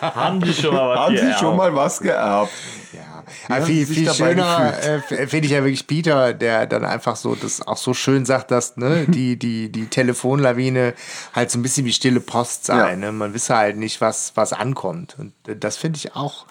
Haben 0.00 0.40
die 0.40 0.52
schon 0.52 0.74
mal 0.74 0.88
was 0.88 0.98
Haben 0.98 1.16
Sie 1.16 1.32
schon 1.38 1.56
mal 1.56 1.74
was 1.74 2.00
geerbt? 2.00 2.52
Ja. 2.92 3.22
Aber 3.48 3.64
Sie 3.64 3.86
viel, 3.86 3.94
viel 3.94 4.14
schöner 4.14 4.74
äh, 4.82 5.26
finde 5.26 5.46
ich 5.46 5.52
ja 5.52 5.62
wirklich 5.62 5.86
Peter, 5.86 6.34
der 6.34 6.66
dann 6.66 6.84
einfach 6.84 7.16
so 7.16 7.34
das 7.34 7.66
auch 7.66 7.76
so 7.76 7.94
schön 7.94 8.24
sagt, 8.24 8.50
dass 8.50 8.76
ne, 8.76 9.06
die, 9.08 9.38
die, 9.38 9.70
die 9.70 9.86
Telefonlawine 9.86 10.94
halt 11.34 11.50
so 11.50 11.58
ein 11.58 11.62
bisschen 11.62 11.86
wie 11.86 11.92
stille 11.92 12.20
Post 12.20 12.66
sei. 12.66 12.90
Ja. 12.90 12.96
Ne? 12.96 13.12
Man 13.12 13.34
wisse 13.34 13.56
halt 13.56 13.76
nicht, 13.76 14.00
was, 14.00 14.32
was 14.34 14.52
ankommt. 14.52 15.16
Und 15.18 15.32
äh, 15.46 15.56
das 15.56 15.76
finde 15.76 15.98
ich 15.98 16.14
auch 16.14 16.46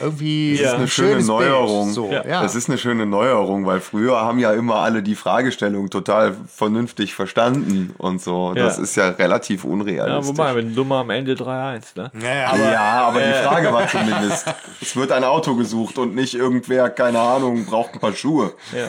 irgendwie 0.00 0.54
Ja. 0.60 0.70
ein 0.72 0.76
eine 0.76 0.88
schöne 0.88 1.22
Neuerung. 1.22 1.90
So, 1.92 2.10
Ja. 2.10 2.24
ja. 2.26 2.42
Das 2.42 2.54
ist 2.54 2.68
eine 2.68 2.78
schöne 2.78 3.06
Neuerung, 3.06 3.66
weil 3.66 3.80
früher 3.80 4.20
haben 4.20 4.38
ja 4.38 4.52
immer 4.52 4.76
alle 4.76 5.02
die 5.02 5.14
Fragestellung 5.14 5.90
total 5.90 6.34
vernünftig 6.54 7.14
verstanden 7.14 7.94
und 7.98 8.20
so. 8.20 8.54
Das 8.54 8.76
Ja. 8.78 8.82
ist 8.82 8.96
ja 8.96 9.08
relativ 9.10 9.64
Ja, 9.64 9.70
unrealistisch. 9.70 10.26
wobei, 10.28 10.54
wenn 10.56 10.74
dummer 10.74 10.96
am 10.96 11.10
Ende 11.10 11.34
3-1, 11.34 11.94
ne? 11.96 12.10
ja, 12.20 12.34
ja. 12.34 12.46
aber, 12.48 12.70
ja, 12.72 12.80
aber 13.08 13.20
die 13.20 13.32
Frage 13.44 13.72
war 13.72 13.88
zumindest, 13.88 14.46
es 14.80 14.96
wird 14.96 15.12
ein 15.12 15.24
Auto 15.24 15.54
gesucht 15.54 15.98
und 15.98 16.14
nicht 16.14 16.34
irgendwer, 16.34 16.90
keine 16.90 17.20
Ahnung, 17.20 17.64
braucht 17.66 17.94
ein 17.94 18.00
paar 18.00 18.12
Schuhe. 18.14 18.52
Ja. 18.72 18.86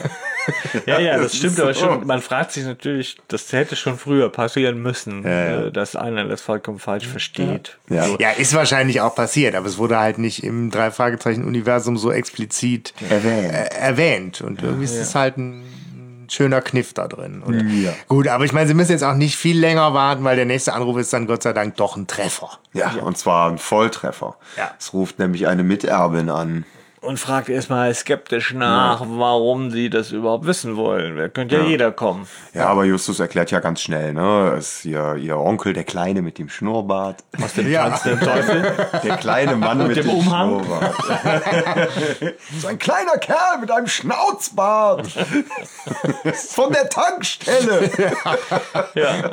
Ja, 0.86 1.00
ja, 1.00 1.12
das 1.18 1.22
Das 1.32 1.36
stimmt 1.36 1.54
ist 1.54 1.60
aber 1.60 1.74
so. 1.74 1.86
schon. 1.86 2.06
Man 2.06 2.20
fragt 2.22 2.52
sich 2.52 2.64
natürlich, 2.64 3.16
das 3.28 3.52
hätte 3.52 3.74
schon 3.74 3.98
früher 3.98 4.28
passieren 4.28 4.80
müssen, 4.80 5.24
äh, 5.24 5.72
dass 5.72 5.96
einer 5.96 6.24
das 6.24 6.40
vollkommen 6.40 6.78
falsch 6.78 7.06
versteht. 7.08 7.78
Ja. 7.88 8.06
Ja, 8.20 8.30
ist 8.30 8.54
wahrscheinlich 8.54 9.00
auch 9.00 9.14
passiert, 9.14 9.54
aber 9.56 9.66
es 9.66 9.76
wurde 9.78 9.98
halt 9.98 10.18
nicht 10.18 10.44
im 10.44 10.70
Drei-Fragezeichen-Universum 10.96 11.96
so 11.96 12.10
explizit 12.10 12.94
Erwähnt. 13.08 13.52
Äh, 13.52 13.68
erwähnt. 13.74 14.40
Und 14.40 14.62
irgendwie 14.62 14.84
ist 14.84 14.96
es 14.96 15.14
halt 15.14 15.36
ein 15.36 15.64
schöner 16.28 16.60
Kniff 16.60 16.92
da 16.92 17.06
drin. 17.06 17.42
Oder? 17.46 17.62
Ja. 17.62 17.92
Gut, 18.08 18.28
aber 18.28 18.44
ich 18.44 18.52
meine, 18.52 18.66
Sie 18.66 18.74
müssen 18.74 18.92
jetzt 18.92 19.04
auch 19.04 19.14
nicht 19.14 19.36
viel 19.36 19.58
länger 19.58 19.94
warten, 19.94 20.24
weil 20.24 20.36
der 20.36 20.44
nächste 20.44 20.72
Anruf 20.72 20.96
ist 20.98 21.12
dann 21.12 21.26
Gott 21.26 21.42
sei 21.42 21.52
Dank 21.52 21.76
doch 21.76 21.96
ein 21.96 22.06
Treffer. 22.06 22.58
Ja, 22.72 22.92
und 23.02 23.16
zwar 23.16 23.50
ein 23.50 23.58
Volltreffer. 23.58 24.36
Ja. 24.56 24.70
Es 24.78 24.92
ruft 24.92 25.18
nämlich 25.18 25.46
eine 25.46 25.62
Miterbin 25.62 26.28
an. 26.30 26.64
Und 27.06 27.20
fragt 27.20 27.48
erstmal 27.48 27.94
skeptisch 27.94 28.52
nach, 28.52 29.00
warum 29.06 29.70
sie 29.70 29.90
das 29.90 30.10
überhaupt 30.10 30.44
wissen 30.44 30.76
wollen. 30.76 31.16
Da 31.16 31.28
könnte 31.28 31.54
ja, 31.56 31.62
jeder 31.62 31.92
kommen. 31.92 32.26
Ja, 32.52 32.66
aber 32.66 32.84
Justus 32.84 33.20
erklärt 33.20 33.52
ja 33.52 33.60
ganz 33.60 33.80
schnell, 33.80 34.12
ne? 34.12 34.54
Es 34.58 34.78
ist 34.78 34.84
ihr, 34.86 35.14
ihr 35.14 35.36
Onkel, 35.38 35.72
der 35.72 35.84
Kleine 35.84 36.20
mit 36.20 36.38
dem 36.38 36.48
Schnurrbart. 36.48 37.22
Aus 37.40 37.54
dem 37.54 37.70
Ja. 37.70 37.88
Tanz 37.88 38.02
der 38.02 38.18
Teufel. 38.18 38.74
Der 39.04 39.16
kleine 39.18 39.54
Mann 39.56 39.86
mit 39.86 39.96
dem 39.96 40.06
dem, 40.06 40.16
Umhang. 40.16 40.64
Schnurrbart. 40.64 40.94
so 42.58 42.66
ein 42.66 42.78
kleiner 42.78 43.18
Kerl 43.18 43.58
mit 43.60 43.70
einem 43.70 43.86
Schnauzbart. 43.86 45.06
Von 46.50 46.72
der 46.72 46.88
Tankstelle. 46.88 47.90
Ja. 48.94 49.30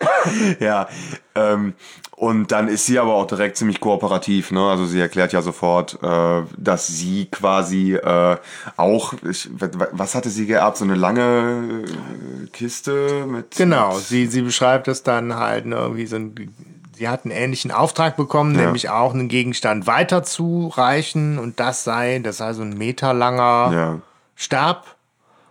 Ja, 0.60 0.88
ähm, 1.34 1.74
und 2.16 2.50
dann 2.50 2.68
ist 2.68 2.86
sie 2.86 2.98
aber 2.98 3.14
auch 3.14 3.26
direkt 3.26 3.56
ziemlich 3.58 3.78
kooperativ. 3.78 4.50
Ne? 4.50 4.60
Also 4.70 4.86
sie 4.86 5.00
erklärt 5.00 5.32
ja 5.34 5.42
sofort, 5.42 5.98
äh, 6.02 6.42
dass 6.56 6.86
sie 6.86 7.26
quasi 7.26 7.94
äh, 7.94 8.36
auch, 8.76 9.12
ich, 9.28 9.50
was 9.92 10.14
hatte 10.14 10.30
sie 10.30 10.46
geerbt? 10.46 10.78
So 10.78 10.84
eine 10.84 10.94
lange 10.94 11.84
äh, 11.84 12.46
Kiste 12.48 13.26
mit... 13.26 13.54
Genau, 13.56 13.98
sie, 13.98 14.26
sie 14.26 14.40
beschreibt 14.42 14.88
es 14.88 15.02
dann 15.02 15.36
halt 15.36 15.66
ne, 15.66 15.76
irgendwie 15.76 16.06
so 16.06 16.16
ein. 16.16 16.54
Sie 16.96 17.08
hat 17.10 17.26
einen 17.26 17.32
ähnlichen 17.32 17.70
Auftrag 17.70 18.16
bekommen, 18.16 18.52
nämlich 18.52 18.88
auch 18.88 19.12
einen 19.12 19.28
Gegenstand 19.28 19.86
weiterzureichen 19.86 21.38
und 21.38 21.60
das 21.60 21.84
sei, 21.84 22.20
das 22.20 22.38
sei 22.38 22.54
so 22.54 22.62
ein 22.62 22.78
meterlanger 22.78 23.70
Ja. 23.74 23.98
Stab 24.34 24.96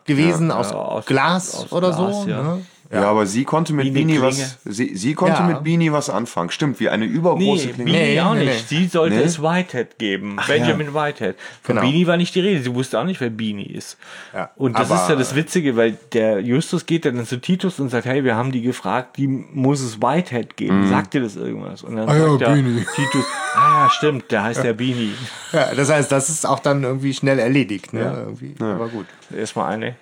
gewesen 0.06 0.50
aus, 0.52 0.72
Ja, 0.72 0.78
aus- 0.78 1.06
Glas 1.06 1.56
aus 1.56 1.72
oder 1.72 1.89
Glas, 1.91 2.24
so. 2.24 2.28
ja. 2.28 2.41
Ne? 2.41 2.66
Ja. 2.92 3.10
aber 3.10 3.26
sie 3.26 3.44
konnte 3.46 3.74
mit 3.74 3.92
Klinge. 3.92 4.22
was. 4.22 4.60
Sie, 4.64 4.96
sie 4.96 5.16
konnte 5.16 5.40
Ja. 5.40 5.48
mit 5.48 5.64
Beanie 5.64 5.92
was 5.92 6.10
anfangen. 6.10 6.52
Stimmt, 6.52 6.80
wie 6.80 6.88
eine 6.90 7.06
übergroße 7.06 7.68
Nee, 7.68 7.74
Klinge. 7.74 7.92
Beanie 7.92 8.06
Nee, 8.14 8.22
auch 8.22 8.34
nee, 8.36 8.46
nicht. 8.46 8.70
Sie 8.70 8.86
sollte 8.88 9.16
Nee? 9.16 9.24
es 9.24 9.42
Whitehead 9.42 9.98
geben. 9.98 10.38
Benjamin 10.48 10.94
Whitehead. 10.94 11.36
Von 11.64 11.76
Genau. 11.76 11.82
Beanie 11.82 12.06
war 12.08 12.18
nicht 12.18 12.36
die 12.36 12.42
Rede. 12.42 12.62
Sie 12.62 12.74
wusste 12.76 13.00
auch 13.00 13.04
nicht, 13.04 13.20
wer 13.22 13.32
Beanie 13.32 13.66
ist. 13.66 13.98
Ja, 14.34 14.52
Und 14.56 14.78
das 14.78 14.92
aber- 14.92 15.02
ist 15.02 15.10
ja 15.10 15.16
das 15.16 15.36
Witzige, 15.36 15.76
weil 15.76 15.98
der 16.14 16.40
Justus 16.42 16.86
geht 16.86 17.06
dann 17.06 17.26
zu 17.26 17.42
Titus 17.42 17.80
und 17.80 17.90
sagt, 17.90 18.06
hey, 18.06 18.24
wir 18.24 18.36
haben 18.36 18.52
die 18.52 18.62
gefragt, 18.62 19.18
die 19.18 19.28
muss 19.28 19.82
es 19.82 20.02
Whitehead 20.02 20.56
geben. 20.56 20.88
Sagt 20.88 21.14
dir 21.16 21.22
das 21.22 21.36
irgendwas? 21.36 21.82
Und 21.84 21.96
dann 21.96 22.08
Ah 22.08 22.16
ja, 22.16 22.28
sagt 22.30 22.42
der 22.42 22.46
Beanie. 22.48 22.86
Titus, 22.96 23.26
ah 23.56 23.84
ja, 23.86 23.90
stimmt, 23.90 24.32
der 24.32 24.44
heißt 24.44 24.64
der 24.64 24.74
Beanie. 24.74 25.14
Ja, 25.52 25.74
das 25.76 25.90
heißt, 25.92 26.12
das 26.12 26.30
ist 26.30 26.46
auch 26.48 26.60
dann 26.60 26.84
irgendwie 26.84 27.14
schnell 27.14 27.40
erledigt. 27.40 27.94
Ne? 27.94 28.02
Ja. 28.02 28.14
Irgendwie. 28.20 28.54
Aber 28.60 28.90
gut. 28.90 29.06
Erstmal 29.36 29.74
eine. 29.74 29.96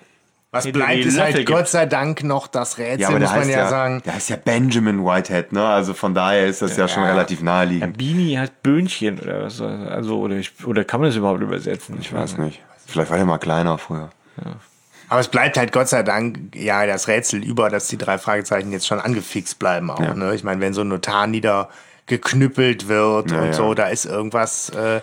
Was 0.54 0.72
bleibt, 0.72 1.04
ist 1.06 1.20
halt 1.20 1.46
Gott 1.48 1.68
sei 1.68 1.88
Dank 1.88 2.24
noch 2.24 2.48
das 2.48 2.78
Rätsel, 2.78 3.02
Ja, 3.02 3.10
muss 3.10 3.22
man 3.22 3.30
heißt 3.32 3.50
ja, 3.50 3.58
ja, 3.58 3.68
sagen. 3.70 4.02
der 4.06 4.14
heißt 4.14 4.30
ja 4.30 4.36
Benjamin 4.36 5.04
Whitehead, 5.04 5.52
ne? 5.52 5.66
Also 5.66 5.94
von 5.94 6.14
daher 6.14 6.46
ist 6.46 6.62
das 6.62 6.78
ja, 6.78 6.88
schon 6.88 7.04
relativ 7.04 7.40
Ja, 7.40 7.46
naheliegend. 7.46 7.98
Beanie 7.98 8.38
heißt 8.38 8.62
Böhnchen 8.62 9.20
oder 9.20 9.44
was. 9.44 9.60
Also, 9.60 10.20
oder, 10.20 10.36
ich, 10.36 10.52
oder 10.66 10.84
kann 10.86 11.02
man 11.02 11.10
das 11.10 11.18
überhaupt 11.18 11.42
übersetzen? 11.42 11.96
Ich 12.00 12.08
Ich 12.08 12.14
weiß 12.14 12.38
nicht. 12.38 12.62
Vielleicht 12.86 13.10
war 13.10 13.18
der 13.18 13.26
mal 13.26 13.40
kleiner 13.40 13.78
früher. 13.80 14.10
Aber 15.10 15.20
es 15.20 15.28
bleibt 15.28 15.58
halt 15.58 15.72
Gott 15.72 15.90
sei 15.90 16.04
Dank 16.04 16.56
ja 16.56 16.86
das 16.86 17.08
Rätsel 17.08 17.44
über, 17.44 17.70
dass 17.70 17.88
die 17.88 17.98
drei 17.98 18.18
Fragezeichen 18.18 18.72
jetzt 18.72 18.88
schon 18.88 19.00
angefixt 19.00 19.60
bleiben 19.60 19.90
auch. 19.92 20.00
Ja. 20.00 20.14
Ne? 20.14 20.34
Ich 20.36 20.44
meine, 20.44 20.62
wenn 20.62 20.74
so 20.74 20.82
ein 20.82 20.88
Notar 20.88 21.28
niedergeknüppelt 21.28 22.88
wird 22.88 23.32
Ja, 23.32 23.40
und 23.42 23.46
ja. 23.48 23.54
so, 23.54 23.74
da 23.74 23.88
ist 23.88 24.06
irgendwas 24.06 24.70
äh, 24.70 24.98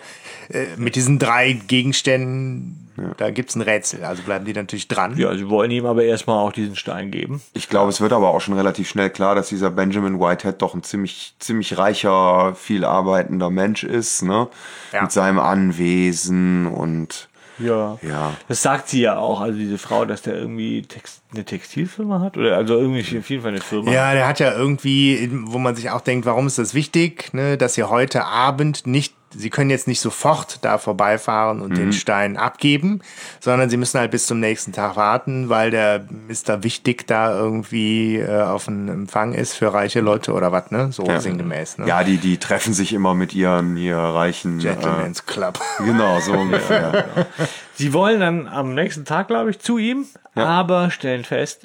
äh, 0.52 0.66
mit 0.76 0.96
diesen 0.96 1.18
drei 1.18 1.52
Gegenständen, 1.52 2.89
da 3.16 3.30
gibt 3.30 3.50
es 3.50 3.56
ein 3.56 3.62
Rätsel. 3.62 4.04
Also 4.04 4.22
bleiben 4.22 4.44
die 4.44 4.52
natürlich 4.52 4.88
dran. 4.88 5.16
Ja, 5.16 5.34
sie 5.36 5.48
wollen 5.48 5.70
ihm 5.70 5.86
aber 5.86 6.04
erstmal 6.04 6.38
auch 6.38 6.52
diesen 6.52 6.76
Stein 6.76 7.10
geben. 7.10 7.42
Ich 7.54 7.68
glaube, 7.68 7.90
es 7.90 8.00
wird 8.00 8.12
aber 8.12 8.28
auch 8.28 8.40
schon 8.40 8.54
relativ 8.54 8.88
schnell 8.88 9.10
klar, 9.10 9.34
dass 9.34 9.48
dieser 9.48 9.70
Benjamin 9.70 10.18
Whitehead 10.20 10.60
doch 10.62 10.74
ein 10.74 10.82
ziemlich, 10.82 11.34
ziemlich 11.38 11.78
reicher, 11.78 12.54
viel 12.54 12.84
arbeitender 12.84 13.50
Mensch 13.50 13.84
ist, 13.84 14.22
ne? 14.22 14.48
Ja. 14.92 15.02
Mit 15.02 15.12
seinem 15.12 15.38
Anwesen 15.38 16.66
und 16.66 17.28
Ja. 17.58 17.98
ja. 18.02 18.34
Das 18.48 18.62
sagt 18.62 18.88
sie 18.88 19.02
ja 19.02 19.18
auch, 19.18 19.40
also 19.40 19.58
diese 19.58 19.78
Frau, 19.78 20.04
dass 20.04 20.22
der 20.22 20.34
irgendwie 20.34 20.82
Text, 20.82 21.22
eine 21.32 21.44
Textilfirma 21.44 22.20
hat 22.20 22.36
oder 22.36 22.56
also 22.56 22.74
irgendwie 22.78 23.18
auf 23.18 23.28
jeden 23.30 23.42
Fall 23.42 23.52
eine 23.52 23.60
Firma. 23.60 23.92
Ja, 23.92 24.12
der 24.14 24.26
hat 24.26 24.40
ja 24.40 24.52
irgendwie, 24.52 25.28
wo 25.44 25.58
man 25.58 25.76
sich 25.76 25.90
auch 25.90 26.00
denkt, 26.00 26.26
warum 26.26 26.46
ist 26.46 26.58
das 26.58 26.74
wichtig, 26.74 27.32
ne, 27.34 27.56
dass 27.58 27.74
sie 27.74 27.84
heute 27.84 28.24
Abend 28.24 28.86
nicht, 28.86 29.14
sie 29.34 29.50
können 29.50 29.70
jetzt 29.70 29.86
nicht 29.86 30.00
sofort 30.00 30.58
da 30.62 30.78
vorbeifahren 30.78 31.60
und 31.60 31.76
den 31.76 31.92
Stein 31.92 32.36
abgeben, 32.36 33.00
sondern 33.38 33.70
sie 33.70 33.76
müssen 33.76 33.98
halt 33.98 34.10
bis 34.10 34.26
zum 34.26 34.40
nächsten 34.40 34.72
Tag 34.72 34.96
warten, 34.96 35.48
weil 35.48 35.70
der 35.70 36.04
Mr. 36.28 36.62
Wichtig 36.62 37.06
da 37.06 37.36
irgendwie 37.36 38.16
äh, 38.16 38.42
auf 38.42 38.68
einem 38.68 38.88
Empfang 38.88 39.32
ist 39.32 39.54
für 39.54 39.72
reiche 39.72 40.00
Leute 40.00 40.32
oder 40.32 40.52
was, 40.52 40.70
ne? 40.70 40.90
So 40.92 41.06
sinngemäß, 41.18 41.78
ne? 41.78 41.86
Ja, 41.86 42.02
die, 42.02 42.18
die 42.18 42.38
treffen 42.38 42.74
sich 42.74 42.92
immer 42.92 43.14
mit 43.14 43.34
ihren 43.34 43.76
hier 43.76 43.96
reichen. 43.96 44.58
Gentleman's 44.58 45.26
Club. 45.26 45.60
Äh, 45.78 45.84
genau, 45.84 46.20
so 46.20 46.32
ungefähr. 46.32 47.06
Sie 47.80 47.94
wollen 47.94 48.20
dann 48.20 48.46
am 48.46 48.74
nächsten 48.74 49.06
Tag, 49.06 49.28
glaube 49.28 49.50
ich, 49.50 49.58
zu 49.58 49.78
ihm, 49.78 50.04
aber 50.34 50.90
stellen 50.90 51.24
fest, 51.24 51.62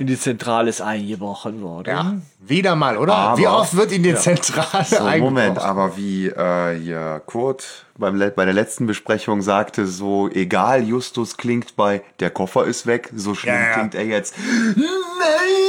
in 0.00 0.08
die 0.08 0.18
Zentrale 0.18 0.68
ist 0.68 0.80
eingebrochen 0.80 1.62
worden. 1.62 1.88
Ja, 1.90 2.14
wieder 2.40 2.74
mal, 2.74 2.96
oder? 2.96 3.14
Aber- 3.14 3.38
Wie 3.38 3.46
oft 3.46 3.76
wird 3.76 3.92
in 3.92 4.02
die 4.02 4.14
Zentrale 4.16 4.84
So, 4.84 4.96
eingebrochen? 4.96 5.20
Moment, 5.20 5.58
aber 5.58 5.96
wie 5.96 6.26
äh, 6.26 6.76
hier 6.80 7.22
Kurt 7.26 7.86
beim, 7.96 8.18
bei 8.18 8.44
der 8.44 8.54
letzten 8.54 8.86
Besprechung 8.86 9.40
sagte, 9.40 9.86
so 9.86 10.28
egal 10.28 10.82
Justus 10.82 11.36
klingt 11.36 11.76
bei 11.76 12.02
der 12.18 12.30
Koffer 12.30 12.64
ist 12.64 12.86
weg, 12.86 13.10
so 13.14 13.34
schlimm 13.36 13.54
Ja, 13.54 13.60
ja. 13.68 13.72
klingt 13.74 13.94
er 13.94 14.06
jetzt. 14.06 14.34
Nein! 14.74 15.67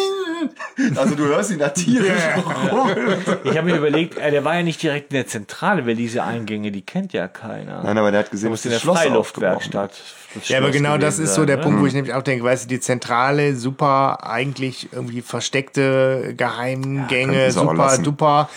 Also 0.96 1.16
du 1.16 1.26
hörst 1.26 1.52
ihn 1.52 1.60
da 1.60 1.70
tierisch. 1.70 2.22
Ich 3.44 3.58
habe 3.58 3.64
mir 3.64 3.78
überlegt, 3.78 4.18
äh, 4.18 4.32
der 4.32 4.44
war 4.46 4.56
ja 4.56 4.64
nicht 4.64 4.82
direkt 4.82 5.12
in 5.12 5.16
der 5.16 5.28
Zentrale, 5.28 5.86
weil 5.86 5.96
diese 5.96 6.24
Eingänge, 6.24 6.72
die 6.72 6.82
kennt 6.82 7.14
ja 7.14 7.28
keiner. 7.28 7.84
Nein, 7.84 7.98
aber 7.98 8.12
der 8.12 8.22
hat 8.22 8.32
gesehen, 8.32 8.50
muss 8.50 8.62
dass 8.62 8.66
in 8.66 8.72
der 8.72 8.80
Schloss 8.80 9.00
Freiluftwerkstatt. 9.00 9.92
Ja, 10.46 10.60
aber 10.60 10.72
genau 10.72 10.98
das 10.98 11.20
ist 11.20 11.34
so 11.36 11.46
der 11.46 11.58
ne? 11.58 11.64
Punkt, 11.64 11.82
wo 11.82 11.86
ich 11.86 11.94
nämlich 11.94 12.14
auch 12.14 12.22
denke, 12.22 12.44
weißt 12.44 12.66
du, 12.66 12.68
die 12.70 12.80
Zentrale, 12.80 13.56
super, 13.56 14.26
eigentlich 14.26 14.90
irgendwie 14.92 15.22
versteckte 15.22 16.34
Geheimgänge, 16.38 17.48
auch 17.48 17.52
super 17.52 17.98
duper. 17.98 18.50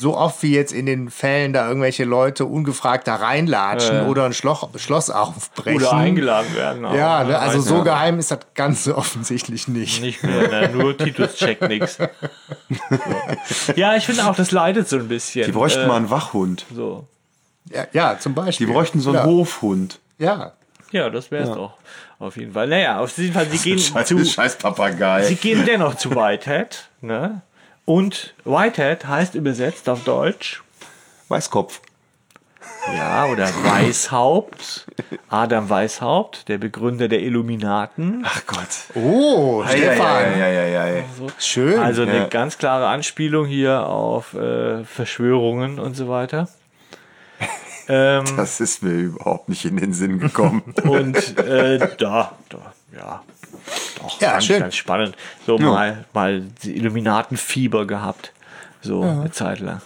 So 0.00 0.16
oft 0.16 0.42
wie 0.42 0.54
jetzt 0.54 0.72
in 0.72 0.86
den 0.86 1.10
Fällen 1.10 1.52
da 1.52 1.68
irgendwelche 1.68 2.04
Leute 2.04 2.46
ungefragt 2.46 3.06
da 3.06 3.16
reinlatschen 3.16 3.94
Ja. 3.96 4.06
oder 4.06 4.24
ein 4.24 4.32
Schloss, 4.32 4.66
Schloss 4.76 5.10
aufbrechen. 5.10 5.76
Oder 5.76 5.92
eingeladen 5.92 6.54
werden. 6.56 6.84
auch, 6.86 6.94
Ja, 6.94 7.22
ne? 7.22 7.30
ne? 7.30 7.38
also 7.38 7.60
so 7.60 7.76
ja. 7.78 7.82
geheim 7.84 8.18
ist 8.18 8.30
das 8.30 8.40
ganz 8.54 8.88
offensichtlich 8.88 9.68
nicht. 9.68 10.00
Nicht 10.00 10.22
mehr, 10.22 10.48
ne? 10.48 10.68
nur 10.72 10.96
Titus 10.96 11.34
checkt 11.36 11.62
nix. 11.68 11.96
So. 11.98 12.06
Ja, 13.76 13.96
ich 13.96 14.06
finde 14.06 14.26
auch, 14.26 14.34
das 14.34 14.50
leidet 14.50 14.88
so 14.88 14.96
ein 14.96 15.08
bisschen. 15.08 15.44
Die 15.46 15.52
bräuchten 15.52 15.82
Äh, 15.82 15.86
mal 15.86 15.96
einen 15.96 16.10
Wachhund. 16.10 16.64
So. 16.74 17.06
Ja, 17.70 17.86
ja 17.92 18.18
zum 18.18 18.34
Beispiel. 18.34 18.66
Die 18.66 18.72
bräuchten 18.72 19.00
so 19.00 19.10
einen 19.10 19.18
ja. 19.18 19.24
Hofhund. 19.24 19.98
Ja. 20.18 20.52
Ja, 20.92 21.08
das 21.10 21.30
wäre 21.30 21.44
es 21.44 21.50
doch. 21.50 21.74
Auf 22.18 22.36
jeden 22.36 22.52
Fall. 22.52 22.66
Naja, 22.68 22.98
auf 23.00 23.16
jeden 23.16 23.32
Fall, 23.32 23.46
sie 23.46 23.58
gehen 23.76 23.78
zu, 23.78 24.24
scheiß 24.24 24.56
Papagei. 24.58 25.22
sie 25.24 25.36
gehen 25.36 25.64
dennoch 25.64 25.94
zu 25.94 26.10
Whitehead, 26.14 26.88
ne? 27.00 27.42
Und 27.90 28.34
Whitehead 28.44 29.04
heißt 29.08 29.34
übersetzt 29.34 29.88
auf 29.88 30.04
Deutsch, 30.04 30.62
Weißkopf. 31.26 31.80
ja, 32.96 33.26
oder 33.26 33.48
Weishaupt. 33.64 34.86
Adam 35.28 35.68
Weishaupt, 35.68 36.48
der 36.48 36.58
Begründer 36.58 37.08
der 37.08 37.18
Illuminaten. 37.20 38.22
Ach 38.24 38.42
Gott. 38.46 38.68
Oh, 38.94 39.64
Stefan. 39.66 40.38
Ja, 40.38 40.46
ja, 40.48 40.66
ja, 40.66 40.86
ja. 40.86 41.02
Schön. 41.40 41.80
Also 41.80 42.02
eine 42.02 42.16
Ja. 42.16 42.24
ganz 42.28 42.58
klare 42.58 42.86
Anspielung 42.86 43.46
hier 43.46 43.84
auf 43.84 44.34
äh, 44.34 44.84
Verschwörungen 44.84 45.80
und 45.80 45.94
so 45.96 46.08
weiter. 46.08 46.48
ähm, 47.88 48.24
Das 48.36 48.60
ist 48.60 48.84
mir 48.84 48.92
überhaupt 48.92 49.48
nicht 49.48 49.64
in 49.64 49.76
den 49.78 49.94
Sinn 49.94 50.20
gekommen. 50.20 50.62
und 50.84 51.16
äh, 51.40 51.88
da, 51.98 52.38
da, 52.50 52.72
ja, 52.96 53.22
doch, 53.98 54.20
Ja, 54.20 54.30
fand 54.30 54.42
ich 54.42 54.46
schön. 54.48 54.60
ganz 54.60 54.74
spannend. 54.76 55.16
So 55.46 55.58
mal, 55.58 56.04
mal 56.12 56.42
die 56.62 56.76
Illuminatenfieber 56.76 57.86
gehabt, 57.86 58.32
so 58.82 59.02
eine 59.02 59.30
Zeit 59.30 59.60
lang. 59.60 59.80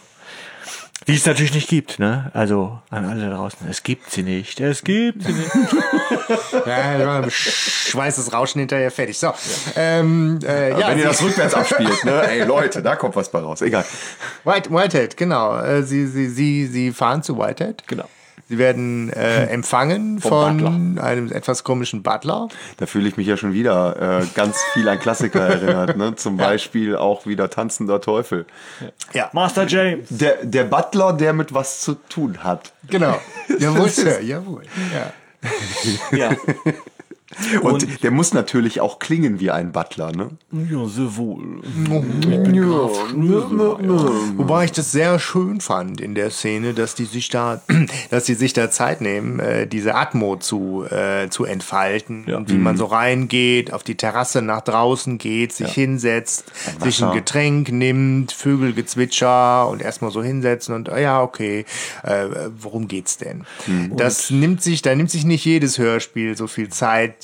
Die 1.06 1.14
es 1.16 1.26
natürlich 1.26 1.52
nicht 1.52 1.68
gibt, 1.68 1.98
ne? 1.98 2.30
Also 2.32 2.80
an 2.88 3.04
alle 3.04 3.28
da 3.28 3.36
draußen, 3.36 3.68
es 3.68 3.82
gibt 3.82 4.10
sie 4.10 4.22
nicht, 4.22 4.58
es 4.60 4.84
gibt 4.84 5.22
sie 5.22 5.32
nicht. 5.32 5.50
Ja, 6.66 7.22
schweißes 7.28 8.32
Rauschen 8.32 8.60
hinterher 8.60 8.90
fertig. 8.90 9.18
So, 9.18 9.34
ähm, 9.76 10.38
äh, 10.42 10.70
ja, 10.70 10.88
Wenn 10.88 10.98
ihr 10.98 11.04
das 11.04 11.20
rückwärts 11.22 11.52
abspielt, 11.52 12.04
ne? 12.04 12.22
Ey, 12.28 12.44
Leute, 12.44 12.80
da 12.82 12.96
kommt 12.96 13.16
was 13.16 13.30
bei 13.30 13.40
raus. 13.40 13.60
Egal. 13.60 13.84
White, 14.44 14.70
Whitehead, 14.70 15.16
genau. 15.18 15.58
Äh, 15.58 15.82
sie, 15.82 16.06
sie, 16.06 16.28
sie, 16.28 16.66
sie 16.66 16.92
fahren 16.92 17.22
zu 17.22 17.36
Whitehead. 17.36 17.86
Genau. 17.86 18.08
Sie 18.48 18.58
werden 18.58 19.10
äh, 19.10 19.46
empfangen 19.46 20.20
Vom 20.20 20.60
von 20.60 20.98
einem 20.98 21.32
etwas 21.32 21.64
komischen 21.64 22.02
Butler. 22.02 22.48
Da 22.76 22.86
fühle 22.86 23.08
ich 23.08 23.16
mich 23.16 23.26
ja 23.26 23.36
schon 23.36 23.54
wieder 23.54 24.20
äh, 24.20 24.26
ganz 24.34 24.58
viel 24.74 24.88
an 24.88 24.98
Klassiker 24.98 25.40
erinnert. 25.40 25.96
Ne? 25.96 26.14
Zum 26.16 26.36
Beispiel 26.36 26.96
auch 26.96 27.26
wieder 27.26 27.48
Tanzender 27.48 28.00
Teufel. 28.00 28.44
Ja, 29.14 29.30
Master 29.32 29.66
James. 29.66 30.08
Der, 30.10 30.44
der 30.44 30.64
Butler, 30.64 31.14
der 31.14 31.32
mit 31.32 31.54
was 31.54 31.80
zu 31.80 31.94
tun 31.94 32.44
hat. 32.44 32.72
genau. 32.88 33.18
Jawohl, 33.58 33.88
Sir, 33.88 34.20
jawohl. 34.22 34.62
Ja. 34.92 36.16
Ja. 36.16 36.36
Und, 37.62 38.02
der 38.02 38.10
muss 38.10 38.34
natürlich 38.34 38.80
auch 38.80 38.98
klingen 38.98 39.40
wie 39.40 39.50
ein 39.50 39.72
Butler. 39.72 40.12
Ne? 40.12 40.30
ja, 40.52 40.86
sehr 40.86 41.16
wohl. 41.16 41.62
Wobei 44.36 44.66
ich 44.66 44.72
das 44.72 44.92
sehr 44.92 45.18
schön 45.18 45.60
fand 45.60 46.02
in 46.02 46.14
der 46.14 46.30
Szene, 46.30 46.74
dass 46.74 46.94
die 46.94 47.06
sich 47.06 47.30
da, 47.30 47.62
dass 48.10 48.24
die 48.24 48.34
sich 48.34 48.52
da 48.52 48.70
Zeit 48.70 49.00
nehmen, 49.00 49.40
äh, 49.40 49.66
diese 49.66 49.94
Atmo 49.94 50.36
zu, 50.36 50.84
äh, 50.84 51.28
zu 51.30 51.44
entfalten 51.44 52.32
und 52.32 52.50
wie 52.50 52.58
man 52.58 52.76
so 52.76 52.84
reingeht, 52.84 53.72
auf 53.72 53.82
die 53.82 53.96
Terrasse 53.96 54.42
nach 54.42 54.60
draußen 54.60 55.16
geht, 55.16 55.52
sich 55.52 55.72
hinsetzt, 55.72 56.52
sich 56.82 57.02
ein. 57.02 57.14
Getränk 57.14 57.72
nimmt, 57.72 58.32
Vögelgezwitscher 58.32 59.68
und 59.68 59.80
erstmal 59.80 60.10
so 60.10 60.22
hinsetzen 60.22 60.74
und 60.74 60.90
ah 60.90 60.98
ja, 60.98 61.22
okay, 61.22 61.64
äh, 62.02 62.26
worum 62.58 62.86
geht's 62.86 63.16
denn? 63.16 63.44
Das 63.96 64.30
nimmt 64.30 64.62
sich, 64.62 64.82
da 64.82 64.94
nimmt 64.94 65.10
sich 65.10 65.24
nicht 65.24 65.44
jedes 65.44 65.78
Hörspiel 65.78 66.36
so 66.36 66.46
viel 66.46 66.68
Zeit, 66.68 67.23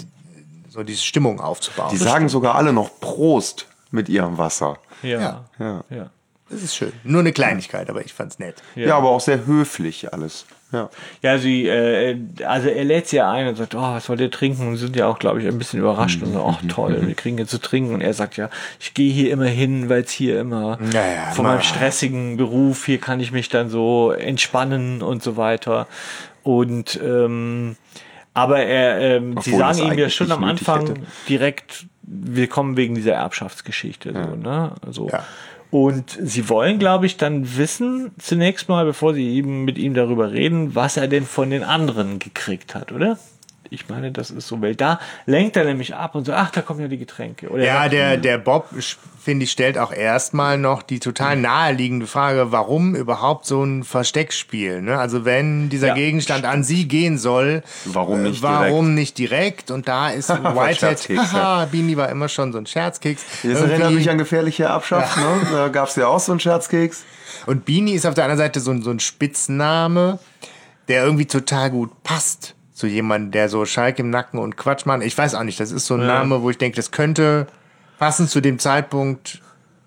so 0.71 0.83
diese 0.85 1.03
Stimmung 1.03 1.41
aufzubauen. 1.41 1.91
Die 1.91 1.97
sagen 1.97 2.29
sogar 2.29 2.55
alle 2.55 2.73
noch 2.73 3.01
Prost 3.01 3.67
mit 3.91 4.09
ihrem 4.09 4.39
Wasser. 4.39 4.79
Ja. 5.03 5.45
Ja. 5.59 5.85
ja. 5.91 6.11
das 6.49 6.63
ist 6.63 6.77
schön. 6.77 6.93
Nur 7.03 7.21
eine 7.21 7.33
Kleinigkeit, 7.33 7.91
aber 7.91 8.05
ich 8.05 8.15
fand's 8.15 8.39
nett. 8.39 8.63
Ja, 8.77 8.97
aber 8.97 9.11
auch 9.11 9.21
sehr 9.21 9.47
höflich 9.47 10.13
alles. 10.13 10.47
Ja. 10.73 10.89
Ja, 11.23 11.39
sie, 11.39 11.67
äh, 11.67 12.17
also 12.45 12.69
er 12.69 12.85
lädt 12.85 13.09
sie 13.09 13.17
ja 13.17 13.29
ein 13.29 13.49
und 13.49 13.57
sagt, 13.57 13.75
oh, 13.75 13.81
was 13.81 14.09
wollt 14.09 14.21
ihr 14.21 14.31
trinken? 14.31 14.69
Und 14.69 14.77
sie 14.77 14.85
sind 14.85 14.95
ja 14.95 15.09
auch, 15.09 15.19
glaube 15.19 15.41
ich, 15.43 15.49
ein 15.49 15.59
bisschen 15.59 15.81
überrascht 15.81 16.23
und 16.23 16.33
so, 16.33 16.45
ach 16.45 16.63
toll, 16.69 16.97
wir 17.05 17.15
kriegen 17.15 17.39
jetzt 17.39 17.51
zu 17.51 17.61
trinken. 17.61 17.93
Und 17.93 18.01
er 18.01 18.15
sagt 18.15 18.37
ja, 18.37 18.49
ich 18.79 18.95
gehe 18.95 19.13
hier 19.13 19.33
immer 19.33 19.47
hin, 19.47 19.89
weil 19.89 20.03
es 20.03 20.13
hier 20.13 20.39
immer 20.39 20.79
Ja, 20.93 21.05
ja, 21.05 21.31
von 21.33 21.45
meinem 21.45 21.63
stressigen 21.63 22.37
Beruf, 22.37 22.87
hier 22.87 22.99
kann 22.99 23.19
ich 23.19 23.33
mich 23.33 23.49
dann 23.49 23.69
so 23.69 24.13
entspannen 24.13 25.03
und 25.03 25.25
so 25.25 25.37
weiter. 25.37 25.89
Und 26.45 27.01
ähm, 27.03 27.77
aber 28.35 28.61
er, 28.61 29.17
ähm, 29.17 29.37
sie 29.41 29.57
sagen 29.57 29.79
ihm 29.79 29.99
ja 29.99 30.09
schon 30.09 30.31
am 30.31 30.45
Anfang 30.45 30.87
hätte. 30.87 31.01
direkt, 31.29 31.87
wir 32.03 32.47
kommen 32.47 32.77
wegen 32.77 32.95
dieser 32.95 33.15
Erbschaftsgeschichte. 33.15 34.13
So, 34.13 34.37
ne? 34.37 34.73
so. 34.91 35.09
Ja. 35.09 35.25
Und 35.71 36.19
sie 36.21 36.49
wollen, 36.49 36.79
glaube 36.81 37.07
ich, 37.07 37.17
dann 37.17 37.57
wissen, 37.57 38.11
zunächst 38.19 38.69
mal, 38.69 38.85
bevor 38.85 39.15
sie 39.15 39.29
eben 39.29 39.65
mit 39.65 39.79
ihm 39.79 39.95
darüber 39.95 40.33
reden, 40.33 40.75
was 40.75 40.97
er 40.97 41.07
denn 41.07 41.25
von 41.25 41.51
den 41.51 41.63
anderen 41.63 42.19
gekriegt 42.19 42.75
hat, 42.75 42.91
oder? 42.91 43.19
Ich 43.73 43.89
meine, 43.89 44.11
das 44.11 44.31
ist 44.33 44.49
so, 44.49 44.61
weil 44.61 44.75
da 44.75 44.99
lenkt 45.27 45.57
er 45.57 45.65
nämlich 45.65 45.95
ab 45.95 46.17
und 46.17 46.25
so, 46.25 46.33
ach, 46.33 46.51
da 46.51 46.61
kommen 46.61 46.81
ja 46.81 46.89
die 46.89 46.99
Getränke. 46.99 47.49
Oder 47.51 47.65
Ja, 47.65 47.85
er- 47.85 47.89
der, 47.89 48.17
der 48.17 48.39
Bob, 48.39 48.67
finde 49.23 49.45
ich, 49.45 49.53
stellt 49.53 49.79
auch 49.79 49.93
erstmal 49.93 50.59
noch 50.59 50.83
die 50.83 50.99
total 50.99 51.37
naheliegende 51.37 52.09
Frage, 52.09 52.51
warum 52.51 52.97
überhaupt 52.97 53.47
so 53.47 53.63
ein 53.63 53.85
Versteckspiel? 53.85 54.83
Ne? 54.83 54.99
Also 54.99 55.25
wenn 55.25 55.69
dieser 55.69 55.89
Ja. 55.89 55.95
Gegenstand 55.95 56.45
an 56.47 56.65
sie 56.65 56.89
gehen 56.89 57.17
soll, 57.17 57.63
Warum 57.85 58.21
äh, 58.27 58.31
nicht 58.31 58.43
warum 58.43 58.95
nicht 58.95 59.19
direkt? 59.19 59.71
Und 59.71 59.87
da 59.87 60.09
ist 60.11 60.29
Whitehead, 60.31 61.09
haha, 61.17 61.67
Beanie 61.67 61.97
war 61.97 62.09
immer 62.09 62.29
schon 62.29 62.51
so 62.53 62.59
ein 62.59 62.67
Scherzkeks. 62.67 63.25
Das 63.45 63.61
erinnert 63.61 63.93
mich 63.93 64.11
an 64.11 64.19
gefährliche 64.19 64.65
Erbschaft. 64.65 65.17
Ne? 65.17 65.47
Da 65.53 65.69
gab 65.69 65.89
es 65.89 65.95
ja 65.97 66.09
auch 66.09 66.19
so 66.21 66.33
einen 66.33 66.41
Scherzkeks. 66.41 67.05
Und 67.47 67.65
Beanie 67.67 67.93
ist 67.95 68.05
auf 68.05 68.15
der 68.15 68.25
anderen 68.25 68.39
Seite 68.39 68.59
so, 68.59 68.73
ein- 68.73 68.83
so 68.83 68.91
ein 68.91 68.99
Spitzname, 68.99 70.19
der 70.89 71.05
irgendwie 71.05 71.27
total 71.27 71.71
gut 71.71 72.03
passt 72.03 72.57
zu 72.81 72.87
jemandem, 72.87 73.31
der 73.31 73.49
so 73.49 73.65
Schalk 73.65 73.99
im 73.99 74.11
Nacken 74.11 74.39
und 74.41 74.57
Quatsch 74.57 74.87
macht. 74.87 75.03
Ich 75.03 75.17
weiß 75.17 75.35
auch 75.37 75.45
nicht, 75.45 75.61
das 75.61 75.71
ist 75.71 75.87
so 75.87 75.95
ein 75.95 76.07
Name, 76.07 76.43
wo 76.43 76.51
ich 76.51 76.59
denke, 76.59 76.77
das 76.77 76.91
könnte 76.91 77.47
passend 77.99 78.31
zu 78.31 78.41
dem 78.41 78.59
Zeitpunkt, 78.59 79.41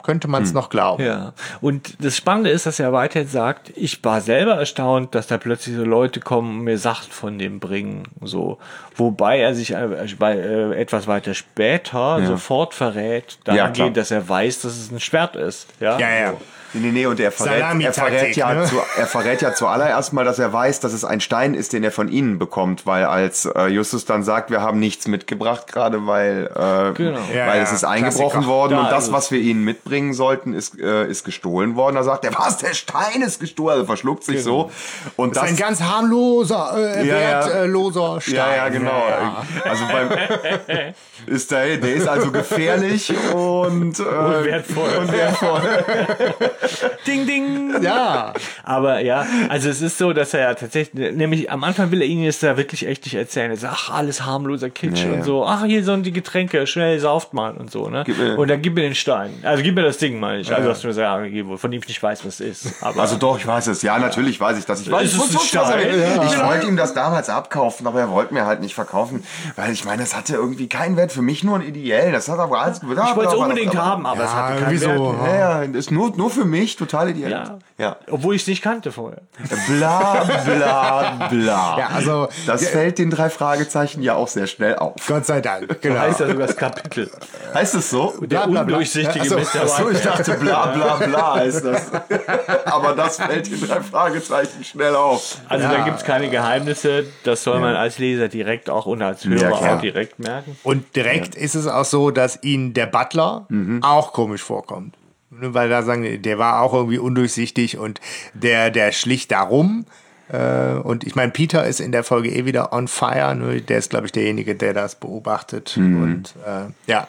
könnte 0.03 0.27
man 0.27 0.43
es 0.43 0.49
Hm. 0.49 0.55
noch 0.55 0.69
glauben. 0.69 1.01
Ja, 1.03 1.31
und 1.61 1.95
das 2.03 2.15
Spannende 2.17 2.49
ist, 2.49 2.65
dass 2.65 2.77
er 2.79 2.91
weiter 2.91 3.23
sagt, 3.25 3.71
ich 3.75 4.03
war 4.03 4.19
selber 4.21 4.55
erstaunt, 4.55 5.15
dass 5.15 5.27
da 5.27 5.37
plötzlich 5.37 5.75
so 5.77 5.83
Leute 5.85 6.19
kommen 6.19 6.59
und 6.59 6.63
mir 6.65 6.77
Sachen 6.77 7.09
von 7.11 7.39
dem 7.39 7.59
bringen, 7.61 8.03
so. 8.21 8.57
Wobei 8.97 9.39
er 9.39 9.55
sich 9.55 9.71
äh, 9.71 10.05
bei, 10.19 10.33
äh, 10.37 10.73
etwas 10.79 11.07
weiter 11.07 11.33
später 11.33 12.23
sofort 12.25 12.73
verrät, 12.73 13.39
Ja, 13.47 13.55
dahingehend, 13.55 13.95
dass 13.97 14.11
er 14.11 14.27
weiß, 14.27 14.61
dass 14.61 14.73
es 14.77 14.91
ein 14.91 14.99
Schwert 14.99 15.35
ist. 15.37 15.67
Ja, 15.79 15.97
Ja, 15.97 16.09
ja. 16.13 16.31
So. 16.31 16.37
Nee, 16.73 16.87
nee, 16.87 16.91
nee, 16.91 17.05
und 17.05 17.19
er 17.19 17.31
verrät, 17.31 17.61
er, 17.81 17.93
verrät 17.93 18.35
ja 18.35 18.53
ne? 18.53 18.65
zu, 18.65 18.77
er 18.97 19.05
verrät 19.05 19.41
ja 19.41 19.53
zuallererst 19.53 20.13
mal, 20.13 20.25
dass 20.25 20.39
er 20.39 20.51
weiß, 20.51 20.79
dass 20.79 20.93
es 20.93 21.05
ein 21.05 21.21
Stein 21.21 21.53
ist, 21.53 21.73
den 21.73 21.83
er 21.83 21.91
von 21.91 22.07
ihnen 22.09 22.39
bekommt, 22.39 22.85
weil 22.87 23.05
als 23.05 23.45
äh, 23.45 23.67
Justus 23.67 24.05
dann 24.05 24.23
sagt, 24.23 24.49
wir 24.49 24.61
haben 24.61 24.79
nichts 24.79 25.07
mitgebracht, 25.07 25.67
gerade 25.67 26.07
weil, 26.07 26.49
äh, 26.55 26.93
Genau. 26.93 27.19
Ja, 27.33 27.47
weil 27.47 27.57
ja, 27.57 27.63
es 27.63 27.71
ist 27.71 27.83
eingebrochen 27.83 28.29
Klassiker. 28.41 28.47
worden 28.47 28.73
Da 28.73 28.83
und 28.83 28.91
das, 28.91 29.11
was 29.11 29.31
wir 29.31 29.39
ihnen 29.39 29.63
mitbringen 29.63 30.13
sollten, 30.13 30.53
ist, 30.53 30.79
äh, 30.79 31.05
ist 31.07 31.23
gestohlen 31.23 31.75
worden. 31.75 31.95
Da 31.95 32.03
sagt 32.03 32.25
er, 32.25 32.33
was, 32.37 32.57
der 32.57 32.73
Stein 32.73 33.21
ist 33.21 33.39
gestohlen, 33.39 33.73
also 33.73 33.85
verschluckt 33.85 34.23
sich 34.23 34.43
so. 34.43 34.71
Und 35.15 35.35
Das 35.35 35.43
ist 35.43 35.49
ein 35.49 35.57
ganz 35.57 35.81
harmloser, 35.81 36.73
äh, 36.75 37.07
wertloser 37.07 38.19
Stein. 38.21 38.35
Ja, 38.35 38.55
ja, 38.55 38.69
genau. 38.69 39.03
Ja. 39.09 39.43
Also 39.63 39.83
beim 39.91 40.09
ist 41.27 41.51
der, 41.51 41.77
der 41.77 41.93
ist 41.93 42.07
also 42.07 42.31
gefährlich 42.31 43.13
und, 43.33 43.99
äh, 43.99 44.03
Und 44.03 44.43
wertvoll. 44.45 44.89
Und 44.99 45.11
wertvoll. 45.11 45.61
Ding, 47.07 47.25
ding. 47.27 47.81
Ja. 47.81 48.33
Aber 48.63 48.99
ja, 49.01 49.25
also 49.49 49.69
es 49.69 49.81
ist 49.81 49.97
so, 49.97 50.13
dass 50.13 50.33
er 50.33 50.41
ja 50.41 50.53
tatsächlich, 50.53 51.13
nämlich 51.15 51.51
am 51.51 51.63
Anfang 51.63 51.91
will 51.91 52.01
er 52.01 52.07
ihnen 52.07 52.23
jetzt 52.23 52.43
da 52.43 52.57
wirklich 52.57 52.87
echt 52.87 53.03
nicht 53.05 53.15
erzählen. 53.15 53.51
Er 53.51 53.57
sagt, 53.57 53.73
ach, 53.75 53.89
alles 53.93 54.25
harmloser 54.25 54.69
Kitsch 54.69 55.03
Ja, 55.03 55.11
und 55.11 55.17
ja. 55.19 55.23
so. 55.23 55.45
Ach, 55.45 55.65
hier 55.65 55.83
sind 55.83 56.05
die 56.05 56.11
Getränke, 56.13 56.65
schnell 56.67 56.99
sauft 56.99 57.33
mal 57.33 57.53
und 57.55 57.71
so, 57.71 57.89
ne? 57.89 58.03
Und 58.37 58.49
dann 58.49 58.61
gib 58.61 58.75
mir 58.75 58.81
den 58.81 58.95
Stein. 58.95 59.31
Also 59.43 59.63
gib 59.63 59.75
mir 59.75 59.83
das 59.83 59.97
Ding 59.97 60.19
mal 60.19 60.37
nicht. 60.37 60.51
Also 60.51 60.69
hast 60.69 60.83
du 60.83 60.87
mir 60.87 60.93
sagen, 60.93 61.23
gegeben, 61.25 61.57
von 61.57 61.71
dem 61.71 61.81
ich 61.81 61.87
nicht 61.87 62.01
weiß, 62.01 62.25
was 62.25 62.39
es 62.39 62.63
ist. 62.63 62.83
Aber 62.83 63.01
Also 63.01 63.17
doch, 63.17 63.37
ich 63.37 63.45
weiß 63.45 63.67
es. 63.67 63.81
Ja, 63.81 63.97
natürlich 63.99 64.39
weiß 64.39 64.57
ich 64.57 64.65
das. 64.65 64.81
Ich 64.81 64.91
weiß, 64.91 65.03
Ist 65.03 65.15
es 65.15 65.35
ein 65.35 65.39
Stein? 65.41 65.99
Ja. 65.99 66.23
Ich 66.23 66.43
wollte 66.43 66.67
ihm 66.67 66.77
das 66.77 66.93
damals 66.93 67.29
abkaufen, 67.29 67.85
aber 67.87 67.99
er 67.99 68.09
wollte 68.09 68.33
mir 68.33 68.45
halt 68.45 68.61
nicht 68.61 68.75
verkaufen, 68.75 69.23
weil 69.55 69.71
ich 69.71 69.85
meine, 69.85 70.03
es 70.03 70.15
hatte 70.15 70.35
irgendwie 70.35 70.67
keinen 70.67 70.97
Wert 70.97 71.11
für 71.11 71.21
mich, 71.21 71.43
nur 71.43 71.57
ein 71.57 71.61
ideell. 71.63 72.11
Das 72.11 72.27
hat 72.29 72.39
aber 72.39 72.61
alles. 72.61 72.81
ich 72.83 72.87
wollte 73.15 73.31
es 73.31 73.35
unbedingt 73.35 73.75
haben, 73.75 74.05
aber 74.05 74.23
es 74.23 74.31
Ja, 74.31 74.35
hatte 74.35 74.61
keinen 74.63 74.77
irgendwie 74.77 75.17
Wert. 75.19 75.39
Ja, 75.39 75.63
ja, 75.63 75.79
ist 75.79 75.91
nur, 75.91 76.15
nur 76.15 76.29
für 76.29 76.45
mich, 76.45 76.52
total 76.77 77.09
ideell. 77.09 77.31
Ja. 77.31 77.59
ja. 77.77 77.95
Obwohl 78.09 78.35
ich 78.35 78.41
es 78.43 78.47
nicht 78.47 78.61
kannte 78.61 78.91
vorher. 78.91 79.21
Bla, 79.67 80.23
bla, 80.45 81.27
bla. 81.29 81.77
Ja, 81.79 81.87
also 81.93 82.27
Das 82.45 82.61
ja, 82.63 82.69
fällt 82.69 82.97
den 82.99 83.09
drei 83.09 83.29
Fragezeichen 83.29 84.01
ja 84.03 84.15
auch 84.15 84.27
sehr 84.27 84.47
schnell 84.47 84.75
auf. 84.75 84.93
Gott 85.07 85.25
sei 85.25 85.41
Dank. 85.41 85.67
So 85.71 85.75
Genau. 85.81 85.99
heißt 85.99 86.19
ja 86.19 86.27
sogar 86.27 86.47
das 86.47 86.55
Kapitel. 86.55 87.09
Heißt 87.53 87.75
es 87.75 87.89
so? 87.89 88.13
Der 88.21 88.27
Bla, 88.27 88.45
bla, 88.45 88.63
bla. 88.63 88.75
undurchsichtige 88.77 89.21
Achso, 89.21 89.35
Mr. 89.37 89.61
Achso, 89.63 89.89
ich 89.89 90.01
dachte 90.01 90.33
bla 90.35 90.67
bla 90.67 90.95
bla 90.97 91.33
heißt 91.35 91.65
das. 91.65 91.91
Aber 92.65 92.93
das 92.95 93.17
fällt 93.17 93.51
den 93.51 93.61
drei 93.61 93.81
Fragezeichen 93.81 94.63
schnell 94.63 94.95
auf. 94.95 95.37
Also 95.49 95.67
da 95.67 95.83
gibt 95.83 95.97
es 95.97 96.03
keine 96.03 96.29
Geheimnisse. 96.29 97.05
Das 97.23 97.43
soll 97.43 97.59
man 97.59 97.75
als 97.75 97.97
Leser 97.99 98.27
direkt 98.27 98.69
auch 98.69 98.85
und 98.85 99.01
als 99.01 99.25
Hörer 99.25 99.53
auch 99.75 99.81
direkt 99.81 100.19
merken. 100.19 100.57
Und 100.63 100.95
direkt 100.95 101.35
ist 101.35 101.55
es 101.55 101.67
auch 101.67 101.85
so, 101.85 102.11
dass 102.11 102.39
ihnen 102.43 102.73
der 102.73 102.85
Butler 102.87 103.47
auch 103.81 104.13
komisch 104.13 104.41
vorkommt. 104.43 104.95
Ne, 105.39 105.53
Weil 105.53 105.69
da 105.69 105.83
sagen, 105.83 106.21
der 106.21 106.37
war 106.37 106.61
auch 106.61 106.73
irgendwie 106.73 106.97
undurchsichtig 106.99 107.77
und 107.77 107.99
der, 108.33 108.71
der 108.71 108.91
schlich 108.91 109.27
da 109.27 109.41
rum. 109.41 109.85
Äh, 110.29 110.73
Und 110.75 111.03
ich 111.03 111.15
meine, 111.15 111.31
Peter 111.31 111.65
ist 111.65 111.79
in 111.79 111.91
der 111.91 112.03
Folge 112.03 112.29
eh 112.29 112.45
wieder 112.45 112.71
on 112.73 112.87
fire. 112.87 113.35
Ne? 113.35 113.61
Der 113.61 113.77
ist, 113.77 113.89
glaube 113.89 114.05
ich, 114.05 114.11
derjenige, 114.11 114.55
der 114.55 114.73
das 114.73 114.95
beobachtet. 114.95 115.75
Und 115.77 116.33
äh, 116.45 116.71
ja, 116.91 117.07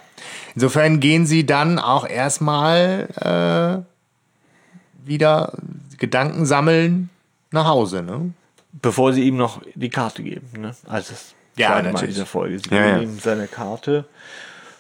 insofern 0.54 1.00
gehen 1.00 1.26
sie 1.26 1.46
dann 1.46 1.78
auch 1.78 2.06
erstmal 2.08 3.84
äh, 3.84 5.06
wieder 5.08 5.52
Gedanken 5.98 6.44
sammeln 6.46 7.10
nach 7.50 7.66
Hause. 7.66 8.02
Ne? 8.02 8.32
Bevor 8.72 9.12
sie 9.12 9.22
ihm 9.22 9.36
noch 9.36 9.62
die 9.74 9.90
Karte 9.90 10.22
geben. 10.22 10.48
Ne? 10.58 10.74
Also 10.86 11.12
das 11.12 11.34
Ja, 11.56 11.68
zweite 11.68 11.82
Mal 11.82 11.86
in 11.88 11.92
natürlich. 11.94 12.14
dieser 12.16 12.26
Folge. 12.26 12.58
Sie 12.58 12.74
Ja, 12.74 12.82
geben 12.84 12.96
ja. 12.96 13.02
ihm 13.02 13.18
seine 13.20 13.46
Karte. 13.46 14.04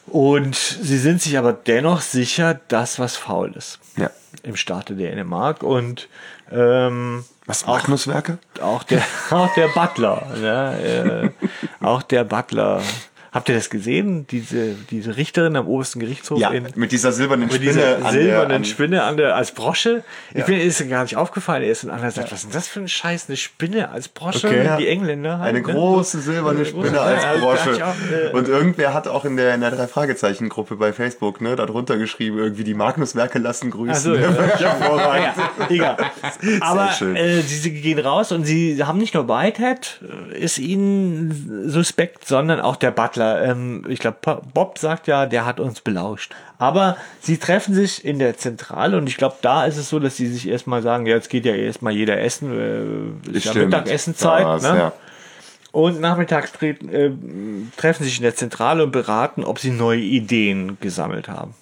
Und 0.06 0.54
sie 0.54 0.98
sind 0.98 1.22
sich 1.22 1.38
aber 1.38 1.52
dennoch 1.52 2.00
sicher, 2.00 2.60
dass 2.68 2.98
was 2.98 3.16
faul 3.16 3.52
ist. 3.56 3.78
Ja. 3.96 4.10
Im 4.42 4.56
Staate 4.56 4.94
Dänemark. 4.94 5.62
Und 5.62 6.08
ähm, 6.52 7.24
Was, 7.46 7.66
Magnuswerke? 7.66 8.38
auch 8.60 8.82
der, 8.82 9.02
auch 9.30 9.52
der 9.54 9.68
Butler, 9.68 10.26
ne? 10.36 11.32
äh, 11.40 11.46
auch 11.84 12.02
der 12.02 12.24
Butler. 12.24 12.82
Habt 13.34 13.48
ihr 13.48 13.56
das 13.56 13.68
gesehen? 13.68 14.28
Diese, 14.28 14.76
diese 14.90 15.16
Richterin 15.16 15.56
am 15.56 15.66
obersten 15.66 15.98
Gerichtshof 15.98 16.38
Ja, 16.38 16.50
in 16.50 16.68
mit 16.76 16.92
dieser 16.92 17.10
silbernen 17.10 17.46
mit 17.48 17.56
Spinne. 17.56 17.72
dieser 17.72 18.10
silbernen 18.12 18.48
der, 18.48 18.56
an, 18.58 18.64
Spinne 18.64 19.02
an 19.02 19.16
der, 19.16 19.34
als 19.34 19.50
Brosche. 19.50 20.04
Ich 20.32 20.44
bin 20.44 20.60
ist 20.60 20.88
gar 20.88 21.02
nicht 21.02 21.16
aufgefallen. 21.16 21.64
Er 21.64 21.70
ist 21.72 21.82
und 21.82 21.90
einer 21.90 22.12
sagt, 22.12 22.30
was 22.30 22.38
ist 22.38 22.44
denn 22.44 22.52
das 22.52 22.68
für 22.68 22.78
ein 22.78 22.86
Scheiß, 22.86 23.24
eine 23.26 23.36
Spinne 23.36 23.90
als 23.90 24.06
Brosche? 24.06 24.46
Okay, 24.46 24.64
ja. 24.64 24.76
Die 24.76 24.86
Engländer 24.86 25.40
halt, 25.40 25.48
Eine 25.48 25.66
ne? 25.66 25.72
große 25.72 26.20
silberne 26.20 26.60
Eine 26.60 26.68
große- 26.68 26.80
Spinne 26.84 27.00
als 27.00 27.22
ja, 27.24 27.34
Brosche. 27.38 27.84
auch, 27.84 27.94
äh, 28.12 28.30
Und 28.32 28.46
irgendwer 28.46 28.94
hat 28.94 29.08
auch 29.08 29.24
in 29.24 29.36
der, 29.36 29.52
in 29.56 29.62
der 29.62 29.72
Drei-Fragezeichen-Gruppe 29.72 30.76
bei 30.76 30.92
Facebook, 30.92 31.40
ne, 31.40 31.56
darunter 31.56 31.96
geschrieben, 31.98 32.38
irgendwie 32.38 32.62
die 32.62 32.74
Magnuswerke 32.74 33.40
lassen 33.40 33.72
grüßen. 33.72 33.90
Ach 33.96 33.96
so, 33.96 34.14
ja. 34.14 34.30
Ja, 34.60 35.34
egal. 35.68 35.96
Aber 36.60 36.90
äh, 37.16 37.40
sie 37.40 37.72
gehen 37.72 37.98
raus 37.98 38.30
und 38.30 38.44
sie 38.44 38.82
haben 38.84 38.98
nicht 38.98 39.14
nur 39.14 39.28
Whitehead, 39.28 40.00
äh, 40.32 40.38
ist 40.38 40.58
ihnen 40.58 41.64
suspekt, 41.68 42.28
sondern 42.28 42.60
auch 42.60 42.76
der 42.76 42.92
Butler. 42.92 43.23
Ähm, 43.24 43.84
ich 43.88 43.98
glaube, 43.98 44.42
Bob 44.52 44.78
sagt 44.78 45.06
ja, 45.06 45.26
der 45.26 45.46
hat 45.46 45.60
uns 45.60 45.80
belauscht. 45.80 46.34
Aber 46.58 46.96
sie 47.20 47.38
treffen 47.38 47.74
sich 47.74 48.04
in 48.04 48.18
der 48.18 48.36
Zentrale 48.36 48.96
und 48.96 49.08
ich 49.08 49.16
glaube, 49.16 49.36
da 49.42 49.64
ist 49.66 49.76
es 49.76 49.88
so, 49.88 49.98
dass 49.98 50.16
sie 50.16 50.28
sich 50.28 50.48
erstmal 50.48 50.82
sagen, 50.82 51.06
ja, 51.06 51.14
jetzt 51.14 51.30
geht 51.30 51.44
ja 51.44 51.54
erstmal 51.54 51.92
jeder 51.92 52.20
essen, 52.20 53.22
äh, 53.26 53.36
ist 53.36 53.46
ja. 53.46 53.54
Mittagessenzeit. 53.54 54.62
Ne? 54.62 54.78
ja. 54.78 54.92
Und 55.72 56.00
nachmittags 56.00 56.52
treten, 56.52 56.88
äh, 56.88 57.10
treffen 57.76 58.04
sich 58.04 58.18
in 58.18 58.22
der 58.22 58.36
Zentrale 58.36 58.84
und 58.84 58.92
beraten, 58.92 59.42
ob 59.42 59.58
sie 59.58 59.70
neue 59.70 60.00
Ideen 60.00 60.78
gesammelt 60.80 61.28
haben. 61.28 61.54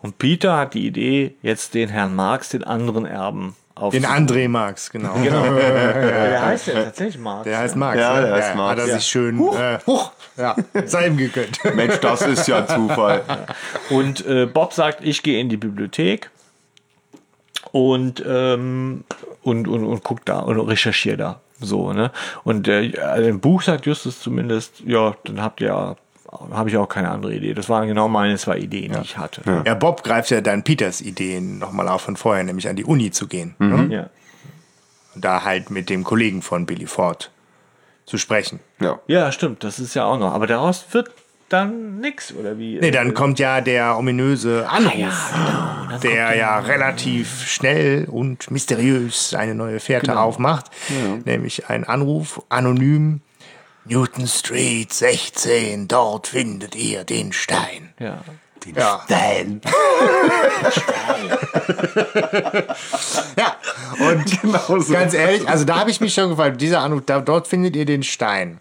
Und 0.00 0.18
Peter 0.18 0.58
hat 0.58 0.74
die 0.74 0.86
Idee, 0.86 1.34
jetzt 1.42 1.74
den 1.74 1.88
Herrn 1.88 2.14
Marx, 2.14 2.50
den 2.50 2.64
anderen 2.64 3.06
Erben, 3.06 3.56
Den 3.76 3.82
aufzunehmen. 3.82 4.28
André 4.28 4.48
Marx, 4.48 4.90
genau. 4.90 5.14
Der 5.22 6.46
heißt 6.46 6.68
ja 6.68 6.74
tatsächlich 6.84 7.18
Marx. 7.18 7.44
Der 7.44 7.58
heißt 7.58 7.74
Marx. 7.74 7.98
Ja, 7.98 8.20
ne? 8.20 8.26
der 8.26 8.34
heißt 8.36 8.54
Marx, 8.54 8.70
Hat 8.70 8.78
er 8.78 8.86
ja. 8.86 8.94
sich 8.98 9.06
schön 9.06 9.38
huch, 9.38 9.58
äh, 9.58 9.78
huch, 9.84 10.12
ja, 10.36 10.56
sei 10.84 11.08
ihm 11.08 11.16
gegönnt. 11.16 11.58
Mensch, 11.74 11.98
das 11.98 12.22
ist 12.22 12.46
ja 12.46 12.66
Zufall. 12.68 13.22
Und 13.90 14.24
äh, 14.26 14.46
Bob 14.46 14.72
sagt, 14.72 15.02
ich 15.02 15.24
gehe 15.24 15.40
in 15.40 15.48
die 15.48 15.56
Bibliothek 15.56 16.30
und, 17.72 18.22
ähm, 18.24 19.02
und, 19.42 19.66
und, 19.66 19.84
und 19.84 20.04
guck 20.04 20.24
da 20.24 20.38
und 20.38 20.60
recherchiere 20.60 21.16
da. 21.16 21.40
So, 21.58 21.92
ne? 21.92 22.12
Und 22.44 22.68
äh, 22.68 22.96
also 23.00 23.28
im 23.28 23.40
Buch 23.40 23.62
sagt 23.62 23.86
Justus 23.86 24.20
zumindest, 24.20 24.80
ja, 24.86 25.16
dann 25.24 25.42
habt 25.42 25.60
ihr 25.60 25.68
ja, 25.68 25.96
habe 26.52 26.68
ich 26.68 26.76
auch 26.76 26.88
keine 26.88 27.10
andere 27.10 27.34
Idee. 27.34 27.54
Das 27.54 27.68
waren 27.68 27.86
genau 27.88 28.08
meine 28.08 28.36
zwei 28.38 28.58
Ideen, 28.58 28.92
die 28.92 29.00
ich 29.00 29.16
hatte. 29.18 29.42
Ja, 29.66 29.74
Bob 29.74 30.02
greift 30.02 30.30
ja 30.30 30.40
dann 30.40 30.62
Peters 30.64 31.00
Ideen 31.00 31.58
nochmal 31.58 31.88
auf 31.88 32.02
von 32.02 32.16
vorher, 32.16 32.44
nämlich 32.44 32.68
an 32.68 32.76
die 32.76 32.84
Uni 32.84 33.10
zu 33.10 33.26
gehen. 33.26 33.54
Ne? 33.58 33.86
Ja. 33.90 34.10
Und 35.14 35.24
da 35.24 35.44
halt 35.44 35.70
mit 35.70 35.88
dem 35.90 36.02
Kollegen 36.04 36.42
von 36.42 36.66
Billy 36.66 36.86
Ford 36.86 37.30
zu 38.06 38.18
sprechen. 38.18 38.60
Ja. 38.80 38.98
ja, 39.06 39.32
stimmt, 39.32 39.64
das 39.64 39.78
ist 39.78 39.94
ja 39.94 40.04
auch 40.04 40.18
noch. 40.18 40.32
Aber 40.32 40.46
daraus 40.46 40.84
wird 40.92 41.10
dann 41.48 42.00
nix, 42.00 42.34
oder 42.34 42.58
wie? 42.58 42.78
Nee, 42.80 42.90
dann 42.90 43.14
kommt 43.14 43.38
ja 43.38 43.60
der 43.60 43.96
ominöse 43.96 44.68
Anruf, 44.68 45.30
Ah, 45.34 45.86
genau. 45.86 45.98
der 46.00 46.36
ja 46.36 46.58
relativ 46.58 47.46
schnell 47.46 48.06
und 48.10 48.50
mysteriös 48.50 49.34
eine 49.34 49.54
neue 49.54 49.78
Fährte 49.78 50.08
Genau. 50.08 50.22
aufmacht. 50.22 50.66
Nämlich 51.24 51.68
ein 51.68 51.84
Anruf, 51.84 52.42
anonym. 52.48 53.20
Newton 53.86 54.26
Street 54.26 54.92
16, 54.92 55.88
dort 55.88 56.28
findet 56.28 56.74
ihr 56.74 57.04
den 57.04 57.32
Stein. 57.32 57.92
Ja. 57.98 58.22
Ja. 58.74 59.02
Stein. 59.04 59.60
Ja, 63.38 63.56
und 64.08 64.40
Genau 64.40 64.78
so. 64.80 64.92
ganz 64.92 65.12
ehrlich, 65.12 65.46
also 65.48 65.64
da 65.66 65.76
habe 65.80 65.90
ich 65.90 66.00
mich 66.00 66.14
schon 66.14 66.30
gefragt, 66.30 66.60
dieser 66.60 66.80
Anruf, 66.80 67.02
da, 67.04 67.20
dort 67.20 67.46
findet 67.46 67.76
ihr 67.76 67.84
den 67.84 68.02
Stein. 68.02 68.58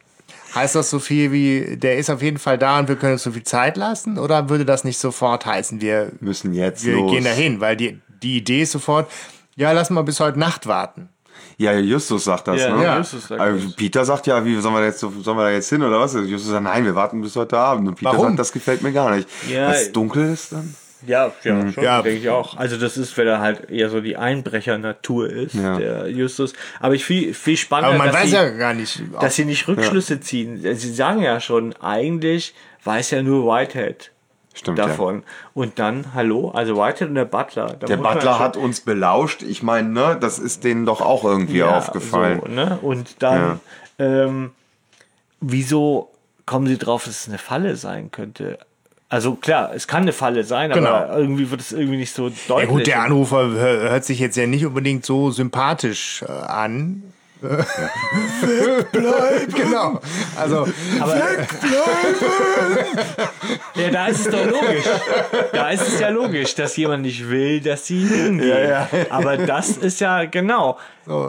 Heißt 0.55 0.76
das 0.76 0.89
so 0.89 0.99
viel 0.99 1.32
wie, 1.32 1.78
der 1.78 1.97
ist 1.97 2.09
auf 2.09 2.21
jeden 2.21 2.38
Fall 2.38 2.57
da 2.57 2.80
und 2.80 2.88
wir 2.89 2.95
können 2.97 3.13
uns 3.13 3.24
so 3.24 3.32
viel 3.32 3.43
Zeit 3.43 3.78
lassen? 3.78 4.19
Oder 4.19 4.49
würde 4.49 4.65
das 4.65 4.84
nicht 4.84 4.99
sofort 4.99 5.45
heißen, 5.45 5.80
wir, 5.82 6.11
Müssen 6.19 6.53
jetzt 6.53 6.84
wir 6.86 6.95
los. 6.95 7.11
gehen 7.11 7.24
dahin? 7.24 7.59
Weil 7.61 7.76
die, 7.78 7.99
die 8.21 8.38
Idee 8.38 8.61
ist 8.63 8.74
sofort, 8.74 9.09
ja, 9.55 9.71
lass 9.71 9.89
mal 9.89 10.03
bis 10.03 10.19
heute 10.19 10.38
Nacht 10.38 10.67
warten. 10.67 11.09
Ja, 11.58 11.74
Justus 11.74 12.24
sagt 12.26 12.47
das, 12.47 12.60
Ja, 12.62 12.76
ne? 12.76 12.84
ja. 12.84 12.97
Justus 12.97 13.28
sagt 13.28 13.39
also 13.41 13.66
das. 13.68 13.76
Peter 13.76 14.06
sagt 14.06 14.28
ja, 14.28 14.43
wie 14.43 14.60
sollen 14.60 14.74
wir 14.76 14.84
jetzt, 14.86 14.99
sollen 14.99 15.16
wir 15.38 15.43
da 15.43 15.49
jetzt 15.51 15.70
hin 15.70 15.82
oder 15.84 15.99
was? 15.99 16.14
Justus 16.14 16.47
sagt, 16.51 16.64
nein, 16.64 16.86
wir 16.86 16.95
warten 16.95 17.22
bis 17.22 17.36
heute 17.36 17.58
Abend. 17.58 17.88
Und 17.88 17.95
Peter 17.95 18.12
Warum? 18.12 18.28
sagt, 18.28 18.39
das 18.39 18.51
gefällt 18.51 18.82
mir 18.82 18.91
gar 18.91 19.16
nicht. 19.16 19.28
Ja, 19.49 19.70
Was 19.70 19.91
dunkel 19.91 20.32
ist 20.34 20.51
dann? 20.54 20.76
Ja, 21.06 21.34
ja, 21.43 21.70
schon, 21.70 21.84
Ja. 21.84 22.01
denke 22.01 22.20
ich 22.20 22.30
auch. 22.30 22.56
Also 22.56 22.78
das 22.78 22.95
ist, 22.97 23.18
wenn 23.18 23.28
er 23.28 23.39
halt 23.41 23.70
eher 23.70 23.89
so 23.89 23.99
die 23.99 24.16
Einbrecher-Natur 24.16 25.30
ist, 25.30 25.54
Ja. 25.56 25.78
der 25.78 26.08
Justus. 26.08 26.54
Aber 26.80 26.93
ich 26.95 27.04
viel, 27.04 27.34
viel 27.34 27.58
spannender, 27.58 27.89
Aber 27.89 27.97
man 27.97 28.08
dass, 28.08 28.16
weiß 28.24 28.30
sie, 28.30 28.36
ja 28.38 28.49
gar 28.51 28.74
nicht. 28.74 29.01
dass 29.20 29.36
sie 29.36 29.43
nicht 29.43 29.68
Rückschlüsse 29.68 30.22
ziehen. 30.22 30.62
Sie 30.62 30.93
sagen 30.93 31.22
ja 31.22 31.41
schon, 31.41 31.74
eigentlich 31.82 32.56
weiß 32.86 33.12
ja 33.12 33.22
nur 33.22 33.45
Whitehead 33.54 34.12
Stimmt, 34.54 34.78
davon. 34.80 35.24
Und 35.54 35.80
dann, 35.80 36.14
hallo, 36.14 36.51
also 36.51 36.78
Whitehead 36.78 37.10
und 37.10 37.16
der 37.16 37.26
Butler. 37.26 37.76
da 37.80 37.88
Der 37.88 37.97
Butler 37.97 38.38
hat 38.39 38.56
uns 38.56 38.82
belauscht. 38.82 39.41
Ich 39.41 39.64
meine, 39.64 39.89
ne, 39.89 40.18
das 40.20 40.38
ist 40.39 40.64
denen 40.64 40.86
doch 40.86 41.01
auch 41.01 41.24
irgendwie 41.24 41.58
Ja, 41.58 41.78
aufgefallen. 41.78 42.39
So, 42.45 42.51
ne? 42.51 42.78
Und 42.82 43.22
dann, 43.24 43.60
ähm, 43.97 44.51
wieso 45.41 46.10
kommen 46.45 46.68
sie 46.68 46.78
drauf, 46.78 47.06
dass 47.06 47.22
es 47.22 47.28
eine 47.28 47.38
Falle 47.38 47.76
sein 47.76 48.12
könnte? 48.12 48.60
Also 49.10 49.36
klar, 49.36 49.72
es 49.76 49.88
kann 49.88 50.04
eine 50.04 50.14
Falle 50.14 50.43
sein, 50.43 50.72
aber 50.72 50.82
Genau. 50.82 51.18
irgendwie 51.18 51.51
wird 51.51 51.62
es 51.62 51.72
irgendwie 51.72 51.97
nicht 51.97 52.14
so 52.14 52.30
Ja 52.30 52.34
deutlich. 52.47 52.70
gut, 52.70 52.88
der 52.88 53.04
Anrufer 53.04 53.47
hör- 53.51 53.89
hört 53.91 54.06
sich 54.06 54.20
jetzt 54.20 54.36
ja 54.38 54.47
nicht 54.47 54.66
unbedingt 54.66 55.06
so 55.06 55.30
sympathisch 55.30 56.24
äh, 56.28 56.32
an. 56.32 57.04
Bleib, 58.91 59.54
genau. 59.56 60.00
Also, 60.36 60.68
Ja, 63.76 63.89
da 63.91 64.08
ist 64.08 64.26
es 64.26 64.32
doch 64.32 64.46
logisch. 64.46 64.86
Da 65.52 65.70
ist 65.70 65.88
es 65.88 66.00
ja 66.00 66.10
logisch, 66.10 66.56
dass 66.56 66.78
jemand 66.78 67.04
nicht 67.04 67.30
will, 67.30 67.60
dass 67.60 67.86
sie 67.86 68.06
hingehen. 68.06 68.72
Aber 69.10 69.38
das 69.38 69.72
ist 69.72 70.00
ja 70.00 70.26
genau, 70.26 70.78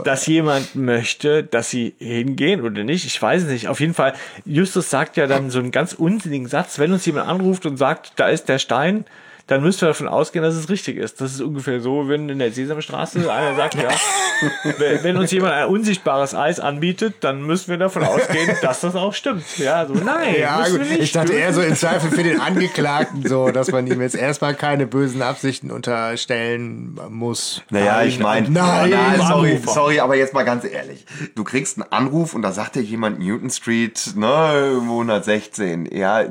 dass 0.04 0.26
jemand 0.26 0.74
möchte, 0.76 1.42
dass 1.42 1.70
sie 1.70 1.94
hingehen 1.98 2.62
oder 2.62 2.84
nicht. 2.84 3.04
Ich 3.06 3.20
weiß 3.20 3.42
es 3.42 3.48
nicht. 3.48 3.68
Auf 3.68 3.80
jeden 3.80 3.94
Fall, 3.94 4.14
Justus 4.44 4.90
sagt 4.90 5.16
ja 5.16 5.26
dann 5.26 5.50
so 5.50 5.58
einen 5.58 5.70
ganz 5.72 5.94
unsinnigen 5.94 6.46
Satz, 6.48 6.78
wenn 6.78 6.92
uns 6.92 7.04
jemand 7.06 7.28
anruft 7.28 7.66
und 7.66 7.76
sagt, 7.76 8.12
da 8.16 8.28
ist 8.28 8.48
der 8.48 8.58
Stein, 8.58 9.04
dann 9.46 9.62
müssen 9.62 9.82
wir 9.82 9.88
davon 9.88 10.08
ausgehen, 10.08 10.42
dass 10.42 10.54
es 10.54 10.70
richtig 10.70 10.96
ist. 10.96 11.20
Das 11.20 11.32
ist 11.32 11.42
ungefähr 11.42 11.80
so, 11.80 12.08
wenn 12.08 12.30
in 12.30 12.38
der 12.38 12.50
Sesamstraße 12.50 13.30
einer 13.30 13.54
sagt, 13.54 13.74
ja, 13.74 13.90
wenn 14.78 15.04
wenn 15.04 15.16
uns 15.18 15.30
jemand 15.32 15.52
ein 15.52 15.66
unsichtbares 15.66 16.34
Eis 16.34 16.60
anbietet, 16.60 17.16
dann 17.20 17.42
müssen 17.42 17.68
wir 17.68 17.76
davon 17.76 18.04
ausgehen, 18.04 18.56
dass 18.62 18.80
das 18.80 18.96
auch 18.96 19.12
stimmt. 19.12 19.44
Ja, 19.58 19.86
so, 19.86 19.92
nein, 19.92 20.36
ja, 20.40 20.66
gut. 20.66 20.80
wir 20.80 20.86
nicht. 20.86 21.00
Ich 21.00 21.12
dachte 21.12 21.34
eher 21.34 21.52
so 21.52 21.60
im 21.60 21.74
Zweifel 21.76 22.10
für 22.10 22.22
den 22.22 22.40
Angeklagten 22.40 23.26
so, 23.26 23.50
dass 23.50 23.70
man 23.70 23.86
ihm 23.86 24.00
jetzt 24.00 24.14
erstmal 24.14 24.54
keine 24.54 24.86
bösen 24.86 25.20
Absichten 25.20 25.70
unterstellen 25.70 26.98
muss. 27.10 27.62
Naja, 27.68 28.02
ich 28.02 28.18
meine, 28.18 28.48
Nein, 28.48 28.92
sorry, 29.18 29.52
Anrufer. 29.52 29.72
sorry, 29.72 30.00
aber 30.00 30.16
jetzt 30.16 30.32
mal 30.32 30.44
ganz 30.44 30.64
ehrlich. 30.64 31.04
Du 31.34 31.44
kriegst 31.44 31.78
einen 31.78 31.92
Anruf 31.92 32.34
und 32.34 32.40
da 32.40 32.52
sagt 32.52 32.76
dir 32.76 32.82
jemand 32.82 33.18
Newton 33.18 33.50
Street, 33.50 34.14
ne, 34.16 34.78
116. 34.80 35.86
Ja, 35.94 36.24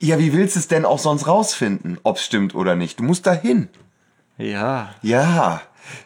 ja, 0.00 0.18
wie 0.18 0.32
willst 0.32 0.56
du 0.56 0.60
es 0.60 0.68
denn 0.68 0.84
auch 0.84 0.98
sonst 0.98 1.26
rausfinden, 1.26 1.98
ob 2.02 2.16
es 2.16 2.24
stimmt 2.24 2.54
oder 2.54 2.74
nicht? 2.74 2.98
Du 2.98 3.04
musst 3.04 3.26
dahin. 3.26 3.68
Ja. 4.38 4.94
Ja. 5.02 5.60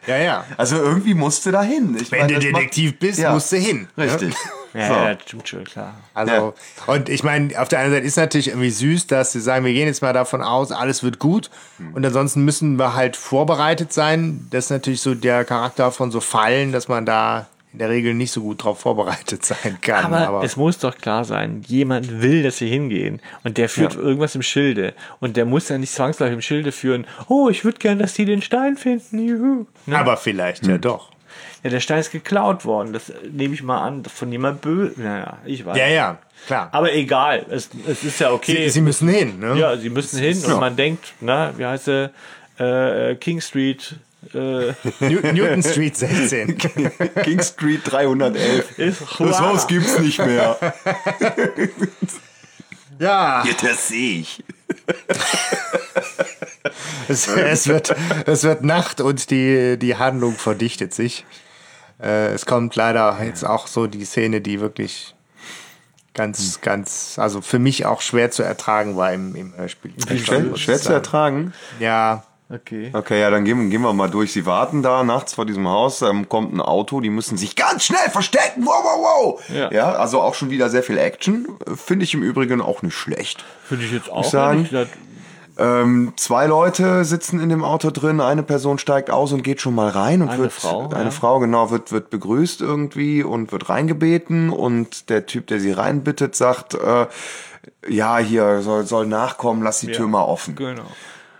Ja, 0.06 0.16
ja. 0.16 0.44
Also 0.56 0.76
irgendwie 0.76 1.14
musste 1.14 1.52
da 1.52 1.62
hin. 1.62 1.96
Ich 2.00 2.10
Wenn 2.10 2.20
meine, 2.20 2.32
du 2.34 2.40
das 2.40 2.50
macht- 2.52 2.62
Detektiv 2.62 2.98
bist, 2.98 3.18
Ja. 3.18 3.32
musst 3.32 3.52
du 3.52 3.56
hin. 3.56 3.86
ne? 3.96 4.04
Richtig. 4.04 4.34
Ja, 4.72 4.88
So. 4.88 4.94
ja, 4.94 5.16
stimmt 5.20 5.48
schon, 5.48 5.64
klar. 5.64 5.94
Also, 6.14 6.54
und 6.88 7.08
ich 7.08 7.22
meine, 7.22 7.60
auf 7.60 7.68
der 7.68 7.78
einen 7.80 7.92
Seite 7.92 8.04
ist 8.06 8.16
natürlich 8.16 8.48
irgendwie 8.48 8.70
süß, 8.70 9.06
dass 9.06 9.30
sie 9.32 9.40
sagen, 9.40 9.64
wir 9.64 9.72
gehen 9.72 9.86
jetzt 9.86 10.02
mal 10.02 10.12
davon 10.12 10.42
aus, 10.42 10.72
alles 10.72 11.02
wird 11.04 11.18
gut. 11.20 11.48
Und 11.92 12.04
ansonsten 12.04 12.44
müssen 12.44 12.76
wir 12.76 12.94
halt 12.94 13.14
vorbereitet 13.16 13.92
sein. 13.92 14.48
Das 14.50 14.64
ist 14.64 14.70
natürlich 14.70 15.00
so 15.00 15.14
der 15.14 15.44
Charakter 15.44 15.92
von 15.92 16.10
so 16.10 16.20
Fallen, 16.20 16.72
dass 16.72 16.88
man 16.88 17.06
da 17.06 17.46
in 17.74 17.78
der 17.80 17.88
Regel 17.90 18.14
nicht 18.14 18.30
so 18.30 18.40
gut 18.40 18.62
drauf 18.62 18.78
vorbereitet 18.80 19.44
sein 19.44 19.78
kann. 19.82 20.14
Aber, 20.14 20.44
es 20.44 20.56
muss 20.56 20.78
doch 20.78 20.96
klar 20.96 21.24
sein, 21.24 21.62
jemand 21.66 22.22
will, 22.22 22.42
dass 22.44 22.58
sie 22.58 22.68
hingehen 22.68 23.20
und 23.42 23.58
der 23.58 23.68
führt 23.68 23.94
Ja. 23.94 24.00
irgendwas 24.00 24.34
im 24.36 24.42
Schilde 24.42 24.94
und 25.20 25.36
der 25.36 25.44
muss 25.44 25.68
ja 25.68 25.76
nicht 25.76 25.92
zwangsläufig 25.92 26.34
im 26.34 26.40
Schilde 26.42 26.70
führen, 26.70 27.04
oh, 27.28 27.48
ich 27.50 27.64
würde 27.64 27.78
gern, 27.78 27.98
dass 27.98 28.14
die 28.14 28.24
den 28.24 28.42
Stein 28.42 28.76
finden, 28.76 29.18
juhu. 29.18 29.66
Ne? 29.86 29.98
aber 29.98 30.16
vielleicht 30.16 30.62
Hm. 30.62 30.70
ja 30.70 30.78
doch. 30.78 31.10
ja, 31.64 31.70
der 31.70 31.80
Stein 31.80 31.98
ist 31.98 32.12
geklaut 32.12 32.64
worden, 32.64 32.92
das 32.92 33.12
nehme 33.30 33.54
ich 33.54 33.62
mal 33.64 33.80
an, 33.82 34.04
von 34.04 34.30
jemand 34.30 34.60
böse, 34.60 34.94
naja, 35.00 35.38
ich 35.44 35.66
weiß. 35.66 35.76
Ja, 35.76 35.88
ja, 35.88 36.18
klar. 36.46 36.68
Aber 36.70 36.92
egal, 36.94 37.44
es, 37.50 37.70
es 37.88 38.04
ist 38.04 38.20
ja 38.20 38.30
okay. 38.30 38.64
Sie, 38.66 38.70
sie 38.70 38.80
müssen 38.82 39.08
hin, 39.08 39.40
ne? 39.40 39.58
ja, 39.58 39.76
sie 39.76 39.90
müssen 39.90 40.20
hin 40.20 40.38
und 40.44 40.60
man 40.60 40.76
denkt, 40.76 41.12
na, 41.20 41.52
wie 41.58 41.66
heißt 41.66 41.86
sie, 41.86 42.10
äh, 42.60 43.16
King 43.16 43.40
Street, 43.40 43.96
äh, 44.32 44.72
New- 45.00 45.32
Newton 45.32 45.62
Street 45.62 45.96
16. 45.96 46.56
King 47.22 47.42
Street 47.42 47.80
311. 47.84 48.78
ist 48.78 49.02
Das 49.18 49.40
Haus 49.40 49.66
gibt's 49.66 49.98
nicht 49.98 50.18
mehr. 50.18 50.56
ja, 52.98 53.44
Ja, 53.44 53.52
das 53.60 53.88
sehe 53.88 54.20
ich. 54.20 54.44
es, 57.08 57.28
es, 57.28 57.68
wird, 57.68 57.94
es 58.26 58.42
wird 58.44 58.64
Nacht 58.64 59.00
und 59.00 59.30
die, 59.30 59.78
die 59.78 59.96
Handlung 59.96 60.34
verdichtet 60.34 60.94
sich. 60.94 61.24
Äh, 62.00 62.28
es 62.32 62.46
kommt 62.46 62.76
leider 62.76 63.18
jetzt 63.22 63.44
auch 63.44 63.66
so 63.66 63.86
die 63.86 64.04
Szene, 64.04 64.40
die 64.40 64.60
wirklich 64.60 65.14
ganz, 66.14 66.60
ganz, 66.60 67.18
also 67.18 67.40
für 67.40 67.58
mich 67.58 67.86
auch 67.86 68.00
schwer 68.00 68.30
zu 68.30 68.42
ertragen 68.42 68.96
war 68.96 69.12
im, 69.12 69.34
im 69.34 69.56
Hörspiel. 69.56 69.92
Schwer, 70.18 70.56
schwer 70.56 70.78
zu 70.78 70.92
ertragen. 70.92 71.52
Ja, 71.80 72.24
Okay. 72.54 72.90
Okay, 72.92 73.20
ja, 73.20 73.30
dann 73.30 73.44
gehen, 73.44 73.70
gehen 73.70 73.82
wir 73.82 73.92
mal 73.92 74.10
durch. 74.10 74.32
Sie 74.32 74.46
warten 74.46 74.82
da 74.82 75.02
nachts 75.02 75.34
vor 75.34 75.46
diesem 75.46 75.66
Haus, 75.68 76.02
ähm, 76.02 76.28
kommt 76.28 76.54
ein 76.54 76.60
Auto, 76.60 77.00
die 77.00 77.10
müssen 77.10 77.36
sich 77.36 77.56
ganz 77.56 77.84
schnell 77.84 78.10
verstecken. 78.10 78.64
Wow, 78.64 78.84
wow, 78.84 78.98
wow. 79.00 79.48
Ja. 79.48 79.72
ja 79.72 79.92
also 79.92 80.20
auch 80.20 80.34
schon 80.34 80.50
wieder 80.50 80.70
sehr 80.70 80.82
viel 80.82 80.98
Action. 80.98 81.48
Finde 81.74 82.04
ich 82.04 82.14
im 82.14 82.22
Übrigen 82.22 82.60
auch 82.60 82.82
nicht 82.82 82.94
schlecht. 82.94 83.44
Finde 83.64 83.84
ich 83.84 83.92
jetzt 83.92 84.10
auch 84.10 84.24
sagen, 84.24 84.58
ehrlich 84.58 84.70
gesagt, 84.70 84.90
Ähm, 85.56 86.14
zwei 86.16 86.46
Leute 86.46 87.04
sitzen 87.04 87.38
in 87.38 87.48
dem 87.48 87.62
Auto 87.62 87.90
drin, 87.90 88.20
eine 88.20 88.42
Person 88.42 88.78
steigt 88.78 89.08
aus 89.10 89.32
und 89.32 89.42
geht 89.44 89.60
schon 89.60 89.74
mal 89.74 89.88
rein 89.88 90.20
und 90.20 90.30
Eine 90.30 90.42
wird 90.42 90.52
Frau, 90.52 90.88
eine 90.90 91.04
ja. 91.04 91.10
Frau 91.12 91.38
genau 91.38 91.70
wird 91.70 91.92
wird 91.92 92.10
begrüßt 92.10 92.60
irgendwie 92.60 93.22
und 93.22 93.52
wird 93.52 93.68
reingebeten 93.68 94.50
und 94.50 95.10
der 95.10 95.26
Typ, 95.26 95.46
der 95.46 95.60
sie 95.60 95.70
reinbittet, 95.70 96.34
sagt 96.34 96.74
äh, 96.74 97.06
ja 97.88 98.18
hier 98.18 98.62
soll 98.62 98.84
soll 98.84 99.06
nachkommen, 99.06 99.62
lass 99.62 99.78
die 99.78 99.92
Tür 99.92 100.08
mal 100.08 100.24
offen. 100.24 100.56
Genau. 100.56 100.82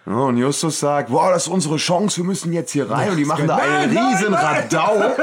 Ja, 0.07 0.13
und 0.17 0.37
Justus 0.37 0.81
sagt, 0.81 1.11
wow, 1.11 1.31
das 1.33 1.45
ist 1.45 1.49
unsere 1.49 1.77
Chance, 1.79 2.19
wir 2.19 2.25
müssen 2.25 2.53
jetzt 2.53 2.73
hier 2.73 2.91
rein. 2.91 3.09
Und 3.11 3.17
die 3.17 3.25
machen 3.25 3.47
da 3.47 3.57
einen 3.57 3.97
riesen 3.97 4.35
Radau. 4.35 5.15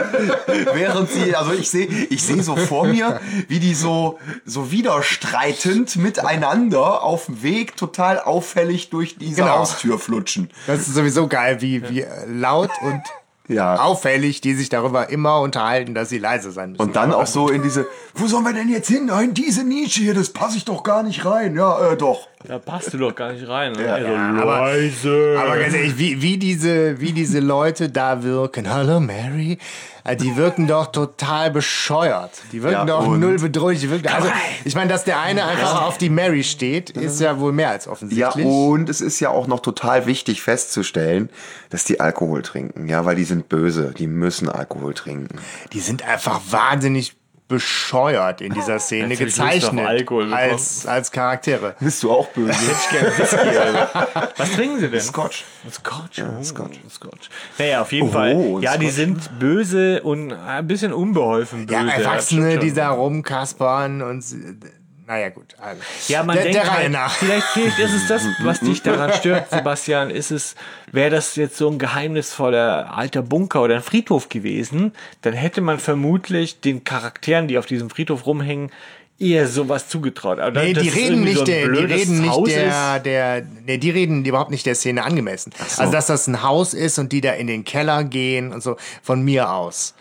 Während 0.74 1.12
sie, 1.12 1.36
also 1.36 1.52
ich 1.54 1.70
sehe 1.70 1.86
ich 1.86 2.24
sehe 2.24 2.42
so 2.42 2.56
vor 2.56 2.88
mir, 2.88 3.20
wie 3.48 3.60
die 3.60 3.76
so, 3.76 4.18
so 4.44 4.72
widerstreitend 4.72 5.98
miteinander 5.98 7.04
auf 7.04 7.28
dem 7.28 7.44
Weg 7.44 7.78
total 7.78 8.20
auffällig 8.20 8.90
durch 8.90 9.18
diese 9.18 9.42
Genau. 9.44 9.60
Haustür 9.60 10.00
flutschen. 10.00 10.50
das 10.66 10.80
ist 10.88 10.96
sowieso 10.96 11.28
geil, 11.28 11.62
wie, 11.62 11.88
wie 11.90 12.04
laut 12.28 12.72
und 12.82 13.02
Ja. 13.48 13.76
auffällig 13.82 14.42
die 14.42 14.56
sich 14.56 14.70
darüber 14.70 15.10
immer 15.10 15.42
unterhalten, 15.42 15.94
dass 15.94 16.10
sie 16.10 16.18
leise 16.18 16.52
sein 16.52 16.72
müssen. 16.72 16.82
Und 16.82 16.96
dann 16.96 17.14
auch 17.14 17.28
so 17.28 17.50
in 17.50 17.62
diese, 17.62 17.86
wo 18.16 18.26
sollen 18.26 18.46
wir 18.46 18.54
denn 18.54 18.70
jetzt 18.70 18.88
hin? 18.88 19.10
In 19.22 19.34
diese 19.36 19.64
Nische 19.64 20.02
hier, 20.02 20.14
das 20.16 20.30
passe 20.30 20.58
ich 20.58 20.66
doch 20.66 20.82
gar 20.84 21.04
nicht 21.04 21.24
rein. 21.26 21.56
Ja, 21.56 21.92
äh, 21.92 21.98
doch. 21.98 22.28
Da 22.48 22.58
passt 22.60 22.94
du 22.94 22.98
doch 22.98 23.14
gar 23.16 23.34
nicht 23.34 23.48
rein. 23.48 23.74
Ne? 23.74 23.86
Ja. 23.86 23.94
Also, 23.96 24.08
Ja, 24.12 24.30
aber- 24.42 24.60
leise. 24.72 25.38
Aber 25.40 25.58
ganz 25.58 25.74
ehrlich, 25.74 25.98
wie, 25.98 26.22
wie, 26.22 26.38
diese, 26.38 27.00
wie 27.00 27.12
diese 27.12 27.40
Leute 27.40 27.90
da 27.90 28.24
wirken. 28.24 28.70
Hallo 28.72 29.00
Mary. 29.00 29.58
Äh, 30.04 30.16
Die 30.16 30.36
wirken 30.36 30.66
doch 30.66 30.88
total 30.92 31.52
bescheuert. 31.52 32.32
Die 32.52 32.64
wirken 32.64 32.74
Ja, 32.74 32.86
doch 32.86 33.06
und- 33.06 33.20
null 33.20 33.38
bedrohlich. 33.38 33.82
Die 33.82 33.90
wirken, 33.92 34.08
also, 34.08 34.30
ich 34.66 34.74
meine, 34.74 34.90
dass 34.90 35.04
der 35.04 35.20
eine 35.22 35.46
einfach 35.46 35.84
auf 35.84 36.00
die 36.00 36.10
Mary 36.10 36.44
steht, 36.44 36.90
ist 36.92 37.22
ja 37.22 37.40
wohl 37.40 37.52
mehr 37.54 37.70
als 37.70 37.86
Ja, 37.86 37.92
offensichtlich. 37.92 38.46
und 38.46 38.90
es 38.90 39.00
ist 39.02 39.20
ja 39.20 39.30
auch 39.30 39.46
noch 39.46 39.60
total 39.60 40.08
wichtig 40.08 40.42
festzustellen, 40.42 41.30
dass 41.70 41.84
die 41.84 42.00
Alkohol 42.00 42.42
trinken. 42.42 42.88
Ja, 42.88 43.06
weil 43.06 43.16
die 43.16 43.26
sind 43.26 43.48
böse. 43.50 43.94
Die 43.96 44.08
müssen 44.08 44.50
Alkohol 44.50 44.96
trinken. 44.96 45.38
die 45.74 45.80
sind 45.80 46.04
einfach 46.08 46.42
wahnsinnig 46.50 47.14
bescheuert 47.52 48.42
in 48.42 48.54
dieser 48.54 48.80
Szene 48.88 49.14
ich 49.14 49.20
gezeichnet 49.20 50.10
als, 50.34 50.88
als 50.88 51.12
Charaktere. 51.12 51.76
Bist 51.80 52.02
du 52.02 52.12
auch 52.12 52.28
böse? 52.30 52.52
Was 54.38 54.52
trinken 54.54 54.80
sie 54.80 54.90
denn? 54.90 55.00
Scotch. 55.02 55.46
Scotch. 55.72 56.18
Ja, 56.18 56.34
oh, 56.40 56.44
Scotch. 56.44 56.80
Scotch. 56.90 57.30
Naja, 57.60 57.82
auf 57.84 57.92
jeden 57.92 58.10
Oh, 58.10 58.12
Fall. 58.12 58.64
Ja, 58.64 58.78
die 58.78 58.86
Scotch. 58.88 58.96
sind 58.96 59.40
böse 59.40 60.02
und 60.02 60.34
ein 60.34 60.66
bisschen 60.66 60.94
unbeholfen 60.94 61.68
böse. 61.68 61.80
Ja, 61.80 61.88
Erwachsene, 61.94 62.58
die 62.58 62.74
da 62.74 62.90
rumkaspern 62.90 64.02
und 64.02 64.24
naja 65.12 65.28
gut. 65.30 65.56
Also, 65.60 65.82
Ja, 66.08 66.24
man 66.24 66.36
der, 66.38 66.44
denkt 66.46 66.58
der 66.60 66.72
halt, 66.74 66.90
nach. 66.92 67.12
vielleicht, 67.14 67.46
vielleicht 67.48 67.80
ist 67.80 67.94
es 67.94 68.08
das, 68.08 68.24
was 68.44 68.62
dich 68.62 68.82
daran 68.82 69.12
stört, 69.12 69.50
Sebastian. 69.52 70.10
Ist 70.10 70.32
es, 70.32 70.56
wäre 70.92 71.10
das 71.10 71.36
jetzt 71.36 71.58
so 71.58 71.70
ein 71.70 71.78
geheimnisvoller 71.80 72.96
alter 72.96 73.22
Bunker 73.22 73.62
oder 73.64 73.76
ein 73.76 73.82
Friedhof 73.82 74.30
gewesen, 74.30 74.94
dann 75.22 75.34
hätte 75.34 75.60
man 75.60 75.80
vermutlich 75.80 76.62
den 76.62 76.86
Charakteren, 76.86 77.50
die 77.50 77.58
auf 77.58 77.66
diesem 77.66 77.90
Friedhof 77.90 78.26
rumhängen, 78.26 78.72
eher 79.20 79.48
sowas 79.48 79.90
zugetraut. 79.90 80.40
Aber 80.40 80.64
Nee, 80.64 80.74
die 80.74 80.88
reden 80.90 81.24
nicht, 81.26 81.38
so 81.40 81.44
der, 81.44 81.68
die 81.68 81.80
reden 81.84 82.22
nicht 82.22 82.32
Haus 82.32 82.50
der, 82.50 82.96
ist. 82.98 83.06
der, 83.06 83.44
nee, 83.66 83.78
die 83.78 83.90
reden 83.92 84.24
überhaupt 84.24 84.50
nicht 84.50 84.66
der 84.66 84.76
Szene 84.76 85.04
angemessen. 85.04 85.52
Also, 85.78 85.92
dass 85.92 86.08
das 86.08 86.28
ein 86.28 86.42
Haus 86.42 86.74
ist 86.74 86.98
und 87.00 87.12
die 87.12 87.20
da 87.22 87.34
in 87.34 87.48
den 87.48 87.66
Keller 87.66 88.04
gehen 88.06 88.52
und 88.54 88.64
so, 88.64 88.78
von 89.04 89.22
mir 89.24 89.52
aus. 89.52 89.94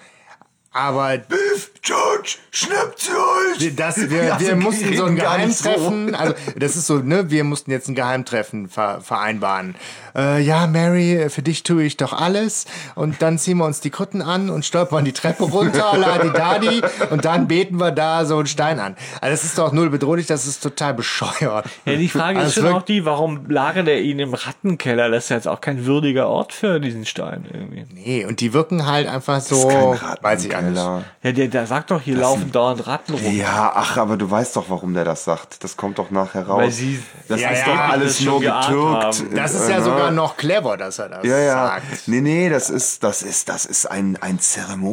Aber 0.72 1.18
Biff, 1.18 1.72
George, 1.82 2.36
schnappt 2.52 3.00
sie 3.00 3.10
euch! 3.10 3.74
das, 3.74 4.08
wir, 4.08 4.24
Ja, 4.24 4.38
wir 4.38 4.54
mussten 4.54 4.96
so 4.96 5.06
ein 5.06 5.14
nicht 5.14 5.24
so. 5.24 5.68
Geheimtreffen, 5.68 6.14
also 6.14 6.34
das 6.56 6.76
ist 6.76 6.86
so, 6.86 6.98
ne, 6.98 7.28
wir 7.28 7.42
mussten 7.42 7.72
jetzt 7.72 7.88
ein 7.88 7.96
Geheimtreffen 7.96 8.68
ver, 8.68 9.00
vereinbaren. 9.00 9.74
Äh, 10.14 10.40
ja, 10.42 10.68
Mary, 10.68 11.28
für 11.28 11.42
dich 11.42 11.64
tue 11.64 11.82
ich 11.82 11.96
doch 11.96 12.12
alles. 12.12 12.66
Und 12.94 13.20
dann 13.20 13.36
ziehen 13.36 13.58
wir 13.58 13.64
uns 13.64 13.80
die 13.80 13.90
Kutten 13.90 14.22
an 14.22 14.48
und 14.48 14.64
stolpern 14.64 15.04
die 15.04 15.12
Treppe 15.12 15.42
runter, 15.42 15.92
ladi 15.96 16.30
dadi, 16.32 16.82
und 17.10 17.24
dann 17.24 17.48
beten 17.48 17.80
wir 17.80 17.90
da 17.90 18.24
so 18.24 18.36
einen 18.36 18.46
Stein 18.46 18.78
an. 18.78 18.94
Also 19.20 19.32
das 19.32 19.42
ist 19.42 19.58
doch 19.58 19.72
null 19.72 19.90
bedrohlich, 19.90 20.26
das 20.26 20.46
ist 20.46 20.62
total 20.62 20.94
bescheuert. 20.94 21.66
Ja, 21.84 21.96
die 21.96 22.08
Frage 22.08 22.38
Also 22.38 22.60
ist 22.60 22.66
schon 22.66 22.76
auch 22.76 22.82
die, 22.82 23.04
warum 23.04 23.50
lagert 23.50 23.88
er 23.88 24.00
ihn 24.00 24.20
im 24.20 24.34
Rattenkeller? 24.34 25.08
Das 25.10 25.24
ist 25.24 25.30
ja 25.30 25.36
jetzt 25.36 25.48
auch 25.48 25.60
kein 25.60 25.84
würdiger 25.84 26.28
Ort 26.28 26.52
für 26.52 26.78
diesen 26.78 27.06
Stein 27.06 27.44
irgendwie. 27.52 27.86
Nee, 27.92 28.24
und 28.24 28.40
die 28.40 28.52
wirken 28.52 28.86
halt 28.86 29.08
einfach 29.08 29.40
so, 29.40 29.96
weiß 30.20 30.44
ich 30.44 30.59
Keller. 30.60 31.04
Ja, 31.22 31.32
der, 31.32 31.48
der 31.48 31.66
sagt 31.66 31.90
doch, 31.90 32.00
hier 32.00 32.16
laufen 32.16 32.52
dauernd 32.52 32.86
Ratten 32.86 33.14
rum. 33.14 33.36
Ja, 33.36 33.72
ach, 33.74 33.96
aber 33.96 34.16
du 34.16 34.30
weißt 34.30 34.56
doch, 34.56 34.66
warum 34.68 34.94
der 34.94 35.04
das 35.04 35.24
sagt. 35.24 35.62
Das 35.64 35.76
kommt 35.76 35.98
doch 35.98 36.10
nachher 36.10 36.46
raus. 36.46 36.58
Weil 36.58 36.70
sie 36.70 37.02
das 37.28 37.40
Ja, 37.40 37.50
ist 37.50 37.58
ja, 37.60 37.64
doch 37.66 37.76
das 37.76 37.90
alles 37.90 38.20
nur 38.20 38.40
getürkt. 38.40 39.36
Das 39.36 39.54
ist 39.54 39.68
Äh, 39.68 39.72
ja 39.72 39.78
ne? 39.78 39.84
sogar 39.84 40.10
noch 40.10 40.36
clever, 40.36 40.76
dass 40.76 40.98
er 40.98 41.08
das 41.08 41.24
Ja, 41.26 41.38
ja. 41.38 41.52
sagt. 41.66 42.08
Nee, 42.08 42.20
nee, 42.20 42.48
das 42.48 42.70
ist, 42.70 43.02
das 43.04 43.22
ist, 43.22 43.48
das 43.48 43.64
ist 43.66 43.86
ein, 43.86 44.16
ein 44.20 44.38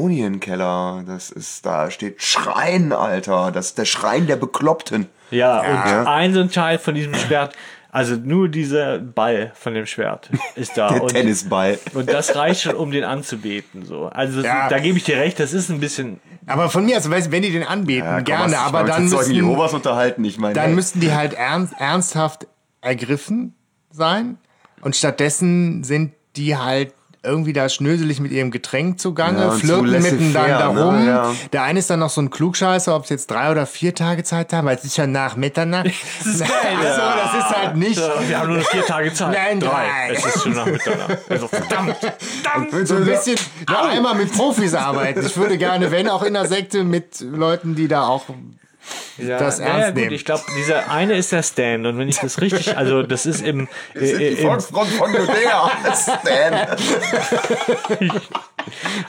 Zeremonienkeller. 0.07 1.03
Das 1.07 1.29
ist, 1.29 1.65
da 1.65 1.91
steht 1.91 2.21
Schrein, 2.21 2.93
Alter. 2.93 3.51
Das 3.51 3.67
ist 3.67 3.77
der 3.77 3.85
Schrein 3.85 4.27
der 4.27 4.35
Bekloppten. 4.37 5.07
Ja, 5.31 5.59
und 5.59 5.65
Ja. 5.67 6.03
ein 6.05 6.33
so 6.33 6.39
ein 6.39 6.51
Teil 6.51 6.79
von 6.79 6.95
diesem 6.95 7.13
Schwert, 7.13 7.53
also 7.97 8.13
nur 8.15 8.47
dieser 8.47 8.99
Ball 8.99 9.51
von 9.55 9.73
dem 9.73 9.87
Schwert 9.87 10.29
ist 10.53 10.77
da. 10.77 10.89
Der 10.93 11.01
und, 11.01 11.13
Tennisball. 11.13 11.79
und 11.95 12.07
das 12.13 12.35
reicht 12.35 12.61
schon, 12.61 12.75
um 12.75 12.91
den 12.91 13.03
anzubeten. 13.03 13.85
So. 13.85 14.05
Also 14.05 14.41
Ja. 14.41 14.69
da 14.69 14.77
gebe 14.77 14.99
ich 14.99 15.03
dir 15.03 15.17
recht, 15.17 15.39
das 15.39 15.51
ist 15.51 15.69
ein 15.71 15.79
bisschen. 15.79 16.19
Aber 16.45 16.69
von 16.69 16.85
mir 16.85 16.97
aus, 16.97 17.09
weißt 17.09 17.27
du, 17.27 17.31
wenn 17.31 17.41
die 17.41 17.51
den 17.51 17.63
anbeten, 17.63 18.05
Ja, 18.05 18.15
komm, 18.17 18.25
gerne, 18.25 18.59
aber 18.59 18.83
dann 18.83 19.09
müssen, 19.09 19.33
Jehovas 19.33 19.73
unterhalten. 19.73 20.23
Ich 20.25 20.37
meine, 20.37 20.53
dann 20.53 20.69
ey. 20.69 20.75
müssten 20.75 20.99
die 20.99 21.11
halt 21.11 21.33
ernst, 21.33 21.73
ernsthaft 21.79 22.45
ergriffen 22.81 23.55
sein. 23.89 24.37
Und 24.81 24.95
stattdessen 24.95 25.83
sind 25.83 26.13
die 26.35 26.55
halt 26.55 26.93
irgendwie 27.23 27.53
da 27.53 27.67
schnöselig 27.69 28.19
mit 28.19 28.31
ihrem 28.31 28.51
Getränk 28.51 28.99
zugange, 28.99 29.39
Ja, 29.41 29.51
flirten 29.51 29.91
miteinander 29.91 30.73
ne? 30.73 30.81
rum. 30.83 31.07
Ja. 31.07 31.33
Der 31.51 31.63
eine 31.63 31.79
ist 31.79 31.89
dann 31.89 31.99
noch 31.99 32.09
so 32.09 32.21
ein 32.21 32.29
Klugscheißer, 32.29 32.95
ob 32.95 33.03
es 33.03 33.09
jetzt 33.09 33.29
drei 33.31 33.51
oder 33.51 33.65
vier 33.65 33.93
Tage 33.93 34.23
Zeit 34.23 34.53
haben, 34.53 34.67
weil 34.67 34.77
es 34.77 34.83
ist 34.83 34.97
ja 34.97 35.07
nach 35.07 35.35
Mitternacht. 35.35 35.87
Das 36.23 36.27
ist 36.27 36.39
geil. 36.39 36.49
Also, 36.79 37.01
das 37.01 37.33
ist 37.45 37.57
halt 37.57 37.75
nicht. 37.77 38.01
Wir 38.27 38.39
haben 38.39 38.47
nur 38.49 38.57
noch 38.57 38.69
vier 38.69 38.85
Tage 38.85 39.13
Zeit. 39.13 39.33
Nein, 39.33 39.59
drei. 39.59 39.85
Es 40.13 40.25
ist 40.25 40.43
schon 40.43 40.53
nach 40.53 40.65
Mitternacht. 40.65 41.17
Also 41.29 41.47
verdammt. 41.47 41.95
So 42.87 42.95
ein 42.95 43.05
bisschen 43.05 43.37
noch 43.69 43.87
einmal 43.89 44.15
mit 44.15 44.31
Profis 44.31 44.73
arbeiten. 44.73 45.25
Ich 45.25 45.37
würde 45.37 45.57
gerne, 45.57 45.91
wenn 45.91 46.09
auch 46.09 46.23
in 46.23 46.33
der 46.33 46.45
Sekte, 46.45 46.83
mit 46.83 47.19
Leuten, 47.21 47.75
die 47.75 47.87
da 47.87 48.07
auch 48.07 48.25
Ja, 49.17 49.39
das 49.39 49.59
ernst 49.59 49.87
gut, 49.87 49.95
nehmen. 49.95 50.13
ich 50.13 50.25
glaube, 50.25 50.43
dieser 50.57 50.89
eine 50.91 51.15
ist 51.15 51.31
der 51.31 51.43
Stan 51.43 51.85
und 51.85 51.97
wenn 51.97 52.07
ich 52.07 52.19
das 52.19 52.41
richtig, 52.41 52.77
also 52.77 53.03
das 53.03 53.25
ist 53.25 53.41
im, 53.41 53.67
äh, 53.93 54.17
Die 54.17 54.25
im 54.25 54.47
Volksfront 54.47 54.89
von 54.89 55.13
Judäa. 55.13 55.71
Stan. 55.95 56.77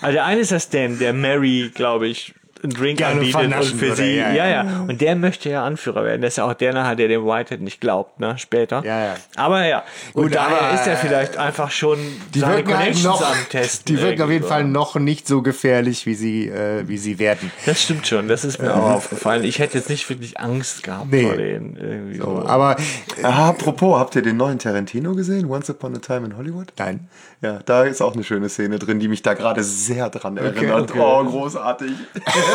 also 0.01 0.13
der 0.13 0.25
eine 0.25 0.41
ist 0.41 0.51
der 0.51 0.61
Stan, 0.61 0.99
der 0.99 1.13
Mary, 1.13 1.71
glaube 1.75 2.09
ich, 2.09 2.35
einen 2.63 2.73
Drink 2.73 2.99
Gerne 2.99 3.21
anbietet 3.21 3.43
und 3.45 3.65
für 3.65 3.81
würde, 3.89 3.97
sie, 3.97 4.17
ja, 4.17 4.33
ja, 4.33 4.47
ja. 4.49 4.65
ja, 4.65 4.81
und 4.89 5.01
der 5.01 5.17
möchte 5.17 5.49
ja 5.51 5.65
Anführer 5.65 6.05
werden. 6.05 6.23
Das 6.23 6.33
ist 6.35 6.37
ja 6.39 6.45
auch 6.45 6.55
der 6.55 6.73
nachher, 6.73 6.97
der 6.97 7.09
dem 7.09 7.25
Whitehead 7.25 7.61
nicht 7.61 7.81
glaubt, 7.81 8.21
ne, 8.21 8.37
später. 8.39 8.83
Ja, 8.85 9.05
ja. 9.07 9.15
Aber 9.37 9.65
ja, 9.67 9.85
und 10.15 10.25
Gut, 10.25 10.35
daher 10.35 10.63
aber, 10.63 10.75
ist 10.75 10.87
er 10.87 10.95
äh, 10.95 10.97
vielleicht 10.97 11.37
einfach 11.37 11.71
schon 11.71 11.99
Die 12.35 12.41
seine 12.41 12.57
wirken 12.57 12.69
halt 12.71 12.79
Connections 12.81 13.05
noch, 13.21 13.31
am 13.31 13.49
Testen. 13.51 13.97
die 13.97 14.03
wirken 14.03 14.23
auf 14.23 14.31
jeden. 14.31 14.47
Fall 14.47 14.65
noch 14.65 14.95
nicht 14.97 15.27
so 15.29 15.43
gefährlich, 15.43 16.07
wie 16.07 16.15
sie, 16.15 16.49
äh, 16.49 16.87
wie 16.89 16.99
sie 16.99 17.19
werden. 17.19 17.51
Das 17.67 17.83
stimmt 17.83 18.07
schon, 18.07 18.29
das 18.29 18.45
ist 18.45 18.61
mir 18.63 18.75
auch 18.75 18.91
aufgefallen. 18.91 19.45
Ich 19.45 19.59
hätte 19.59 19.79
jetzt 19.79 19.91
nicht 19.91 20.09
wirklich 20.09 20.39
Angst 20.41 20.83
gehabt 20.83 21.11
Nee. 21.11 21.25
vor 21.27 21.37
denen. 21.37 21.77
Irgendwie 21.77 22.19
so. 22.19 22.45
Aber 22.47 22.77
Ah, 23.23 23.49
apropos, 23.51 23.99
habt 23.99 24.15
ihr 24.17 24.23
den 24.23 24.37
neuen 24.37 24.59
Tarantino 24.59 25.15
gesehen? 25.15 25.47
Once 25.51 25.69
Upon 25.71 25.95
a 25.97 25.99
Time 25.99 26.27
in 26.27 26.37
Hollywood? 26.37 26.73
nein. 26.79 27.09
Ja, 27.41 27.61
da 27.65 27.85
ist 27.85 28.01
auch 28.03 28.15
eine 28.15 28.25
schöne 28.25 28.49
Szene 28.49 28.81
drin, 28.81 28.99
die 28.99 29.07
mich 29.07 29.23
da 29.23 29.35
gerade 29.35 29.63
sehr 29.63 30.11
dran 30.11 30.37
erinnert. 30.37 30.91
okay. 30.91 30.99
Oh, 31.01 31.23
großartig. 31.25 31.93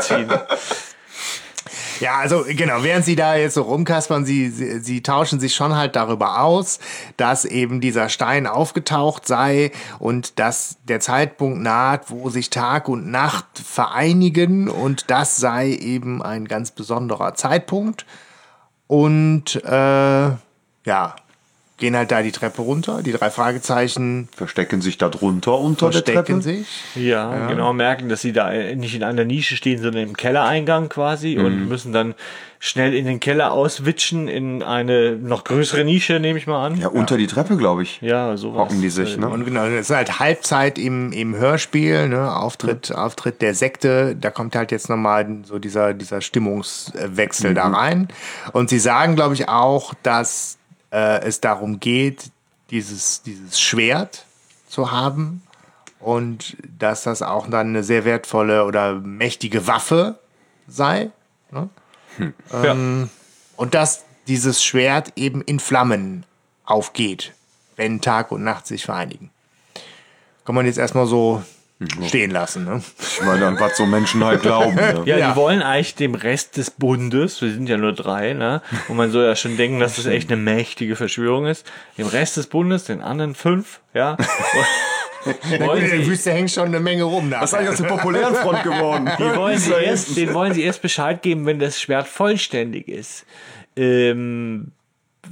Ziehen. 0.00 0.30
Ja, 2.02 2.16
also 2.16 2.44
genau, 2.48 2.82
während 2.82 3.04
sie 3.04 3.14
da 3.14 3.36
jetzt 3.36 3.54
so 3.54 3.62
rumkaspern, 3.62 4.24
sie, 4.24 4.48
sie, 4.48 4.80
sie 4.80 5.04
tauschen 5.04 5.38
sich 5.38 5.54
schon 5.54 5.76
halt 5.76 5.94
darüber 5.94 6.40
aus, 6.40 6.80
dass 7.16 7.44
eben 7.44 7.80
dieser 7.80 8.08
Stein 8.08 8.48
aufgetaucht 8.48 9.24
sei 9.24 9.70
und 10.00 10.40
dass 10.40 10.78
der 10.82 10.98
Zeitpunkt 10.98 11.60
naht, 11.60 12.10
wo 12.10 12.28
sich 12.28 12.50
Tag 12.50 12.88
und 12.88 13.08
Nacht 13.08 13.46
vereinigen 13.56 14.68
und 14.68 15.12
das 15.12 15.36
sei 15.36 15.68
eben 15.68 16.22
ein 16.22 16.48
ganz 16.48 16.72
besonderer 16.72 17.34
Zeitpunkt. 17.34 18.04
Und 18.88 19.64
äh, 19.64 20.30
ja, 20.84 21.14
gehen 21.82 21.96
halt 21.96 22.12
da 22.12 22.22
die 22.22 22.30
Treppe 22.30 22.62
runter, 22.62 23.02
die 23.02 23.10
drei 23.10 23.28
Fragezeichen 23.28 24.28
Verstecken 24.36 24.80
sich 24.80 24.98
da 24.98 25.08
drunter 25.08 25.58
unter 25.58 25.90
der 25.90 26.02
verstecken 26.04 26.40
Treppe. 26.40 26.42
sich. 26.42 26.84
Ja, 26.94 27.48
genau, 27.48 27.72
merken, 27.72 28.08
dass 28.08 28.20
sie 28.22 28.32
da 28.32 28.52
nicht 28.52 28.94
in 28.94 29.02
einer 29.02 29.24
Nische 29.24 29.56
stehen, 29.56 29.82
sondern 29.82 30.04
im 30.04 30.16
Kellereingang 30.16 30.88
quasi 30.88 31.34
Mhm. 31.36 31.44
und 31.44 31.68
müssen 31.68 31.92
dann 31.92 32.14
schnell 32.60 32.94
in 32.94 33.06
den 33.06 33.18
Keller 33.18 33.50
auswitschen 33.50 34.28
in 34.28 34.62
eine 34.62 35.16
noch 35.16 35.42
größere 35.42 35.84
Nische, 35.84 36.20
nehme 36.20 36.38
ich 36.38 36.46
mal 36.46 36.64
an. 36.64 36.76
Ja, 36.80 36.86
unter 36.86 37.16
die 37.16 37.26
Treppe, 37.26 37.56
glaube 37.56 37.82
ich. 37.82 38.00
Ja, 38.00 38.36
sowas. 38.36 38.60
Hocken 38.70 38.80
die 38.80 38.88
sich, 38.90 39.16
ne? 39.16 39.28
Und 39.28 39.44
genau, 39.44 39.64
das 39.68 39.90
ist 39.90 39.90
halt 39.90 40.20
Halbzeit 40.20 40.78
im, 40.78 41.10
im 41.10 41.34
Hörspiel, 41.34 42.08
ne? 42.08 42.32
Auftritt, 42.36 42.94
Auftritt 42.94 43.42
der 43.42 43.54
Sekte. 43.54 44.14
Da 44.14 44.30
kommt 44.30 44.54
halt 44.54 44.70
jetzt 44.70 44.88
nochmal 44.88 45.26
so 45.42 45.58
dieser, 45.58 45.92
dieser 45.92 46.20
Stimmungswechsel 46.20 47.54
da 47.54 47.66
rein. 47.66 48.06
Und 48.52 48.70
sie 48.70 48.78
sagen, 48.78 49.16
glaube 49.16 49.34
ich, 49.34 49.48
auch, 49.48 49.92
dass 50.04 50.58
äh, 50.92 51.20
es 51.22 51.40
darum 51.40 51.80
geht, 51.80 52.30
dieses, 52.70 53.22
dieses 53.22 53.60
Schwert 53.60 54.26
zu 54.68 54.92
haben 54.92 55.42
und 55.98 56.56
dass 56.78 57.04
das 57.04 57.22
auch 57.22 57.48
dann 57.48 57.68
eine 57.68 57.82
sehr 57.82 58.04
wertvolle 58.04 58.64
oder 58.64 58.94
mächtige 58.94 59.66
Waffe 59.66 60.18
sei. 60.68 61.10
Ne? 61.50 61.68
Ja. 62.52 62.76
Und 63.56 63.74
dass 63.74 64.04
dieses 64.26 64.62
Schwert 64.62 65.12
eben 65.16 65.42
in 65.42 65.58
Flammen 65.60 66.24
aufgeht, 66.64 67.34
wenn 67.76 68.00
Tag 68.00 68.32
und 68.32 68.44
Nacht 68.44 68.66
sich 68.66 68.84
vereinigen. 68.84 69.30
Kann 70.44 70.54
man 70.54 70.66
jetzt 70.66 70.78
erstmal 70.78 71.06
so 71.06 71.42
stehen 72.06 72.30
lassen. 72.30 72.64
Ne? 72.64 72.82
Ich 72.98 73.22
meine, 73.24 73.46
an 73.46 73.58
was 73.60 73.76
so 73.76 73.86
Menschen 73.86 74.24
halt 74.24 74.42
glauben. 74.42 74.74
Ne? 74.74 75.02
Ja, 75.06 75.16
Ja. 75.18 75.30
die 75.30 75.36
wollen 75.36 75.62
eigentlich 75.62 75.94
dem 75.94 76.14
Rest 76.14 76.56
des 76.56 76.70
Bundes, 76.70 77.40
wir 77.42 77.50
sind 77.52 77.68
ja 77.68 77.76
nur 77.76 77.92
drei, 77.92 78.32
ne? 78.32 78.62
Und 78.88 78.96
man 78.96 79.10
soll 79.10 79.24
ja 79.24 79.36
schon 79.36 79.56
denken, 79.56 79.80
dass 79.80 79.96
das 79.96 80.06
echt 80.06 80.30
eine 80.32 80.40
mächtige 80.40 80.96
Verschwörung 80.96 81.46
ist. 81.46 81.66
Dem 81.98 82.06
Rest 82.06 82.36
des 82.36 82.46
Bundes, 82.46 82.84
den 82.84 83.00
anderen 83.02 83.34
fünf, 83.34 83.80
ja. 83.94 84.16
In 85.24 85.60
der 85.60 86.06
Wüste 86.06 86.32
hängt 86.32 86.50
schon 86.50 86.66
eine 86.66 86.80
Menge 86.80 87.04
rum. 87.04 87.30
Da. 87.30 87.40
Was 87.40 87.52
ist 87.52 87.54
eigentlich 87.58 87.70
aus 87.70 87.76
der 87.76 87.84
populären 87.84 88.34
Front 88.34 88.64
geworden? 88.64 89.08
die 89.18 89.36
wollen 89.36 89.56
sie 89.58 89.72
erst, 89.72 90.16
den 90.16 90.34
wollen 90.34 90.52
sie 90.52 90.62
erst 90.62 90.82
Bescheid 90.82 91.22
geben, 91.22 91.46
wenn 91.46 91.60
das 91.60 91.80
Schwert 91.80 92.08
vollständig 92.08 92.88
ist. 92.88 93.24
Ähm, 93.76 94.72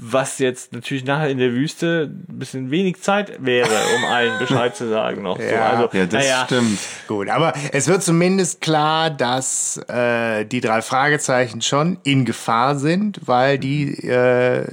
was 0.03 0.39
jetzt 0.39 0.73
natürlich 0.73 1.05
nachher 1.05 1.29
in 1.29 1.37
der 1.37 1.53
Wüste 1.53 2.11
ein 2.11 2.39
bisschen 2.39 2.71
wenig 2.71 3.03
Zeit 3.03 3.45
wäre, 3.45 3.69
um 3.97 4.05
allen 4.07 4.39
Bescheid 4.39 4.75
zu 4.75 4.89
sagen 4.89 5.23
noch. 5.23 5.39
So, 5.41 5.45
Ja. 5.45 5.71
also, 5.71 5.89
Ja, 5.97 6.07
das 6.07 6.25
naja, 6.25 6.43
stimmt. 6.47 6.79
Gut, 7.07 7.29
aber 7.29 7.53
es 7.73 7.87
wird 7.87 8.03
zumindest 8.03 8.61
klar, 8.61 9.11
dass 9.11 9.77
äh, 9.89 10.45
die 10.47 10.61
drei 10.61 10.81
Fragezeichen 10.83 11.61
schon 11.61 11.99
in 12.03 12.25
Gefahr 12.25 12.77
sind, 12.77 13.21
weil 13.27 13.59
die, 13.59 13.93
äh, 14.07 14.65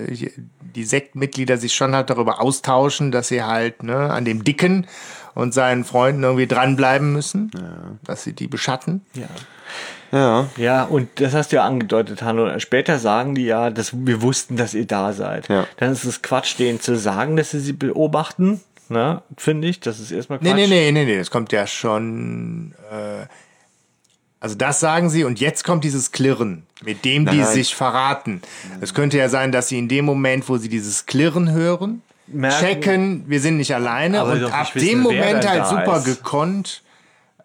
die 0.62 0.84
Sektmitglieder 0.84 1.58
sich 1.58 1.74
schon 1.76 1.94
halt 1.96 2.10
darüber 2.10 2.40
austauschen, 2.42 3.12
dass 3.12 3.28
sie 3.28 3.44
halt 3.44 3.84
ne, 3.84 3.96
an 4.12 4.24
dem 4.24 4.44
Dicken 4.44 4.88
und 5.36 5.54
seinen 5.54 5.84
Freunden 5.84 6.24
irgendwie 6.24 6.48
dranbleiben 6.48 7.12
müssen, 7.14 7.52
dass 8.04 8.24
sie 8.24 8.34
die 8.34 8.48
beschatten. 8.48 9.06
Ja. 9.14 9.28
Ja. 10.12 10.48
Ja, 10.58 10.84
und 10.84 11.10
das 11.16 11.34
hast 11.34 11.52
du 11.52 11.58
ja 11.58 11.66
angedeutet, 11.66 12.22
Hanno. 12.22 12.58
Später 12.60 12.98
sagen 13.00 13.36
die 13.36 13.46
ja, 13.46 13.70
dass 13.70 13.92
wir 13.94 14.22
wussten, 14.22 14.56
dass 14.56 14.74
ihr 14.74 14.86
da 14.86 15.14
seid. 15.14 15.50
Ja. 15.50 15.68
Dann 15.78 15.92
ist 15.92 16.06
es 16.06 16.22
Quatsch, 16.22 16.58
denen 16.58 16.80
zu 16.80 16.96
sagen, 16.98 17.36
dass 17.36 17.52
sie 17.52 17.60
sie 17.60 17.74
beobachten. 17.74 18.62
Ne, 18.90 19.22
finde 19.36 19.68
ich. 19.68 19.82
Das 19.82 20.00
ist 20.00 20.12
erstmal 20.12 20.40
Quatsch. 20.40 20.48
Nee, 20.54 20.68
nee, 20.68 20.68
nee, 20.68 20.92
nee, 20.92 21.06
nee, 21.06 21.18
das 21.18 21.30
kommt 21.30 21.52
ja 21.52 21.68
schon. 21.68 22.74
Äh, 22.90 23.26
also 24.40 24.56
das 24.56 24.80
sagen 24.80 25.10
sie 25.10 25.24
und 25.24 25.40
jetzt 25.40 25.64
kommt 25.64 25.84
dieses 25.84 26.12
Klirren, 26.12 26.64
mit 26.84 27.04
dem 27.06 27.26
die 27.26 27.38
nein. 27.38 27.46
sich 27.48 27.76
verraten. 27.76 28.42
Es 28.82 28.94
könnte 28.94 29.18
ja 29.18 29.30
sein, 29.30 29.52
dass 29.52 29.68
sie 29.68 29.80
in 29.80 29.88
dem 29.88 30.06
Moment, 30.06 30.48
wo 30.48 30.58
sie 30.58 30.70
dieses 30.70 31.08
Klirren 31.08 31.52
hören, 31.52 32.04
Merken- 32.28 32.60
checken, 32.66 33.24
wir 33.28 33.40
sind 33.42 33.58
nicht 33.58 33.74
alleine 33.74 34.22
Aber 34.22 34.34
und 34.34 34.44
ab 34.46 34.72
dem 34.76 35.00
Moment 35.00 35.48
halt 35.50 35.66
super 35.66 35.98
ist. 35.98 36.06
gekonnt 36.06 36.84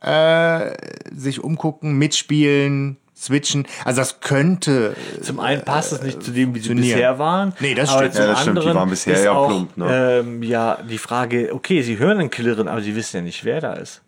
äh, 0.03 0.73
sich 1.15 1.43
umgucken, 1.43 1.97
mitspielen, 1.99 2.97
switchen. 3.17 3.67
Also 3.85 4.01
das 4.01 4.21
könnte 4.21 4.95
Zum 5.23 5.39
einen 5.41 5.63
passt 5.63 5.93
es 5.93 6.03
nicht 6.03 6.23
zu 6.23 6.33
dem, 6.33 6.55
wie 6.55 6.61
sie 6.61 6.75
bisher 6.75 7.19
waren. 7.19 7.55
Nee, 7.61 7.75
das 7.75 7.91
aber 7.91 8.11
stimmt. 8.11 8.15
Zum 8.15 8.23
Ja, 8.25 8.31
das 8.31 8.43
stimmt. 8.43 8.59
Die 8.65 8.75
waren 8.75 8.91
bisher 8.91 9.21
ja 9.23 9.33
auch, 9.33 9.49
plump, 9.49 9.77
ne? 9.77 10.19
ähm, 10.21 10.43
ja, 10.43 10.79
die 10.83 10.99
Frage, 10.99 11.51
okay, 11.55 11.83
sie 11.83 11.99
hören 11.99 12.19
einen 12.19 12.31
Klirren, 12.31 12.69
aber 12.69 12.81
sie 12.81 12.97
wissen 12.97 13.17
ja 13.17 13.23
nicht, 13.23 13.45
wer 13.45 13.61
da 13.61 13.75
ist. 13.75 14.03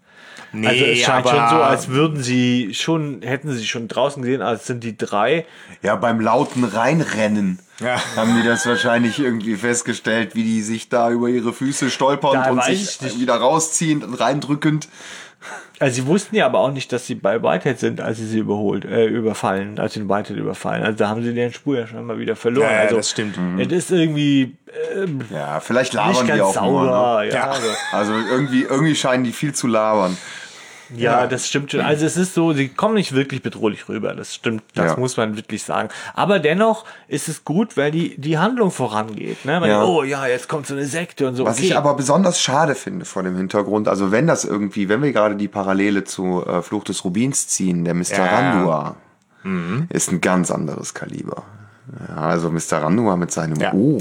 Nee, 0.53 0.69
also 0.69 0.85
es 0.85 0.99
scheint 1.01 1.27
aber 1.27 1.37
schon 1.37 1.59
so, 1.59 1.63
als 1.65 1.89
würden 1.89 2.23
sie 2.23 2.75
schon, 2.75 3.23
hätten 3.23 3.51
sie 3.53 3.67
schon 3.67 3.89
draußen 3.89 4.23
gesehen, 4.23 4.41
als 4.41 4.67
sind 4.67 4.85
die 4.85 4.97
drei. 4.97 5.47
Ja, 5.83 5.97
beim 5.97 6.21
lauten 6.21 6.63
Reinrennen 6.63 7.59
Ja. 7.81 8.01
haben 8.15 8.37
die 8.41 8.47
das 8.47 8.65
wahrscheinlich 8.65 9.19
irgendwie 9.19 9.57
festgestellt, 9.57 10.37
wie 10.37 10.45
die 10.45 10.63
sich 10.63 10.89
da 10.89 11.11
über 11.11 11.29
ihre 11.29 11.53
Füße 11.53 11.91
stolpern 11.91 12.35
Da 12.35 12.51
und 12.51 12.63
sich 12.63 13.01
wieder 13.19 13.35
rausziehen 13.35 14.05
und 14.05 14.15
reindrückend. 14.15 14.89
Also 15.81 15.97
sie 15.97 16.07
wussten 16.07 16.37
ja 16.37 16.47
aber 16.47 16.61
auch 16.61 16.71
nicht, 16.71 16.93
dass 16.93 17.07
sie 17.07 17.15
bei 17.17 17.43
Whitehead 17.43 17.79
sind, 17.79 18.01
als 18.01 18.19
sie 18.19 18.27
sie 18.27 18.39
überholt, 18.39 18.85
äh, 18.85 19.07
überfallen, 19.07 19.79
als 19.79 19.95
sie 19.95 20.01
den 20.01 20.09
Whitehead 20.09 20.37
überfallen. 20.39 20.83
Also 20.85 20.99
da 20.99 21.09
haben 21.09 21.23
sie 21.23 21.35
deren 21.35 21.53
Spur 21.53 21.79
ja 21.79 21.87
schon 21.87 22.05
mal 22.05 22.19
wieder 22.19 22.37
verloren. 22.37 22.69
Ja, 22.71 22.77
ja, 22.77 22.81
also 22.83 22.97
das 22.97 23.11
stimmt. 23.11 23.37
Es 23.59 23.69
ist 23.73 23.91
irgendwie 23.91 24.57
ähm, 24.95 25.21
Ja, 25.33 25.61
vielleicht 25.61 25.95
nicht 25.95 26.03
labern 26.05 26.27
ganz 26.27 26.33
die 26.39 26.43
auch 26.43 26.55
sauber. 26.55 26.71
nur. 26.83 27.23
Ne? 27.25 27.29
Ja, 27.29 27.35
Ja. 27.35 27.51
Also, 27.51 27.69
Also 27.93 28.13
irgendwie, 28.31 28.63
irgendwie 28.63 28.95
scheinen 28.95 29.25
die 29.25 29.33
viel 29.33 29.53
zu 29.55 29.67
labern. 29.67 30.17
Ja, 30.97 31.26
das 31.26 31.49
stimmt 31.49 31.70
schon. 31.70 31.80
Also 31.80 32.07
es 32.07 32.16
ist 32.16 32.35
so, 32.35 32.53
sie 32.53 32.68
kommen 32.68 32.95
nicht 32.95 33.12
wirklich 33.14 33.43
bedrohlich 33.43 33.89
rüber. 33.89 34.14
Das 34.14 34.35
stimmt, 34.35 34.62
das 34.74 34.93
Ja. 34.93 34.99
muss 34.99 35.16
man 35.16 35.37
wirklich 35.37 35.62
sagen. 35.62 35.89
Aber 36.14 36.39
dennoch 36.39 36.85
ist 37.09 37.28
es 37.28 37.45
gut, 37.45 37.76
weil 37.76 37.91
die, 37.91 38.20
die 38.20 38.39
Handlung 38.39 38.70
vorangeht. 38.70 39.45
Ne? 39.45 39.61
Weil, 39.61 39.70
Ja. 39.70 39.85
Oh 39.85 40.03
ja, 40.03 40.26
jetzt 40.26 40.49
kommt 40.49 40.66
so 40.66 40.74
eine 40.74 40.87
Sekte 40.87 41.26
und 41.28 41.37
so. 41.37 41.45
Was 41.45 41.59
okay. 41.59 41.66
ich 41.66 41.76
aber 41.76 41.95
besonders 41.95 42.41
schade 42.41 42.74
finde 42.74 43.05
vor 43.05 43.22
dem 43.22 43.37
Hintergrund, 43.37 43.89
also 43.89 44.11
wenn 44.12 44.26
das 44.26 44.45
irgendwie, 44.45 44.89
wenn 44.89 45.03
wir 45.03 45.12
gerade 45.12 45.37
die 45.37 45.49
Parallele 45.49 46.05
zu 46.05 46.45
äh, 46.47 46.62
Fluch 46.62 46.85
des 46.85 47.05
Rubins 47.05 47.49
ziehen, 47.49 47.85
der 47.85 47.95
Mr. 47.95 48.12
Ja. 48.18 48.26
Randua 48.26 48.97
ist 49.91 50.11
ein 50.11 50.22
ganz 50.22 50.51
anderes 50.51 50.95
Kaliber. 50.95 51.43
Ja, 52.09 52.16
also 52.16 52.51
Mr. 52.51 52.82
Randua 52.82 53.16
mit 53.16 53.30
seinem 53.30 53.61
Ja. 53.61 53.72
Oh, 53.74 53.99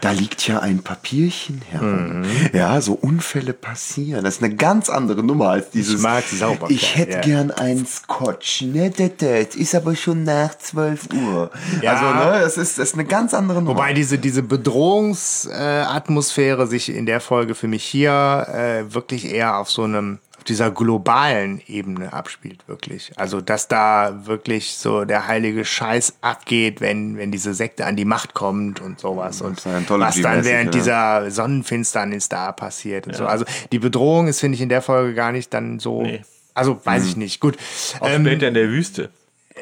da 0.00 0.12
liegt 0.12 0.46
ja 0.46 0.60
ein 0.60 0.82
Papierchen 0.82 1.62
herum. 1.68 2.24
Ja, 2.52 2.80
so 2.80 2.92
Unfälle 2.92 3.52
passieren. 3.52 4.24
Das 4.24 4.36
ist 4.36 4.42
eine 4.42 4.54
ganz 4.54 4.88
andere 4.88 5.22
Nummer 5.22 5.50
als 5.50 5.70
dieses. 5.70 6.00
mag 6.00 6.24
Sauberkeit, 6.24 6.70
Ich 6.70 6.96
hätte 6.96 7.12
ja. 7.12 7.20
gern 7.20 7.50
einen 7.50 7.86
Scotch. 7.86 8.62
Ne, 8.62 8.90
das, 8.90 9.10
das 9.18 9.56
ist 9.56 9.74
aber 9.74 9.96
schon 9.96 10.22
nach 10.22 10.56
12 10.56 11.08
Uhr. 11.14 11.50
Ja. 11.82 11.94
Also, 11.94 12.04
ne, 12.14 12.44
es 12.44 12.56
ist, 12.56 12.78
es 12.78 12.90
ist 12.90 12.94
eine 12.94 13.04
ganz 13.04 13.34
andere 13.34 13.62
Nummer. 13.62 13.76
Wobei 13.76 13.92
diese, 13.92 14.18
diese 14.18 14.42
Bedrohungsatmosphäre 14.42 15.98
Atmosphäre 15.98 16.66
sich 16.66 16.88
in 16.88 17.06
der 17.06 17.20
Folge 17.20 17.54
für 17.54 17.68
mich 17.68 17.84
hier 17.84 18.46
äh, 18.48 18.94
wirklich 18.94 19.32
eher 19.32 19.58
auf 19.58 19.70
so 19.70 19.82
einem 19.82 20.18
dieser 20.48 20.70
globalen 20.70 21.60
Ebene 21.66 22.12
abspielt, 22.12 22.66
wirklich. 22.66 23.12
Also, 23.16 23.40
dass 23.40 23.68
da 23.68 24.26
wirklich 24.26 24.76
so 24.76 25.04
der 25.04 25.26
heilige 25.26 25.64
Scheiß 25.64 26.14
abgeht, 26.20 26.80
wenn, 26.80 27.16
wenn 27.16 27.30
diese 27.30 27.54
Sekte 27.54 27.86
an 27.86 27.96
die 27.96 28.04
Macht 28.04 28.34
kommt 28.34 28.80
und 28.80 28.98
sowas. 28.98 29.40
Und 29.42 29.64
was 29.64 30.20
dann 30.20 30.44
während 30.44 30.74
dieser 30.74 31.30
Sonnenfinsternis 31.30 32.28
da 32.28 32.52
passiert 32.52 33.06
und 33.06 33.16
so. 33.16 33.26
Also, 33.26 33.44
die 33.72 33.78
Bedrohung 33.78 34.28
ist, 34.28 34.40
finde 34.40 34.56
ich, 34.56 34.62
in 34.62 34.68
der 34.68 34.82
Folge 34.82 35.14
gar 35.14 35.32
nicht 35.32 35.52
dann 35.52 35.78
so. 35.78 36.02
Nee. 36.02 36.22
Also, 36.54 36.80
weiß 36.84 37.06
ich 37.06 37.16
nicht. 37.16 37.40
Gut. 37.40 37.56
auch 38.00 38.08
Ähm, 38.08 38.24
später 38.24 38.48
in 38.48 38.54
der 38.54 38.68
Wüste. 38.68 39.10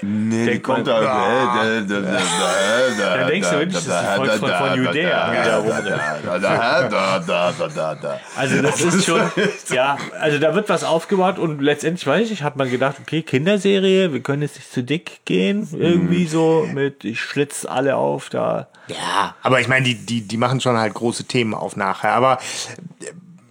Nee, 0.03 0.39
die 0.41 0.47
Denkt 0.47 0.63
kommt 0.65 0.87
da. 0.87 1.01
Da 1.01 1.65
Da 2.99 3.27
denkst 3.27 3.51
du 3.51 3.59
wirklich, 3.59 3.75
das 3.75 3.83
ist 3.83 3.91
das 3.91 4.17
Volk 4.17 4.33
von, 4.33 4.51
von 4.51 4.85
Judäa. 4.85 5.33
Also 8.37 8.63
das 8.63 8.81
ist 8.81 9.05
schon, 9.05 9.21
ja, 9.71 9.97
also 10.21 10.39
da 10.39 10.55
wird 10.55 10.69
was 10.69 10.85
aufgebaut 10.85 11.39
und 11.39 11.61
letztendlich, 11.61 12.07
weiß 12.07 12.25
ich, 12.25 12.31
nicht, 12.31 12.43
hat 12.43 12.57
man 12.57 12.71
gedacht, 12.71 12.97
okay, 13.01 13.23
Kinderserie, 13.23 14.13
wir 14.13 14.21
können 14.21 14.43
jetzt 14.43 14.57
nicht 14.57 14.73
zu 14.73 14.83
dick 14.83 15.25
gehen, 15.25 15.69
irgendwie 15.73 16.27
so 16.27 16.67
mit, 16.73 17.05
ich 17.05 17.21
schlitz 17.21 17.65
alle 17.65 17.97
auf 17.97 18.29
da. 18.29 18.69
Ja, 18.89 19.35
aber 19.43 19.61
ich 19.61 19.69
meine, 19.69 19.85
die, 19.85 19.95
die, 19.95 20.23
die 20.23 20.37
machen 20.37 20.61
schon 20.61 20.77
halt 20.77 20.95
große 20.95 21.25
Themen 21.25 21.55
auf 21.55 21.77
nachher. 21.77 22.13
Aber 22.13 22.39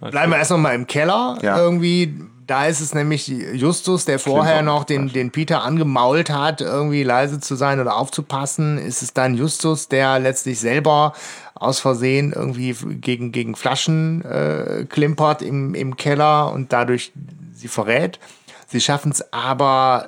äh, 0.00 0.10
bleiben 0.10 0.32
wir 0.32 0.38
erst 0.38 0.50
noch 0.50 0.58
mal 0.58 0.74
im 0.74 0.86
Keller 0.86 1.38
irgendwie. 1.56 2.14
Da 2.46 2.66
ist 2.66 2.80
es 2.80 2.94
nämlich 2.94 3.26
Justus, 3.26 4.04
der 4.04 4.20
vorher 4.20 4.62
noch 4.62 4.84
den, 4.84 5.12
den 5.12 5.32
Peter 5.32 5.64
angemault 5.64 6.30
hat, 6.30 6.60
irgendwie 6.60 7.02
leise 7.02 7.40
zu 7.40 7.56
sein 7.56 7.80
oder 7.80 7.96
aufzupassen. 7.96 8.78
Ist 8.78 9.02
es 9.02 9.12
dann 9.12 9.34
Justus, 9.34 9.88
der 9.88 10.20
letztlich 10.20 10.60
selber 10.60 11.12
aus 11.54 11.80
Versehen 11.80 12.32
irgendwie 12.32 12.72
gegen, 13.00 13.32
gegen 13.32 13.56
Flaschen 13.56 14.24
äh, 14.24 14.86
klimpert 14.88 15.42
im, 15.42 15.74
im 15.74 15.96
Keller 15.96 16.52
und 16.52 16.72
dadurch 16.72 17.12
sie 17.52 17.68
verrät. 17.68 18.20
Sie 18.68 18.80
schaffen 18.80 19.10
es 19.10 19.32
aber 19.32 20.06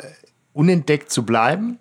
unentdeckt 0.52 1.10
zu 1.10 1.24
bleiben 1.24 1.80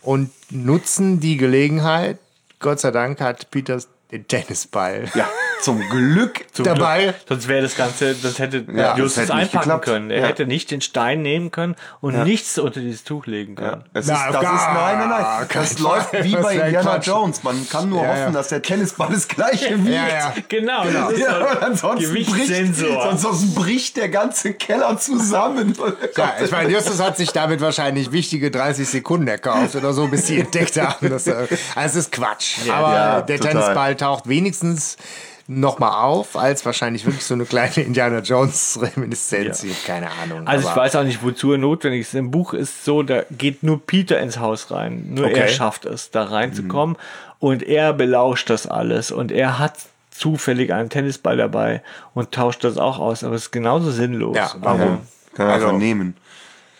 und 0.00 0.30
nutzen 0.50 1.20
die 1.20 1.36
Gelegenheit. 1.36 2.18
Gott 2.60 2.80
sei 2.80 2.92
Dank 2.92 3.20
hat 3.20 3.50
Peters 3.50 3.88
den 4.12 4.28
Tennisball 4.28 5.06
Ja, 5.14 5.26
zum 5.62 5.80
Glück. 5.88 6.44
Zum 6.52 6.64
dabei. 6.66 7.02
Glück. 7.04 7.14
Sonst 7.28 7.48
wäre 7.48 7.62
das 7.62 7.76
Ganze, 7.76 8.14
das 8.14 8.38
hätte 8.38 8.64
Ja, 8.72 8.90
das 8.90 8.98
Justus 8.98 9.30
einpacken 9.30 9.58
geklappt. 9.60 9.84
können. 9.86 10.10
Er 10.10 10.20
Ja. 10.20 10.26
hätte 10.26 10.46
nicht 10.46 10.70
den 10.70 10.80
Stein 10.82 11.22
nehmen 11.22 11.50
können 11.50 11.76
und 12.00 12.22
nichts 12.24 12.58
unter 12.58 12.80
dieses 12.80 13.04
Tuch 13.04 13.26
legen 13.26 13.56
Ja, 13.58 13.70
können. 13.70 13.84
es 13.94 14.06
Na, 14.06 14.14
ist, 14.26 14.34
das 14.34 14.42
ist, 14.42 14.42
gar 14.42 14.74
nein, 14.74 14.98
nein, 14.98 15.08
nein. 15.08 15.48
keinen 15.48 15.62
Das 15.62 15.78
läuft 15.78 16.10
Fall. 16.10 16.24
wie 16.24 16.32
Das 16.32 16.42
bei 16.42 16.54
Indiana 16.56 16.90
Quatsch. 16.90 17.06
Jones. 17.06 17.42
Man 17.42 17.68
kann 17.68 17.88
nur 17.88 18.02
Ja, 18.02 18.08
hoffen, 18.10 18.20
ja. 18.20 18.30
dass 18.30 18.48
der 18.48 18.60
Tennisball 18.62 19.08
das 19.12 19.26
gleiche 19.28 19.78
wiegt. 19.78 19.88
Ja, 19.94 20.08
ja. 20.08 20.34
Genau, 20.48 20.84
das 20.84 21.12
ist 21.12 21.18
Ja, 21.20 21.36
und 21.38 21.62
ansonsten 21.62 22.12
bricht, 22.12 22.52
ansonsten 23.00 23.54
bricht 23.54 23.96
der 23.96 24.08
ganze 24.10 24.52
Keller 24.54 24.98
zusammen. 24.98 25.74
Ja, 26.16 26.34
ich 26.44 26.50
meine, 26.50 26.70
Justus 26.70 27.00
hat 27.00 27.16
sich 27.16 27.30
damit 27.32 27.60
wahrscheinlich 27.60 28.12
wichtige 28.12 28.50
30 28.50 28.88
Sekunden 28.88 29.26
erkauft 29.28 29.74
oder 29.74 29.92
so, 29.94 30.06
bis 30.08 30.26
sie 30.26 30.40
entdeckt 30.40 30.78
haben. 30.80 31.08
Dass, 31.08 31.26
er- 31.26 31.48
also 31.74 31.98
es 31.98 32.06
ist 32.06 32.12
Quatsch. 32.12 32.56
Aber 32.70 32.92
ja, 32.94 33.20
der 33.22 33.38
total. 33.38 33.52
Tennisball 33.52 33.94
taucht 34.02 34.28
wenigstens 34.28 34.96
noch 35.48 35.78
mal 35.80 36.02
auf, 36.04 36.36
als 36.36 36.64
wahrscheinlich 36.64 37.04
wirklich 37.04 37.24
so 37.24 37.34
eine 37.34 37.44
kleine 37.44 37.74
Indiana 37.76 38.20
Jones 38.20 38.78
Reminiszenz. 38.80 39.64
Ich 39.64 39.76
hab 39.78 39.84
Keine 39.86 40.10
Ahnung. 40.22 40.46
Also 40.46 40.68
ich 40.68 40.76
weiß 40.76 40.96
auch 40.96 41.02
nicht, 41.02 41.22
wozu 41.24 41.52
er 41.52 41.58
notwendig 41.58 42.02
ist. 42.02 42.14
Im 42.14 42.30
Buch 42.30 42.54
ist 42.54 42.84
so, 42.84 43.02
da 43.02 43.24
geht 43.30 43.62
nur 43.62 43.84
Peter 43.84 44.20
ins 44.20 44.38
Haus 44.38 44.70
rein. 44.70 45.06
Nur 45.10 45.26
er 45.28 45.44
Okay. 45.44 45.48
schafft 45.52 45.84
es, 45.84 46.10
da 46.10 46.24
reinzukommen. 46.24 46.96
Und 47.40 47.62
er 47.64 47.92
belauscht 47.92 48.50
das 48.50 48.66
alles. 48.68 49.10
Und 49.10 49.32
er 49.32 49.58
hat 49.58 49.74
zufällig 50.10 50.72
einen 50.72 50.90
Tennisball 50.90 51.36
dabei 51.36 51.82
und 52.14 52.30
tauscht 52.32 52.62
das 52.64 52.78
auch 52.78 52.98
aus. 53.00 53.24
Aber 53.24 53.34
es 53.34 53.44
ist 53.44 53.50
genauso 53.50 53.90
sinnlos. 53.90 54.36
Ja, 54.36 54.52
warum? 54.60 55.00
Kann 55.34 55.46
er 55.48 55.54
Also- 55.54 55.66
einfach 55.66 55.78
nehmen. 55.78 56.16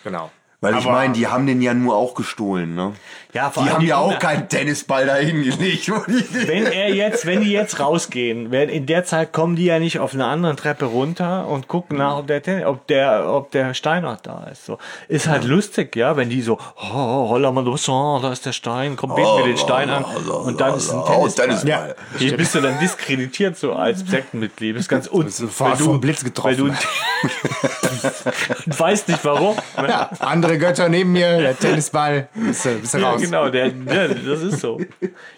Genau. 0.05 0.31
Weil 0.63 0.79
ich 0.79 0.85
meine, 0.87 1.13
die 1.13 1.27
haben 1.27 1.47
den 1.47 1.61
ja 1.61 1.75
nur 1.75 1.97
auch 1.97 2.15
gestohlen, 2.15 2.75
ne? 2.75 2.93
Ja, 3.35 3.51
vor 3.51 3.63
Die 3.65 3.69
allem 3.71 3.79
haben 3.79 3.87
ja 3.87 3.97
auch 3.97 4.19
keinen 4.19 4.49
Tennisball 4.49 5.07
da 5.07 5.17
hingelegt. 5.17 5.91
Wenn 6.47 6.67
er 6.67 6.95
jetzt, 6.95 7.27
wenn 7.27 7.41
die 7.41 7.51
jetzt 7.51 7.81
rausgehen, 7.81 8.51
werden 8.53 8.69
in 8.71 8.87
der 8.87 9.05
Zeit 9.05 9.33
kommen 9.33 9.57
die 9.57 9.65
ja 9.65 9.79
nicht 9.79 9.99
auf 9.99 10.13
einer 10.15 10.27
anderen 10.27 10.57
Treppe 10.57 10.85
runter 10.85 11.49
und 11.49 11.67
gucken 11.67 11.97
nach, 11.99 12.19
ob 12.19 12.27
der, 12.29 12.43
Ten- 12.43 12.65
ob 12.65 12.87
der, 12.87 13.29
ob 13.29 13.51
der 13.51 13.75
Stein 13.75 14.03
noch 14.05 14.21
da 14.21 14.45
ist. 14.53 14.67
So 14.67 14.79
ist 15.09 15.27
halt 15.29 15.45
lustig, 15.45 15.97
ja, 15.97 16.17
wenn 16.17 16.29
die 16.31 16.43
so, 16.43 16.59
oh, 16.77 17.29
holla 17.31 17.51
mal 17.51 17.65
los, 17.65 17.89
oh, 17.89 18.21
da 18.23 18.31
ist 18.33 18.45
der 18.47 18.53
Stein, 18.53 18.97
komm, 18.97 19.15
beten 19.15 19.37
wir 19.39 19.45
den 19.47 19.57
Stein 19.59 19.91
an 19.91 20.05
und 20.05 20.61
dann 20.61 20.77
ist 20.77 20.91
ein 20.91 20.99
Oh, 21.01 21.05
Tennisball. 21.27 21.47
Tennisball. 21.47 21.69
Ja. 21.69 22.19
Hier 22.19 22.37
bist 22.37 22.55
du 22.55 22.61
dann 22.61 22.79
diskreditiert 22.79 23.57
so 23.57 23.73
als 23.73 24.01
Sektenmitglied. 24.09 24.77
Das 24.77 24.83
ist 24.83 24.89
ganz 24.89 25.09
un 25.11 25.29
sofort 25.29 25.79
vom 25.79 26.01
Blitz 26.01 26.23
getroffen. 26.23 26.43
Weil 26.45 26.57
du 26.57 26.73
weißt 28.67 29.09
nicht 29.09 29.25
warum. 29.25 29.57
Ne? 29.77 29.89
Ja, 29.89 30.11
andere 30.21 30.59
Götter 30.59 30.89
neben 30.89 31.13
mir, 31.13 31.39
der 31.39 31.59
Tennisball, 31.59 32.29
bist 32.35 32.65
du, 32.65 32.79
bist 32.79 32.95
du 32.95 32.99
Ja, 32.99 33.11
raus. 33.11 33.21
genau, 33.21 33.49
der, 33.49 33.71
der, 33.71 34.09
das 34.09 34.43
ist 34.43 34.61
so. 34.61 34.81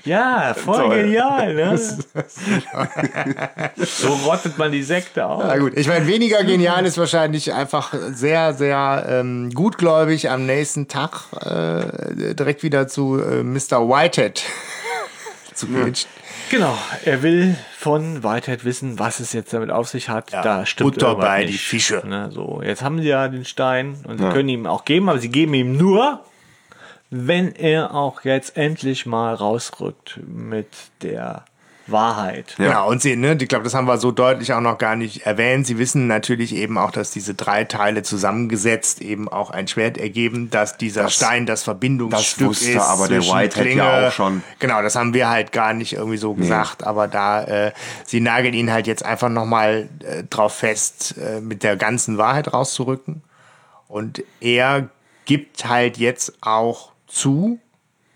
Ja, 0.04 0.54
voll 0.54 0.78
Toll. 0.88 1.02
genial, 1.02 1.54
ne? 1.54 1.78
So 3.84 4.08
rottet 4.26 4.58
man 4.58 4.72
die 4.72 4.82
Sekte 4.82 5.24
aus. 5.26 5.44
Na 5.46 5.56
gut, 5.58 5.72
ich 5.76 5.88
meine, 5.88 6.06
weniger 6.06 6.42
genial 6.44 6.84
ist 6.86 6.98
wahrscheinlich 6.98 7.52
einfach 7.52 7.94
sehr, 8.10 8.54
sehr 8.54 9.06
ähm, 9.08 9.50
gutgläubig 9.54 10.30
am 10.30 10.46
nächsten 10.46 10.88
Tag 10.88 11.24
äh, 11.40 12.34
direkt 12.34 12.62
wieder 12.62 12.88
zu 12.88 13.20
äh, 13.20 13.42
Mr. 13.42 13.88
Whitehead 13.88 14.42
zu 15.54 15.66
gehen. 15.66 15.94
Genau, 16.50 16.76
er 17.04 17.22
will 17.22 17.56
von 17.76 18.22
Whitehead 18.22 18.64
wissen, 18.64 18.98
was 18.98 19.20
es 19.20 19.32
jetzt 19.32 19.52
damit 19.52 19.70
auf 19.70 19.88
sich 19.88 20.08
hat. 20.08 20.32
da 20.32 20.66
stimmt 20.66 20.94
Butter 20.94 21.16
bei 21.16 21.40
nicht. 21.40 21.54
die 21.54 21.58
Fische. 21.58 22.02
Ne, 22.06 22.30
so, 22.32 22.60
jetzt 22.62 22.82
haben 22.82 23.00
sie 23.00 23.08
ja 23.08 23.28
den 23.28 23.44
Stein 23.44 23.96
und 24.06 24.18
sie 24.18 24.28
können 24.30 24.48
ihm 24.48 24.66
auch 24.66 24.84
geben, 24.84 25.08
aber 25.08 25.18
sie 25.18 25.30
geben 25.30 25.54
ihm 25.54 25.76
nur, 25.76 26.24
wenn 27.10 27.54
er 27.54 27.94
auch 27.94 28.24
jetzt 28.24 28.56
endlich 28.56 29.06
mal 29.06 29.34
rausrückt 29.34 30.20
mit 30.26 30.68
der 31.02 31.44
Wahrheit. 31.86 32.54
Ja, 32.58 32.82
und 32.82 33.02
sie, 33.02 33.14
ne, 33.16 33.36
ich 33.40 33.48
glaube, 33.48 33.64
das 33.64 33.74
haben 33.74 33.86
wir 33.86 33.98
so 33.98 34.10
deutlich 34.10 34.52
auch 34.52 34.60
noch 34.60 34.78
gar 34.78 34.96
nicht 34.96 35.26
erwähnt. 35.26 35.66
Sie 35.66 35.78
wissen 35.78 36.06
natürlich 36.06 36.54
eben 36.54 36.78
auch, 36.78 36.90
dass 36.90 37.10
diese 37.10 37.34
drei 37.34 37.64
Teile 37.64 38.02
zusammengesetzt 38.02 39.02
eben 39.02 39.28
auch 39.28 39.50
ein 39.50 39.68
Schwert 39.68 39.98
ergeben, 39.98 40.50
dass 40.50 40.76
dieser 40.76 41.08
Stein 41.10 41.46
das 41.46 41.62
Verbindungsstück 41.62 42.48
das 42.48 42.60
wusste 42.60 42.70
ist. 42.72 42.82
aber 42.82 43.08
der 43.08 43.20
Whitehead 43.22 43.56
ja 43.56 43.62
Klinge- 43.84 44.08
auch 44.08 44.12
schon. 44.12 44.42
Genau, 44.58 44.82
das 44.82 44.96
haben 44.96 45.12
wir 45.14 45.28
halt 45.28 45.52
gar 45.52 45.74
nicht 45.74 45.92
irgendwie 45.92 46.16
so 46.16 46.34
gesagt, 46.34 46.84
aber 46.84 47.06
da, 47.08 47.44
äh, 47.44 47.72
sie 48.06 48.20
nageln 48.20 48.54
ihn 48.54 48.72
halt 48.72 48.86
jetzt 48.86 49.04
einfach 49.04 49.28
nochmal 49.28 49.88
äh, 50.04 50.24
drauf 50.24 50.54
fest, 50.54 51.16
äh, 51.18 51.40
mit 51.40 51.62
der 51.62 51.76
ganzen 51.76 52.18
Wahrheit 52.18 52.52
rauszurücken. 52.52 53.22
Und 53.88 54.22
er 54.40 54.88
gibt 55.26 55.68
halt 55.68 55.98
jetzt 55.98 56.32
auch 56.40 56.92
zu, 57.06 57.58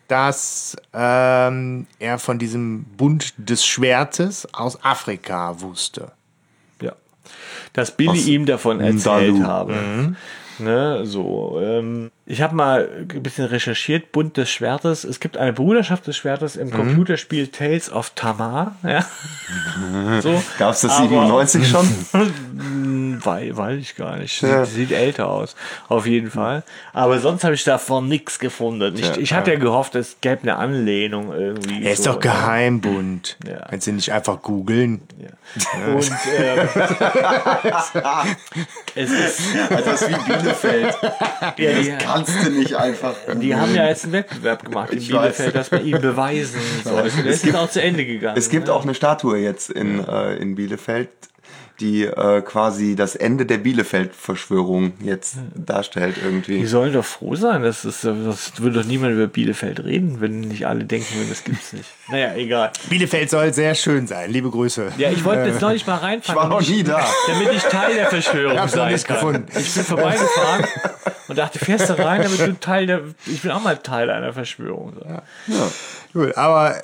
dass 0.09 0.76
ähm, 0.94 1.86
er 1.98 2.18
von 2.18 2.38
diesem 2.38 2.84
Bund 2.84 3.34
des 3.36 3.64
Schwertes 3.64 4.52
aus 4.52 4.82
Afrika 4.82 5.61
wusste. 5.61 6.12
Ja. 6.80 6.92
Dass 7.74 7.96
Billy 7.96 8.11
Aus 8.11 8.26
ihm 8.26 8.46
davon 8.46 8.80
erzählt 8.80 9.34
Ndalu. 9.36 9.46
habe. 9.46 10.16
Ne, 10.59 11.06
so. 11.06 11.61
Ähm, 11.62 12.11
ich 12.31 12.43
habe 12.43 12.55
mal 12.55 12.87
ein 13.11 13.22
bisschen 13.22 13.47
recherchiert, 13.47 14.12
Bund 14.12 14.37
des 14.37 14.51
Schwertes. 14.51 15.05
Es 15.05 15.18
gibt 15.18 15.39
eine 15.39 15.55
Bruderschaft 15.55 16.07
des 16.07 16.18
Schwertes 16.18 16.57
im 16.57 16.70
Computerspiel 16.70 17.49
Tales 17.49 17.91
of 17.91 18.11
Tamar. 18.14 18.76
Ja. 18.83 19.07
so. 20.20 20.43
Gab 20.59 20.72
es 20.74 20.83
das 20.83 20.93
Aber- 20.93 21.09
97 21.09 21.66
schon? 21.66 21.89
Weil, 23.24 23.57
weiß 23.57 23.79
ich 23.81 23.97
gar 23.97 24.16
nicht. 24.18 24.43
Ja. 24.43 24.64
Sieht, 24.66 24.89
sieht 24.89 24.93
älter 24.93 25.29
aus. 25.29 25.57
Auf 25.89 26.07
jeden 26.07 26.31
Fall. 26.31 26.62
Aber 26.93 27.18
sonst 27.18 27.45
habe 27.45 27.55
ich 27.55 27.64
davon 27.64 28.09
nichts 28.09 28.39
gefunden. 28.39 28.95
Ich, 28.97 29.16
ich 29.16 29.33
hatte 29.33 29.53
ja 29.53 29.59
gehofft, 29.59 29.95
es 29.95 30.18
gäbe 30.20 30.43
eine 30.43 30.57
Anlehnung 30.57 31.33
irgendwie. 31.33 31.83
Er 31.83 31.93
ist 31.93 32.05
so, 32.05 32.12
doch 32.12 32.20
Geheimbund. 32.20 33.39
Ja. 33.47 33.66
Kannst 33.70 33.87
du 33.87 33.93
nicht 33.93 34.12
einfach 34.12 34.43
googeln? 34.43 35.01
Ja. 35.18 35.29
Und 35.95 36.11
ähm, 36.37 36.68
es 38.95 39.11
ist 39.11 39.41
Das 39.70 40.03
ist 40.03 40.09
wie 40.11 40.33
Bielefeld. 40.33 40.95
ja, 41.57 42.17
Kannst 42.26 42.46
du 42.46 42.50
nicht 42.50 42.74
einfach. 42.74 43.14
die 43.40 43.54
haben 43.54 43.74
ja 43.74 43.86
jetzt 43.86 44.04
einen 44.04 44.12
Wettbewerb 44.14 44.64
gemacht 44.64 44.90
in 44.90 44.98
Ich 44.98 45.08
Bielefeld, 45.08 45.48
weiß. 45.48 45.52
dass 45.54 45.70
man 45.70 45.86
ihn 45.86 46.00
beweisen 46.00 46.60
sollte. 46.84 47.22
Der 47.22 47.32
ist 47.32 47.44
jetzt 47.44 47.56
auch 47.56 47.70
zu 47.70 47.82
Ende 47.82 48.04
gegangen. 48.04 48.36
Es 48.36 48.48
gibt 48.50 48.66
ne? 48.66 48.72
auch 48.72 48.82
eine 48.82 48.94
Statue 48.94 49.38
jetzt 49.38 49.70
in, 49.70 50.06
äh, 50.06 50.36
in 50.36 50.54
Bielefeld, 50.54 51.10
die 51.81 52.05
äh, 52.05 52.43
quasi 52.43 52.97
das 52.97 53.14
Ende 53.14 53.47
der 53.47 53.59
Bielefeld-Verschwörung 53.59 54.95
jetzt 55.01 55.37
darstellt 55.55 56.16
Die 56.16 56.20
irgendwie. 56.24 56.66
sollen 56.66 56.93
doch 56.93 57.05
froh 57.05 57.37
sein. 57.37 57.62
Das, 57.62 57.85
ist, 57.85 58.05
das 58.05 58.53
würde 58.59 58.81
doch 58.81 58.87
niemand 58.87 59.14
über 59.14 59.29
Bielefeld 59.29 59.85
reden, 59.85 60.20
wenn 60.20 60.41
nicht 60.41 60.66
alle 60.66 60.85
denken 60.85 61.14
würden, 61.16 61.29
das 61.29 61.45
gibt's 61.45 61.72
nicht. 61.72 61.89
Naja, 62.09 62.35
egal. 62.35 62.72
Bielefeld 62.89 63.31
soll 63.31 63.53
sehr 63.55 63.74
schön 63.74 64.07
sein. 64.07 64.31
Liebe 64.31 64.51
Grüße. 64.51 64.93
Ja, 64.99 65.11
ich 65.11 65.24
wollte 65.24 65.49
jetzt 65.49 65.61
neulich 65.61 65.87
mal 65.87 65.97
reinfahren. 65.97 66.43
Ich 66.43 66.51
war 66.51 66.61
noch 66.61 66.68
nie 66.68 66.83
da. 66.83 67.07
Damit 67.29 67.53
ich 67.53 67.62
Teil 67.62 67.95
der 67.95 68.07
Verschwörung 68.07 68.57
noch 68.57 68.68
sein 68.68 68.93
nicht 68.93 69.07
kann. 69.07 69.16
gefunden. 69.16 69.47
Ich 69.57 69.74
bin 69.74 69.85
vorbeigefahren 69.85 70.64
und 71.29 71.39
dachte, 71.39 71.59
fährst 71.59 71.89
du 71.91 71.99
rein, 71.99 72.22
damit 72.22 72.41
du 72.41 72.59
Teil 72.59 72.87
der, 72.87 73.03
ich 73.26 73.43
bin 73.43 73.51
auch 73.53 73.62
mal 73.62 73.76
Teil 73.76 74.11
einer 74.11 74.33
Verschwörung 74.33 74.95
sein. 75.01 75.22
Cool, 76.14 76.33
aber 76.35 76.81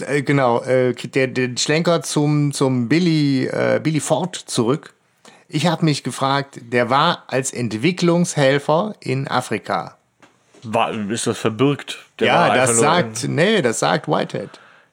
äh, 0.00 0.22
genau, 0.22 0.62
äh, 0.62 0.94
der, 0.94 1.28
den 1.28 1.56
Schlenker 1.56 2.02
zum, 2.02 2.52
zum 2.52 2.88
Billy, 2.88 3.46
äh, 3.46 3.80
Billy 3.82 4.00
Ford 4.00 4.36
zurück. 4.36 4.94
Ich 5.48 5.66
habe 5.66 5.84
mich 5.84 6.02
gefragt, 6.02 6.60
der 6.62 6.88
war 6.88 7.24
als 7.26 7.52
Entwicklungshelfer 7.52 8.94
in 9.00 9.28
Afrika. 9.28 9.96
War, 10.62 10.92
ist 11.10 11.26
das 11.26 11.38
verbirgt? 11.38 11.98
Der 12.18 12.28
ja, 12.28 12.54
das 12.54 12.78
sagt, 12.78 13.28
nee, 13.28 13.60
das 13.60 13.80
sagt 13.80 14.08
Whitehead. 14.08 14.50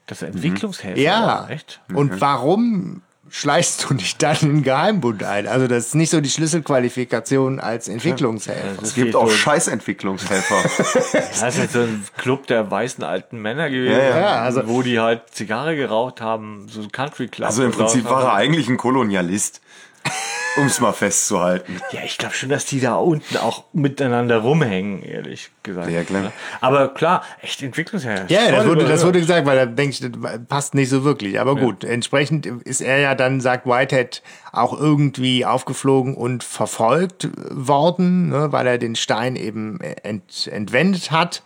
das 0.07 0.21
Entwicklungshelfer. 0.21 0.99
Ja, 0.99 1.47
Echt? 1.49 1.79
und 1.93 2.19
warum 2.19 3.01
schleichst 3.31 3.85
du 3.89 3.93
dich 3.93 4.17
dann 4.17 4.37
in 4.41 4.47
den 4.55 4.63
Geheimbund 4.63 5.23
ein? 5.23 5.47
Also 5.47 5.67
das 5.67 5.87
ist 5.87 5.95
nicht 5.95 6.09
so 6.09 6.21
die 6.21 6.29
Schlüsselqualifikation 6.29 7.59
als 7.59 7.87
Entwicklungshelfer. 7.87 8.81
Es 8.81 8.93
gibt 8.95 9.15
auch 9.15 9.29
Scheißentwicklungshelfer. 9.29 10.55
Das 11.13 11.41
ist 11.55 11.59
halt 11.59 11.71
so 11.71 11.79
ein 11.79 12.05
Club 12.17 12.47
der 12.47 12.69
weißen 12.69 13.03
alten 13.03 13.41
Männer 13.41 13.69
gewesen, 13.69 13.91
Ja, 13.97 14.03
ja. 14.09 14.19
Ja, 14.19 14.35
also- 14.41 14.67
wo 14.67 14.81
die 14.81 14.99
halt 14.99 15.23
Zigarre 15.31 15.75
geraucht 15.75 16.21
haben, 16.21 16.67
so 16.69 16.81
ein 16.81 16.91
Country 16.91 17.27
Club. 17.27 17.47
Also 17.47 17.63
im 17.63 17.71
Prinzip 17.71 18.05
war 18.05 18.23
er 18.23 18.33
eigentlich 18.33 18.67
ein 18.69 18.77
Kolonialist. 18.77 19.61
Um 20.57 20.65
es 20.65 20.79
mal 20.79 20.93
festzuhalten. 20.93 21.79
Ja, 21.91 22.01
ich 22.03 22.17
glaube 22.17 22.33
schon, 22.33 22.49
dass 22.49 22.65
die 22.65 22.79
da 22.79 22.95
unten 22.95 23.37
auch 23.37 23.65
miteinander 23.71 24.37
rumhängen, 24.39 25.03
ehrlich 25.03 25.51
gesagt. 25.63 25.89
Ja, 25.89 26.03
klar. 26.03 26.31
Aber 26.59 26.93
klar, 26.93 27.23
echt 27.41 27.61
Entwicklungshelfer. 27.61 28.25
Ja, 28.29 28.51
das 28.51 28.65
wurde, 28.65 28.85
das 28.85 29.05
wurde 29.05 29.19
gesagt, 29.19 29.45
weil 29.45 29.57
da 29.57 29.65
denke 29.65 29.91
ich, 29.91 29.99
das 29.99 30.39
passt 30.47 30.73
nicht 30.73 30.89
so 30.89 31.03
wirklich. 31.03 31.39
Aber 31.39 31.55
gut, 31.55 31.83
entsprechend 31.83 32.45
ist 32.45 32.81
er 32.81 32.99
ja 32.99 33.15
dann, 33.15 33.41
sagt 33.41 33.65
Whitehead, 33.65 34.21
auch 34.51 34.77
irgendwie 34.77 35.45
aufgeflogen 35.45 36.15
und 36.15 36.43
verfolgt 36.43 37.29
worden, 37.51 38.29
ne, 38.29 38.51
weil 38.51 38.67
er 38.67 38.77
den 38.77 38.95
Stein 38.95 39.35
eben 39.35 39.79
ent, 39.79 40.47
entwendet 40.51 41.11
hat. 41.11 41.43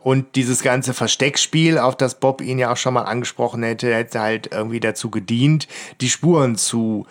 Und 0.00 0.36
dieses 0.36 0.62
ganze 0.62 0.92
Versteckspiel, 0.92 1.78
auf 1.78 1.96
das 1.96 2.20
Bob 2.20 2.42
ihn 2.42 2.58
ja 2.58 2.70
auch 2.70 2.76
schon 2.76 2.92
mal 2.92 3.04
angesprochen 3.04 3.62
hätte, 3.62 3.94
hätte 3.94 4.20
halt 4.20 4.52
irgendwie 4.52 4.80
dazu 4.80 5.10
gedient, 5.10 5.66
die 6.02 6.10
Spuren 6.10 6.56
zu 6.56 7.06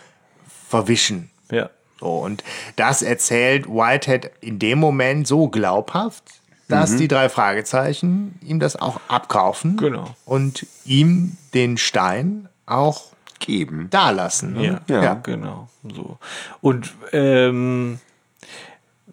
verwischen. 0.77 1.29
Ja. 1.51 1.69
So, 1.99 2.07
und 2.17 2.43
das 2.77 3.03
erzählt 3.03 3.67
Whitehead 3.67 4.31
in 4.41 4.57
dem 4.57 4.79
Moment 4.79 5.27
so 5.27 5.47
glaubhaft, 5.49 6.23
dass 6.67 6.95
die 6.95 7.07
drei 7.07 7.29
Fragezeichen 7.29 8.39
ihm 8.43 8.59
das 8.59 8.75
auch 8.75 8.99
abkaufen 9.07 9.77
Genau. 9.77 10.15
und 10.25 10.65
ihm 10.85 11.37
den 11.53 11.77
Stein 11.77 12.49
auch 12.65 13.11
Geben. 13.37 13.89
dalassen. 13.91 14.53
Ne? 14.53 14.81
Ja, 14.87 15.03
Ja. 15.03 15.13
genau. 15.13 15.69
So. 15.83 16.17
Und 16.61 16.91
ähm, 17.11 17.99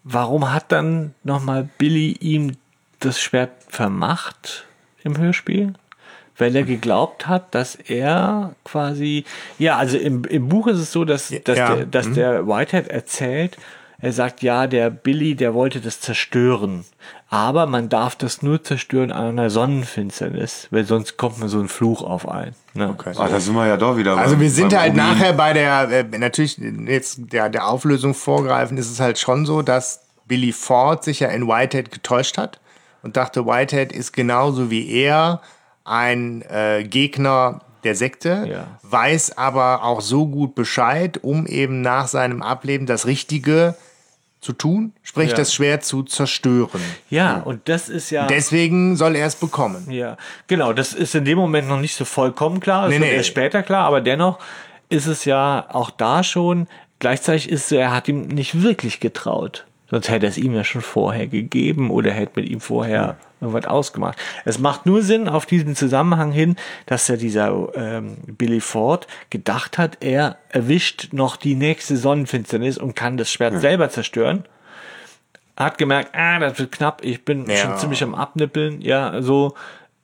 warum 0.03 0.51
hat 0.53 0.73
dann 0.73 1.15
nochmal 1.23 1.69
Billy 1.77 2.13
ihm 2.13 2.57
das 3.01 3.21
Schwert 3.21 3.51
vermacht 3.69 4.65
im 5.05 5.19
Hörspiel? 5.19 5.75
Weil 6.41 6.57
er 6.57 6.63
geglaubt 6.65 7.27
hat, 7.29 7.55
dass 7.55 7.75
er 7.77 8.55
quasi, 8.65 9.25
ja, 9.59 9.77
also 9.77 9.97
im, 9.99 10.25
im 10.25 10.49
Buch 10.49 10.67
ist 10.67 10.79
es 10.79 10.91
so, 10.93 11.05
dass, 11.05 11.33
dass, 11.45 11.59
Ja. 11.59 11.75
der, 11.77 11.87
dass 11.87 12.13
der 12.13 12.47
Whitehead 12.49 12.89
erzählt, 12.89 13.57
er 14.03 14.13
sagt, 14.13 14.43
ja, 14.43 14.67
der 14.67 14.89
Billy, 14.89 15.35
der 15.35 15.53
wollte 15.53 15.81
das 15.81 16.01
zerstören. 16.01 16.87
Aber 17.29 17.67
man 17.67 17.91
darf 17.91 18.17
das 18.17 18.41
nur 18.43 18.65
zerstören 18.65 19.13
an 19.13 19.27
einer 19.39 19.51
Sonnenfinsternis, 19.51 20.69
weil 20.71 20.85
sonst 20.85 21.17
kommt 21.19 21.39
man 21.39 21.49
so 21.51 21.61
ein 21.61 21.69
Fluch 21.69 22.03
auf 22.03 22.27
einen. 22.29 22.55
Ne? 22.75 22.89
Okay. 22.89 23.13
Ah, 23.17 23.29
da 23.29 23.39
sind 23.39 23.55
wir 23.55 23.67
ja 23.67 23.77
doch 23.77 23.97
wieder. 23.99 24.17
Also 24.17 24.33
beim- 24.35 24.41
wir 24.41 24.51
sind 24.51 24.75
halt 24.75 24.93
Rubin. 24.93 25.05
nachher 25.05 25.33
bei 25.35 25.53
der, 25.53 25.91
äh, 25.91 26.19
natürlich 26.19 26.57
jetzt 26.59 27.33
der, 27.33 27.51
der 27.51 27.69
Auflösung 27.69 28.15
vorgreifen, 28.15 28.79
ist 28.79 28.91
es 28.91 29.01
halt 29.01 29.19
schon 29.19 29.45
so, 29.47 29.61
dass 29.63 30.01
Billy 30.27 30.53
Ford 30.53 31.05
sich 31.05 31.21
ja 31.21 31.29
in 31.29 31.47
Whitehead 31.47 31.91
getäuscht 31.91 32.39
hat 32.39 32.59
und 33.03 33.17
dachte, 33.19 33.45
Whitehead 33.47 33.93
ist 33.93 34.13
genauso 34.13 34.71
wie 34.71 34.91
er 34.91 35.41
ein 35.85 36.43
äh, 36.43 36.85
Gegner 36.85 37.61
der 37.85 37.95
Sekte, 37.95 38.47
Ja. 38.51 38.67
weiß 38.83 39.39
aber 39.39 39.83
auch 39.85 40.01
so 40.03 40.27
gut 40.27 40.55
Bescheid, 40.55 41.19
um 41.23 41.47
eben 41.47 41.81
nach 41.81 42.09
seinem 42.09 42.43
Ableben 42.43 42.87
das 42.87 43.07
Richtige 43.07 43.75
zu 44.43 44.53
tun, 44.53 44.93
sprich 45.03 45.31
Ja. 45.31 45.37
das 45.37 45.53
Schwert 45.55 45.85
zu 45.85 46.03
zerstören. 46.03 46.81
Ja, 47.11 47.39
und 47.41 47.69
das 47.69 47.89
ist 47.89 48.11
ja. 48.11 48.27
Deswegen 48.27 48.97
soll 48.97 49.17
er 49.17 49.27
es 49.27 49.37
bekommen. 49.37 49.91
Ja, 49.91 50.17
genau. 50.47 50.73
Das 50.73 50.93
ist 50.95 51.15
in 51.15 51.25
dem 51.25 51.37
Moment 51.39 51.69
noch 51.69 51.81
nicht 51.81 51.95
so 51.95 52.05
vollkommen 52.05 52.61
klar. 52.61 52.83
Das 52.83 52.91
Nee, 52.91 53.01
wird 53.01 53.11
nee. 53.11 53.17
erst 53.17 53.29
später 53.29 53.63
klar, 53.63 53.87
aber 53.87 54.01
dennoch 54.01 54.39
ist 54.89 55.07
es 55.07 55.25
ja 55.25 55.67
auch 55.71 55.91
da 55.91 56.23
schon. 56.23 56.69
Gleichzeitig 57.01 57.49
ist 57.51 57.63
es 57.63 57.69
so, 57.71 57.77
er 57.77 57.93
hat 57.95 58.09
ihm 58.09 58.29
nicht 58.29 58.63
wirklich 58.63 59.01
getraut. 59.01 59.67
Sonst 59.91 60.09
hätte 60.09 60.27
er 60.27 60.31
es 60.31 60.39
ihm 60.39 60.55
ja 60.55 60.65
schon 60.65 60.83
vorher 60.83 61.27
gegeben 61.27 61.91
oder 61.91 62.11
hätte 62.13 62.41
mit 62.41 62.49
ihm 62.49 62.61
vorher 62.61 63.17
irgendwas 63.41 63.67
ausgemacht. 63.67 64.19
Es 64.45 64.59
macht 64.59 64.87
nur 64.87 65.03
Sinn 65.03 65.29
auf 65.29 65.47
diesen 65.47 65.75
Zusammenhang 65.77 66.33
hin, 66.33 66.57
dass 66.87 67.09
ja 67.09 67.17
dieser 67.17 67.69
ähm, 67.75 68.17
Billy 68.27 68.61
Ford 68.61 69.07
gedacht 69.31 69.79
hat, 69.79 69.99
er 70.01 70.37
erwischt 70.49 71.09
noch 71.13 71.37
die 71.37 71.55
nächste 71.55 71.97
Sonnenfinsternis 71.97 72.79
und 72.79 72.95
kann 72.97 73.17
das 73.17 73.31
Schwert 73.33 73.61
selber 73.61 73.91
zerstören 73.91 74.45
hat 75.57 75.77
gemerkt, 75.77 76.15
ah, 76.15 76.39
das 76.39 76.59
wird 76.59 76.73
knapp, 76.73 77.05
ich 77.05 77.23
bin 77.25 77.45
Ja. 77.49 77.57
schon 77.57 77.77
ziemlich 77.77 78.03
am 78.03 78.15
Abnippeln, 78.15 78.81
ja, 78.81 79.21
so, 79.21 79.55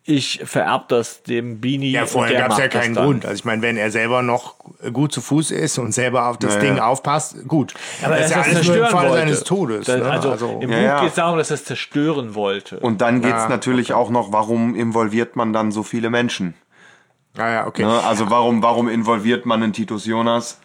ich 0.08 0.40
vererb 0.44 0.88
das 0.88 1.22
dem 1.24 1.60
Beanie. 1.60 1.90
Ja, 1.90 2.06
vorher 2.06 2.38
gab 2.40 2.52
es 2.52 2.58
ja 2.58 2.68
keinen. 2.68 2.94
Grund. 2.94 3.24
Also 3.26 3.34
ich 3.36 3.44
meine, 3.44 3.60
wenn 3.62 3.76
er 3.76 3.90
selber 3.90 4.22
noch 4.22 4.54
gut 4.92 5.12
zu 5.12 5.20
Fuß 5.20 5.50
ist 5.50 5.78
und 5.78 5.92
selber 5.92 6.26
auf 6.28 6.38
das 6.38 6.54
Ja, 6.54 6.60
Ding 6.60 6.76
ja. 6.76 6.86
aufpasst, 6.86 7.46
gut. 7.48 7.74
Aber 8.04 8.16
das 8.16 8.26
ist 8.26 8.30
ja 8.30 8.36
das 8.38 8.46
alles 8.54 8.66
nur 8.68 8.76
im 8.76 8.92
wollte. 8.92 9.12
seines 9.12 9.44
Todes. 9.44 9.86
Das, 9.86 10.00
ne? 10.00 10.10
also, 10.10 10.30
also 10.30 10.60
im 10.62 10.70
Ja, 10.70 10.76
Buch 10.78 10.84
ja. 10.84 11.00
geht 11.00 11.08
es 11.10 11.14
darum, 11.16 11.38
dass 11.38 11.50
er 11.50 11.54
es 11.54 11.64
zerstören 11.64 12.34
wollte. 12.34 12.78
Und 12.78 13.00
dann 13.00 13.20
geht's 13.20 13.34
Ja. 13.42 13.48
natürlich 13.48 13.92
auch 13.92 14.10
noch, 14.10 14.32
warum 14.32 14.74
involviert 14.76 15.34
man 15.36 15.52
dann 15.52 15.72
so 15.72 15.82
viele 15.82 16.08
Menschen? 16.10 16.54
ja, 17.36 17.50
ja, 17.50 17.66
okay. 17.66 17.82
Ne? 17.84 18.00
Also 18.04 18.30
warum, 18.30 18.62
warum 18.62 18.88
involviert 18.88 19.44
man 19.44 19.62
einen 19.62 19.72
Titus 19.72 20.06
Jonas? 20.06 20.58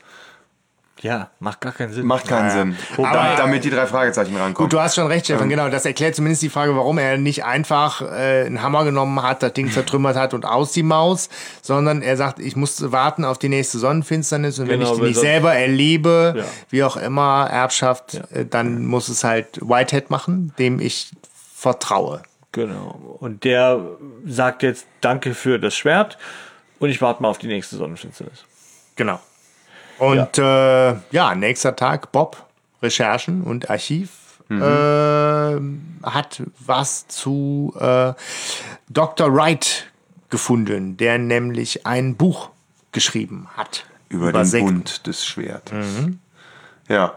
Ja, 1.01 1.29
macht 1.39 1.61
gar 1.61 1.71
keinen 1.71 1.91
Sinn. 1.93 2.05
Macht 2.05 2.27
keinen 2.27 2.49
Ja, 2.49 2.55
ja. 2.55 2.59
Sinn. 2.61 2.77
Wobei- 2.95 3.11
damit, 3.13 3.39
damit 3.39 3.63
die 3.63 3.69
drei 3.69 3.87
Fragezeichen 3.87 4.35
rankommen. 4.35 4.53
Gut, 4.55 4.73
du 4.73 4.79
hast 4.79 4.95
schon 4.95 5.07
recht, 5.07 5.25
Stefan, 5.25 5.49
genau. 5.49 5.67
Das 5.69 5.85
erklärt 5.85 6.15
zumindest 6.15 6.41
die 6.43 6.49
Frage, 6.49 6.75
warum 6.75 6.97
er 6.97 7.17
nicht 7.17 7.43
einfach 7.43 8.01
äh, 8.01 8.45
einen 8.45 8.61
Hammer 8.61 8.83
genommen 8.83 9.21
hat, 9.21 9.41
das 9.43 9.53
Ding 9.53 9.71
zertrümmert 9.71 10.15
hat 10.15 10.33
und 10.33 10.45
aus 10.45 10.71
die 10.73 10.83
Maus, 10.83 11.29
sondern 11.61 12.01
er 12.01 12.17
sagt, 12.17 12.39
ich 12.39 12.55
muss 12.55 12.91
warten 12.91 13.25
auf 13.25 13.37
die 13.39 13.49
nächste 13.49 13.79
Sonnenfinsternis 13.79 14.59
und 14.59 14.67
wenn 14.67 14.79
Genau, 14.79 14.93
ich 14.93 14.99
die 14.99 15.05
nicht 15.07 15.19
selber 15.19 15.53
erlebe, 15.55 16.35
Ja. 16.37 16.43
wie 16.69 16.83
auch 16.83 16.97
immer, 16.97 17.47
Erbschaft, 17.51 18.21
äh, 18.31 18.45
dann 18.45 18.85
muss 18.85 19.09
es 19.09 19.23
halt 19.23 19.59
Whitehead 19.61 20.09
machen, 20.09 20.53
dem 20.59 20.79
ich 20.79 21.11
vertraue. 21.55 22.21
Genau. 22.51 23.17
Und 23.19 23.43
der 23.43 23.79
sagt 24.25 24.61
jetzt 24.63 24.85
Danke 24.99 25.33
für 25.33 25.57
das 25.57 25.73
Schwert 25.73 26.17
und 26.79 26.89
ich 26.89 27.01
warte 27.01 27.21
mal 27.23 27.29
auf 27.29 27.37
die 27.37 27.47
nächste 27.47 27.77
Sonnenfinsternis. 27.77 28.43
Genau. 28.95 29.19
Und 30.01 30.37
ja, 30.37 30.91
äh, 30.91 30.95
ja 31.11 31.35
nächster 31.35 31.75
Tag, 31.75 32.11
Bob, 32.11 32.47
Recherchen 32.81 33.43
und 33.43 33.69
Archiv. 33.69 34.09
Äh, 34.49 35.61
hat 36.03 36.43
was 36.59 37.07
zu 37.07 37.73
äh, 37.79 38.13
Dr. 38.89 39.33
Wright 39.33 39.87
gefunden, 40.29 40.97
der 40.97 41.19
nämlich 41.19 41.85
ein 41.85 42.15
Buch 42.17 42.49
geschrieben 42.91 43.47
hat. 43.55 43.85
über 44.09 44.33
den 44.33 44.43
Sekten. 44.43 44.65
Bund 44.65 45.07
des 45.07 45.23
Schwertes. 45.23 45.85
Ja. 46.89 47.13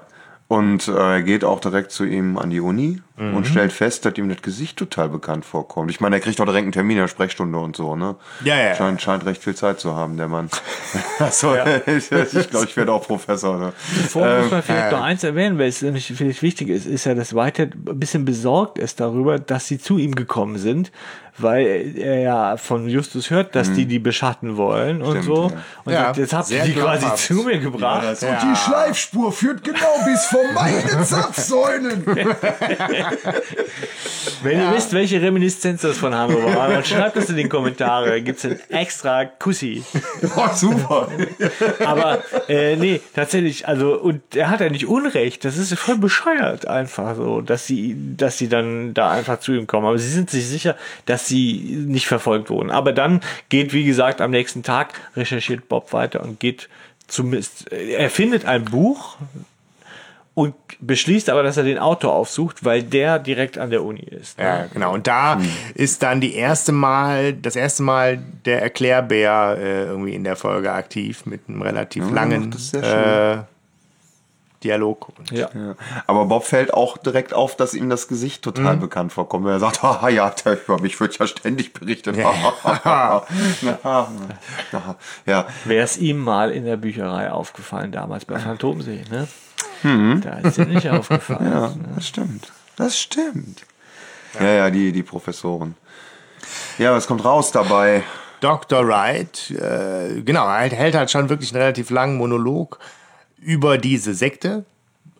Und 0.47 0.87
äh, 0.87 0.93
er 0.93 1.23
geht 1.23 1.43
auch 1.43 1.59
direkt 1.59 1.91
zu 1.91 2.05
ihm 2.05 2.39
an 2.39 2.51
die 2.51 2.61
Uni 2.61 3.01
Mhm. 3.17 3.37
und 3.37 3.47
stellt 3.47 3.73
fest, 3.73 4.05
dass 4.05 4.19
ihm 4.19 4.29
das 4.29 4.43
Gesicht 4.43 4.77
total 4.77 5.09
bekannt 5.09 5.45
vorkommt. 5.45 5.89
Ich 5.91 6.01
meine, 6.01 6.17
er 6.17 6.21
kriegt 6.21 6.41
auch 6.41 6.47
direkt 6.47 6.65
einen 6.65 6.73
Termin 6.73 6.97
in 6.97 7.03
der 7.05 7.09
Sprechstunde 7.09 7.57
und 7.59 7.77
so, 7.77 7.95
ne? 7.95 8.17
Ja, 8.43 8.57
ja. 8.57 8.75
Scheint, 8.75 9.01
scheint 9.01 9.25
recht 9.25 9.41
viel 9.43 9.55
Zeit 9.55 9.79
zu 9.79 9.95
haben, 9.95 10.17
der 10.17 10.27
Mann. 10.27 10.51
Achso, 11.21 11.55
ich 11.87 12.09
glaube, 12.51 12.67
ich 12.67 12.77
werde 12.77 12.93
auch 12.93 13.07
Professor. 13.07 13.57
Ne? 13.59 13.73
Vorher 14.09 14.41
muss 14.43 14.51
man 14.51 14.59
Ähm, 14.61 14.65
vielleicht 14.67 14.91
noch 14.93 15.03
eins 15.03 15.23
erwähnen, 15.23 15.59
weil 15.59 15.69
es 15.69 15.81
nämlich 15.83 16.13
vielleicht 16.17 16.43
wichtig 16.43 16.69
ist, 16.71 16.87
ist 16.87 17.05
ja, 17.05 17.15
dass 17.15 17.35
Whitehead 17.37 17.75
ein 17.75 18.01
bisschen 18.01 18.25
besorgt 18.25 18.79
ist 18.79 18.99
darüber, 18.99 19.39
dass 19.39 19.69
sie 19.69 19.79
zu 19.79 19.99
ihm 19.99 20.17
gekommen 20.17 20.59
sind, 20.59 20.91
weil 21.39 21.95
er 21.97 22.21
ja 22.21 22.57
von 22.57 22.89
Justus 22.89 23.31
hört, 23.31 23.57
dass 23.57 23.73
die 23.73 23.87
die 23.87 23.99
beschatten 23.99 24.57
wollen 24.57 25.03
und 25.03 25.15
Mhm. 25.19 25.23
Stimmt, 25.23 25.25
so. 25.37 25.43
ja. 25.51 25.57
Und 25.85 25.93
Ja, 25.93 26.01
sagt, 26.05 26.17
jetzt 26.19 26.33
habt 26.33 26.51
ihr 26.51 26.63
die 26.63 26.73
quasi 26.75 27.01
glaubhaft. 27.01 27.25
zu 27.27 27.35
mir 27.35 27.59
gebracht. 27.59 28.23
Ja. 28.23 28.39
Die 28.41 28.57
Schleifspur 28.57 29.33
führt 29.33 29.63
genau 29.65 29.95
bis 30.05 30.25
vor 30.27 30.41
meine 30.55 31.03
Zapfsäulen. 31.05 32.05
Wenn 34.43 34.61
ihr 34.61 34.73
wisst, 34.75 34.93
welche 34.93 35.21
Reminiszenz 35.21 35.83
das 35.83 35.99
von 35.99 36.15
Hannover 36.15 36.55
war, 36.55 36.69
dann 36.69 36.85
schreibt 36.85 37.17
es 37.17 37.31
in 37.31 37.37
die 37.37 37.49
Kommentare. 37.49 38.11
Da 38.11 38.21
gibt's 38.21 38.45
einen 38.45 38.61
extra 38.69 39.25
Kussi. 39.25 39.83
Oh, 40.37 40.49
super. 40.55 41.09
Aber 41.85 42.23
äh, 42.49 42.77
nee, 42.77 43.01
tatsächlich, 43.15 43.69
also, 43.69 44.01
und 44.01 44.23
er 44.35 44.49
hat 44.49 44.61
ja 44.61 44.69
nicht 44.69 44.87
Unrecht. 44.87 45.45
Das 45.45 45.59
ist 45.59 45.75
voll 45.79 45.99
bescheuert 45.99 46.67
einfach 46.67 47.15
so, 47.17 47.41
dass 47.41 47.67
sie, 47.67 47.97
dass 48.17 48.39
sie 48.39 48.49
dann 48.49 48.95
da 48.95 49.11
einfach 49.11 49.41
zu 49.41 49.53
ihm 49.53 49.67
kommen. 49.67 49.87
Aber 49.87 49.99
sie 49.99 50.09
sind 50.09 50.31
sich 50.31 50.47
sicher, 50.47 50.77
dass 51.07 51.29
sie 51.29 51.85
nicht 51.87 52.07
verfolgt 52.07 52.51
wurden. 52.51 52.71
Aber 52.71 52.93
dann 52.93 53.21
geht, 53.49 53.73
wie 53.73 53.85
gesagt, 53.85 54.21
am 54.21 54.31
nächsten 54.31 54.63
Tag 54.63 54.95
recherchiert 55.17 55.69
Bob 55.69 55.93
weiter 55.93 56.23
und 56.23 56.41
geht 56.41 56.69
zumindest, 57.07 57.71
er 57.71 58.11
findet 58.11 58.45
ein 58.45 58.65
Buch 58.65 59.17
und 60.35 60.55
beschließt 60.81 61.31
aber, 61.31 61.43
dass 61.45 61.57
er 61.57 61.63
den 61.63 61.79
Autor 61.79 62.13
aufsucht, 62.13 62.65
weil 62.65 62.83
der 62.83 63.21
direkt 63.21 63.57
an 63.57 63.71
der 63.71 63.85
Uni 63.85 64.01
ist. 64.03 64.39
Ja, 64.39 64.67
genau. 64.73 64.93
Und 64.93 65.07
da 65.07 65.37
Hm. 65.39 65.49
ist 65.75 66.03
dann 66.03 66.21
die 66.21 66.35
erste 66.35 66.73
Mal, 66.73 67.35
das 67.35 67.55
erste 67.55 67.85
Mal 67.85 68.19
der 68.45 68.61
Erklärbär 68.61 69.57
äh, 69.59 69.85
irgendwie 69.85 70.15
in 70.15 70.25
der 70.25 70.35
Folge 70.37 70.73
aktiv 70.73 71.25
mit 71.27 71.43
einem 71.49 71.63
relativ 71.63 72.11
langen 72.11 72.51
ist 72.53 72.71
sehr 72.71 73.47
äh, 73.49 73.55
Dialog. 74.65 75.09
Ja. 75.31 75.51
Ja. 75.55 75.75
Aber 76.07 76.25
Bob 76.25 76.45
fällt 76.45 76.73
auch 76.73 76.97
direkt 76.97 77.35
auf, 77.35 77.55
dass 77.55 77.75
ihm 77.75 77.91
das 77.91 78.09
Gesicht 78.09 78.43
total 78.43 78.77
bekannt 78.79 79.13
vorkommt. 79.13 79.47
Er 79.47 79.61
sagt, 79.61 79.83
haha, 79.83 80.09
ja, 80.09 80.31
der 80.31 80.55
über 80.65 80.81
mich 80.81 80.99
wird 80.99 81.19
ja 81.19 81.27
ständig 81.27 81.75
berichtet. 81.75 82.17
Na, 82.19 83.23
ja, 85.27 85.47
Wäre 85.65 85.85
es 85.85 85.99
ihm 85.99 86.19
mal 86.19 86.51
in 86.51 86.65
der 86.65 86.79
Bücherei 86.79 87.31
aufgefallen, 87.31 87.93
damals 87.93 88.25
bei 88.25 88.39
Phantomsee, 88.39 89.05
ne? 89.11 89.29
Da 89.85 90.39
ist 90.39 90.57
dir 90.59 90.67
nicht 90.67 90.89
aufgefallen. 90.91 91.51
ja, 91.51 91.69
ne? 91.69 91.75
das 91.97 92.09
stimmt. 92.09 92.53
Das 92.77 92.99
stimmt. 92.99 93.63
Ja, 94.41 94.47
ja, 94.47 94.71
die, 94.71 94.91
die 94.93 95.03
Professoren. 95.03 95.77
Ja, 96.79 96.93
was 96.93 97.07
kommt 97.07 97.25
raus 97.25 97.53
dabei? 97.53 98.03
Dr. 98.41 98.87
Wright, 98.87 99.51
äh, 99.53 100.21
genau, 100.23 100.47
er 100.47 100.69
hält 100.71 100.95
halt 100.95 101.11
schon 101.11 101.29
wirklich 101.29 101.53
einen 101.53 101.63
relativ 101.63 101.89
langen 101.91 102.17
Monolog 102.19 102.79
über 103.39 103.79
diese 103.79 104.13
Sekte 104.15 104.65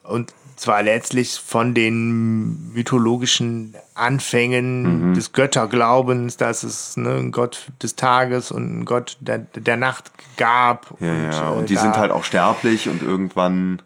und 0.03 0.35
zwar 0.57 0.83
letztlich 0.83 1.33
von 1.35 1.75
den 1.75 2.73
mythologischen 2.73 3.75
Anfängen 3.95 5.15
des 5.15 5.33
Götterglaubens, 5.33 6.37
dass 6.37 6.63
es 6.63 6.97
ne, 6.97 7.11
einen 7.15 7.33
Gott 7.33 7.69
des 7.83 7.97
Tages 7.97 8.51
und 8.53 8.63
einen 8.65 8.85
Gott 8.85 9.17
der, 9.21 9.39
der 9.39 9.77
Nacht 9.77 10.11
gab. 10.37 10.95
Ja, 11.01 11.13
ja, 11.15 11.49
äh, 11.53 11.57
und 11.57 11.71
die 11.71 11.75
da- 11.75 11.81
sind 11.83 11.97
halt 11.97 12.11
auch 12.13 12.25
sterblich 12.25 12.89
und 12.89 13.03
irgendwann 13.03 13.81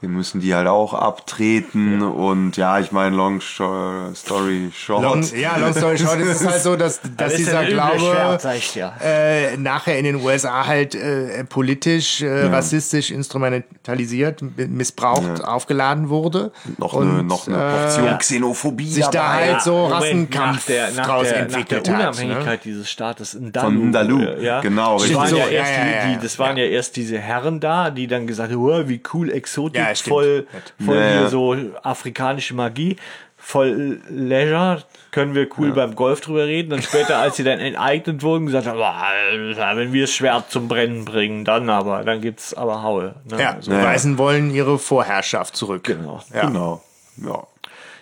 wir 0.00 0.08
müssen 0.08 0.40
die 0.40 0.54
halt 0.54 0.66
auch 0.66 0.94
abtreten 0.94 2.00
und 2.02 2.56
ja, 2.56 2.78
ich 2.78 2.90
meine, 2.90 3.14
long 3.14 3.40
story 3.40 4.70
short. 4.74 5.02
Long, 5.02 5.22
ja, 5.38 5.56
long 5.58 5.72
story 5.76 5.98
short, 5.98 6.18
es 6.20 6.40
ist 6.40 6.48
halt 6.48 6.62
so, 6.62 6.74
dass, 6.76 7.00
dass 7.02 7.10
Das 7.16 7.34
dieser 7.34 7.64
Glaube 7.66 7.98
Schwert, 7.98 8.74
dir. 8.74 8.92
äh, 9.02 9.56
nachher 9.58 9.98
in 9.98 10.04
den 10.04 10.16
USA 10.16 10.66
halt 10.66 10.94
äh, 10.94 11.44
politisch, 11.44 12.22
äh, 12.22 12.46
rassistisch 12.46 13.10
instrumentalisiert, 13.10 14.42
mi- 14.42 14.66
missbraucht, 14.68 15.44
aufgeladen 15.44 16.08
wurde. 16.08 16.52
noch, 16.78 16.94
und, 16.94 17.08
eine, 17.10 17.22
noch 17.22 17.46
eine 17.46 17.56
äh, 17.56 17.82
Portion 17.82 18.06
ja. 18.06 18.16
Xenophobie 18.16 18.88
sich 18.88 19.04
da 19.06 19.10
dabei. 19.10 19.52
halt 19.52 19.62
so 19.62 19.72
Moment, 19.76 19.92
Rassenkampf 19.94 20.56
nach 20.58 20.64
der, 20.66 20.90
nach 20.92 21.06
draus 21.06 21.28
der, 21.28 21.36
entwickelt 21.40 21.86
der 21.86 21.94
hat. 21.94 22.00
Ne? 22.02 22.08
Unabhängigkeit 22.08 22.64
dieses 22.64 22.90
Staates 22.90 23.34
in 23.34 23.52
Dalu. 23.52 23.66
Von 23.80 23.92
Dalu, 23.92 24.22
äh, 24.22 24.44
ja. 24.44 24.60
genau, 24.60 24.94
Das 24.94 25.02
richtig. 25.02 25.16
waren, 25.18 25.36
ja 25.36 25.44
So, 25.44 25.50
erst 25.50 25.72
ja, 25.72 25.78
ja, 25.78 25.84
die, 25.84 26.10
ja, 26.12 26.16
die, 26.16 26.22
das 26.22 26.38
waren 26.38 26.56
ja. 26.56 26.64
erst 26.64 26.96
diese 26.96 27.18
Herren 27.18 27.60
da, 27.60 27.90
die 27.90 28.06
dann 28.06 28.26
gesagt 28.26 28.52
haben, 28.52 28.62
oh, 28.62 28.88
wie 28.88 29.02
cool, 29.12 29.30
Exotik, 29.30 29.80
Ja, 29.92 30.10
voll, 30.10 30.46
voll 30.84 30.96
Ja, 30.96 31.02
hier 31.02 31.20
ja. 31.22 31.28
so 31.28 31.54
afrikanische 31.82 32.54
Magie, 32.54 32.96
voll 33.36 34.00
Leisure, 34.08 34.82
können 35.10 35.34
wir 35.34 35.48
cool 35.58 35.72
beim 35.72 35.94
Golf 35.96 36.20
drüber 36.20 36.46
reden. 36.46 36.72
Und 36.72 36.84
später, 36.84 37.18
als 37.18 37.36
sie 37.36 37.44
dann 37.44 37.58
enteignet 37.58 38.22
wurden, 38.22 38.46
gesagt 38.46 38.66
haben, 38.66 38.80
"Ah, 38.80 39.08
Alter, 39.30 39.76
wenn 39.76 39.92
wir 39.92 40.02
das 40.02 40.12
Schwert 40.12 40.50
zum 40.50 40.68
Brennen 40.68 41.04
bringen, 41.04 41.44
dann 41.44 41.68
aber, 41.68 42.04
dann 42.04 42.20
gibt's 42.20 42.54
aber 42.54 42.82
Haue. 42.82 43.14
Ne? 43.30 43.40
Ja, 43.40 43.56
so. 43.60 43.70
die 43.72 43.76
Weißen 43.76 44.18
wollen 44.18 44.50
ihre 44.52 44.78
Vorherrschaft 44.78 45.56
zurück. 45.56 45.84
Genau. 45.84 46.20
Ja. 46.32 46.46
Genau. 46.46 46.82
Ja. 47.16 47.44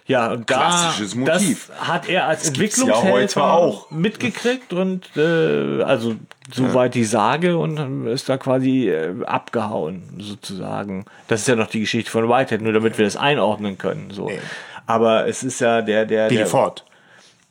Ja, 0.09 0.33
und 0.33 0.51
da, 0.51 0.57
Klassisches 0.57 1.15
Motiv. 1.15 1.69
das 1.69 1.87
hat 1.89 2.09
er 2.09 2.27
als 2.27 2.43
ja 2.45 2.49
Entwicklungshelfer 2.49 3.13
heute 3.13 3.43
auch. 3.45 3.91
mitgekriegt 3.91 4.73
und 4.73 5.05
äh, 5.17 5.83
also 5.83 6.17
soweit 6.51 6.95
die 6.95 7.05
Sage 7.05 7.59
und 7.59 8.07
ist 8.07 8.27
da 8.29 8.39
quasi 8.39 8.89
äh, 8.89 9.15
abgehauen 9.27 10.03
sozusagen. 10.19 11.05
Das 11.29 11.43
ist 11.43 11.49
ja 11.49 11.57
noch 11.57 11.69
die 11.69 11.81
Geschichte 11.81 12.11
von 12.11 12.27
Whitehead, 12.29 12.63
nur 12.63 12.73
damit 12.73 12.97
wir 12.97 13.05
das 13.05 13.17
einordnen 13.17 13.77
können. 13.77 14.11
So. 14.11 14.29
Nee. 14.29 14.41
Aber 14.87 15.29
es 15.29 15.43
ist 15.43 15.61
ja 15.61 15.83
der, 15.83 16.07
der, 16.07 16.29
Billy 16.29 16.39
der 16.39 16.47
Ford. 16.47 16.87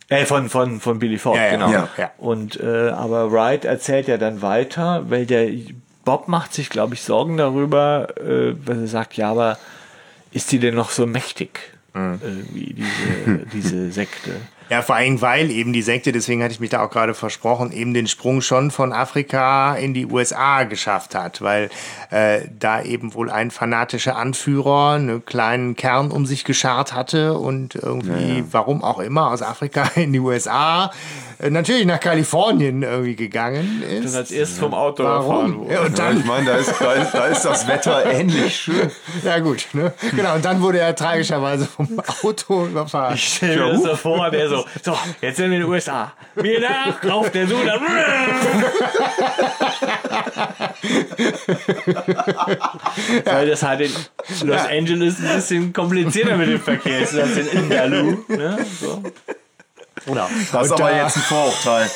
äh, 0.09 0.25
von, 0.25 0.49
von, 0.49 0.79
von 0.79 0.97
Billy 0.97 1.19
Ford, 1.19 1.35
Ja, 1.37 1.43
ja, 1.43 1.51
genau. 1.51 1.69
ja, 1.71 1.87
ja. 1.95 2.11
Und 2.17 2.59
äh, 2.59 2.89
aber 2.89 3.31
Wright 3.31 3.65
erzählt 3.65 4.07
ja 4.07 4.17
dann 4.17 4.41
weiter, 4.41 5.03
weil 5.09 5.27
der 5.27 5.47
Bob 6.05 6.27
macht 6.27 6.55
sich, 6.55 6.71
glaube 6.71 6.95
ich, 6.95 7.03
Sorgen 7.03 7.37
darüber, 7.37 8.07
äh, 8.17 8.55
weil 8.65 8.81
er 8.81 8.87
sagt, 8.87 9.15
ja, 9.15 9.29
aber 9.29 9.59
ist 10.31 10.51
die 10.51 10.57
denn 10.57 10.73
noch 10.73 10.89
so 10.89 11.05
mächtig? 11.05 11.76
Mhm. 11.97 12.19
Irgendwie 12.23 12.73
diese, 12.73 13.45
diese 13.53 13.91
Sekte. 13.91 14.35
Ja, 14.69 14.81
vor 14.81 14.95
allem, 14.95 15.21
weil 15.21 15.49
eben 15.49 15.71
die 15.71 15.81
Sekte, 15.81 16.11
deswegen 16.11 16.43
hatte 16.43 16.53
ich 16.53 16.59
mich 16.59 16.69
da 16.69 16.83
auch 16.83 16.89
gerade 16.89 17.13
versprochen, 17.13 17.71
eben 17.71 17.93
den 17.93 18.07
Sprung 18.07 18.41
schon 18.41 18.69
von 18.71 18.91
Afrika 18.91 19.75
in 19.75 19.93
die 19.93 20.05
USA 20.05 20.63
geschafft 20.63 21.15
hat, 21.15 21.41
weil 21.41 21.69
äh, 22.09 22.41
da 22.59 22.81
eben 22.81 23.13
wohl 23.13 23.29
ein 23.29 23.51
fanatischer 23.51 24.17
Anführer 24.17 24.93
einen 24.95 25.25
kleinen 25.25 25.75
Kern 25.75 26.11
um 26.11 26.25
sich 26.25 26.43
geschart 26.43 26.93
hatte 26.93 27.37
und 27.37 27.75
irgendwie, 27.75 28.43
warum 28.51 28.83
auch 28.83 28.99
immer, 28.99 29.31
aus 29.31 29.41
Afrika 29.41 29.89
in 29.95 30.11
die 30.13 30.19
USA, 30.19 30.91
äh, 31.39 31.49
natürlich 31.49 31.85
nach 31.85 31.99
Kalifornien 31.99 32.83
irgendwie 32.83 33.15
gegangen 33.15 33.83
ist. 33.83 34.13
Dann 34.13 34.21
als 34.21 34.31
erstes 34.31 34.59
vom 34.59 34.73
Auto 34.73 35.03
Warum? 35.03 35.59
wurde. 35.59 35.73
Ja, 35.73 35.81
und 35.81 35.97
Ja, 35.97 36.05
dann, 36.05 36.19
ich 36.19 36.25
meine, 36.25 36.45
da 36.45 36.55
ist, 36.55 36.73
da, 36.79 36.93
ist, 36.93 37.13
da 37.13 37.25
ist 37.27 37.45
das 37.45 37.67
Wetter 37.67 38.05
ähnlich 38.11 38.55
schön. 38.55 38.91
ja 39.23 39.39
gut, 39.39 39.67
ne? 39.73 39.93
Genau, 40.15 40.35
und 40.35 40.43
dann 40.43 40.61
wurde 40.61 40.79
er 40.79 40.95
tragischerweise 40.95 41.65
vom 41.65 42.01
Auto 42.23 42.65
überfahren. 42.65 43.15
Ich 43.15 43.35
stelle 43.35 43.65
mir 43.65 43.71
das 43.73 43.83
so 43.83 43.95
vor, 43.95 44.29
der 44.31 44.49
so, 44.49 44.56
so, 44.83 44.97
jetzt 45.21 45.37
sind 45.37 45.49
wir 45.51 45.57
in 45.57 45.63
den 45.63 45.71
USA. 45.71 46.11
Mir 46.35 46.59
nach, 46.59 47.03
auf 47.11 47.31
der 47.31 47.47
Suche. 47.47 47.65
Weil 53.25 53.47
das 53.47 53.63
halt 53.63 53.81
in 53.81 53.91
Los 54.47 54.61
Angeles 54.61 55.19
ein 55.19 55.35
bisschen 55.35 55.73
komplizierter 55.73 56.37
mit 56.37 56.49
dem 56.49 56.61
Verkehr 56.61 57.01
ist 57.01 57.15
als 57.15 57.37
in 57.37 57.47
Indaloo. 57.47 58.23
Ne? 58.27 58.65
So. 58.79 59.03
Genau. 60.05 60.29
Das 60.51 60.65
ist 60.67 60.71
aber 60.73 60.89
da- 60.91 61.03
jetzt 61.03 61.17
ein 61.17 61.23
Vorurteil. 61.23 61.89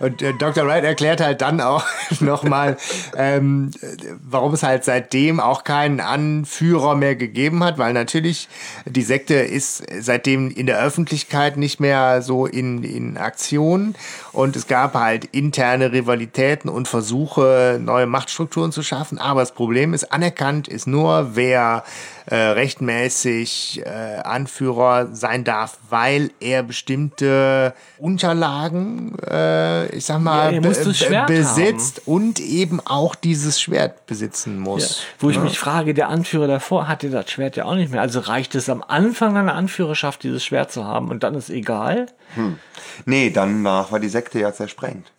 Und 0.00 0.22
äh, 0.22 0.32
Dr. 0.34 0.66
Wright 0.66 0.84
erklärt 0.84 1.20
halt 1.20 1.40
dann 1.42 1.60
auch 1.60 1.84
nochmal, 2.20 2.76
ähm, 3.16 3.70
äh, 3.80 3.86
warum 4.22 4.54
es 4.54 4.62
halt 4.62 4.84
seitdem 4.84 5.40
auch 5.40 5.64
keinen 5.64 6.00
Anführer 6.00 6.94
mehr 6.94 7.16
gegeben 7.16 7.64
hat, 7.64 7.78
weil 7.78 7.92
natürlich 7.92 8.48
die 8.84 9.02
Sekte 9.02 9.34
ist 9.34 9.84
seitdem 10.00 10.50
in 10.50 10.66
der 10.66 10.80
Öffentlichkeit 10.80 11.56
nicht 11.56 11.80
mehr 11.80 12.22
so 12.22 12.46
in, 12.46 12.82
in 12.84 13.16
Aktion 13.16 13.94
und 14.32 14.56
es 14.56 14.66
gab 14.66 14.94
halt 14.94 15.26
interne 15.26 15.92
Rivalitäten 15.92 16.70
und 16.70 16.88
Versuche, 16.88 17.78
neue 17.80 18.06
Machtstrukturen 18.06 18.72
zu 18.72 18.82
schaffen. 18.82 19.18
Aber 19.18 19.40
das 19.40 19.52
Problem 19.52 19.94
ist, 19.94 20.12
anerkannt 20.12 20.68
ist 20.68 20.86
nur, 20.86 21.34
wer 21.34 21.84
äh, 22.26 22.36
rechtmäßig 22.36 23.82
äh, 23.84 24.20
Anführer 24.22 25.08
sein 25.12 25.44
darf, 25.44 25.78
weil 25.90 26.30
er 26.40 26.62
bestimmte 26.62 27.74
Unterlagen, 27.98 29.11
äh, 29.28 29.94
ich 29.94 30.04
sag 30.04 30.20
mal, 30.20 30.54
Ja, 30.54 30.60
muss 30.60 30.78
be- 30.78 30.84
das 30.86 30.98
Schwert 30.98 31.26
besitzt 31.26 32.02
und 32.06 32.40
eben 32.40 32.80
auch 32.84 33.14
dieses 33.14 33.60
Schwert 33.60 34.06
besitzen 34.06 34.54
Ja. 34.56 34.60
muss. 34.60 35.02
Wo 35.18 35.30
ich 35.30 35.38
mich 35.38 35.58
frage, 35.58 35.94
der 35.94 36.08
Anführer 36.08 36.46
davor 36.46 36.88
hatte 36.88 37.10
das 37.10 37.30
Schwert 37.30 37.56
ja 37.56 37.64
auch 37.64 37.74
nicht 37.74 37.92
mehr. 37.92 38.00
Also 38.00 38.20
reicht 38.20 38.54
es 38.54 38.68
am 38.68 38.82
Anfang 38.86 39.36
einer 39.36 39.54
Anführerschaft, 39.54 40.22
dieses 40.22 40.44
Schwert 40.44 40.72
zu 40.72 40.84
haben 40.84 41.08
und 41.10 41.22
dann 41.22 41.34
ist 41.34 41.50
egal? 41.50 42.06
Nee, 43.04 43.30
danach 43.30 43.92
war 43.92 44.00
die 44.00 44.08
Sekte 44.08 44.38
ja 44.40 44.52
zersprengt. 44.52 45.12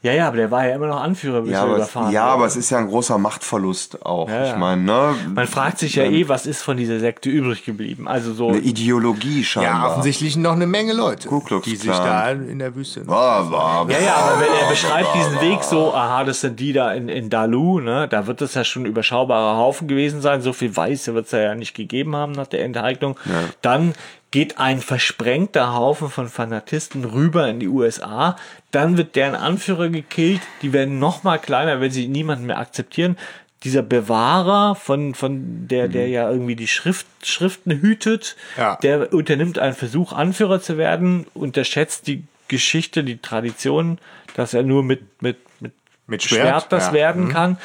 Ja, 0.00 0.12
ja, 0.12 0.28
aber 0.28 0.36
der 0.36 0.50
war 0.52 0.64
ja 0.64 0.76
immer 0.76 0.86
noch 0.86 1.00
Anführer, 1.00 1.40
bis 1.42 1.50
Ja, 1.50 1.58
er 1.58 1.62
aber, 1.64 1.72
es, 1.72 1.76
überfahren 1.78 2.12
ja 2.12 2.22
wurde. 2.22 2.32
aber 2.34 2.46
es 2.46 2.54
ist 2.56 2.70
ja 2.70 2.78
ein 2.78 2.86
großer 2.86 3.18
Machtverlust 3.18 4.06
auch. 4.06 4.28
Ja, 4.28 4.44
ich 4.44 4.50
ja. 4.50 4.56
meine, 4.56 4.82
ne? 4.82 5.14
Man 5.34 5.46
fragt 5.48 5.80
sich 5.80 5.96
ja 5.96 6.04
eh, 6.04 6.28
was 6.28 6.46
ist 6.46 6.62
von 6.62 6.76
dieser 6.76 7.00
Sekte 7.00 7.28
übrig 7.30 7.64
geblieben? 7.64 8.06
Also 8.06 8.32
so. 8.32 8.48
Eine 8.50 8.58
Ideologie 8.58 9.38
Ja, 9.40 9.44
scheinbar. 9.44 9.90
offensichtlich 9.90 10.36
noch 10.36 10.52
eine 10.52 10.68
Menge 10.68 10.92
Leute, 10.92 11.26
Ku 11.26 11.40
Klux 11.40 11.64
die 11.64 11.74
sich 11.74 11.90
da 11.90 12.30
in 12.30 12.60
der 12.60 12.76
Wüste. 12.76 13.08
War, 13.08 13.50
war, 13.50 13.90
Ja, 13.90 13.98
ja, 13.98 14.14
aber 14.14 14.40
wenn 14.40 14.52
er 14.62 14.68
beschreibt 14.70 15.14
diesen 15.16 15.40
Weg 15.40 15.64
so, 15.64 15.92
aha, 15.92 16.22
das 16.22 16.42
sind 16.42 16.60
die 16.60 16.72
da 16.72 16.92
in, 16.92 17.08
in 17.08 17.28
Dalu, 17.28 17.80
ne, 17.80 18.06
da 18.08 18.28
wird 18.28 18.40
es 18.40 18.54
ja 18.54 18.62
schon 18.62 18.84
ein 18.84 18.86
überschaubarer 18.86 19.56
Haufen 19.58 19.88
gewesen 19.88 20.20
sein, 20.20 20.42
so 20.42 20.52
viel 20.52 20.76
Weiße 20.76 21.14
wird 21.14 21.26
es 21.26 21.32
ja 21.32 21.56
nicht 21.56 21.74
gegeben 21.74 22.14
haben 22.14 22.30
nach 22.32 22.46
der 22.46 22.64
Enteignung. 22.64 23.18
Dann 23.62 23.94
geht 24.30 24.58
ein 24.58 24.80
versprengter 24.80 25.74
Haufen 25.74 26.10
von 26.10 26.28
Fanatisten 26.28 27.04
rüber 27.04 27.48
in 27.48 27.60
die 27.60 27.68
USA, 27.68 28.36
dann 28.70 28.96
wird 28.96 29.16
deren 29.16 29.34
Anführer 29.34 29.88
gekillt, 29.88 30.42
die 30.62 30.72
werden 30.72 30.98
noch 30.98 31.22
mal 31.22 31.38
kleiner, 31.38 31.80
wenn 31.80 31.90
sie 31.90 32.08
niemanden 32.08 32.46
mehr 32.46 32.58
akzeptieren. 32.58 33.16
Dieser 33.64 33.82
Bewahrer 33.82 34.74
von, 34.76 35.14
von 35.14 35.66
der, 35.66 35.88
der 35.88 36.08
ja 36.08 36.30
irgendwie 36.30 36.54
die 36.54 36.68
Schrift, 36.68 37.06
Schriften 37.24 37.72
hütet, 37.80 38.36
Ja. 38.56 38.76
der 38.76 39.12
unternimmt 39.12 39.58
einen 39.58 39.74
Versuch, 39.74 40.12
Anführer 40.12 40.60
zu 40.60 40.76
werden, 40.78 41.26
unterschätzt 41.34 42.06
die 42.06 42.22
Geschichte, 42.46 43.02
die 43.02 43.18
Tradition, 43.18 43.98
dass 44.34 44.54
er 44.54 44.62
nur 44.62 44.82
mit, 44.84 45.22
mit, 45.22 45.38
mit, 45.60 45.72
Mit 46.06 46.22
Schwert, 46.22 46.42
Schwert, 46.42 46.72
das 46.72 46.86
ja. 46.88 46.92
werden 46.92 47.28
kann. 47.30 47.58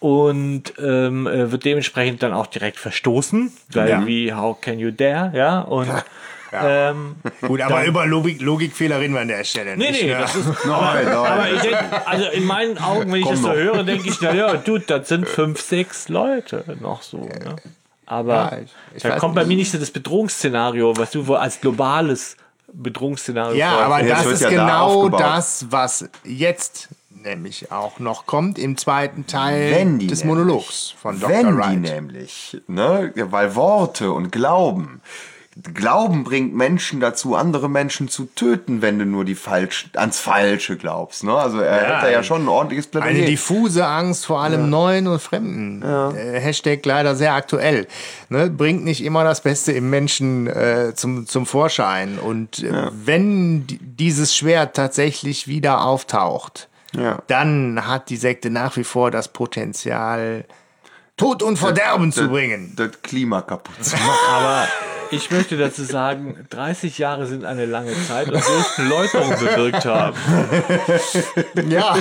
Und 0.00 0.74
ähm, 0.78 1.26
äh, 1.26 1.50
wird 1.50 1.64
dementsprechend 1.64 2.22
dann 2.22 2.32
auch 2.32 2.46
direkt 2.46 2.78
verstoßen, 2.78 3.52
weil 3.72 3.88
Ja. 3.88 4.06
wie 4.06 4.32
How 4.32 4.60
can 4.60 4.78
you 4.78 4.90
dare, 4.92 5.32
ja, 5.36 5.60
und 5.62 5.88
ähm, 6.52 7.16
Gut, 7.46 7.60
aber 7.60 7.84
über 7.84 8.06
Logik, 8.06 8.40
Logikfehler 8.40 9.00
reden 9.00 9.12
wir 9.14 9.20
an 9.20 9.28
der 9.28 9.44
Stelle 9.44 9.76
nee, 9.76 9.90
nicht. 9.90 10.02
nee, 10.04 10.12
ne? 10.14 10.18
das 10.20 10.34
ist, 10.36 10.46
Nein, 10.64 11.04
nein. 11.04 11.14
aber 11.14 11.50
ich 11.52 11.60
denk, 11.60 11.76
also 12.06 12.24
in 12.30 12.44
meinen 12.46 12.78
Augen, 12.78 13.12
wenn 13.12 13.18
ich 13.20 13.24
Komm 13.24 13.32
das 13.34 13.42
so 13.42 13.48
noch. 13.48 13.54
höre, 13.56 13.82
denke 13.84 14.08
ich, 14.08 14.20
na 14.22 14.32
ja, 14.32 14.54
dude, 14.56 14.84
das 14.86 15.08
sind 15.08 15.28
fünf, 15.28 15.60
sechs 15.60 16.08
Leute 16.08 16.64
noch 16.80 17.02
so, 17.02 17.18
ne? 17.18 17.56
Aber 18.06 18.34
Ja, 18.34 18.58
ich- 18.64 18.96
ich 18.96 19.02
da 19.02 19.18
kommt 19.18 19.34
bei 19.34 19.44
mir 19.44 19.56
nicht 19.56 19.70
so 19.70 19.76
das 19.78 19.90
Bedrohungsszenario, 19.90 20.96
was 20.96 21.10
du 21.10 21.26
wohl 21.26 21.36
als 21.36 21.60
globales 21.60 22.38
Bedrohungsszenario 22.72 23.54
Ja, 23.56 23.70
aber 23.80 24.02
Ja, 24.02 24.14
das 24.16 24.24
wird 24.24 24.34
ist 24.36 24.40
ja 24.42 24.50
da 24.50 24.56
genau 24.56 24.84
aufgebaut. 25.00 25.20
das, 25.20 25.66
was 25.68 26.08
jetzt 26.24 26.88
nämlich 27.28 27.70
auch 27.72 27.98
noch 27.98 28.26
kommt 28.26 28.58
im 28.58 28.76
zweiten 28.76 29.26
Teil 29.26 29.70
des 29.70 29.78
nämlich, 29.84 30.24
Monologs 30.24 30.94
von 31.00 31.18
Dr. 31.20 31.30
Wenn 31.36 31.56
Wright. 31.58 31.72
die 31.72 31.76
nämlich, 31.76 32.56
ne, 32.66 33.12
weil 33.16 33.54
Worte 33.54 34.12
und 34.12 34.32
Glauben, 34.32 35.00
Glauben 35.74 36.22
bringt 36.22 36.54
Menschen 36.54 37.00
dazu, 37.00 37.34
andere 37.34 37.68
Menschen 37.68 38.06
zu 38.08 38.26
töten, 38.26 38.80
wenn 38.80 39.00
du 39.00 39.04
nur 39.04 39.24
die 39.24 39.34
falsch, 39.34 39.90
ans 39.96 40.20
Falsche 40.20 40.76
glaubst. 40.76 41.24
Ne? 41.24 41.32
Also 41.34 41.58
er 41.58 41.82
Ja, 41.82 41.96
hat 41.96 42.04
da 42.04 42.10
ja 42.10 42.22
schon 42.22 42.42
ein 42.44 42.48
ordentliches 42.48 42.86
Plädoyer. 42.86 43.10
Eine 43.10 43.24
diffuse 43.24 43.84
Angst 43.84 44.24
vor 44.26 44.40
allem 44.40 44.70
Neuen 44.70 45.08
und 45.08 45.20
Fremden. 45.20 45.82
Äh, 45.82 46.38
Hashtag 46.38 46.86
leider 46.86 47.16
sehr 47.16 47.34
aktuell. 47.34 47.88
Ne? 48.28 48.50
Bringt 48.50 48.84
nicht 48.84 49.02
immer 49.02 49.24
das 49.24 49.40
Beste 49.40 49.72
im 49.72 49.90
Menschen 49.90 50.46
äh, 50.46 50.92
zum, 50.94 51.26
zum 51.26 51.44
Vorschein. 51.44 52.20
Und 52.20 52.62
äh, 52.62 52.90
wenn 52.92 53.66
di- 53.66 53.80
dieses 53.82 54.36
Schwert 54.36 54.76
tatsächlich 54.76 55.48
wieder 55.48 55.84
auftaucht, 55.84 56.68
Ja. 56.94 57.22
dann 57.26 57.86
hat 57.86 58.08
die 58.08 58.16
Sekte 58.16 58.50
nach 58.50 58.76
wie 58.76 58.84
vor 58.84 59.10
das 59.10 59.28
Potenzial, 59.28 60.44
Tod 61.18 61.42
und 61.42 61.58
Verderben 61.58 62.12
zu 62.12 62.22
das, 62.22 62.30
bringen. 62.30 62.72
Das 62.76 63.02
Klima 63.02 63.42
kaputt 63.42 63.84
zu 63.84 63.96
machen. 63.96 64.08
Aber 64.30 64.66
ich 65.10 65.30
möchte 65.30 65.56
dazu 65.56 65.84
sagen, 65.84 66.46
30 66.50 66.98
Jahre 66.98 67.26
sind 67.26 67.44
eine 67.44 67.66
lange 67.66 67.92
Zeit 68.06 68.26
und 68.28 68.34
dürften 68.34 68.88
Läuterung 68.88 69.30
bewirkt 69.38 69.84
haben. 69.84 70.16
Ja, 71.68 71.96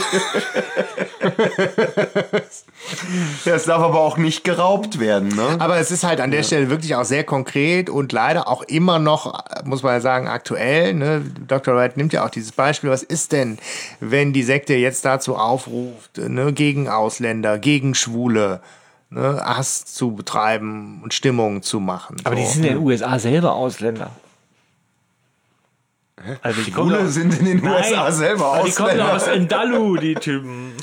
Das 3.45 3.65
darf 3.65 3.81
aber 3.81 3.99
auch 3.99 4.17
nicht 4.17 4.43
geraubt 4.43 4.99
werden. 4.99 5.29
Ne? 5.29 5.57
aber 5.59 5.77
es 5.77 5.91
ist 5.91 6.03
halt 6.03 6.21
an 6.21 6.31
der 6.31 6.43
Stelle 6.43 6.69
wirklich 6.69 6.95
auch 6.95 7.03
sehr 7.03 7.23
konkret 7.23 7.89
und 7.89 8.11
leider 8.11 8.47
auch 8.47 8.61
immer 8.63 8.99
noch, 8.99 9.43
muss 9.65 9.83
man 9.83 9.93
ja 9.93 10.01
sagen, 10.01 10.27
aktuell. 10.27 10.93
Ne? 10.93 11.23
Dr. 11.47 11.75
Wright 11.75 11.97
nimmt 11.97 12.13
ja 12.13 12.25
auch 12.25 12.29
dieses 12.29 12.51
Beispiel. 12.51 12.89
Was 12.89 13.03
ist 13.03 13.31
denn, 13.31 13.57
wenn 13.99 14.31
die 14.33 14.43
Sekte 14.43 14.75
jetzt 14.75 15.05
dazu 15.05 15.35
aufruft, 15.35 16.17
ne, 16.17 16.53
gegen 16.53 16.87
Ausländer, 16.87 17.57
gegen 17.57 17.95
Schwule, 17.95 18.61
ne, 19.09 19.41
Hass 19.43 19.85
zu 19.85 20.11
betreiben 20.11 21.01
und 21.03 21.13
Stimmung 21.13 21.61
zu 21.61 21.79
machen? 21.79 22.17
Aber 22.23 22.35
die 22.35 22.45
So. 22.45 22.53
sind 22.53 22.63
ja 22.65 22.71
in 22.71 22.77
den 22.77 22.85
USA 22.85 23.17
selber 23.19 23.53
Ausländer. 23.53 24.11
Also 26.41 26.61
die 26.63 26.71
kommen 26.71 26.89
Schwule 26.89 27.03
doch- 27.03 27.11
sind 27.11 27.39
in 27.39 27.45
den 27.45 27.63
USA 27.67 28.11
selber 28.11 28.53
aber 28.55 28.65
Die 28.65 28.71
kommen 28.71 28.97
doch 28.97 29.13
Ausländer. 29.13 29.15
aus 29.15 29.27
Endalu, 29.27 29.97
die 29.97 30.15
Typen. 30.15 30.73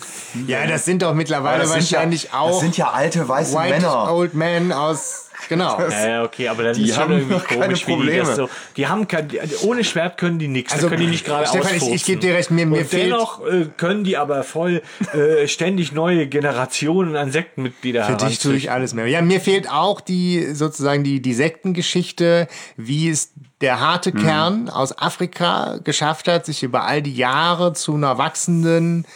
ja, 0.46 0.64
das 0.66 0.84
sind 0.84 1.02
doch 1.02 1.12
mittlerweile 1.12 1.62
Das 1.62 1.72
sind 1.72 1.90
ja- 1.90 1.96
wahrscheinlich 1.98 2.32
auch 2.32 2.51
Das 2.51 2.60
sind 2.60 2.76
ja 2.76 2.90
alte 2.92 3.28
weiße 3.28 3.56
White 3.56 3.70
Männer. 3.80 4.12
Old 4.12 4.34
Men 4.34 4.70
aus. 4.72 5.23
Genau. 5.48 5.78
Ja, 5.78 6.09
ja, 6.09 6.23
okay, 6.24 6.48
aber 6.48 6.62
dann 6.62 6.74
Die 6.74 6.85
ist 6.89 6.94
schon 6.94 7.05
haben 7.05 7.12
irgendwie 7.19 7.39
keine 7.47 7.61
komisch, 7.66 7.86
wie 7.86 7.90
die 7.93 7.97
Probleme. 7.97 8.19
das 8.27 8.36
so. 8.36 8.48
Die 8.77 8.86
haben 8.86 9.06
kein, 9.09 9.28
die, 9.28 9.39
ohne 9.62 9.85
Schwert 9.85 10.16
können 10.16 10.39
die 10.39 10.48
nichts. 10.48 10.73
Also, 10.73 10.86
da 10.86 10.90
können 10.94 11.06
die 11.06 11.11
nicht 11.12 11.27
gerade 11.27 11.47
Stefan, 11.47 11.70
ich- 11.70 11.77
ich 11.77 11.82
ausfurzen. 11.82 12.06
geb 12.06 12.20
dir 12.20 12.35
recht, 12.35 12.51
mir- 12.51 12.66
mir 12.66 12.78
Und 12.81 12.86
fehlt- 12.86 13.12
dennoch 13.12 13.47
äh, 13.47 13.66
können 13.77 14.05
die 14.05 14.16
aber 14.16 14.43
voll 14.44 14.82
äh, 15.12 15.47
ständig 15.48 15.93
neue 15.93 16.27
Generationen 16.27 17.16
an 17.16 17.31
Sektenmitglieder 17.32 18.05
Für 18.05 18.16
dich 18.16 18.39
tue 18.39 18.55
ich 18.55 18.70
alles 18.70 18.94
mehr. 18.94 19.06
Ja, 19.06 19.20
mir 19.23 19.40
fehlt 19.40 19.70
auch 19.70 20.01
die 20.01 20.55
sozusagen 20.55 21.05
die, 21.05 21.20
die 21.20 21.35
Sektengeschichte, 21.35 22.48
wie 22.77 23.09
es 23.11 23.32
der 23.61 23.81
harte 23.81 24.12
Mhm. 24.12 24.19
Kern 24.23 24.69
aus 24.69 24.97
Afrika 24.98 25.78
geschafft 25.82 26.28
hat, 26.28 26.47
sich 26.47 26.62
über 26.62 26.85
all 26.85 27.02
die 27.02 27.15
Jahre 27.15 27.73
zu 27.73 27.94
einer 27.94 28.19
wachsenden, 28.19 29.06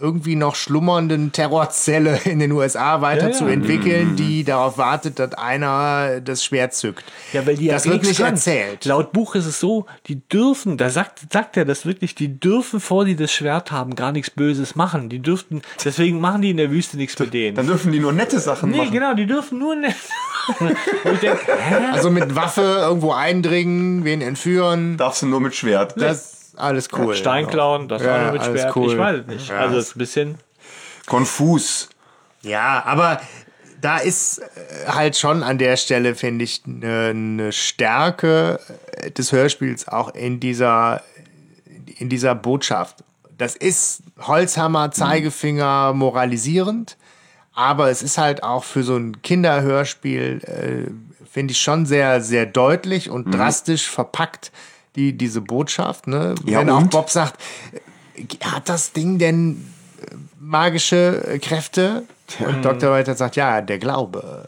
irgendwie 0.00 0.36
noch 0.36 0.54
schlummernden 0.54 1.32
Terrorzelle 1.32 2.20
in 2.24 2.38
den 2.38 2.52
USA 2.52 3.00
weiter 3.00 3.30
Ja, 3.30 3.34
ja. 4.10 4.14
die 4.16 4.44
darauf 4.44 4.78
wartet, 4.78 5.18
dass 5.18 5.34
einer 5.34 6.20
das 6.20 6.44
Schwert 6.44 6.74
zückt. 6.74 7.04
Ja, 7.32 7.46
weil 7.46 7.56
die 7.56 7.66
ja 7.66 7.74
das 7.74 7.84
wird 7.86 7.94
nichts 7.96 8.08
nicht 8.08 8.18
können. 8.18 8.34
erzählt. 8.36 8.84
Laut 8.84 9.12
Buch 9.12 9.34
ist 9.34 9.46
es 9.46 9.60
so, 9.60 9.86
die 10.06 10.16
dürfen, 10.28 10.76
da 10.76 10.90
sagt, 10.90 11.32
sagt 11.32 11.56
er 11.56 11.64
das 11.64 11.86
wirklich, 11.86 12.14
die 12.14 12.38
dürfen, 12.40 12.80
vor 12.80 13.04
die 13.04 13.16
das 13.16 13.32
Schwert 13.32 13.70
haben, 13.72 13.94
gar 13.94 14.12
nichts 14.12 14.30
Böses 14.30 14.76
machen. 14.76 15.08
Die 15.08 15.18
dürften, 15.20 15.62
deswegen 15.84 16.20
machen 16.20 16.42
die 16.42 16.50
in 16.50 16.56
der 16.56 16.70
Wüste 16.70 16.96
nichts 16.96 17.18
mit 17.18 17.34
denen. 17.34 17.56
Dann 17.56 17.66
dürfen 17.66 17.92
die 17.92 18.00
nur 18.00 18.12
nette 18.12 18.38
Sachen 18.40 18.70
Nee, 18.70 18.78
machen. 18.78 18.90
genau, 18.92 19.14
die 19.14 19.26
dürfen 19.26 19.58
nur 19.58 19.74
denke, 21.04 21.38
hä? 21.46 21.74
Also 21.92 22.10
mit 22.10 22.34
Waffe 22.34 22.62
irgendwo 22.62 23.12
eindringen, 23.12 24.04
wen 24.04 24.20
entführen, 24.22 24.96
Darfst 24.96 25.22
du 25.22 25.26
nur 25.26 25.40
mit 25.40 25.54
Schwert. 25.54 25.94
das 26.00 26.16
ist 26.34 26.37
alles 26.58 26.88
cool. 26.92 27.14
Stein 27.14 27.46
klauen, 27.46 27.88
das 27.88 28.02
Ja, 28.02 28.08
war 28.08 28.32
nur 28.32 28.48
mit 28.50 28.76
cool. 28.76 28.92
Ich 28.92 28.98
weiß 28.98 29.20
es 29.20 29.26
nicht. 29.26 29.48
Ja. 29.48 29.58
Also 29.58 29.78
es 29.78 29.88
ist 29.88 29.96
ein 29.96 29.98
bisschen. 29.98 30.38
Konfus. 31.06 31.88
Ja, 32.42 32.84
aber 32.84 33.20
da 33.80 33.98
ist 33.98 34.38
äh, 34.38 34.88
halt 34.88 35.16
schon 35.16 35.42
an 35.42 35.58
der 35.58 35.76
Stelle, 35.76 36.14
finde 36.14 36.44
ich, 36.44 36.62
eine 36.66 37.14
ne 37.14 37.52
Stärke 37.52 38.60
äh, 38.92 39.10
des 39.10 39.32
Hörspiels 39.32 39.88
auch 39.88 40.14
in 40.14 40.40
dieser, 40.40 41.02
in 41.98 42.08
dieser 42.08 42.34
Botschaft. 42.34 43.04
Das 43.36 43.54
ist 43.54 44.02
Holzhammer, 44.20 44.90
Zeigefinger, 44.90 45.92
moralisierend, 45.92 46.96
aber 47.52 47.90
es 47.90 48.02
ist 48.02 48.18
halt 48.18 48.42
auch 48.42 48.64
für 48.64 48.82
so 48.82 48.96
ein 48.96 49.22
Kinderhörspiel, 49.22 50.40
äh, 50.44 50.90
finde 51.30 51.52
ich, 51.52 51.60
schon 51.60 51.86
sehr, 51.86 52.20
sehr 52.20 52.46
deutlich 52.46 53.10
und 53.10 53.32
drastisch 53.32 53.88
verpackt, 53.88 54.50
die, 54.98 55.16
diese 55.16 55.40
Botschaft. 55.40 56.06
Ne? 56.06 56.34
Ja, 56.44 56.60
Wenn 56.60 56.70
auch 56.70 56.78
und? 56.78 56.90
Bob 56.90 57.08
sagt, 57.08 57.40
äh, 57.72 58.44
hat 58.44 58.68
das 58.68 58.92
Ding 58.92 59.18
denn 59.18 59.64
äh, 60.02 60.14
magische 60.38 61.24
äh, 61.26 61.38
Kräfte? 61.38 62.02
Und 62.40 62.62
Dr. 62.62 62.90
Wright 62.90 63.16
sagt, 63.16 63.36
ja, 63.36 63.62
der 63.62 63.78
Glaube 63.78 64.46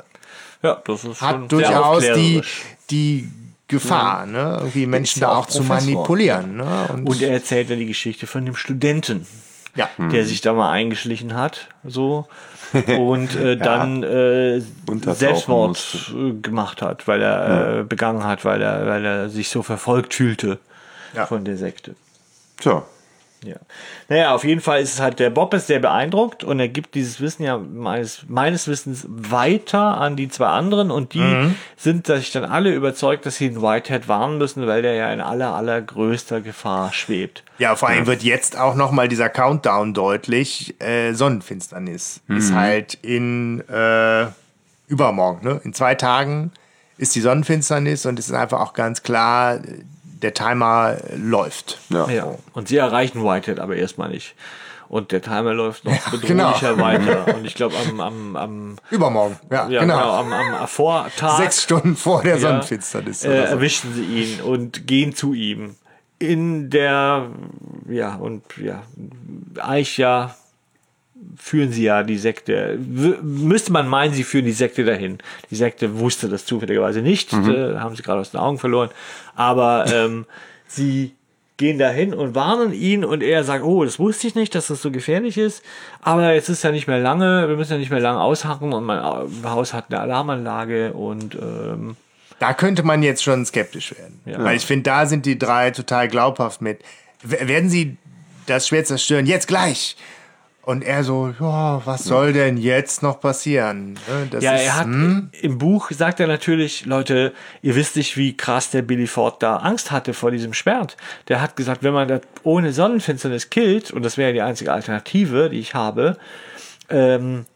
Ja, 0.63 0.83
das 0.85 1.05
ist 1.05 1.19
schon 1.19 1.29
hat 1.29 1.39
sehr 1.39 1.49
durchaus 1.49 2.03
die, 2.15 2.43
die 2.91 3.31
Gefahr, 3.69 4.27
ne? 4.27 4.57
irgendwie 4.59 4.87
Menschen 4.87 5.23
ja 5.23 5.29
da 5.29 5.35
auch 5.35 5.45
auch 5.45 5.47
zu 5.47 5.63
manipulieren. 5.63 6.57
Ne? 6.57 6.89
Und, 6.93 7.09
Und 7.09 7.23
er 7.23 7.33
erzählt 7.33 7.71
dann 7.71 7.79
die 7.79 7.87
Geschichte 7.87 8.27
von 8.27 8.45
dem 8.45 8.57
Studenten, 8.57 9.27
ja. 9.77 9.89
der 9.99 10.27
sich 10.27 10.43
da 10.43 10.53
mal 10.53 10.71
eingeschlichen 10.71 11.35
hat, 11.35 11.69
so 11.85 12.27
und 12.99 13.35
äh, 13.37 13.57
dann 13.57 14.03
äh, 14.03 14.61
Selbstmord 15.13 16.13
äh, 16.15 16.33
gemacht 16.41 16.83
hat, 16.83 17.09
weil 17.09 17.23
er 17.23 17.79
äh, 17.81 17.83
begangen 17.85 18.25
hat, 18.25 18.45
weil 18.45 18.63
er, 18.63 18.87
weil 18.87 19.05
er 19.05 19.29
sich 19.29 19.49
so 19.49 19.63
verfolgt 19.63 20.15
fühlte 20.15 20.59
Ja. 21.15 21.27
von 21.27 21.45
der 21.45 21.57
Sekte. 21.57 21.95
Tja. 22.59 22.83
Ja. 23.43 23.57
Naja, 24.11 24.35
auf 24.35 24.45
jeden 24.45 24.61
Fall 24.61 24.83
ist 24.83 24.93
es 24.95 25.01
halt, 25.01 25.19
der 25.19 25.31
Bob 25.31 25.55
ist 25.55 25.67
sehr 25.69 25.79
beeindruckt 25.79 26.45
und 26.45 26.61
er 26.61 26.69
gibt 26.69 26.95
dieses 26.95 27.23
Wissen 27.23 27.43
ja 27.43 27.57
meines, 27.57 28.25
meines 28.29 28.69
Wissens 28.69 29.07
weiter 29.09 29.97
an 29.99 30.15
die 30.17 30.29
zwei 30.29 30.49
anderen 30.49 30.91
und 30.91 31.15
die 31.15 31.21
Mhm. 31.21 31.55
sind 31.77 32.07
sich 32.07 32.33
dann 32.33 32.45
alle 32.45 32.75
überzeugt, 32.75 33.25
dass 33.25 33.37
sie 33.37 33.49
den 33.49 33.63
Whitehead 33.63 34.09
warnen 34.09 34.37
müssen, 34.37 34.67
weil 34.67 34.83
der 34.83 34.93
ja 34.95 35.11
in 35.11 35.23
aller, 35.23 35.55
allergrößter 35.55 36.43
Gefahr 36.43 36.93
schwebt. 36.93 37.43
Ja, 37.57 37.77
vor 37.77 37.89
allem 37.89 38.07
wird 38.07 38.23
jetzt 38.23 38.59
auch 38.59 38.75
nochmal 38.75 39.09
dieser 39.09 39.31
Countdown 39.31 39.95
deutlich. 39.95 40.75
Äh, 40.81 41.15
Sonnenfinsternis 41.15 42.21
ist 42.29 42.53
halt 42.53 42.99
in 43.01 43.61
äh, 43.69 44.27
übermorgen, 44.89 45.47
ne? 45.47 45.61
In 45.65 45.73
zwei 45.73 45.95
Tagen 45.95 46.53
ist 46.99 47.15
die 47.15 47.21
Sonnenfinsternis 47.21 48.05
und 48.05 48.19
es 48.19 48.29
ist 48.29 48.35
einfach 48.35 48.61
auch 48.61 48.75
ganz 48.75 49.03
klar, 49.03 49.61
der 50.23 50.35
Timer 50.35 50.97
läuft. 51.17 51.79
Ja. 51.89 52.09
Ja. 52.09 52.35
Und 52.53 52.69
sie 52.69 52.77
erreichen 52.77 53.25
Whitehead 53.25 53.59
aber 53.59 53.77
erstmal 53.77 54.11
nicht. 54.11 54.35
Und 54.89 55.13
der 55.13 55.23
Timer 55.23 55.55
läuft 55.55 55.85
noch 55.85 55.93
genau. 56.21 56.51
bedrohlicher 56.51 56.79
weiter. 56.79 57.35
Und 57.37 57.45
ich 57.45 57.55
glaube, 57.55 57.77
am, 57.77 58.01
am, 58.01 58.37
am, 58.37 58.77
Übermorgen, 58.91 59.39
ja, 59.49 59.69
ja, 59.69 59.83
genau. 59.83 59.99
genau, 59.99 60.17
am, 60.17 60.33
am 60.33 60.67
Vortag 60.67 61.37
Sechs 61.37 61.63
Stunden 61.63 61.95
vor 61.95 62.25
der 62.25 62.35
ja, 62.35 62.41
Sonnenfinsternis. 62.41 63.25
äh, 63.25 63.29
oder 63.29 63.47
so. 63.47 63.55
erwischen 63.55 63.95
sie 63.95 64.03
ihn 64.03 64.41
und 64.41 64.89
gehen 64.89 65.15
zu 65.15 65.33
ihm. 65.33 65.77
In 66.19 66.71
der, 66.71 67.29
ja, 67.89 68.17
und 68.17 68.43
ja, 68.59 68.83
ja, 69.97 70.35
führen 71.37 71.73
sie 71.73 71.85
ja 71.85 72.03
die 72.03 72.19
Sekte. 72.19 72.79
Müsste 73.23 73.73
man 73.73 73.89
meinen, 73.89 74.15
sie 74.15 74.25
führen 74.25 74.45
die 74.45 74.53
Sekte 74.53 74.85
dahin. 74.85 75.19
Die 75.51 75.57
Sekte 75.57 75.99
wusste 75.99 76.29
das 76.29 76.47
zufälligerweise 76.47 77.03
nicht, 77.03 77.33
äh, 77.33 77.77
haben 77.79 77.97
sie 77.97 78.03
gerade 78.03 78.21
aus 78.21 78.31
den 78.31 78.41
Augen 78.41 78.59
verloren. 78.59 78.91
Aber 79.35 79.87
ähm, 79.93 80.27
sie 80.67 81.15
gehen 81.61 81.79
dahin 81.79 82.15
und 82.15 82.35
warnen 82.35 82.73
ihn 82.73 83.05
und 83.05 83.23
er 83.23 83.45
sagt, 83.45 83.63
oh, 83.65 83.85
das 83.85 83.99
wusste 83.99 84.27
ich 84.27 84.35
nicht, 84.35 84.55
dass 84.55 84.69
das 84.69 84.81
so 84.81 84.91
gefährlich 84.91 85.37
ist, 85.37 85.63
aber 86.01 86.33
jetzt 86.33 86.49
ist 86.49 86.65
ja 86.65 86.73
nicht 86.73 86.89
mehr 86.89 87.01
lange, 87.01 87.49
wir 87.51 87.57
müssen 87.57 87.73
ja 87.73 87.79
nicht 87.79 87.91
mehr 87.91 88.01
lange 88.01 88.19
aushacken 88.19 88.73
und 88.73 88.85
mein 88.85 89.03
Haus 89.45 89.75
hat 89.75 89.87
eine 89.91 90.01
Alarmanlage 90.01 90.95
und 90.95 91.35
ähm, 91.35 91.97
Da 92.39 92.55
könnte 92.55 92.83
man 92.83 93.03
jetzt 93.03 93.23
schon 93.23 93.45
skeptisch 93.45 93.95
werden. 93.95 94.21
Ja. 94.25 94.43
Weil 94.43 94.57
ich 94.57 94.65
finde, 94.65 94.85
da 94.85 95.05
sind 95.05 95.27
die 95.27 95.39
drei 95.39 95.71
total 95.71 96.09
glaubhaft 96.09 96.63
mit. 96.63 96.81
Werden 97.23 97.69
sie 97.69 97.99
das 98.47 98.67
Schwert 98.67 98.87
zerstören? 98.87 99.27
Jetzt 99.27 99.47
gleich! 99.47 99.97
Und 100.63 100.85
er 100.85 101.05
so, 101.05 101.33
ja, 101.41 101.81
was 101.87 102.05
soll 102.05 102.35
denn 102.35 102.59
jetzt 102.59 103.03
noch 103.03 103.19
passieren? 103.19 103.95
Ne, 103.95 104.29
Das 104.31 104.45
Ja, 104.45 104.55
ist, 104.55 104.67
er 104.67 104.77
hat 104.77 104.85
hm? 104.85 105.31
im 105.41 105.57
Buch 105.59 105.91
sagt 105.91 106.21
er 106.21 106.27
natürlich, 106.27 106.85
Leute, 106.85 107.33
ihr 107.63 107.75
wisst 107.77 107.97
nicht, 107.97 108.17
wie 108.19 108.37
krass 108.37 108.71
der 108.71 108.83
Billy 108.83 109.07
Ford 109.07 109.43
da 109.43 109.57
Angst 109.57 109.91
hatte 109.91 110.13
vor 110.13 110.31
diesem 110.31 110.53
Schwert. 110.53 110.99
Der 111.29 111.41
hat 111.41 111.57
gesagt, 111.57 111.83
wenn 111.83 111.95
man 111.95 112.09
das 112.09 112.21
ohne 112.43 112.73
Sonnenfinsternis 112.73 113.49
killt, 113.49 113.91
und 113.91 114.05
das 114.05 114.19
wäre 114.19 114.31
ja 114.31 114.35
die 114.35 114.43
einzige 114.43 114.73
Alternative, 114.73 115.49
die 115.49 115.61
ich 115.61 115.75
habe, 115.75 116.19
ähm, 116.91 117.47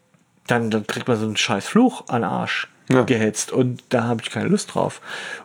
dann, 0.46 0.70
dann 0.70 0.86
kriegt 0.86 1.06
man 1.06 1.18
so 1.18 1.26
einen 1.26 1.36
scheiß 1.36 1.66
Fluch 1.66 2.04
an 2.08 2.24
Arsch 2.24 2.68
gehetzt. 2.88 3.50
Und 3.52 3.82
da 3.88 4.04
habe 4.04 4.22
ich 4.22 4.30
keine 4.30 4.48
Lust 4.48 4.74
drauf. 4.74 5.00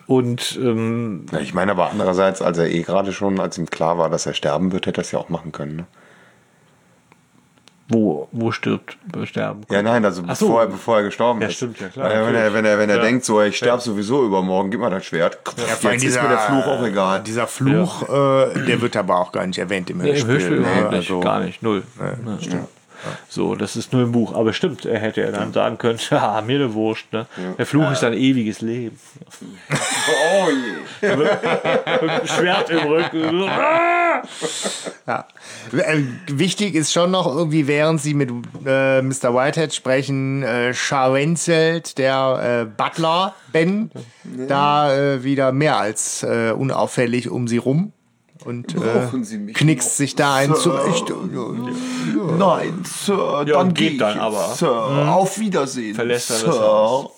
Und 0.07 0.57
ähm, 0.61 1.26
Ja, 1.31 1.40
ich 1.40 1.53
meine 1.53 1.72
aber 1.72 1.90
andererseits, 1.90 2.41
als 2.41 2.57
er 2.57 2.69
eh 2.69 2.81
gerade 2.81 3.14
schon, 3.14 3.40
als 3.40 3.57
ihm 3.57 3.69
klar 3.69 3.98
war, 3.98 4.10
dass 4.10 4.26
er 4.26 4.34
sterben 4.34 4.72
wird, 4.72 4.86
hätte 4.88 5.02
er 5.02 5.03
es 5.03 5.11
ja 5.11 5.19
auch 5.19 5.30
machen 5.30 5.52
können. 5.52 5.76
Ne? 5.77 5.86
Wo, 7.91 8.28
wo 8.32 8.52
stirbt, 8.52 8.98
sterben. 9.24 9.61
Ja, 9.72 9.82
nein, 9.82 10.06
also 10.06 10.22
Ach 10.28 10.36
so. 10.36 10.45
bevor, 10.48 10.61
er, 10.61 10.68
bevor 10.68 10.98
er 10.98 11.03
gestorben 11.06 11.41
Ja, 11.41 11.48
ist. 11.48 11.56
stimmt, 11.56 11.80
ja, 11.80 11.88
klar, 11.88 12.07
Weil, 12.10 12.28
wenn 12.28 12.36
er, 12.36 12.53
wenn 12.53 12.66
er, 12.66 12.78
wenn 12.78 12.90
er 12.90 12.98
Ja. 12.98 13.02
denkt, 13.02 13.26
so, 13.26 13.41
ich 13.41 13.57
sterbe 13.57 13.82
sowieso 13.82 14.24
übermorgen, 14.26 14.70
gib 14.70 14.80
mal 14.80 14.91
das 14.91 15.06
Schwert. 15.06 15.40
allem 15.48 15.94
Jetzt 15.94 16.03
ist 16.03 16.22
mir 16.22 16.30
der 16.30 16.38
Fluch 16.38 16.68
auch 16.68 16.84
egal. 16.84 17.22
Dieser 17.24 17.48
Fluch, 17.48 18.03
äh, 18.03 18.66
der 18.68 18.82
wird 18.82 18.95
aber 18.95 19.18
auch 19.20 19.32
gar 19.32 19.45
nicht 19.48 19.57
erwähnt 19.57 19.90
im 19.90 19.98
Nee, 19.98 20.10
im 20.20 20.28
Hörspiel. 20.28 20.60
Hörspiel 20.60 20.60
ne? 20.84 20.90
Also, 20.90 21.20
gar 21.20 21.40
nicht, 21.40 21.64
null. 21.64 21.82
Ja. 21.99 22.60
So, 23.30 23.56
das 23.56 23.76
ist 23.78 23.94
nur 23.94 24.03
im 24.03 24.11
Buch. 24.11 24.36
Aber 24.36 24.52
stimmt, 24.53 24.86
er 24.86 24.99
hätte 24.99 25.22
ja 25.22 25.32
dann 25.32 25.53
sagen 25.53 25.78
können, 25.78 25.99
ja, 26.11 26.41
mir 26.45 26.60
ne 26.60 26.74
Wurst, 26.74 27.11
ne? 27.11 27.26
Der 27.57 27.66
Fluch 27.66 27.90
ist 27.91 28.03
ein 28.03 28.14
ewiges 28.14 28.61
Leben. 28.61 28.99
Oh 30.32 30.49
je. 30.49 31.07
Schwert 32.28 32.70
im 32.70 32.80
Rücken. 32.80 33.49
Ja. 35.08 35.26
Äh, 35.72 36.04
wichtig 36.28 36.76
ist 36.76 36.91
schon 36.94 37.12
noch 37.12 37.28
irgendwie, 37.28 37.68
während 37.68 38.02
sie 38.02 38.14
mit 38.14 38.30
äh, 38.66 39.02
Mr. 39.02 39.34
Whitehead 39.34 39.74
sprechen, 39.74 40.44
äh, 40.44 40.74
Scharwenzelt, 40.74 41.98
der 41.98 42.66
äh, 42.66 42.66
Butler 42.66 43.36
Ben, 43.52 43.91
da 44.48 44.94
äh, 44.96 45.24
wieder 45.24 45.52
mehr 45.52 45.78
als 45.78 46.24
äh, 46.24 46.52
unauffällig 46.52 47.30
um 47.30 47.48
sie 47.48 47.58
rum 47.58 47.94
und 48.46 48.76
äh, 48.76 49.08
knickst 49.54 49.88
noch, 49.90 49.96
sich 49.96 50.16
da 50.16 50.36
ein 50.36 50.56
Sir? 50.56 50.62
zurecht. 50.62 51.14
Nein, 52.38 52.84
Sir, 52.86 53.44
Ja, 53.48 53.58
dann 53.58 53.74
geht 53.74 53.94
geh 53.94 53.98
dann 53.98 54.20
aber. 54.20 54.54
Sir, 54.56 54.72
auf 55.10 55.40
Wiedersehen. 55.40 55.96
Verlässt 55.96 56.30
er 56.30 56.46
das 56.46 56.56
Sir. 56.56 56.62
Haus. 56.62 57.12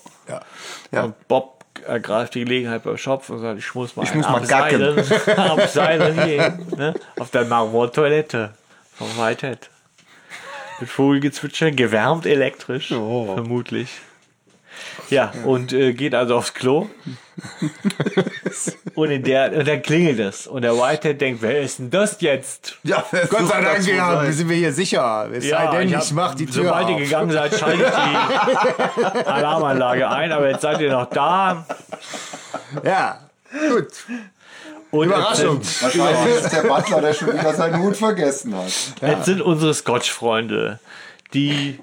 Ja. 0.90 1.04
Und 1.04 1.28
Bob 1.28 1.61
ergreift 1.86 2.34
die 2.34 2.44
Gelegenheit 2.44 2.82
beim 2.84 2.96
Schopf 2.96 3.30
und 3.30 3.40
sagt, 3.40 3.58
ich 3.58 3.74
muss 3.74 3.96
mal, 3.96 4.04
Ich 4.04 4.14
muss 4.14 4.28
mal 4.28 4.46
gacken. 4.46 4.98
abseilen, 5.36 6.22
hier, 6.24 6.58
ne? 6.76 6.94
auf 7.18 7.30
der 7.30 7.44
Marmortoilette 7.44 8.50
vom 8.94 9.08
Whitehead. 9.18 9.70
Mit 10.80 10.90
Vogelgezwitscher, 10.90 11.70
gewärmt 11.70 12.26
elektrisch, 12.26 12.88
vermutlich. 12.88 13.88
Ja, 15.12 15.32
und 15.44 15.72
äh, 15.72 15.92
geht 15.92 16.14
also 16.14 16.36
aufs 16.36 16.54
Klo. 16.54 16.88
und, 18.94 19.10
in 19.10 19.22
der, 19.22 19.52
und 19.52 19.68
dann 19.68 19.82
klingelt 19.82 20.18
es. 20.18 20.46
Und 20.46 20.62
der 20.62 20.74
Whitehead 20.74 21.20
denkt, 21.20 21.42
wer 21.42 21.60
ist 21.60 21.78
denn 21.78 21.90
das 21.90 22.20
jetzt? 22.20 22.78
Ja, 22.82 23.04
wer 23.10 23.26
Gott 23.26 23.48
sei 23.48 23.60
Dank 23.60 23.86
ja, 23.86 24.32
sind 24.32 24.48
wir 24.48 24.56
hier 24.56 24.72
sicher. 24.72 25.28
Es 25.32 25.48
sei 25.48 25.66
denn, 25.66 25.88
ich, 25.88 25.94
hab- 25.94 26.10
mach 26.12 26.34
die 26.34 26.46
Tür 26.46 26.64
Sobald 26.64 26.88
ihr 26.88 26.96
gegangen 26.96 27.30
seid, 27.30 27.54
schalte 27.54 27.82
ich 27.82 27.90
die 27.90 29.26
Alarmanlage 29.26 30.08
ein. 30.08 30.32
Aber 30.32 30.48
jetzt 30.48 30.62
seid 30.62 30.80
ihr 30.80 30.90
noch 30.90 31.06
da. 31.06 31.66
Ja, 32.82 33.18
gut. 33.68 33.88
Und 34.90 35.06
Überraschung. 35.06 35.60
Wahrscheinlich 35.80 36.36
ist 36.36 36.52
der 36.52 36.62
Butler, 36.62 37.00
der 37.00 37.14
schon 37.14 37.32
wieder 37.32 37.54
seinen 37.54 37.82
Hut 37.82 37.96
vergessen 37.96 38.54
hat. 38.54 38.72
jetzt 39.00 39.24
sind 39.24 39.40
unsere 39.40 39.72
Scotch-Freunde, 39.72 40.80
die 41.32 41.80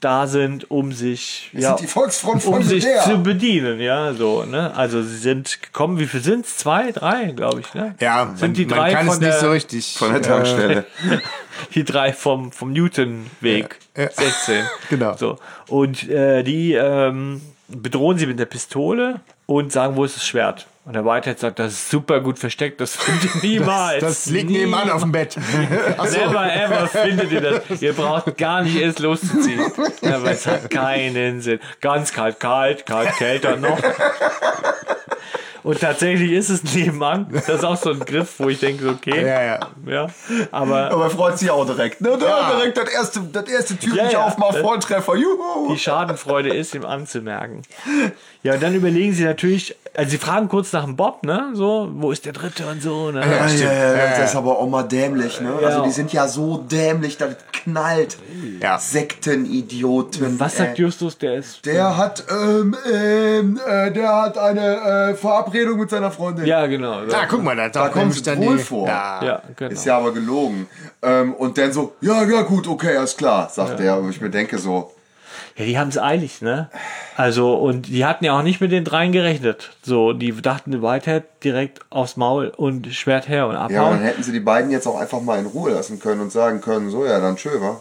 da 0.00 0.26
sind, 0.26 0.70
um 0.70 0.92
sich, 0.92 1.50
ja, 1.52 1.68
sind 1.68 1.80
die 1.80 1.86
Volksfront 1.86 2.42
von 2.42 2.54
um 2.54 2.62
sich 2.62 2.84
der. 2.84 3.02
zu 3.02 3.22
bedienen, 3.22 3.80
ja, 3.80 4.12
so, 4.14 4.44
ne? 4.44 4.74
Also 4.74 5.02
sie 5.02 5.16
sind 5.16 5.62
gekommen, 5.62 5.98
wie 5.98 6.06
viel 6.06 6.20
sind's? 6.20 6.56
Zwei, 6.56 6.90
drei, 6.92 7.32
glaube 7.32 7.60
ich, 7.60 7.74
ne? 7.74 7.94
Ja, 8.00 8.26
sind 8.34 8.40
man, 8.40 8.54
die 8.54 8.66
man 8.66 8.78
drei 8.78 8.92
kann 8.94 9.06
von 9.06 9.14
es 9.14 9.20
nicht 9.20 9.32
der, 9.32 9.40
so 9.40 9.50
richtig. 9.50 9.94
Von 9.96 10.12
der 10.12 10.22
Tankstelle. 10.22 10.86
die 11.74 11.84
drei 11.84 12.12
vom, 12.12 12.50
vom 12.52 12.72
Newton-Weg, 12.72 13.76
Ja, 13.96 14.04
ja. 14.04 14.10
16. 14.10 14.64
Genau. 14.88 15.16
So. 15.16 15.38
Und 15.68 16.08
äh, 16.08 16.42
die 16.42 16.72
ähm, 16.72 17.42
bedrohen 17.68 18.18
sie 18.18 18.26
mit 18.26 18.38
der 18.38 18.46
Pistole 18.46 19.20
und 19.46 19.72
sagen, 19.72 19.96
wo 19.96 20.04
ist 20.04 20.16
das 20.16 20.26
Schwert? 20.26 20.66
Und 20.86 20.94
der 20.94 21.04
Whitehead 21.04 21.38
sagt, 21.38 21.58
das 21.58 21.72
ist 21.74 21.90
super 21.90 22.20
gut 22.20 22.38
versteckt, 22.38 22.80
das 22.80 22.96
findet 22.96 23.34
ihr 23.44 23.50
niemals. 23.60 24.00
Das 24.00 24.26
liegt 24.26 24.50
nebenan 24.50 24.90
auf 24.90 25.02
dem 25.02 25.12
Bett. 25.12 25.36
Never 25.98 26.52
ever 26.54 26.86
findet 26.88 27.30
ihr 27.30 27.40
das. 27.42 27.82
Ihr 27.82 27.92
braucht 27.92 28.36
gar 28.38 28.62
nicht 28.62 28.76
erst 28.76 28.98
loszuziehen. 28.98 29.60
Ja, 30.00 30.16
aber 30.16 30.30
es 30.30 30.46
hat 30.46 30.70
keinen 30.70 31.42
Sinn. 31.42 31.60
Ganz 31.82 32.12
kalt, 32.12 32.40
kalt, 32.40 32.86
kalt, 32.86 33.14
kälter 33.18 33.56
noch. 33.56 33.78
Und 35.62 35.78
tatsächlich 35.78 36.32
ist 36.32 36.48
es 36.48 36.64
nebenan. 36.74 37.26
Das 37.30 37.48
ist 37.48 37.64
auch 37.64 37.76
so 37.76 37.90
ein 37.90 38.00
Griff, 38.00 38.36
wo 38.38 38.48
ich 38.48 38.60
denke, 38.60 38.88
okay. 38.88 39.20
Ja, 39.26 39.42
ja. 39.42 39.60
ja. 39.86 40.06
Aber 40.50 40.90
Aber 40.90 41.04
er 41.04 41.10
freut 41.10 41.38
sich 41.38 41.50
auch 41.50 41.66
direkt. 41.66 42.00
Ne? 42.00 42.16
Da 42.18 42.52
Direkt 42.56 42.78
das 42.78 42.88
erste, 42.88 43.20
das 43.30 43.46
erste 43.48 43.76
Türchen 43.76 43.98
Ja, 43.98 44.10
ja. 44.10 44.24
aufmacht, 44.24 44.56
Volltreffer. 44.56 45.16
Juhu. 45.16 45.72
die 45.74 45.78
Schadenfreude 45.78 46.54
ist 46.54 46.74
ihm 46.74 46.86
anzumerken. 46.86 47.62
Ja, 48.42 48.54
und 48.54 48.62
dann 48.62 48.74
überlegen 48.74 49.12
sie 49.12 49.24
natürlich, 49.24 49.76
also 49.94 50.10
sie 50.10 50.18
fragen 50.18 50.48
kurz 50.48 50.72
nach 50.72 50.84
dem 50.84 50.96
Bob, 50.96 51.24
ne? 51.24 51.50
So, 51.54 51.88
wo 51.94 52.12
ist 52.12 52.24
der 52.24 52.32
Dritte 52.32 52.66
und 52.66 52.82
so, 52.82 53.10
ne? 53.10 53.20
Ja, 53.20 53.46
ja, 53.46 53.96
ja, 53.96 54.18
das 54.18 54.30
ist 54.30 54.36
aber 54.36 54.58
auch 54.58 54.68
mal 54.68 54.84
dämlich, 54.84 55.40
ne? 55.40 55.52
Ja. 55.60 55.68
Also 55.68 55.84
die 55.84 55.90
sind 55.90 56.12
ja 56.12 56.28
so 56.28 56.58
dämlich, 56.58 57.16
das 57.16 57.36
knallt. 57.52 58.16
Ja. 58.60 58.78
Sektenidioten. 58.78 60.38
Was 60.38 60.56
sagt 60.56 60.78
äh, 60.78 60.82
Justus, 60.82 61.18
der 61.18 61.34
ist. 61.36 61.66
Der 61.66 61.96
hat, 61.96 62.24
ähm, 62.30 62.76
ähm, 62.90 63.60
äh, 63.66 63.90
der 63.90 64.22
hat 64.22 64.38
eine 64.38 65.10
äh, 65.10 65.14
Verabredung 65.14 65.78
mit 65.78 65.90
seiner 65.90 66.10
Freundin. 66.10 66.46
Ja, 66.46 66.66
genau. 66.66 67.00
Ah, 67.12 67.26
guck 67.28 67.42
mal, 67.42 67.56
da, 67.56 67.68
da 67.68 67.88
kommt 67.88 68.26
dann 68.26 68.38
wohl 68.40 68.56
die, 68.56 68.62
vor. 68.62 68.86
Ja. 68.88 69.24
ja, 69.24 69.42
genau. 69.56 69.72
Ist 69.72 69.84
ja 69.84 69.98
aber 69.98 70.12
gelogen. 70.12 70.68
Ähm, 71.02 71.34
und 71.34 71.58
dann 71.58 71.72
so, 71.72 71.94
ja, 72.00 72.22
ja, 72.24 72.42
gut, 72.42 72.66
okay, 72.68 72.96
alles 72.96 73.16
klar, 73.16 73.48
sagt 73.48 73.80
er. 73.80 73.98
Und 73.98 74.10
ich 74.10 74.20
mir 74.20 74.30
denke 74.30 74.58
so, 74.58 74.92
Ja, 75.60 75.66
die 75.66 75.78
haben 75.78 75.88
es 75.88 75.98
eilig, 75.98 76.40
ne? 76.40 76.70
Also, 77.16 77.54
und 77.54 77.88
die 77.88 78.06
hatten 78.06 78.24
ja 78.24 78.38
auch 78.38 78.42
nicht 78.42 78.62
mit 78.62 78.72
den 78.72 78.82
dreien 78.82 79.12
gerechnet. 79.12 79.72
So, 79.82 80.14
die 80.14 80.32
dachten, 80.40 80.80
Whitehead 80.80 81.24
direkt 81.44 81.80
aufs 81.90 82.16
Maul 82.16 82.48
und 82.48 82.86
Schwert 82.94 83.28
her 83.28 83.46
und 83.46 83.54
ja, 83.54 83.60
abhauen. 83.60 83.98
dann 83.98 84.02
hätten 84.02 84.22
sie 84.22 84.32
die 84.32 84.40
beiden 84.40 84.70
jetzt 84.70 84.86
auch 84.86 84.98
einfach 84.98 85.20
mal 85.20 85.38
in 85.38 85.44
Ruhe 85.44 85.72
lassen 85.72 86.00
können 86.00 86.22
und 86.22 86.32
sagen 86.32 86.62
können, 86.62 86.88
so, 86.88 87.04
ja, 87.04 87.20
dann 87.20 87.36
schön, 87.36 87.60
wa? 87.60 87.78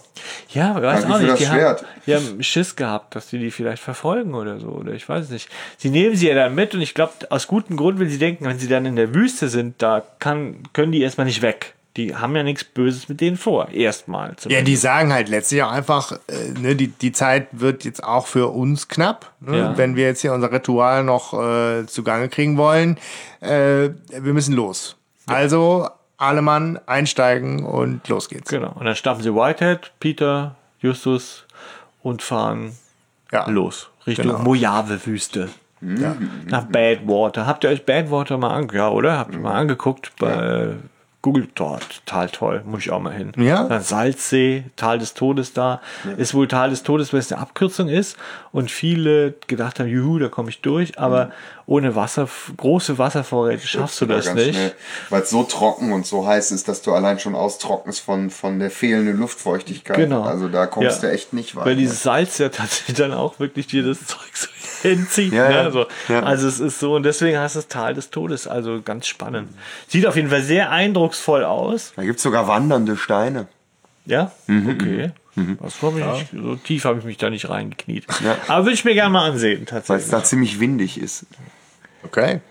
Ja, 0.49 0.72
aber 0.72 0.88
weiß 0.88 1.03
Danke 1.03 1.15
auch 1.15 1.19
nicht. 1.22 1.31
das 1.31 1.39
Die 1.39 1.47
haben, 1.47 1.76
die 2.06 2.15
haben 2.15 2.43
Schiss 2.43 2.76
gehabt, 2.76 3.15
dass 3.15 3.27
die 3.27 3.39
die 3.39 3.49
vielleicht 3.49 3.81
verfolgen 3.81 4.34
oder 4.35 4.60
so. 4.60 4.68
Oder 4.68 4.91
ich 4.91 5.07
weiß 5.07 5.30
nicht. 5.30 5.47
Sie 5.77 5.89
nehmen 5.89 6.18
sie 6.18 6.27
ja 6.27 6.35
dann 6.35 6.53
mit 6.53 6.76
und 6.76 6.81
ich 6.81 6.93
glaube, 6.93 7.14
aus 7.30 7.47
gutem 7.47 7.77
Grund, 7.77 7.97
wenn 7.99 8.10
sie 8.10 8.19
denken, 8.19 8.43
wenn 8.43 8.60
sie 8.60 8.68
dann 8.68 8.85
in 8.85 8.97
der 8.97 9.14
Wüste 9.15 9.47
sind, 9.47 9.81
da 9.81 10.03
kann, 10.19 10.64
können 10.73 10.91
die 10.91 11.01
erstmal 11.01 11.27
nicht 11.27 11.41
weg. 11.41 11.76
Die 11.99 12.15
haben 12.15 12.34
ja 12.34 12.43
nichts 12.43 12.63
Böses 12.63 13.09
mit 13.09 13.19
denen 13.19 13.35
vor. 13.35 13.67
Erstmal. 13.71 14.34
Ja, 14.47 14.61
die 14.61 14.77
sagen 14.77 15.11
halt 15.11 15.27
letztlich 15.27 15.61
auch 15.63 15.71
einfach, 15.71 16.13
äh, 16.30 16.57
ne, 16.57 16.73
die, 16.77 16.88
die 16.88 17.11
Zeit 17.11 17.47
wird 17.51 17.84
jetzt 17.84 18.01
auch 18.01 18.26
für 18.26 18.47
uns 18.47 18.88
knapp. 18.88 19.34
Ne? 19.41 19.57
Ja. 19.57 19.77
Wenn 19.77 19.97
wir 19.97 20.05
jetzt 20.05 20.21
hier 20.21 20.31
unser 20.31 20.49
Ritual 20.49 21.03
noch 21.03 21.34
äh, 21.34 21.85
zugange 21.88 22.30
kriegen 22.30 22.55
wollen, 22.55 22.97
äh, 23.41 23.89
wir 24.09 24.34
müssen 24.34 24.55
los. 24.55 24.95
Also 25.26 25.89
alle 26.15 26.41
Mann 26.41 26.80
einsteigen 26.85 27.65
und 27.65 28.07
los 28.07 28.30
geht's. 28.30 28.49
Genau. 28.49 28.71
Und 28.80 28.85
dann 28.85 28.95
staffen 28.95 29.21
sie 29.21 29.35
Whitehead, 29.35 29.91
Peter, 29.99 30.55
Justus 30.80 31.45
und 32.01 32.21
fahren 32.21 32.77
Ja. 33.34 33.49
los. 33.49 33.89
Richtung 34.07 34.27
Genau. 34.27 34.39
Mojave-Wüste. 34.39 35.49
Nach 35.81 36.63
Badwater. 36.63 37.45
Habt 37.45 37.65
ihr 37.65 37.69
euch 37.71 37.85
Badwater 37.85 38.38
mal 38.38 38.51
angeguckt? 38.51 38.76
Ja, 38.76 38.89
oder? 38.89 39.17
Habt 39.17 39.34
ihr 39.34 39.39
mal 39.41 39.55
angeguckt 39.55 40.13
bei 40.17 40.76
Google? 41.22 41.50
Dort, 41.56 42.02
total 42.06 42.30
toll. 42.30 42.64
Muss 42.66 42.82
ich 42.82 42.91
auch 42.91 43.02
mal 43.02 43.14
hin. 43.14 43.34
Ja? 43.36 43.66
Dann 43.66 43.82
Salzsee, 43.82 44.64
Tal 44.78 45.00
des 45.00 45.14
Todes 45.14 45.52
da. 45.52 45.82
Ist 46.16 46.34
wohl 46.34 46.48
Tal 46.48 46.70
des 46.70 46.84
Todes, 46.84 47.12
weil 47.12 47.20
es 47.20 47.30
eine 47.32 47.41
Abkürzung 47.41 47.90
ist. 47.90 48.16
Und 48.54 48.72
viele 48.72 49.34
gedacht 49.48 49.80
haben, 49.80 49.90
juhu, 49.90 50.18
da 50.18 50.30
komme 50.30 50.50
ich 50.50 50.62
durch. 50.62 50.98
Aber 50.98 51.32
ohne 51.66 51.94
Wasser, 51.96 52.28
große 52.56 52.98
Wasservorräte 52.98 53.68
schaffst 53.68 54.00
du 54.00 54.06
Ja, 54.06 54.16
das 54.16 54.34
nicht. 54.34 54.58
Weil 55.10 55.22
es 55.24 55.30
so 55.30 55.44
trocken 55.44 55.91
und 55.91 56.06
so 56.06 56.26
heiß 56.26 56.52
ist, 56.52 56.70
dass 56.70 56.82
du 56.82 56.94
allein 56.94 57.20
schon 57.20 57.36
austrocknest 57.36 58.00
von, 58.00 58.30
von 58.30 58.58
der 58.60 58.72
fehlenden 58.72 59.18
Luftfeuchtigkeit. 59.20 59.98
Genau. 59.98 60.24
Also 60.24 60.48
da 60.48 60.68
kommst 60.68 61.04
Ja. 61.04 61.10
du 61.10 61.14
echt 61.14 61.34
nicht 61.34 61.54
weit. 61.58 61.66
Weil 61.66 61.76
dieses 61.76 62.02
Salz 62.02 62.38
ja 62.38 62.48
tatsächlich 62.48 62.96
dann 62.96 63.14
auch 63.14 63.40
wirklich 63.40 63.68
dir 63.68 63.84
das 63.84 64.06
Zeug 64.08 64.30
so 64.34 64.48
hinzieht. 64.88 65.34
Ja, 65.34 65.52
ja. 65.52 65.64
Ne? 65.66 65.72
So. 65.74 65.86
Ja. 66.08 66.24
Also 66.24 66.48
es 66.48 66.62
ist 66.62 66.80
so, 66.80 66.96
und 66.96 67.04
deswegen 67.04 67.38
heißt 67.38 67.58
es 67.58 67.68
Tal 67.68 67.94
des 67.94 68.10
Todes. 68.10 68.48
Also 68.48 68.82
ganz 68.82 69.06
spannend. 69.06 69.50
Sieht 69.90 70.08
auf 70.08 70.16
jeden 70.16 70.30
Fall 70.30 70.41
sehr 70.44 70.72
eindrucksvoll 70.72 71.09
aus. 71.44 71.94
da 71.95 72.03
gibt's 72.03 72.23
sogar 72.23 72.48
wandernde 72.48 72.98
Steine. 72.98 73.48
Ja, 74.06 74.31
Mhm, 74.48 74.69
okay. 74.69 75.11
Das 75.61 75.81
war 75.81 75.91
mich 75.91 76.03
nicht, 76.06 76.27
so 76.34 76.56
tief 76.57 76.84
habe 76.84 76.99
ich 76.99 77.06
mich 77.06 77.18
da 77.18 77.30
nicht 77.30 77.48
reingekniet. 77.49 78.06
Ja. 78.23 78.36
Aber 78.49 78.65
würde 78.65 78.73
ich 78.73 78.84
mir 78.84 78.94
gerne 78.94 79.11
mal 79.11 79.30
ansehen, 79.31 79.60
Weil 79.60 79.64
es 79.64 79.69
tatsächlich. 79.88 80.11
da 80.11 80.23
ziemlich 80.23 80.60
windig 80.60 80.99
ist. 80.99 81.26
Okay. 82.03 82.41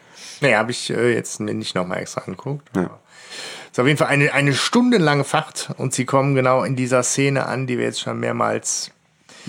Nee, 0.41 0.55
habe 0.55 0.71
ich 0.71 0.89
äh, 0.89 1.13
jetzt 1.15 1.39
nicht 1.41 1.75
nochmal 1.75 1.99
extra 1.99 2.23
angeguckt. 2.23 2.67
Ja. 2.75 2.89
Ist 3.71 3.79
auf 3.79 3.87
jeden 3.87 3.99
Fall 3.99 4.07
eine, 4.09 4.33
eine 4.33 4.55
stundenlange 4.55 5.25
Fahrt 5.25 5.71
und 5.77 5.93
sie 5.93 6.07
kommen 6.07 6.35
genau 6.35 6.63
in 6.63 6.77
dieser 6.77 7.03
Szene 7.03 7.45
an, 7.47 7.67
die 7.67 7.77
wir 7.77 7.85
jetzt 7.85 8.01
schon 8.01 8.21
mehrmals 8.21 8.91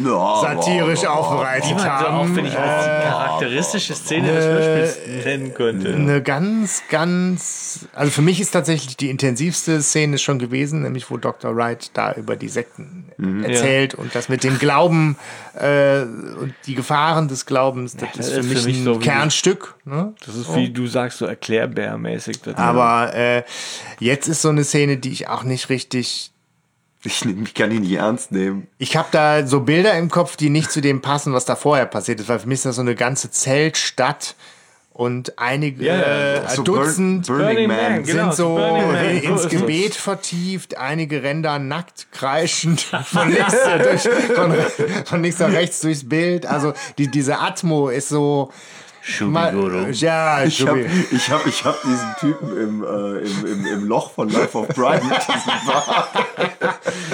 satirisch 0.03 1.05
aufbereitet 1.05 1.69
Die 1.69 1.73
man 1.73 1.83
so 1.83 1.89
haben. 1.89 2.15
auch, 2.31 2.35
wenn 2.35 2.45
ich 2.45 2.57
als 2.57 2.85
die 2.85 3.09
charakteristische 3.09 3.95
Szene 3.95 4.31
des 4.31 4.45
Hörspiels 4.45 5.25
nennen 5.25 5.53
könnte. 5.53 5.93
Eine 5.93 6.21
ganz, 6.21 6.83
ganz, 6.89 7.87
also 7.93 8.11
für 8.11 8.21
mich 8.21 8.39
ist 8.39 8.51
tatsächlich 8.51 8.97
die 8.97 9.09
intensivste 9.09 9.81
Szene 9.81 10.17
schon 10.17 10.39
gewesen, 10.39 10.81
nämlich 10.81 11.09
wo 11.09 11.17
Dr. 11.17 11.55
Wright 11.55 11.91
da 11.93 12.13
über 12.13 12.35
die 12.35 12.49
Sekten 12.49 13.05
erzählt 13.43 13.95
und 13.95 14.15
das 14.15 14.29
mit 14.29 14.43
dem 14.43 14.59
Glauben 14.59 15.17
äh, 15.55 16.01
und 16.01 16.53
die 16.65 16.75
Gefahren 16.75 17.27
des 17.27 17.45
Glaubens, 17.45 17.95
das 17.97 18.09
das 18.15 18.27
ist 18.27 18.33
für 18.33 18.39
ist 18.39 18.45
mich 18.47 18.59
für 18.59 18.65
mich 18.67 18.77
ein 18.77 18.83
so 18.83 18.99
Kernstück. 18.99 19.75
Ne? 19.85 20.13
Das 20.25 20.35
ist 20.35 20.55
wie 20.55 20.69
du 20.69 20.87
sagst, 20.87 21.17
so 21.17 21.25
erklärbärmäßig. 21.25 22.39
Aber 22.55 23.13
äh, 23.13 23.43
jetzt 23.99 24.27
ist 24.27 24.41
so 24.41 24.49
eine 24.49 24.63
Szene, 24.63 24.97
die 24.97 25.11
ich 25.11 25.27
auch 25.27 25.43
nicht 25.43 25.69
richtig 25.69 26.31
Ich, 27.03 27.23
ich 27.25 27.53
kann 27.53 27.71
ihn 27.71 27.81
nicht 27.83 27.93
ernst 27.93 28.31
nehmen. 28.31 28.67
Ich 28.77 28.97
habe 28.97 29.07
da 29.11 29.47
so 29.47 29.61
Bilder 29.61 29.93
im 29.97 30.09
Kopf, 30.09 30.35
die 30.35 30.49
nicht 30.49 30.69
zu 30.71 30.81
dem 30.81 31.01
passen, 31.01 31.33
was 31.33 31.45
da 31.45 31.55
vorher 31.55 31.85
passiert 31.85 32.19
ist, 32.19 32.27
weil 32.27 32.39
für 32.39 32.47
mich 32.47 32.55
ist 32.57 32.65
das 32.65 32.75
so 32.75 32.81
eine 32.81 32.95
ganze 32.95 33.31
Zeltstadt 33.31 34.35
und 34.91 35.39
einige 35.39 35.85
ja, 35.85 35.93
äh, 36.43 36.49
so 36.49 36.61
Dutzend 36.63 37.25
Burn- 37.27 37.37
Burning 37.39 37.67
Man, 37.69 38.03
genau, 38.03 38.23
sind 38.23 38.33
so 38.33 38.55
Burning 38.55 38.91
Man, 38.91 39.17
ins 39.23 39.43
so. 39.43 39.47
Gebet 39.47 39.95
vertieft, 39.95 40.77
einige 40.77 41.23
Ränder 41.23 41.57
nackt 41.57 42.07
kreischend 42.11 42.81
von 43.05 43.31
links, 43.31 43.55
durch, 43.81 44.01
von, 44.35 44.53
von 45.05 45.23
links 45.23 45.39
nach 45.39 45.53
rechts 45.53 45.79
durchs 45.79 46.09
Bild. 46.09 46.45
Also 46.45 46.73
die, 46.97 47.09
diese 47.09 47.39
Atmo 47.39 47.87
ist 47.87 48.09
so. 48.09 48.51
Schubiguru. 49.01 49.87
Ja, 49.91 50.43
Ich 50.49 50.65
habe 50.65 50.81
ich 51.11 51.31
hab, 51.31 51.45
ich 51.45 51.63
hab 51.63 51.81
diesen 51.83 52.15
Typen 52.19 52.57
im, 52.57 52.83
äh, 52.83 53.19
im, 53.19 53.45
im, 53.45 53.65
im 53.65 53.87
Loch 53.87 54.11
von 54.11 54.29
Life 54.29 54.57
of 54.57 54.67
Brian 54.69 55.07
mit 55.07 55.17
diesem 55.19 55.65
Bart. 55.65 56.09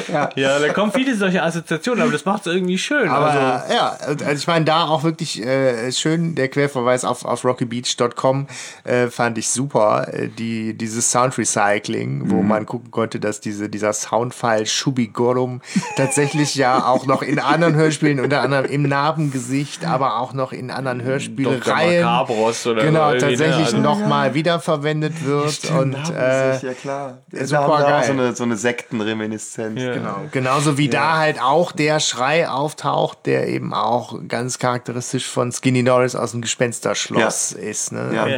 Ja, 0.35 0.59
da 0.59 0.71
kommen 0.71 0.91
viele 0.91 1.15
solche 1.15 1.43
Assoziationen, 1.43 2.01
aber 2.01 2.11
das 2.11 2.25
macht 2.25 2.45
es 2.45 2.53
irgendwie 2.53 2.77
schön. 2.77 3.09
Aber 3.09 3.25
also, 3.27 3.73
ja, 3.73 3.97
also 4.07 4.25
ich 4.25 4.47
meine, 4.47 4.65
da 4.65 4.85
auch 4.85 5.03
wirklich 5.03 5.43
äh, 5.43 5.91
schön 5.91 6.35
der 6.35 6.47
Querverweis 6.47 7.03
auf, 7.03 7.25
auf 7.25 7.43
rockybeach.com 7.43 8.47
äh, 8.83 9.07
fand 9.07 9.37
ich 9.37 9.49
super. 9.49 10.07
Äh, 10.13 10.29
die, 10.29 10.73
dieses 10.73 11.11
Sound 11.11 11.37
Recycling, 11.37 12.29
wo 12.29 12.41
man 12.41 12.65
gucken 12.65 12.91
konnte, 12.91 13.19
dass 13.19 13.41
diese, 13.41 13.69
dieser 13.69 13.93
Soundfile 13.93 14.65
Shubigorum 14.65 15.61
tatsächlich 15.97 16.55
ja 16.55 16.85
auch 16.85 17.05
noch 17.05 17.21
in 17.21 17.39
anderen 17.39 17.75
Hörspielen, 17.75 18.19
unter 18.19 18.41
anderem 18.41 18.65
im 18.65 18.83
Narbengesicht, 18.83 19.85
aber 19.85 20.19
auch 20.19 20.33
noch 20.33 20.51
in 20.51 20.71
anderen 20.71 21.03
Macabros 21.75 22.67
oder 22.67 22.83
Genau, 22.83 23.11
ne? 23.11 23.17
tatsächlich 23.17 23.65
Also- 23.65 23.77
nochmal 23.77 24.33
wiederverwendet 24.33 25.23
wird. 25.25 25.69
und 25.71 25.95
äh, 26.11 26.57
ja 26.59 26.73
klar. 26.73 27.17
super 27.31 27.45
da 27.47 27.57
haben 27.61 27.71
auch 27.71 27.79
geil. 27.87 28.03
so 28.05 28.11
eine, 28.13 28.35
so 28.35 28.43
eine 28.43 28.55
Sektenreminiszenz. 28.57 29.81
Ja. 29.81 29.93
Genau. 29.93 30.15
Genauso 30.31 30.77
wie 30.77 30.89
da 30.89 31.17
halt 31.17 31.41
auch 31.41 31.71
der 31.71 31.99
Schrei 31.99 32.47
auftaucht, 32.49 33.19
der 33.25 33.47
eben 33.47 33.73
auch 33.73 34.15
ganz 34.27 34.59
charakteristisch 34.59 35.27
von 35.27 35.51
Skinny 35.51 35.83
Norris 35.83 36.15
aus 36.15 36.31
dem 36.31 36.41
Gespensterschloss 36.41 37.51
ist. 37.51 37.91
Ne? 37.91 38.11
Ja. 38.13 38.23
Und 38.23 38.29
Ja. 38.31 38.37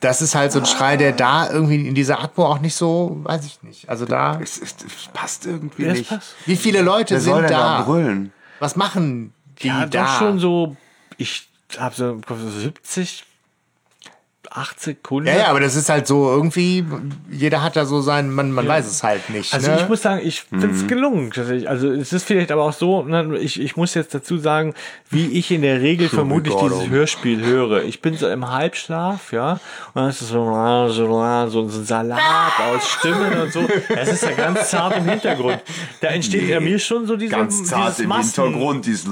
das 0.00 0.22
ist 0.22 0.34
halt 0.34 0.52
so 0.52 0.60
ein 0.60 0.66
Schrei, 0.66 0.96
der 0.96 1.12
da 1.12 1.50
irgendwie 1.50 1.86
in 1.86 1.94
dieser 1.94 2.20
Atmo 2.22 2.46
auch 2.46 2.60
nicht 2.60 2.74
so, 2.74 3.18
weiß 3.22 3.44
ich 3.46 3.62
nicht. 3.62 3.88
Also 3.88 4.04
da, 4.04 4.38
Es, 4.42 4.56
es, 4.60 4.74
es 4.84 5.08
passt 5.12 5.46
irgendwie 5.46 5.84
Ja, 5.86 5.92
nicht. 5.92 6.08
passt. 6.08 6.34
wie 6.46 6.56
viele 6.56 6.82
Leute 6.82 7.14
Wer 7.14 7.20
soll 7.20 7.34
sind 7.40 7.50
denn 7.50 7.58
da 7.58 7.78
da? 7.78 7.82
brüllen? 7.82 8.32
Was 8.60 8.76
machen 8.76 9.32
die 9.62 9.68
ja, 9.68 9.86
da? 9.86 10.04
doch 10.04 10.18
schon 10.18 10.38
so, 10.38 10.76
ich 11.16 11.48
habe 11.78 11.94
so 11.94 12.10
im 12.10 12.22
Kopf 12.24 12.38
so 12.40 12.50
70, 12.50 13.24
80, 14.56 14.98
100. 15.04 15.34
ja, 15.34 15.42
ja, 15.42 15.48
aber 15.48 15.58
das 15.58 15.74
ist 15.74 15.88
halt 15.88 16.06
so 16.06 16.30
irgendwie, 16.30 16.84
jeder 17.28 17.60
hat 17.60 17.74
da 17.74 17.84
so 17.86 18.00
sein, 18.00 18.30
man, 18.30 18.52
man 18.52 18.68
weiß 18.68 18.86
es 18.86 19.02
halt 19.02 19.28
nicht. 19.30 19.52
Also 19.52 19.68
ne? 19.72 19.80
ich 19.80 19.88
muss 19.88 20.02
sagen, 20.02 20.20
ich 20.24 20.42
finde 20.42 20.70
es 20.70 20.86
gelungen. 20.86 21.32
Also 21.66 21.90
es 21.90 22.12
ist 22.12 22.24
vielleicht 22.24 22.52
aber 22.52 22.62
auch 22.62 22.72
so, 22.72 23.02
ne, 23.02 23.36
ich, 23.38 23.60
ich 23.60 23.76
muss 23.76 23.94
jetzt 23.94 24.14
dazu 24.14 24.38
sagen, 24.38 24.74
wie 25.10 25.26
ich 25.26 25.50
in 25.50 25.62
der 25.62 25.80
Regel 25.80 26.08
vermutlich 26.08 26.54
dieses 26.54 26.88
Hörspiel 26.88 27.44
höre. 27.44 27.82
Ich 27.82 28.00
bin 28.00 28.16
so 28.16 28.28
im 28.28 28.48
Halbschlaf, 28.48 29.32
ja, 29.32 29.54
und 29.54 29.60
dann 29.94 30.08
ist 30.08 30.22
es 30.22 30.28
so, 30.28 30.44
so, 30.88 31.48
so 31.48 31.60
ein 31.62 31.68
Salat 31.84 32.20
aus 32.72 32.88
Stimmen 32.88 33.32
und 33.42 33.52
so. 33.52 33.66
Es 33.88 34.12
ist 34.12 34.22
ja 34.22 34.32
ganz 34.32 34.70
zart 34.70 34.96
im 34.98 35.08
Hintergrund. 35.08 35.58
Da 36.00 36.08
entsteht 36.08 36.48
ja 36.48 36.60
mir 36.60 36.78
schon 36.78 37.06
so 37.08 37.16
diese, 37.16 37.34
Ganz 37.34 37.64
zart 37.64 37.88
dieses 37.88 37.98
im 38.00 38.08
Massen- 38.08 38.44
Hintergrund. 38.44 38.86
Dieses 38.86 39.04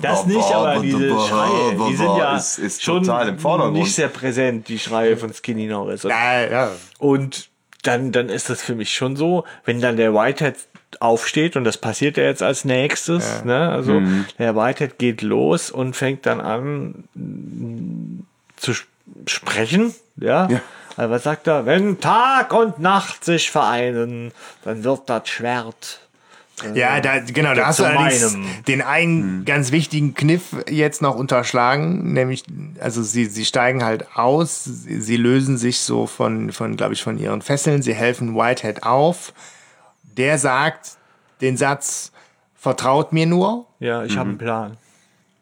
Das 0.00 0.24
nicht, 0.26 0.54
aber 0.54 0.80
diese 0.80 1.10
Schreie, 1.20 1.76
die 1.90 1.96
sind 1.96 2.16
ja 2.16 2.36
ist, 2.36 2.58
ist 2.58 2.82
schon 2.82 3.02
total 3.02 3.28
im 3.28 3.38
Vordergrund. 3.38 3.76
nicht 3.78 3.94
sehr 3.94 4.08
präsent, 4.22 4.68
die 4.68 4.78
Schreie 4.78 5.16
von 5.16 5.32
Skinny 5.34 5.66
Norris. 5.66 6.04
Und 6.04 6.10
ja, 6.10 6.46
ja. 6.46 6.70
und 6.98 7.48
dann, 7.82 8.12
dann 8.12 8.28
ist 8.28 8.48
das 8.48 8.62
für 8.62 8.74
mich 8.76 8.94
schon 8.94 9.16
so, 9.16 9.44
wenn 9.64 9.80
dann 9.80 9.96
der 9.96 10.14
Whitehead 10.14 10.54
aufsteht 11.00 11.56
und 11.56 11.64
das 11.64 11.78
passiert 11.78 12.16
ja 12.16 12.22
jetzt 12.24 12.42
als 12.42 12.64
nächstes, 12.64 13.44
ne? 13.44 13.70
Also 13.70 14.00
der 14.38 14.54
Whitehead 14.54 14.98
geht 14.98 15.22
los 15.22 15.70
und 15.70 15.96
fängt 15.96 16.24
dann 16.26 16.40
an 16.40 17.04
mm, 17.14 18.20
zu 18.56 18.70
sp- 18.70 18.86
sprechen, 19.26 19.94
ja. 20.16 20.48
Also 20.96 21.10
was 21.10 21.22
sagt 21.24 21.48
er? 21.48 21.66
Wenn 21.66 21.98
Tag 22.00 22.52
und 22.52 22.78
Nacht 22.78 23.24
sich 23.24 23.50
vereinen, 23.50 24.30
dann 24.64 24.84
wird 24.84 25.08
das 25.10 25.28
Schwert. 25.28 26.01
Ja, 26.74 27.00
da, 27.00 27.18
genau, 27.18 27.54
da 27.54 27.66
hast 27.66 27.80
du 27.80 27.84
allerdings 27.84 28.32
meinem. 28.34 28.64
den 28.68 28.82
einen 28.82 29.44
ganz 29.44 29.72
wichtigen 29.72 30.14
Kniff 30.14 30.54
jetzt 30.68 31.02
noch 31.02 31.16
unterschlagen, 31.16 32.12
nämlich, 32.12 32.44
also 32.78 33.02
sie, 33.02 33.24
sie 33.24 33.44
steigen 33.44 33.82
halt 33.82 34.16
aus, 34.16 34.62
sie, 34.64 35.00
sie 35.00 35.16
lösen 35.16 35.58
sich 35.58 35.80
so 35.80 36.06
von, 36.06 36.52
von 36.52 36.76
glaube 36.76 36.92
ich, 36.94 37.02
von 37.02 37.18
ihren 37.18 37.42
Fesseln, 37.42 37.82
sie 37.82 37.94
helfen 37.94 38.36
Whitehead 38.36 38.84
auf. 38.84 39.32
Der 40.16 40.38
sagt 40.38 40.90
den 41.40 41.56
Satz, 41.56 42.12
vertraut 42.54 43.12
mir 43.12 43.26
nur. 43.26 43.66
Ja, 43.80 44.04
ich 44.04 44.16
habe 44.16 44.28
einen 44.28 44.38
Plan. 44.38 44.76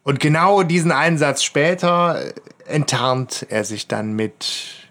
Und 0.03 0.19
genau 0.19 0.63
diesen 0.63 0.91
einen 0.91 1.19
Satz 1.19 1.43
später 1.43 2.19
äh, 2.19 2.33
enttarnt 2.67 3.45
er 3.49 3.63
sich 3.65 3.87
dann 3.87 4.13
mit 4.13 4.87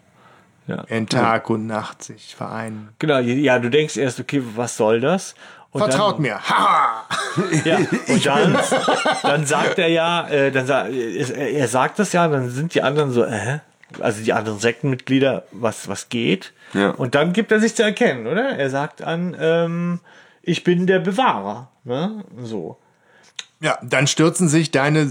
Ja. 0.68 0.82
in 0.82 1.08
Tag 1.08 1.50
und 1.50 1.66
Nacht 1.66 2.04
sich 2.04 2.36
vereinen. 2.36 2.90
Genau, 3.00 3.18
ja, 3.18 3.58
du 3.58 3.70
denkst 3.70 3.96
erst, 3.96 4.20
okay, 4.20 4.40
was 4.54 4.76
soll 4.76 5.00
das? 5.00 5.34
Und 5.72 5.82
Vertraut 5.82 6.14
dann, 6.14 6.22
mir. 6.22 6.40
Haha! 6.40 7.06
Ja, 7.64 7.78
und 8.08 8.26
dann, 8.26 8.58
dann 9.22 9.46
sagt 9.46 9.78
er 9.78 9.88
ja, 9.88 10.28
äh, 10.28 10.50
dann 10.50 10.66
sa 10.66 10.88
er, 10.88 11.50
er 11.50 11.68
sagt 11.68 11.98
das 11.98 12.12
ja, 12.12 12.26
dann 12.26 12.50
sind 12.50 12.74
die 12.74 12.82
anderen 12.82 13.12
so, 13.12 13.24
äh, 13.24 13.60
also 14.00 14.22
die 14.22 14.32
anderen 14.32 14.58
Sektenmitglieder, 14.58 15.44
was, 15.52 15.88
was 15.88 16.08
geht. 16.08 16.52
Ja. 16.74 16.90
Und 16.90 17.14
dann 17.14 17.32
gibt 17.32 17.52
er 17.52 17.60
sich 17.60 17.74
zu 17.74 17.82
erkennen, 17.82 18.26
oder? 18.26 18.50
Er 18.50 18.70
sagt 18.70 19.02
an, 19.02 19.36
ähm, 19.38 20.00
ich 20.42 20.64
bin 20.64 20.86
der 20.86 20.98
Bewahrer. 21.00 21.70
Ne? 21.84 22.24
So. 22.42 22.78
Ja, 23.60 23.78
dann 23.82 24.06
stürzen 24.06 24.48
sich 24.48 24.70
deine 24.70 25.10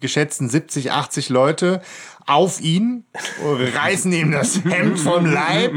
geschätzten 0.00 0.48
70, 0.48 0.92
80 0.92 1.28
Leute 1.28 1.80
auf 2.28 2.60
ihn, 2.60 3.04
reißen 3.74 4.12
ihm 4.12 4.32
das 4.32 4.60
Hemd 4.64 4.98
vom 4.98 5.26
Leib 5.26 5.72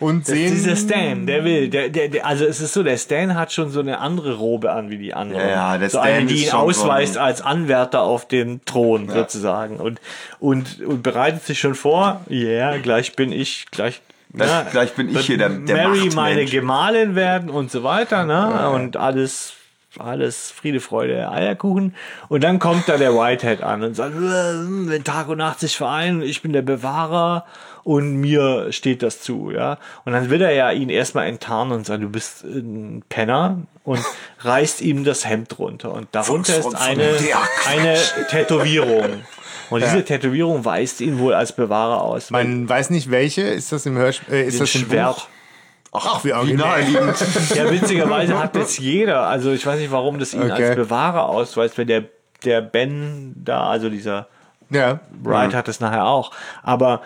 und 0.00 0.26
sehen. 0.26 0.52
Dieser 0.54 0.76
Stan, 0.76 1.26
der 1.26 1.44
will, 1.44 1.68
der, 1.68 1.88
der, 1.88 2.08
der, 2.08 2.26
also 2.26 2.44
es 2.44 2.60
ist 2.60 2.72
so, 2.74 2.82
der 2.82 2.96
Stan 2.98 3.34
hat 3.34 3.52
schon 3.52 3.70
so 3.70 3.80
eine 3.80 3.98
andere 3.98 4.36
Robe 4.36 4.70
an 4.72 4.90
wie 4.90 4.98
die 4.98 5.14
anderen. 5.14 5.42
Ja, 5.42 5.48
ja, 5.50 5.78
der 5.78 5.90
so 5.90 5.98
Stan 5.98 6.08
eine, 6.12 6.26
die 6.26 6.42
ist 6.44 6.52
ihn 6.52 6.58
ausweist 6.58 7.14
so 7.14 7.20
als 7.20 7.40
Anwärter 7.42 8.02
auf 8.02 8.28
den 8.28 8.64
Thron 8.64 9.08
sozusagen 9.08 9.76
und, 9.78 10.00
und, 10.40 10.80
und 10.82 11.02
bereitet 11.02 11.42
sich 11.44 11.58
schon 11.58 11.74
vor, 11.74 12.20
ja, 12.28 12.76
gleich 12.78 13.16
bin 13.16 13.32
ich, 13.32 13.66
gleich, 13.70 14.00
Gleich- 14.34 14.70
gleich 14.70 14.92
bin 14.94 15.08
ich 15.08 15.20
hier 15.26 15.38
der- 15.38 15.48
der 15.48 15.88
Mary 15.88 16.10
meine 16.14 16.44
Gemahlin 16.44 17.14
werden 17.14 17.48
und 17.48 17.70
so 17.70 17.82
weiter, 17.82 18.24
ne, 18.26 18.68
und 18.70 18.98
alles, 18.98 19.54
alles 19.98 20.50
Friede, 20.50 20.80
Freude, 20.80 21.30
Eierkuchen. 21.30 21.94
Und 22.28 22.44
dann 22.44 22.58
kommt 22.58 22.88
da 22.88 22.98
der 22.98 23.14
Whitehead 23.14 23.62
an 23.62 23.82
und 23.82 23.94
sagt, 23.94 24.14
äh, 24.14 24.18
wenn 24.20 25.02
Tag 25.02 25.28
und 25.28 25.38
Nacht 25.38 25.60
sich 25.60 25.76
vereinen, 25.76 26.22
ich 26.22 26.42
bin 26.42 26.52
der 26.52 26.62
Bewahrer 26.62 27.46
und 27.84 28.16
mir 28.16 28.70
steht 28.70 29.02
das 29.02 29.22
zu, 29.22 29.50
ja. 29.50 29.78
Und 30.04 30.12
dann 30.12 30.28
will 30.28 30.42
er 30.42 30.52
ja 30.52 30.70
ihn 30.70 30.90
erstmal 30.90 31.26
enttarnen 31.26 31.72
und 31.72 31.86
sagen, 31.86 32.02
du 32.02 32.10
bist 32.10 32.44
ein 32.44 33.02
Penner 33.08 33.62
und 33.84 34.04
reißt 34.40 34.82
ihm 34.82 35.04
das 35.04 35.26
Hemd 35.26 35.58
runter. 35.58 35.94
Und 35.94 36.08
darunter 36.12 36.58
ist 36.58 36.74
eine, 36.74 37.16
eine 37.66 37.96
Tätowierung. 38.28 39.22
Und 39.70 39.82
diese 39.82 40.04
Tätowierung 40.04 40.64
weist 40.64 41.00
ihn 41.00 41.18
wohl 41.18 41.34
als 41.34 41.52
Bewahrer 41.52 42.02
aus. 42.02 42.30
Man 42.30 42.68
weiß 42.68 42.90
nicht 42.90 43.10
welche, 43.10 43.42
ist 43.42 43.72
das 43.72 43.86
im 43.86 43.96
Hörspiel, 43.96 44.34
äh, 44.34 44.44
ist 44.44 44.54
Den 44.54 44.60
das 44.60 44.74
im 44.74 44.80
Schwert. 44.86 45.16
Buch? 45.16 45.28
Ach, 46.06 46.24
wie 46.24 46.30
naheliegend. 46.54 47.16
Ja, 47.54 47.70
witzigerweise 47.70 48.38
hat 48.38 48.54
das 48.56 48.78
jeder. 48.78 49.26
Also 49.26 49.52
ich 49.52 49.64
weiß 49.66 49.78
nicht, 49.80 49.90
warum 49.92 50.18
das 50.18 50.34
ihn 50.34 50.42
Okay. 50.42 50.64
als 50.66 50.76
Bewahrer 50.76 51.28
ausweist, 51.28 51.78
weil 51.78 51.86
der, 51.86 52.04
der 52.44 52.60
Ben 52.60 53.32
da, 53.36 53.68
also 53.68 53.88
dieser 53.90 54.28
Ja. 54.70 55.00
Wright 55.22 55.54
hat 55.54 55.68
es 55.68 55.80
nachher 55.80 56.06
auch. 56.06 56.30
Aber 56.62 57.02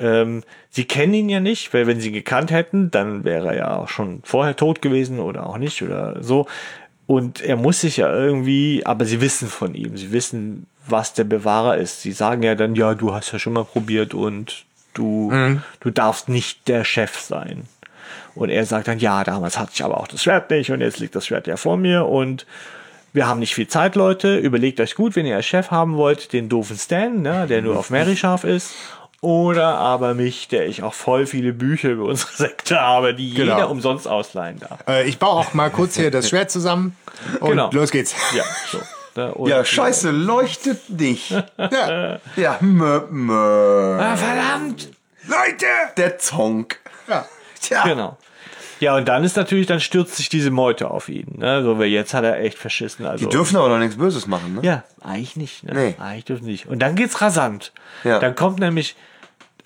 ähm, 0.00 0.42
sie 0.70 0.84
kennen 0.84 1.14
ihn 1.14 1.28
ja 1.28 1.40
nicht, 1.40 1.72
weil 1.74 1.86
wenn 1.86 2.00
sie 2.00 2.08
ihn 2.08 2.14
gekannt 2.14 2.50
hätten, 2.50 2.90
dann 2.90 3.24
wäre 3.24 3.48
er 3.48 3.56
ja 3.56 3.76
auch 3.76 3.88
schon 3.88 4.20
vorher 4.24 4.56
tot 4.56 4.82
gewesen 4.82 5.20
oder 5.20 5.46
auch 5.46 5.58
nicht 5.58 5.82
oder 5.82 6.22
so. 6.22 6.46
Und 7.06 7.40
er 7.42 7.56
muss 7.56 7.80
sich 7.82 7.98
ja 7.98 8.12
irgendwie, 8.12 8.86
aber 8.86 9.04
sie 9.04 9.20
wissen 9.20 9.48
von 9.48 9.74
ihm, 9.74 9.96
sie 9.96 10.12
wissen, 10.12 10.66
was 10.86 11.12
der 11.12 11.24
Bewahrer 11.24 11.76
ist. 11.76 12.00
Sie 12.00 12.12
sagen 12.12 12.42
ja 12.42 12.54
dann, 12.54 12.74
ja, 12.74 12.94
du 12.94 13.12
hast 13.14 13.32
ja 13.32 13.38
schon 13.38 13.52
mal 13.52 13.64
probiert 13.64 14.14
und 14.14 14.64
du, 14.94 15.30
du 15.80 15.90
darfst 15.90 16.28
nicht 16.28 16.68
der 16.68 16.84
Chef 16.84 17.18
sein. 17.18 17.64
Und 18.34 18.48
er 18.50 18.64
sagt 18.66 18.88
dann, 18.88 18.98
ja, 18.98 19.24
damals 19.24 19.58
hatte 19.58 19.72
ich 19.74 19.84
aber 19.84 19.98
auch 19.98 20.08
das 20.08 20.22
Schwert 20.22 20.50
nicht 20.50 20.70
und 20.70 20.80
jetzt 20.80 20.98
liegt 20.98 21.14
das 21.14 21.26
Schwert 21.26 21.46
ja 21.46 21.56
vor 21.56 21.76
mir 21.76 22.06
und 22.06 22.46
wir 23.12 23.26
haben 23.26 23.40
nicht 23.40 23.54
viel 23.54 23.68
Zeit, 23.68 23.94
Leute. 23.94 24.38
Überlegt 24.38 24.80
euch 24.80 24.94
gut, 24.94 25.16
wenn 25.16 25.26
ihr 25.26 25.36
als 25.36 25.44
Chef 25.44 25.70
haben 25.70 25.96
wollt, 25.98 26.32
den 26.32 26.48
doofen 26.48 26.78
Stan, 26.78 27.20
ne, 27.20 27.46
der 27.46 27.60
nur 27.60 27.78
auf 27.78 27.90
Mary 27.90 28.16
scharf 28.16 28.44
ist. 28.44 28.70
Oder 29.20 29.76
aber 29.76 30.14
mich, 30.14 30.48
der 30.48 30.66
ich 30.66 30.82
auch 30.82 30.94
voll 30.94 31.26
viele 31.26 31.52
Bücher 31.52 31.90
über 31.90 32.04
unsere 32.06 32.32
Sekte 32.32 32.80
habe, 32.80 33.14
die 33.14 33.34
Genau. 33.34 33.54
jeder 33.54 33.70
umsonst 33.70 34.08
ausleihen 34.08 34.58
darf. 34.60 34.78
Äh, 34.88 35.06
ich 35.06 35.18
baue 35.18 35.30
auch 35.38 35.52
mal 35.54 35.70
kurz 35.70 35.94
hier 35.96 36.10
das 36.10 36.28
Schwert 36.30 36.50
zusammen 36.50 36.96
und 37.40 37.50
Genau. 37.50 37.70
los 37.72 37.90
geht's. 37.90 38.14
Ja, 38.34 38.42
so. 38.70 38.78
Ne, 39.14 39.34
Ja, 39.50 39.62
scheiße, 39.64 40.10
leuchtet 40.10 40.88
nicht. 40.88 41.30
Ja. 41.58 42.18
Ja, 42.34 42.56
mö, 42.62 43.02
mö. 43.10 43.98
Ah, 44.00 44.16
verdammt! 44.16 44.88
Leute! 45.28 45.66
Der 45.98 46.18
Zonk. 46.18 46.78
ja. 47.08 47.26
Tja. 47.68 47.82
Genau. 47.84 48.16
Ja, 48.80 48.96
und 48.96 49.06
dann 49.06 49.22
ist 49.22 49.36
natürlich, 49.36 49.68
dann 49.68 49.78
stürzt 49.80 50.16
sich 50.16 50.28
diese 50.28 50.50
Meute 50.50 50.90
auf 50.90 51.08
ihn. 51.08 51.38
Ne? 51.38 51.62
So 51.62 51.78
wie 51.80 51.84
jetzt 51.84 52.14
hat 52.14 52.24
er 52.24 52.40
echt 52.40 52.58
verschissen. 52.58 53.06
Also, 53.06 53.24
Die 53.24 53.30
dürfen 53.30 53.56
aber 53.56 53.68
doch 53.68 53.78
nichts 53.78 53.96
Böses 53.96 54.26
machen, 54.26 54.54
ne? 54.56 54.60
ja, 54.64 54.82
eigentlich 55.00 55.36
nicht. 55.36 55.62
Ne? 55.62 55.72
Nee. 55.74 55.94
Eigentlich 56.00 56.24
dürfen 56.24 56.46
nicht. 56.46 56.66
Und 56.66 56.80
dann 56.80 56.96
geht's 56.96 57.20
rasant. 57.20 57.72
Ja. 58.02 58.18
Dann 58.18 58.34
kommt 58.34 58.58
nämlich 58.58 58.96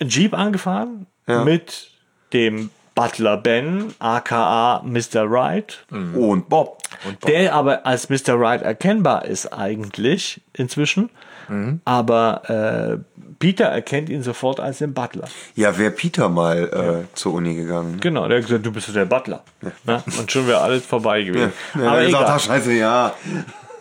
ein 0.00 0.08
Jeep 0.10 0.34
angefahren 0.34 1.06
Ja. 1.26 1.44
mit 1.44 1.88
dem 2.34 2.68
Butler 2.96 3.36
Ben, 3.36 3.94
aka 4.00 4.82
Mr. 4.84 5.30
Wright, 5.30 5.84
Und 5.90 6.48
Bob. 6.48 6.78
der 7.26 7.54
aber 7.54 7.86
als 7.86 8.08
Mr. 8.08 8.40
Wright 8.40 8.62
erkennbar 8.62 9.26
ist 9.26 9.52
eigentlich 9.52 10.40
inzwischen. 10.54 11.10
Mhm. 11.48 11.80
Aber 11.84 12.42
äh, 12.50 13.22
Peter 13.38 13.66
erkennt 13.66 14.08
ihn 14.08 14.22
sofort 14.22 14.58
als 14.60 14.78
den 14.78 14.94
Butler. 14.94 15.28
Ja, 15.54 15.76
wäre 15.78 15.90
Peter 15.92 16.28
mal 16.30 17.04
äh, 17.12 17.14
zur 17.14 17.34
Uni 17.34 17.54
gegangen. 17.54 18.00
Genau, 18.00 18.26
der 18.28 18.38
hat 18.38 18.46
gesagt, 18.46 18.64
du 18.66 18.72
bist 18.72 18.92
der 18.96 19.04
Butler. 19.04 19.44
Ne? 19.84 20.02
Und 20.18 20.32
schon 20.32 20.48
wäre 20.48 20.60
alles 20.60 20.84
vorbei 20.84 21.22
gewesen. 21.22 21.52
Ja, 21.74 21.88
Aber 21.88 22.00
er 22.00 22.10
sagt, 22.10 22.22
egal. 22.22 22.34
ach, 22.36 22.40
scheiße, 22.40 22.72
ja. 22.72 23.14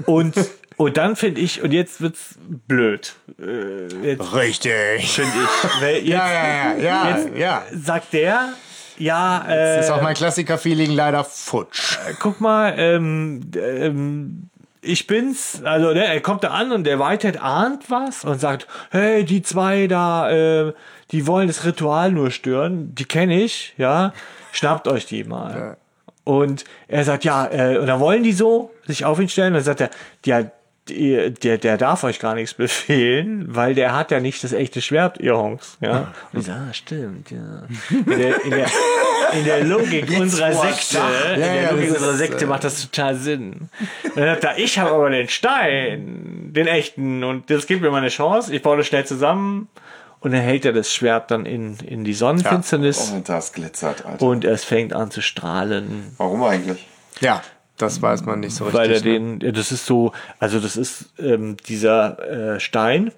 Und, 0.06 0.36
und 0.76 0.98
dann 0.98 1.16
finde 1.16 1.40
ich, 1.42 1.64
und 1.64 1.72
jetzt 1.72 2.02
wird's 2.02 2.36
blöd. 2.68 3.16
Äh, 3.40 3.86
jetzt 4.10 4.34
Richtig. 4.36 5.10
finde 5.16 5.32
ich. 5.34 5.82
Jetzt, 5.82 6.06
Ja, 6.06 6.28
ja, 6.30 6.74
ja, 6.74 6.78
ja, 6.78 7.10
jetzt 7.18 7.38
ja. 7.38 7.64
sagt 7.74 8.12
der, 8.14 8.50
ja, 8.98 9.46
äh, 9.48 9.78
Das 9.78 9.86
ist 9.86 9.92
auch 9.92 10.02
mein 10.02 10.16
Klassiker-Feeling 10.16 10.92
leider 10.92 11.24
futsch. 11.24 11.98
guck 12.20 12.42
mal, 12.42 12.74
ähm, 12.78 13.42
ähm, 13.56 14.50
ich 14.82 15.08
bin's, 15.08 15.62
also 15.64 15.94
ne, 15.94 16.06
er 16.06 16.22
kommt 16.22 16.44
da 16.44 16.50
an 16.50 16.72
und 16.72 16.84
der 16.86 17.00
Whitehead 17.00 17.42
ahnt 17.42 17.90
was 17.90 18.24
und 18.24 18.40
sagt, 18.40 18.68
hey, 18.92 19.24
die 19.24 19.42
zwei 19.42 19.88
da, 19.88 20.30
äh, 20.30 20.74
die 21.12 21.28
wollen 21.28 21.48
das 21.48 21.66
Ritual 21.66 22.12
nur 22.12 22.32
stören, 22.32 22.94
die 22.96 23.06
kenne 23.06 23.42
ich, 23.42 23.74
ja, 23.78 24.14
schnappt 24.52 24.88
euch 24.88 25.06
die 25.06 25.24
mal. 25.24 25.78
Und 26.24 26.64
er 26.88 27.04
sagt, 27.04 27.24
ja, 27.24 27.48
äh, 27.48 27.78
und 27.78 27.88
dann 27.88 28.00
wollen 28.00 28.24
die 28.24 28.34
so 28.34 28.72
sich 28.86 29.06
auf 29.06 29.20
ihn 29.20 29.30
stellen, 29.30 29.54
dann 29.54 29.64
sagt 29.64 29.82
er, 29.82 29.90
ja, 30.26 30.44
der, 30.90 31.58
der 31.58 31.78
darf 31.78 32.04
euch 32.04 32.20
gar 32.20 32.36
nichts 32.36 32.54
befehlen, 32.54 33.46
weil 33.48 33.74
der 33.74 33.96
hat 33.96 34.12
ja 34.12 34.20
nicht 34.20 34.44
das 34.44 34.54
echte 34.54 34.82
Schwert, 34.82 35.20
ihr 35.20 35.36
Honks. 35.36 35.78
Ja? 35.82 36.14
Und 36.32 36.40
ich 36.40 36.46
sage, 36.46 36.60
ah, 36.70 36.74
stimmt, 36.74 37.32
ja. 37.32 37.64
In 37.90 38.06
der, 38.06 38.44
in 38.44 38.52
der, 38.52 38.68
in 39.34 39.46
der 39.46 39.64
Logik 39.64 40.10
unserer 40.20 40.54
Sekte, 40.54 40.98
in 41.34 41.42
Ja, 41.42 41.48
der 41.48 41.62
ja, 41.64 41.72
Logik 41.72 41.90
unserer 41.90 42.12
ist, 42.12 42.18
Sekte 42.20 42.46
macht 42.46 42.64
das 42.64 42.82
total 42.82 43.16
Sinn. 43.16 43.70
Dann 44.16 44.26
sagt 44.26 44.44
er, 44.44 44.58
ich 44.60 44.78
habe 44.78 44.92
aber 44.92 45.10
den 45.10 45.28
Stein, 45.28 46.52
den 46.54 46.68
echten, 46.68 47.24
und 47.24 47.50
das 47.50 47.66
gibt 47.66 47.82
mir 47.82 47.90
mal 47.90 47.98
eine 47.98 48.10
Chance, 48.10 48.54
ich 48.54 48.62
baue 48.62 48.78
das 48.78 48.88
schnell 48.88 49.06
zusammen. 49.06 49.68
Und 50.20 50.32
dann 50.32 50.42
hält 50.42 50.66
er 50.66 50.74
das 50.74 50.92
Schwert 50.92 51.30
dann 51.30 51.46
in, 51.46 51.78
in 51.86 52.04
die 52.04 52.14
Sonnenfinsternis 52.16 53.12
Und 53.12 53.30
das 53.30 53.54
glitzert, 53.54 54.06
Alter. 54.06 54.26
und 54.26 54.44
es 54.44 54.64
fängt 54.64 54.92
an 54.94 55.12
zu 55.12 55.22
strahlen. 55.22 56.16
Warum 56.18 56.42
eigentlich? 56.44 56.88
Ja, 57.22 57.44
das 57.78 58.02
weiß 58.02 58.26
man 58.26 58.40
nicht 58.40 58.56
so 58.56 58.66
richtig. 58.66 58.80
Weil 58.80 58.92
er 58.92 58.98
ne? 59.00 59.04
den, 59.04 59.40
ja, 59.42 59.52
das 59.52 59.72
ist 59.72 59.86
so, 59.86 60.12
also 60.40 60.60
das 60.60 60.78
ist 60.78 61.06
ähm, 61.20 61.58
dieser 61.68 62.56
äh, 62.56 62.60
Stein, 62.60 63.12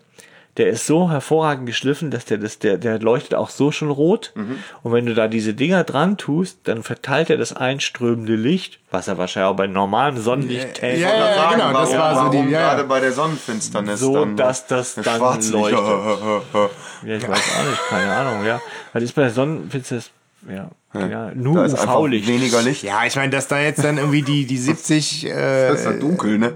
der 0.57 0.69
ist 0.69 0.87
so 0.87 1.11
hervorragend 1.11 1.67
geschliffen, 1.67 2.09
dass 2.09 2.25
der 2.25 2.39
das, 2.39 2.57
der, 2.57 2.79
der 2.79 2.97
leuchtet 2.99 3.35
auch 3.35 3.51
so 3.51 3.71
schon 3.71 3.91
rot. 3.91 4.31
Mhm. 4.33 4.57
Und 4.81 4.91
wenn 4.91 5.05
du 5.05 5.13
da 5.13 5.27
diese 5.27 5.53
Dinger 5.53 5.83
dran 5.83 6.17
tust, 6.17 6.57
dann 6.63 6.81
verteilt 6.81 7.29
er 7.29 7.37
das 7.37 7.53
einströmende 7.53 8.35
Licht, 8.35 8.79
was 8.89 9.07
er 9.07 9.19
wahrscheinlich 9.19 9.51
auch 9.51 9.55
bei 9.55 9.67
normalem 9.67 10.17
Sonnenlicht 10.17 10.81
Ja, 10.81 10.87
ja, 10.89 10.95
ja, 10.97 11.51
genau, 11.51 11.73
das 11.73 11.93
warum, 11.93 11.97
war 11.99 12.25
so 12.25 12.31
die- 12.31 12.49
ja, 12.51 12.69
gerade 12.73 12.83
bei 12.85 12.99
der 12.99 13.11
Sonnenfinsternis 13.11 13.99
so, 13.99 14.15
dann 14.15 14.35
dass 14.35 14.65
das 14.65 14.95
das 14.95 15.05
dann 15.05 15.19
leuchtet. 15.51 15.79
Ja, 17.05 17.15
ich 17.15 17.27
weiß 17.29 17.37
auch 17.59 17.69
nicht, 17.69 17.81
keine 17.89 18.11
Ahnung, 18.11 18.43
ja. 18.43 18.59
Weil 18.91 19.01
das 19.01 19.11
ist 19.11 19.13
bei 19.13 19.21
der 19.21 19.31
Sonnenfinsternis, 19.31 20.09
ja, 20.47 20.69
ja, 20.93 21.07
Da 21.07 21.35
nur 21.35 21.65
UV-Licht. 21.65 22.27
weniger 22.27 22.61
Licht. 22.61 22.83
Ja, 22.83 23.05
ich 23.05 23.15
meine, 23.15 23.29
dass 23.31 23.47
da 23.47 23.59
jetzt 23.59 23.83
dann 23.83 23.97
irgendwie 23.97 24.21
die, 24.21 24.45
die 24.45 24.57
70 24.57 25.23
Das 25.29 25.79
ist 25.79 25.85
äh, 25.85 25.91
ja 25.91 25.93
dunkel, 25.93 26.37
ne? 26.37 26.53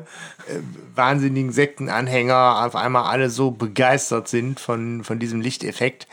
wahnsinnigen 0.96 1.52
Sektenanhänger 1.52 2.66
auf 2.66 2.76
einmal 2.76 3.04
alle 3.04 3.30
so 3.30 3.52
begeistert 3.52 4.28
sind 4.28 4.60
von, 4.60 5.04
von 5.04 5.20
diesem 5.20 5.42
Lichteffekt. 5.42 6.08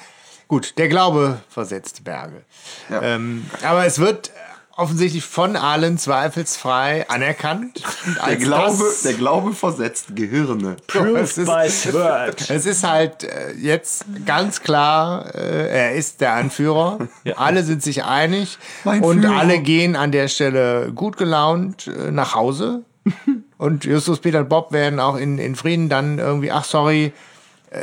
Gut, 0.47 0.79
der 0.79 0.89
Glaube 0.89 1.41
versetzt 1.49 2.05
Berge. 2.05 2.43
Ja. 2.89 3.03
Ähm, 3.03 3.47
aber 3.63 3.85
es 3.85 3.99
wird 3.99 4.31
offensichtlich 4.79 5.25
von 5.25 5.57
allen 5.57 5.99
zweifelsfrei 5.99 7.09
anerkannt. 7.11 7.83
Der 8.27 8.37
Glaube, 8.37 8.85
der 9.05 9.15
Glaube 9.15 9.53
versetzt 9.53 10.15
Gehirne. 10.15 10.77
es 11.17 11.37
ist, 11.37 11.47
By 11.47 11.69
Sword. 11.69 12.37
es 12.49 12.65
ist 12.65 12.85
halt 12.85 13.25
äh, 13.25 13.53
jetzt 13.55 14.05
ganz 14.25 14.63
klar, 14.63 15.35
äh, 15.35 15.69
er 15.69 15.95
ist 15.95 16.21
der 16.21 16.35
Anführer. 16.35 17.09
Alle 17.37 17.65
sind 17.65 17.83
sich 17.83 18.05
einig 18.05 18.57
Mein 18.85 19.03
und 19.03 19.23
Führer. 19.23 19.37
alle 19.37 19.59
gehen 19.59 19.97
an 19.97 20.13
der 20.13 20.29
Stelle 20.29 20.93
gut 20.95 21.17
gelaunt 21.17 21.89
äh, 21.89 22.13
nach 22.13 22.37
Hause. 22.37 22.83
und 23.59 23.85
Justus, 23.85 24.21
Peter 24.21 24.41
und 24.41 24.49
Bob 24.49 24.71
werden 24.71 25.01
auch 25.01 25.17
in, 25.17 25.39
in 25.39 25.57
Frieden 25.57 25.89
dann 25.89 26.21
irgendwie, 26.21 26.53
ach 26.53 26.65
sorry, 26.65 27.13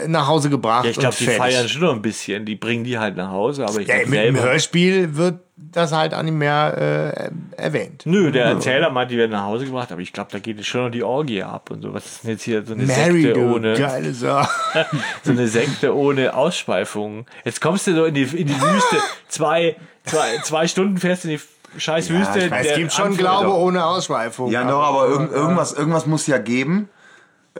nach 0.07 0.27
Hause 0.27 0.49
gebracht. 0.49 0.85
Ja, 0.85 0.91
ich 0.91 0.97
glaube, 0.97 1.15
die 1.17 1.25
fertig. 1.25 1.41
feiern 1.41 1.69
schon 1.69 1.81
noch 1.81 1.93
ein 1.93 2.01
bisschen. 2.01 2.45
Die 2.45 2.55
bringen 2.55 2.83
die 2.83 2.97
halt 2.97 3.15
nach 3.17 3.29
Hause, 3.31 3.65
aber 3.65 3.79
ich 3.81 3.87
Ja, 3.87 3.97
glaub, 3.97 4.09
mit 4.09 4.23
dem. 4.23 4.39
Hörspiel 4.39 5.15
wird 5.15 5.39
das 5.57 5.91
halt 5.91 6.13
auch 6.13 6.21
nicht 6.23 6.33
mehr 6.33 7.29
äh, 7.57 7.61
erwähnt. 7.61 8.01
Nö, 8.05 8.31
der 8.31 8.45
Erzähler 8.45 8.89
meint, 8.89 9.11
die 9.11 9.17
werden 9.17 9.31
nach 9.31 9.43
Hause 9.43 9.65
gebracht, 9.65 9.91
aber 9.91 10.01
ich 10.01 10.11
glaube, 10.11 10.29
da 10.31 10.39
geht 10.39 10.63
schon 10.65 10.85
noch 10.85 10.89
die 10.91 11.03
Orgie 11.03 11.43
ab 11.43 11.71
und 11.71 11.81
so. 11.81 11.93
Was 11.93 12.05
ist 12.05 12.23
denn 12.23 12.31
jetzt 12.31 12.43
hier 12.43 12.65
so 12.65 12.73
eine 12.73 12.83
Mary, 12.83 13.21
Sekte 13.23 13.39
du 13.39 13.55
ohne, 13.55 13.73
geile 13.75 14.13
Sache. 14.13 14.85
so 15.23 15.31
eine 15.31 15.47
Sekte 15.47 15.95
ohne 15.95 16.33
Ausspeifung? 16.35 17.25
Jetzt 17.45 17.61
kommst 17.61 17.87
du 17.87 17.93
so 17.95 18.05
in 18.05 18.13
die, 18.15 18.23
in 18.23 18.47
die 18.47 18.59
Wüste, 18.61 18.97
zwei, 19.27 19.75
zwei, 20.03 20.37
zwei 20.43 20.67
Stunden 20.67 20.97
fährst 20.97 21.23
du 21.23 21.29
in 21.29 21.37
die 21.37 21.79
scheiß 21.79 22.09
Wüste. 22.09 22.39
Ich 22.39 22.51
weiß, 22.51 22.67
es 22.67 22.75
gibt 22.75 22.93
schon 22.93 23.11
Anführer- 23.13 23.17
Glaube 23.17 23.53
ohne 23.57 23.85
Ausschweifung. 23.85 24.51
Ja, 24.51 24.63
no, 24.63 24.77
aber 24.79 25.07
irgend, 25.07 25.31
irgendwas, 25.33 25.73
irgendwas 25.73 26.05
muss 26.05 26.27
ja 26.27 26.37
geben, 26.37 26.89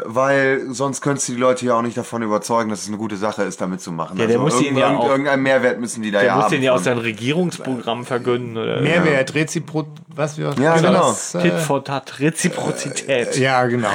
weil 0.03 0.61
sonst 0.71 1.01
könntest 1.01 1.29
du 1.29 1.33
die 1.33 1.39
Leute 1.39 1.65
ja 1.65 1.75
auch 1.77 1.81
nicht 1.81 1.95
davon 1.95 2.21
überzeugen, 2.21 2.69
dass 2.69 2.81
es 2.81 2.87
eine 2.89 2.97
gute 2.97 3.15
Sache 3.15 3.43
ist, 3.43 3.61
damit 3.61 3.79
zu 3.81 3.91
machen. 3.93 4.17
Ja, 4.19 4.27
der 4.27 4.39
muss 4.39 4.59
ihnen 4.61 4.77
ja 4.77 4.87
irgend- 4.87 5.01
auch- 5.01 5.09
irgendeinen 5.09 5.43
Mehrwert 5.43 5.79
müssen 5.79 6.01
die 6.01 6.11
da 6.11 6.19
Der 6.19 6.27
ja 6.27 6.35
muss 6.35 6.45
haben. 6.45 6.51
den 6.51 6.63
ja 6.63 6.73
aus 6.73 6.83
seinem 6.83 6.99
Regierungsprogramm 6.99 8.05
vergünden 8.05 8.57
oder 8.57 8.81
Mehrwert, 8.81 9.33
Rezipro, 9.35 9.87
was 10.07 10.37
wir 10.37 10.53
Ja, 10.59 10.75
genau. 10.77 10.91
das, 11.09 11.35
äh, 11.35 11.41
Tit 11.43 11.53
for 11.59 11.83
Tat, 11.83 12.19
Reziprozität. 12.19 13.37
Ja, 13.37 13.65
genau. 13.65 13.89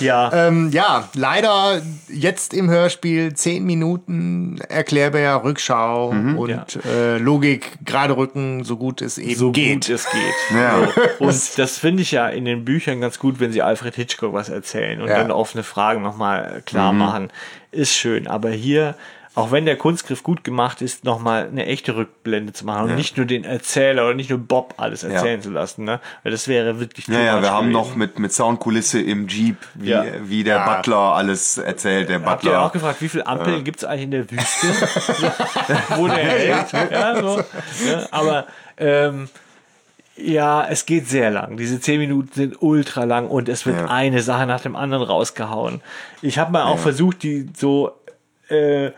Ja. 0.00 0.30
Ähm, 0.32 0.70
ja, 0.72 1.08
leider 1.14 1.82
jetzt 2.08 2.54
im 2.54 2.70
Hörspiel 2.70 3.34
10 3.34 3.64
Minuten 3.64 4.58
Erklärbär, 4.68 5.42
Rückschau 5.44 6.08
und 6.08 6.48
Ja. 6.48 6.64
äh, 6.90 7.18
Logik, 7.18 7.78
gerade 7.84 8.16
rücken, 8.16 8.64
so 8.64 8.76
gut 8.76 9.02
es 9.02 9.18
eben 9.18 9.34
so 9.38 9.52
geht. 9.52 9.86
gut 9.86 9.88
es 9.90 10.06
geht. 10.10 10.56
Ja. 10.56 10.88
So. 11.18 11.24
Und 11.26 11.58
das 11.58 11.78
finde 11.78 12.02
ich 12.02 12.12
ja 12.12 12.28
in 12.28 12.44
den 12.44 12.64
Büchern 12.64 13.00
ganz 13.00 13.18
gut, 13.18 13.40
wenn 13.40 13.52
sie 13.52 13.62
Alfred 13.62 13.89
Hitchcock 13.96 14.32
was 14.32 14.48
erzählen 14.48 15.00
und 15.00 15.08
Ja. 15.08 15.18
dann 15.18 15.30
offene 15.30 15.62
Fragen 15.62 16.02
nochmal 16.02 16.62
klar 16.66 16.92
machen. 16.92 17.30
Ist 17.72 17.94
schön. 17.94 18.26
Aber 18.26 18.50
hier, 18.50 18.94
auch 19.36 19.52
wenn 19.52 19.64
der 19.64 19.76
Kunstgriff 19.76 20.24
gut 20.24 20.42
gemacht 20.42 20.82
ist, 20.82 21.04
nochmal 21.04 21.46
eine 21.46 21.64
echte 21.66 21.94
Rückblende 21.94 22.52
zu 22.52 22.66
machen 22.66 22.90
und 22.90 22.96
nicht 22.96 23.16
nur 23.16 23.26
den 23.26 23.44
Erzähler 23.44 24.04
oder 24.06 24.14
nicht 24.14 24.28
nur 24.28 24.40
Bob 24.40 24.74
alles 24.76 25.04
erzählen 25.04 25.40
zu 25.40 25.50
lassen, 25.50 25.84
ne? 25.84 26.00
Weil 26.24 26.32
das 26.32 26.48
wäre 26.48 26.80
wirklich 26.80 27.06
Ja, 27.06 27.20
ja, 27.20 27.40
wir 27.40 27.52
haben 27.52 27.70
noch 27.70 27.94
mit, 27.94 28.18
mit 28.18 28.32
Soundkulisse 28.32 29.00
im 29.00 29.28
Jeep, 29.28 29.56
wie, 29.74 29.90
Ja. 29.90 30.04
wie 30.22 30.42
der 30.42 30.56
Ja. 30.56 30.76
Butler 30.76 30.96
alles 31.14 31.58
erzählt. 31.58 32.08
Der 32.08 32.16
Habt 32.24 32.42
ihr 32.42 32.50
Butler. 32.50 32.62
auch 32.66 32.72
gefragt, 32.72 33.00
wie 33.02 33.08
viele 33.08 33.26
Ampeln 33.28 33.62
gibt's 33.62 33.84
eigentlich 33.84 34.02
in 34.02 34.10
der 34.10 34.30
Wüste? 34.30 34.66
Wo 35.96 36.06
der 36.08 36.16
hält. 36.16 36.72
Ja, 36.90 37.20
so. 37.22 37.38
ja, 37.88 38.06
aber 38.10 38.46
ähm, 38.78 39.28
ja, 40.22 40.66
es 40.68 40.86
geht 40.86 41.08
sehr 41.08 41.30
lang. 41.30 41.56
Diese 41.56 41.80
zehn 41.80 41.98
Minuten 42.00 42.30
sind 42.32 42.62
ultra 42.62 43.04
lang 43.04 43.28
und 43.28 43.48
es 43.48 43.66
wird 43.66 43.76
Ja. 43.78 43.86
eine 43.86 44.22
Sache 44.22 44.46
nach 44.46 44.60
dem 44.60 44.76
anderen 44.76 45.02
rausgehauen. 45.04 45.80
Ich 46.22 46.38
habe 46.38 46.52
mal 46.52 46.64
auch 46.64 46.78
versucht, 46.78 47.22
die 47.22 47.48
so 47.56 47.92
äh, 48.48 48.90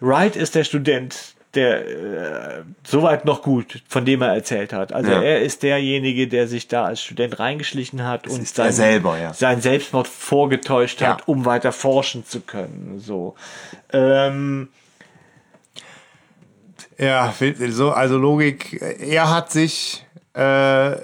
Wright 0.00 0.36
ist 0.36 0.54
der 0.54 0.64
Student, 0.64 1.34
der 1.54 1.86
äh, 1.86 2.62
soweit 2.84 3.24
noch 3.24 3.42
gut, 3.42 3.82
von 3.88 4.04
dem 4.04 4.22
er 4.22 4.34
erzählt 4.34 4.72
hat. 4.72 4.92
Also 4.92 5.10
Ja. 5.12 5.22
er 5.22 5.40
ist 5.42 5.62
derjenige, 5.62 6.26
der 6.28 6.48
sich 6.48 6.66
da 6.68 6.84
als 6.84 7.00
Student 7.02 7.38
reingeschlichen 7.38 8.04
hat 8.04 8.26
und 8.26 8.42
ist 8.42 8.58
er 8.58 8.72
selber, 8.72 9.18
ja. 9.18 9.32
seinen 9.32 9.60
Selbstmord 9.62 10.08
vorgetäuscht 10.08 11.00
hat, 11.00 11.20
Ja. 11.20 11.24
um 11.26 11.44
weiter 11.44 11.72
forschen 11.72 12.26
zu 12.26 12.40
können. 12.40 12.98
So. 12.98 13.34
Ähm, 13.92 14.68
Ja, 16.98 17.34
so, 17.70 17.90
also 17.90 18.16
Logik. 18.18 18.80
Er 19.00 19.28
hat 19.34 19.50
sich 19.50 20.03
äh, 20.34 20.96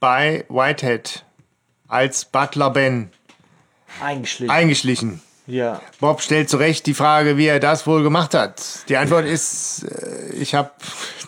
bei 0.00 0.44
Whitehead 0.48 1.24
als 1.88 2.24
Butler 2.24 2.70
Ben 2.70 3.10
eingeschlichen. 4.00 4.50
eingeschlichen. 4.50 5.22
ja. 5.46 5.80
Bob 6.00 6.20
stellt 6.20 6.48
zurecht 6.48 6.86
die 6.86 6.94
Frage, 6.94 7.36
wie 7.36 7.46
er 7.46 7.60
das 7.60 7.86
wohl 7.86 8.02
gemacht 8.02 8.34
hat. 8.34 8.88
Die 8.88 8.96
Antwort 8.96 9.26
ist, 9.26 9.84
äh, 9.84 10.32
ich 10.34 10.54
habe 10.54 10.70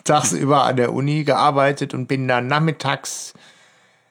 tagsüber 0.05 0.65
an 0.65 0.77
der 0.77 0.93
Uni 0.93 1.25
gearbeitet 1.25 1.95
und 1.95 2.07
bin 2.07 2.27
dann 2.29 2.47
nachmittags 2.47 3.35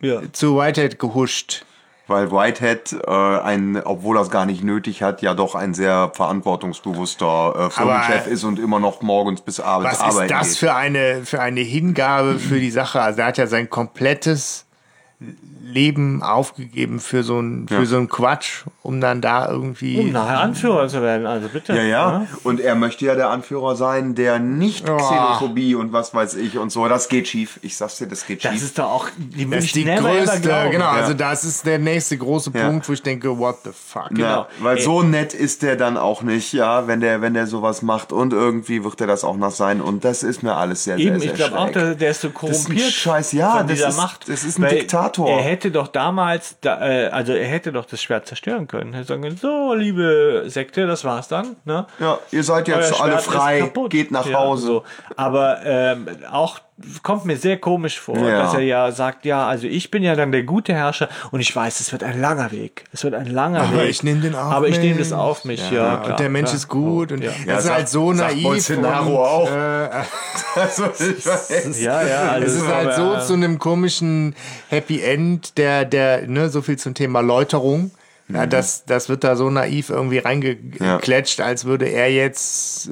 ja. 0.02 0.22
zu 0.32 0.58
Whitehead 0.58 1.00
gehuscht. 1.00 1.66
Weil 2.08 2.32
Whitehead, 2.32 2.96
äh, 3.08 3.12
ein, 3.12 3.82
obwohl 3.84 4.18
er 4.18 4.22
es 4.22 4.30
gar 4.30 4.46
nicht 4.46 4.64
nötig 4.64 5.02
hat, 5.02 5.24
ja 5.24 5.34
doch 5.34 5.56
ein 5.56 5.74
sehr 5.74 6.12
verantwortungsbewusster 6.14 7.56
äh, 7.56 7.70
Firmenchef 7.72 8.28
ist 8.28 8.44
und 8.44 8.60
immer 8.60 8.80
noch 8.80 9.02
morgens 9.02 9.42
bis 9.42 9.60
abends 9.60 9.94
Was 9.94 10.02
arbeiten 10.02 10.34
ist 10.34 10.40
das 10.40 10.50
geht. 10.50 10.58
für 10.58 10.76
eine, 10.76 11.26
für 11.26 11.42
eine 11.42 11.62
Hingabe 11.62 12.38
für 12.38 12.60
die 12.60 12.70
Sache? 12.70 13.02
Also 13.02 13.22
er 13.22 13.28
hat 13.28 13.38
ja 13.38 13.48
sein 13.48 13.70
komplettes 13.70 14.66
Leben 15.64 16.22
aufgegeben 16.22 17.00
für 17.00 17.24
so 17.24 17.40
ein, 17.40 17.68
für 17.68 17.76
Ja. 17.80 17.86
so 17.86 18.06
Quatsch, 18.06 18.64
um 18.84 19.02
dann 19.02 19.22
da 19.22 19.50
irgendwie. 19.50 19.98
Um 20.00 20.12
nachher 20.12 20.40
Anführer 20.42 20.88
zu 20.88 21.02
werden, 21.02 21.26
also 21.26 21.48
bitte. 21.50 21.74
Ja, 21.74 21.82
ja. 21.84 22.20
ne? 22.20 22.28
Und 22.44 22.60
er 22.60 22.76
möchte 22.76 23.06
ja 23.06 23.16
der 23.16 23.30
Anführer 23.30 23.76
sein, 23.76 24.14
der 24.16 24.40
nicht 24.40 24.88
Oh. 24.90 24.96
Xenophobie 24.98 25.74
und 25.76 25.92
was 25.94 26.14
weiß 26.14 26.36
ich 26.36 26.58
und 26.58 26.72
so. 26.72 26.88
Das 26.88 27.08
geht 27.10 27.28
schief. 27.28 27.60
Ich 27.64 27.78
sag's 27.78 27.98
dir, 27.98 28.08
das 28.08 28.26
geht 28.28 28.44
Das 28.46 28.52
schief. 28.54 28.64
ist 28.64 28.78
doch 28.78 28.86
auch, 28.92 29.08
die 29.18 29.50
Das 29.50 29.64
ich 29.64 29.66
ist 29.68 29.76
die 29.76 29.86
größte, 29.86 30.40
genau, 30.72 30.86
Ja. 30.86 30.92
also 30.92 31.14
das 31.14 31.44
ist 31.46 31.66
der 31.66 31.80
nächste 31.80 32.18
große 32.18 32.52
Ja. 32.54 32.68
Punkt, 32.68 32.88
wo 32.88 32.94
ich 32.94 33.02
denke, 33.02 33.38
what 33.38 33.58
the 33.64 33.72
fuck. 33.74 34.12
Ja, 34.18 34.46
genau. 34.46 34.48
weil 34.60 34.78
Ey. 34.78 34.84
so 34.84 35.02
nett 35.02 35.34
ist 35.34 35.64
der 35.64 35.76
dann 35.78 35.98
auch 35.98 36.22
nicht, 36.22 36.54
ja, 36.54 36.88
wenn 36.88 37.00
der, 37.00 37.22
wenn 37.22 37.34
der 37.34 37.48
sowas 37.48 37.82
macht 37.82 38.12
und 38.12 38.34
irgendwie 38.34 38.84
wird 38.84 39.02
er 39.02 39.08
das 39.08 39.24
auch 39.24 39.38
noch 39.38 39.52
sein 39.52 39.82
und 39.82 40.06
das 40.06 40.24
ist 40.24 40.44
mir 40.44 40.56
alles 40.56 40.84
sehr, 40.84 40.98
Eben, 40.98 41.20
sehr, 41.20 41.32
ich 41.32 41.38
sehr 41.38 41.48
glaube 41.50 41.60
auch, 41.60 41.72
der, 41.72 41.96
der 41.96 42.12
ist 42.12 42.22
so 42.22 42.28
ist 42.28 42.34
ein 42.34 42.36
korrumpiert 42.36 42.92
Scheiß, 42.92 43.32
ja, 43.32 43.52
von 43.58 43.68
das 43.68 43.76
dieser 43.78 43.90
ist- 43.90 43.98
Macht. 43.98 44.30
das 44.30 44.44
ist 44.44 44.60
ein 44.60 44.64
Weil 44.64 44.70
Diktator. 45.06 45.30
Er 45.30 45.44
hätte 45.44 45.72
doch 45.72 45.88
damals, 45.88 46.58
da, 46.62 46.88
äh, 46.88 47.08
also 47.08 47.34
er 47.34 47.48
hätte 47.48 47.72
doch 47.72 47.86
das 47.86 48.02
Schwert 48.02 48.28
zerstören 48.28 48.68
können. 48.68 48.94
Er 48.94 49.00
hätte 49.00 49.10
sagen 49.10 49.22
können, 49.22 49.38
so, 49.38 49.74
liebe 49.74 50.44
Sekte, 50.48 50.88
das 50.88 51.04
war's 51.04 51.28
dann. 51.28 51.56
Ne? 51.66 51.86
Ja, 52.00 52.20
ihr 52.32 52.44
seid 52.44 52.68
jetzt 52.68 52.94
Euer 52.94 53.02
alle 53.02 53.20
Schwert 53.20 53.24
frei, 53.24 53.72
geht 53.90 54.12
nach 54.12 54.26
Ja, 54.26 54.40
Hause. 54.40 54.66
So. 54.66 54.84
Aber 55.16 55.60
ähm, 55.64 56.08
auch 56.32 56.60
kommt 57.04 57.24
mir 57.26 57.38
sehr 57.38 57.58
komisch 57.58 58.00
vor, 58.00 58.18
Ja. 58.18 58.40
dass 58.44 58.54
er 58.54 58.60
ja 58.60 58.92
sagt, 58.92 59.24
ja, 59.26 59.48
also 59.48 59.66
ich 59.66 59.92
bin 59.92 60.04
ja 60.04 60.16
dann 60.16 60.32
der 60.34 60.44
gute 60.44 60.74
Herrscher 60.74 61.08
und 61.32 61.40
ich 61.40 61.56
weiß, 61.56 61.80
es 61.80 61.92
wird 61.94 62.04
ein 62.04 62.20
langer 62.20 62.52
Weg. 62.52 62.84
Es 62.92 63.04
wird 63.06 63.14
ein 63.14 63.28
langer 63.28 63.62
Aber 63.62 63.84
Weg. 63.84 63.90
ich 63.92 64.04
nehme 64.04 64.20
den 64.22 64.36
auf 64.36 64.52
Aber 64.54 64.68
ich 64.68 64.80
nehme 64.80 65.00
das 65.00 65.14
auf 65.14 65.46
mich, 65.46 65.62
ja. 65.72 65.98
klar, 65.98 66.10
und 66.12 66.20
der 66.20 66.30
Mensch 66.30 66.50
klar. 66.50 66.56
ist 66.58 66.68
gut 66.68 67.12
und 67.14 67.24
Ja. 67.24 67.32
das 67.32 67.46
Ja, 67.46 67.58
ist 67.60 67.70
halt 67.72 67.90
so 67.90 68.14
sagt 68.14 68.32
naiv. 68.34 68.44
Bolsonaro 68.44 69.10
und, 69.10 69.18
auch. 69.18 69.52
Äh, 69.52 69.90
Also, 70.56 70.86
ich 70.88 71.26
weiß. 71.26 71.82
Ja, 71.82 72.02
ja, 72.06 72.30
also 72.32 72.48
es 72.48 72.56
ist 72.56 72.68
halt 72.68 72.94
so 72.96 73.02
aber, 73.04 73.20
zu 73.22 73.34
einem 73.34 73.58
komischen 73.60 74.36
Happy 74.70 75.02
End, 75.02 75.58
der, 75.58 75.86
der, 75.86 76.28
ne, 76.28 76.50
so 76.50 76.62
viel 76.62 76.78
zum 76.78 76.94
Thema 76.94 77.22
Läuterung. 77.22 77.92
Mhm. 78.28 78.36
Ja, 78.36 78.46
das, 78.48 78.86
das 78.86 79.08
wird 79.10 79.24
da 79.24 79.36
so 79.36 79.50
naiv 79.50 79.90
irgendwie 79.90 80.18
reingeklatscht, 80.18 81.42
als 81.42 81.66
würde 81.66 81.86
er 81.86 82.12
jetzt 82.12 82.88
äh, 82.88 82.92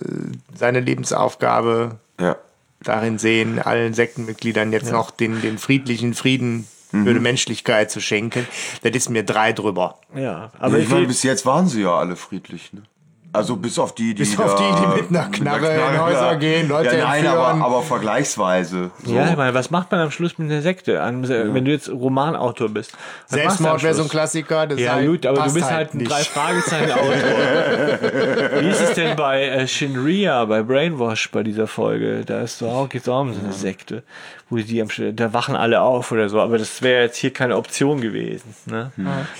seine 0.54 0.80
Lebensaufgabe 0.80 2.00
Ja. 2.20 2.36
Darin 2.84 3.18
sehen, 3.20 3.60
allen 3.60 3.94
Sektenmitgliedern 3.94 4.72
jetzt 4.72 4.92
noch 4.92 5.12
den, 5.12 5.42
den 5.42 5.58
friedlichen 5.58 6.14
Frieden 6.14 6.68
Mhm. 6.92 7.06
für 7.06 7.14
die 7.16 7.20
Menschlichkeit 7.20 7.90
zu 7.90 8.00
schenken. 8.00 8.48
Das 8.84 8.92
ist 8.92 9.10
mir 9.10 9.24
drei 9.24 9.52
drüber. 9.52 9.98
ja, 10.16 10.52
Aber 10.60 10.78
ich 10.78 10.84
ich 10.84 10.90
meine, 10.90 11.02
will, 11.02 11.08
bis 11.08 11.24
jetzt 11.24 11.44
waren 11.44 11.68
sie 11.68 11.82
ja 11.82 11.96
alle 11.98 12.16
friedlich, 12.16 12.72
ne? 12.72 12.84
Also 13.36 13.56
bis 13.56 13.80
auf 13.80 13.96
die, 13.96 14.14
die 14.14 14.22
Bis 14.22 14.38
auf 14.40 14.54
die, 14.56 14.64
die 14.64 15.02
mit 15.02 15.10
einer 15.10 15.28
Knarre 15.32 15.74
in 15.74 16.00
Häuser 16.00 16.36
gehen, 16.36 16.70
Leute 16.70 16.96
ja, 16.98 17.06
nein, 17.08 17.26
entführen. 17.26 17.38
aber, 17.62 17.66
aber 17.66 17.82
vergleichsweise. 17.82 18.92
So. 19.04 19.14
Ja, 19.16 19.32
ich 19.32 19.36
meine, 19.36 19.56
was 19.56 19.72
macht 19.72 19.92
man 19.92 20.02
am 20.02 20.12
Schluss 20.12 20.38
mit 20.38 20.52
einer 20.52 20.62
Sekte? 20.62 21.02
An- 21.02 21.28
Wenn 21.28 21.66
du 21.66 21.72
jetzt 21.72 21.90
Romanautor 21.90 22.70
bist. 22.70 22.92
Selbstmord 23.26 23.82
wäre 23.82 23.96
so 23.96 24.04
ein? 24.04 24.10
Klassiker. 24.10 24.68
Das 24.68 24.80
Ja, 24.80 24.94
halt, 24.94 25.08
gut, 25.08 25.26
aber 25.26 25.42
du 25.48 25.54
bist 25.54 25.72
halt 25.72 25.96
ein 25.96 25.98
nicht. 25.98 26.12
drei 26.12 26.24
Fragezeichen 26.24 26.92
Autor. 26.92 27.14
Wie 28.62 28.68
ist 28.70 28.82
es 28.82 28.94
denn 28.94 29.16
bei 29.16 29.44
äh, 29.46 29.68
Shinria, 29.68 30.46
bei 30.46 30.62
Brainwash, 30.62 31.32
bei 31.32 31.42
dieser 31.42 31.66
Folge? 31.66 32.24
Da 32.26 32.42
ist 32.42 32.60
so 32.60 32.68
auch, 32.70 32.88
geht's 32.88 33.10
auch 33.10 33.22
um 33.22 33.34
so 33.34 33.40
eine 33.44 33.54
Sekte, 33.54 34.04
wo 34.52 34.58
die 34.58 34.80
am 34.82 34.90
da 35.16 35.34
wachen 35.34 35.56
alle 35.56 35.82
auf 35.82 36.12
oder 36.12 36.30
so, 36.30 36.40
aber 36.40 36.60
das 36.60 36.82
wäre 36.84 37.04
jetzt 37.06 37.18
hier 37.18 37.34
keine 37.34 37.58
Option 37.58 38.00
gewesen. 38.02 38.54
Ne? 38.68 38.92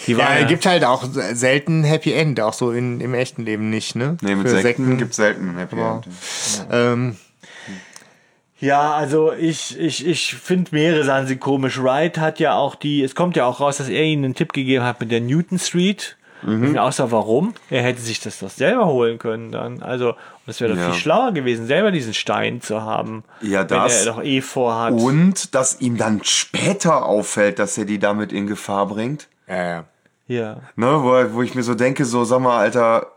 Die 0.08 0.14
Ja, 0.14 0.36
es 0.42 0.48
gibt 0.48 0.66
halt 0.66 0.84
auch 0.84 1.04
selten 1.34 1.84
Happy 1.84 2.12
End, 2.14 2.40
auch 2.42 2.54
so 2.54 2.72
in, 2.72 3.00
im 3.02 3.14
echten 3.14 3.44
Leben 3.44 3.70
nicht, 3.70 3.83
ne? 3.96 4.18
Nee, 4.22 4.36
mit 4.36 4.48
Für 4.50 4.62
Sekten, 4.62 4.98
gibt's 4.98 5.18
selten 5.18 5.50
ein 5.50 5.58
Happy 5.58 5.80
End. 5.80 6.08
Ähm, 6.72 7.16
Ja, 8.60 8.94
also 8.94 9.34
ich, 9.34 9.78
ich, 9.78 10.08
ich 10.08 10.36
finde 10.36 10.72
mehrere 10.74 11.04
Sachen 11.04 11.28
sind 11.28 11.42
komisch. 11.42 11.82
Wright 11.82 12.18
hat 12.18 12.40
ja 12.40 12.56
auch 12.56 12.76
die, 12.76 13.04
es 13.04 13.14
kommt 13.14 13.36
ja 13.36 13.46
auch 13.46 13.60
raus, 13.60 13.78
dass 13.78 13.90
er 13.90 14.04
ihnen 14.04 14.24
einen 14.24 14.36
Tipp 14.36 14.54
gegeben 14.54 14.86
hat 14.86 15.02
mit 15.02 15.12
der 15.12 15.20
Newton 15.22 15.60
Street. 15.60 16.16
Mhm. 16.44 16.78
Außer 16.78 17.12
warum? 17.12 17.54
Er 17.70 17.84
hätte 17.84 18.02
sich 18.02 18.20
das 18.20 18.40
doch 18.40 18.50
selber 18.50 18.86
holen 18.88 19.18
können 19.18 19.52
dann. 19.52 19.82
Also, 19.82 20.10
und 20.10 20.16
es 20.48 20.60
wäre 20.62 20.74
doch 20.74 20.80
Ja. 20.80 20.92
viel 20.92 21.00
schlauer 21.02 21.32
gewesen, 21.32 21.68
selber 21.68 21.92
diesen 21.92 22.14
Stein 22.14 22.60
zu 22.62 22.82
haben. 22.82 23.24
Ja, 23.42 23.64
das. 23.64 24.02
Wenn 24.02 24.08
er 24.08 24.14
doch 24.14 24.24
eh 24.24 24.42
vorhat. 24.42 24.94
Und 24.94 25.56
dass 25.56 25.80
ihm 25.82 25.96
dann 25.98 26.22
später 26.24 27.06
auffällt, 27.06 27.60
dass 27.60 27.78
er 27.78 27.86
die 27.86 28.00
damit 28.00 28.32
in 28.34 28.48
Gefahr 28.48 28.88
bringt. 28.88 29.28
ja, 29.48 29.64
ja. 29.64 29.84
Ja. 30.26 30.62
Ne, 30.78 30.88
wo, 31.04 31.36
wo 31.36 31.42
ich 31.42 31.54
mir 31.54 31.64
so 31.64 31.76
denke, 31.76 32.06
so, 32.06 32.24
sag 32.24 32.40
mal, 32.40 32.58
Alter, 32.58 33.08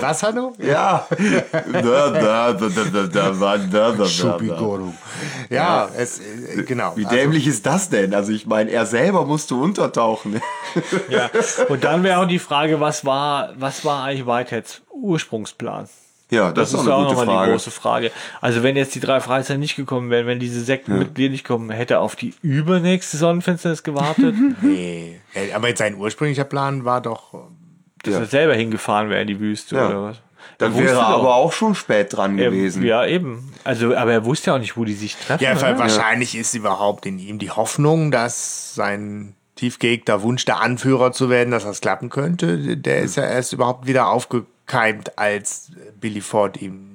was, 0.00 0.22
Hanno? 0.22 0.54
Ja. 0.58 1.06
Schuppigorum. 4.06 4.94
Ja, 5.50 5.88
es, 5.96 6.20
genau. 6.66 6.96
Wie 6.96 7.04
dämlich 7.04 7.46
ist 7.46 7.64
das 7.64 7.90
denn? 7.90 8.12
Also 8.12 8.32
ich 8.32 8.46
meine, 8.46 8.70
er 8.70 8.86
selber 8.86 9.24
musste 9.24 9.54
untertauchen. 9.54 10.40
ja. 11.08 11.30
Und 11.68 11.84
dann 11.84 12.02
wäre 12.02 12.18
auch 12.18 12.26
die 12.26 12.40
Frage, 12.40 12.80
was 12.80 13.04
war, 13.04 13.52
was 13.56 13.84
war 13.84 14.04
eigentlich 14.04 14.26
Whiteheads 14.26 14.82
Ursprungsplan? 14.90 15.88
Ja, 16.34 16.52
das, 16.52 16.70
Das, 16.72 16.80
ist 16.80 16.86
ist 16.86 16.92
auch 16.92 17.08
ja 17.10 17.14
nochmal 17.14 17.46
die 17.46 17.52
große 17.52 17.70
Frage. 17.70 18.10
Also 18.40 18.62
wenn 18.62 18.76
jetzt 18.76 18.94
die 18.94 19.00
drei 19.00 19.20
Fragezeichen 19.20 19.60
nicht 19.60 19.76
gekommen 19.76 20.10
wären, 20.10 20.26
wenn 20.26 20.38
diese 20.40 20.60
Sektenmitglieder 20.62 21.30
nicht 21.32 21.44
kommen, 21.44 21.70
hätte 21.70 21.94
er 21.94 22.00
auf 22.00 22.16
die 22.16 22.34
übernächste 22.42 23.16
Sonnenfinsternis 23.16 23.82
gewartet, 23.82 24.34
nee. 24.62 25.20
Aber 25.54 25.68
jetzt 25.68 25.78
sein 25.78 25.94
ursprünglicher 25.96 26.44
Plan 26.44 26.84
war 26.84 27.00
doch. 27.00 27.32
dass 28.02 28.14
Ja. 28.14 28.20
er 28.20 28.26
selber 28.26 28.54
hingefahren 28.54 29.08
wäre 29.08 29.22
in 29.22 29.28
die 29.28 29.40
Wüste 29.40 29.76
Ja. 29.76 29.88
oder 29.88 30.02
was. 30.02 30.16
Dann 30.58 30.74
Er 30.74 30.78
wäre 30.84 30.96
er 30.98 31.06
aber 31.06 31.34
auch 31.36 31.52
schon 31.54 31.74
spät 31.74 32.12
dran 32.14 32.38
Er, 32.38 32.50
gewesen. 32.50 32.82
Ja, 32.84 33.06
eben. 33.06 33.50
Also, 33.64 33.96
aber 33.96 34.12
er 34.12 34.24
wusste 34.26 34.50
ja 34.50 34.56
auch 34.56 34.60
nicht, 34.60 34.76
wo 34.76 34.84
die 34.84 34.92
sich 34.92 35.16
treffen. 35.16 35.42
Ja, 35.42 35.52
oder? 35.56 35.78
wahrscheinlich 35.78 36.36
ist 36.36 36.52
überhaupt 36.54 37.06
in 37.06 37.18
ihm 37.18 37.38
die 37.38 37.50
Hoffnung, 37.50 38.10
dass 38.10 38.74
sein 38.74 39.34
tiefgeegter 39.56 40.20
Wunsch, 40.22 40.44
der 40.44 40.60
Anführer 40.60 41.12
zu 41.12 41.30
werden, 41.30 41.50
dass 41.50 41.64
das 41.64 41.80
klappen 41.80 42.10
könnte. 42.10 42.76
Der 42.76 42.98
ist 43.00 43.16
ja 43.16 43.24
erst 43.24 43.52
überhaupt 43.54 43.86
wieder 43.86 44.08
aufgekeimt, 44.64 45.18
als 45.18 45.70
Billy 46.00 46.20
Ford 46.20 46.60
ihm 46.60 46.93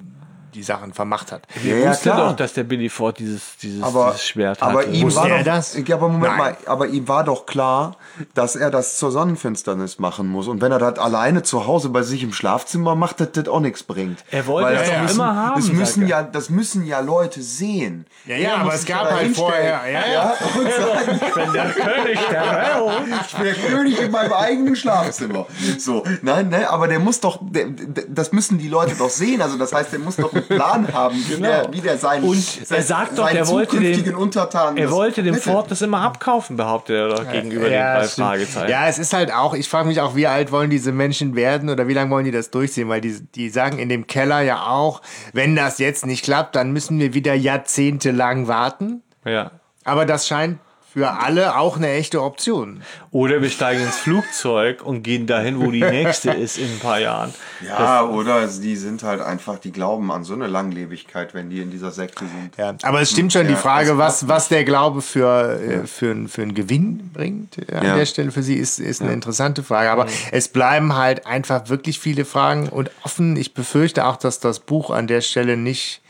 die 0.54 0.64
Sachen 0.64 0.94
vermacht 0.94 1.32
hat. 1.32 1.44
Ja, 1.64 1.72
Er 1.74 1.80
ja, 1.80 1.90
wusste 1.92 2.10
klar. 2.10 2.30
doch, 2.30 2.36
dass 2.36 2.54
der 2.54 2.64
Billy 2.64 2.90
Ford 2.90 3.20
dieses, 3.20 3.58
dieses, 3.62 3.84
aber, 3.84 4.08
dieses 4.12 4.26
Schwert 4.26 4.62
aber 4.62 4.80
hatte. 4.80 4.90
ihm 4.92 5.06
Wusste 5.08 5.22
war 5.22 5.30
er 5.30 5.38
doch, 5.40 5.46
das? 5.46 5.78
Ja, 5.88 5.96
aber 5.96 6.10
Moment 6.10 6.38
Nein. 6.38 6.38
mal, 6.38 6.58
aber 6.66 6.88
ihm 6.88 7.08
war 7.08 7.24
doch 7.24 7.46
klar, 7.46 7.96
dass 8.34 8.56
er 8.56 8.72
das 8.72 8.98
zur 8.98 9.12
Sonnenfinsternis 9.12 10.00
machen 10.00 10.28
muss. 10.28 10.48
Und 10.48 10.62
wenn 10.62 10.72
er 10.72 10.80
das 10.80 11.00
alleine 11.00 11.44
zu 11.44 11.66
Hause 11.68 11.90
bei 11.90 12.04
sich 12.04 12.24
im 12.24 12.34
Schlafzimmer 12.34 12.96
macht, 12.96 13.20
dass 13.20 13.32
das 13.34 13.48
auch 13.48 13.60
nichts 13.60 13.84
bringt. 13.84 14.24
Er 14.32 14.46
wollte 14.48 14.70
Weil 14.70 14.76
es 14.76 14.82
das 14.82 14.90
ja 14.92 15.02
müssen, 15.02 15.16
immer 15.16 15.36
haben, 15.36 15.56
Das 15.62 15.72
müssen 15.72 16.08
ja, 16.08 16.24
das 16.24 16.50
müssen 16.50 16.86
ja 16.86 17.00
Leute 17.00 17.42
sehen. 17.42 18.06
Ja, 18.26 18.36
ja, 18.36 18.50
Er 18.50 18.58
aber 18.60 18.74
es 18.74 18.86
gab 18.86 19.10
halt 19.12 19.36
vorher. 19.36 19.82
Ja, 19.90 20.08
ja. 20.08 20.34
Wenn 21.36 21.54
der 21.54 21.66
König 21.70 22.20
der 22.30 22.42
Welt. 22.42 23.24
Ich 23.28 23.36
bin 23.36 23.44
der 23.46 23.54
König 23.56 24.02
in 24.02 24.12
meinem 24.12 24.34
eigenen 24.34 24.76
Schlafzimmer. 24.76 25.46
So, 25.78 26.04
nein, 26.22 26.50
ne, 26.50 26.70
aber 26.70 26.88
der 26.88 27.00
muss 27.00 27.20
doch, 27.20 27.40
der, 27.42 27.66
der, 27.68 28.06
das 28.08 28.32
müssen 28.32 28.58
die 28.58 28.68
Leute 28.68 28.96
doch 28.96 29.10
sehen. 29.10 29.42
Also 29.42 29.58
das 29.58 29.74
heißt, 29.74 29.92
der 29.92 30.00
muss 30.00 30.16
doch 30.18 30.32
Plan 30.42 30.88
haben, 30.94 31.16
wie, 31.28 31.42
der, 31.42 31.68
wie 31.72 31.82
der 31.82 31.98
seinen, 31.98 32.24
Und 32.24 32.36
sein, 32.42 32.78
er 32.78 32.84
sagt 32.84 33.18
doch, 33.18 33.26
seinen 33.26 33.38
er 33.38 33.48
wollte 33.48 33.72
zukünftigen 33.78 34.12
dem- 34.14 34.18
Untertanen. 34.20 34.78
Er 34.78 34.86
das 34.86 34.94
wollte 34.94 35.24
dem. 35.24 35.36
Ford 35.36 35.70
das 35.72 35.82
immer 35.82 36.02
abkaufen, 36.02 36.58
behauptet 36.58 36.96
er 36.96 37.10
doch 37.10 37.32
gegenüber 37.32 37.70
den 37.70 37.80
drei. 37.80 38.04
Fragezeichen. 38.08 38.70
Ja, 38.70 38.88
es 38.88 39.00
ist 39.00 39.14
halt 39.14 39.32
auch, 39.34 39.54
ich 39.54 39.68
frage 39.70 39.88
mich 39.88 40.02
auch, 40.02 40.16
wie 40.16 40.28
alt 40.28 40.52
wollen 40.52 40.70
diese 40.70 40.92
Menschen 40.92 41.36
werden 41.36 41.70
oder 41.70 41.88
wie 41.88 41.94
lange 41.94 42.12
wollen 42.12 42.26
die 42.26 42.32
das 42.32 42.50
durchziehen? 42.52 42.90
Weil 42.90 43.02
die, 43.02 43.20
die 43.36 43.50
sagen 43.50 43.80
in 43.80 43.90
dem 43.90 44.08
Keller 44.08 44.42
ja 44.42 44.68
auch, 44.68 45.02
wenn 45.34 45.56
das 45.56 45.78
jetzt 45.80 46.06
nicht 46.06 46.24
klappt, 46.24 46.56
dann 46.56 46.72
müssen 46.72 47.00
wir 47.00 47.14
wieder 47.14 47.34
jahrzehntelang 47.34 48.48
warten. 48.48 49.02
ja. 49.26 49.52
Aber 49.86 50.06
das 50.06 50.28
scheint 50.28 50.60
für 50.92 51.12
alle 51.12 51.56
auch 51.58 51.78
eine 51.78 51.90
echte 51.92 52.24
Option. 52.24 52.82
Oder 53.12 53.42
wir 53.44 53.50
steigen 53.52 53.84
ins 53.84 53.98
Flugzeug 53.98 54.82
und 54.84 55.04
gehen 55.04 55.28
dahin, 55.28 55.60
wo 55.60 55.70
die 55.70 55.82
nächste 55.84 56.32
ist 56.46 56.58
in 56.58 56.66
ein 56.74 56.80
paar 56.80 57.00
Jahren. 57.00 57.32
Ja, 57.66 58.04
oder 58.06 58.48
die 58.48 58.76
sind 58.76 59.04
halt 59.04 59.22
einfach, 59.22 59.60
die 59.60 59.72
glauben 59.72 60.12
an 60.12 60.24
so 60.24 60.34
eine 60.34 60.48
Langlebigkeit, 60.48 61.34
wenn 61.36 61.50
die 61.52 61.62
in 61.62 61.70
dieser 61.70 61.92
Sekte 61.92 62.26
sind. 62.26 62.58
Ja, 62.58 62.74
aber 62.82 63.02
es 63.02 63.12
stimmt 63.12 63.34
schon 63.34 63.46
die 63.48 63.54
Ja, 63.54 63.60
Frage, 63.60 63.90
das 63.90 63.98
was, 63.98 64.28
was 64.28 64.48
der 64.50 64.64
Glaube 64.64 65.02
für, 65.02 65.60
äh, 65.62 65.86
für, 65.88 66.16
für 66.28 66.42
einen 66.42 66.56
Gewinn 66.56 67.12
bringt 67.14 67.58
äh, 67.70 67.76
an 67.76 67.86
Ja. 67.86 67.96
der 67.96 68.06
Stelle 68.08 68.32
für 68.32 68.42
sie, 68.44 68.56
ist, 68.56 68.80
ist 68.80 69.02
eine 69.02 69.14
interessante 69.14 69.62
Frage. 69.64 69.92
Aber 69.92 70.08
es 70.32 70.48
bleiben 70.48 70.96
halt 70.96 71.28
einfach 71.28 71.70
wirklich 71.70 72.00
viele 72.00 72.26
Fragen 72.26 72.68
und 72.68 72.90
offen. 73.04 73.36
Ich 73.38 73.54
befürchte 73.54 74.06
auch, 74.06 74.18
dass 74.18 74.40
das 74.40 74.60
Buch 74.60 74.90
an 74.90 75.06
der 75.08 75.22
Stelle 75.22 75.56
nicht 75.56 76.02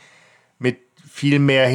mit 0.58 0.78
viel 1.12 1.38
mehr 1.38 1.66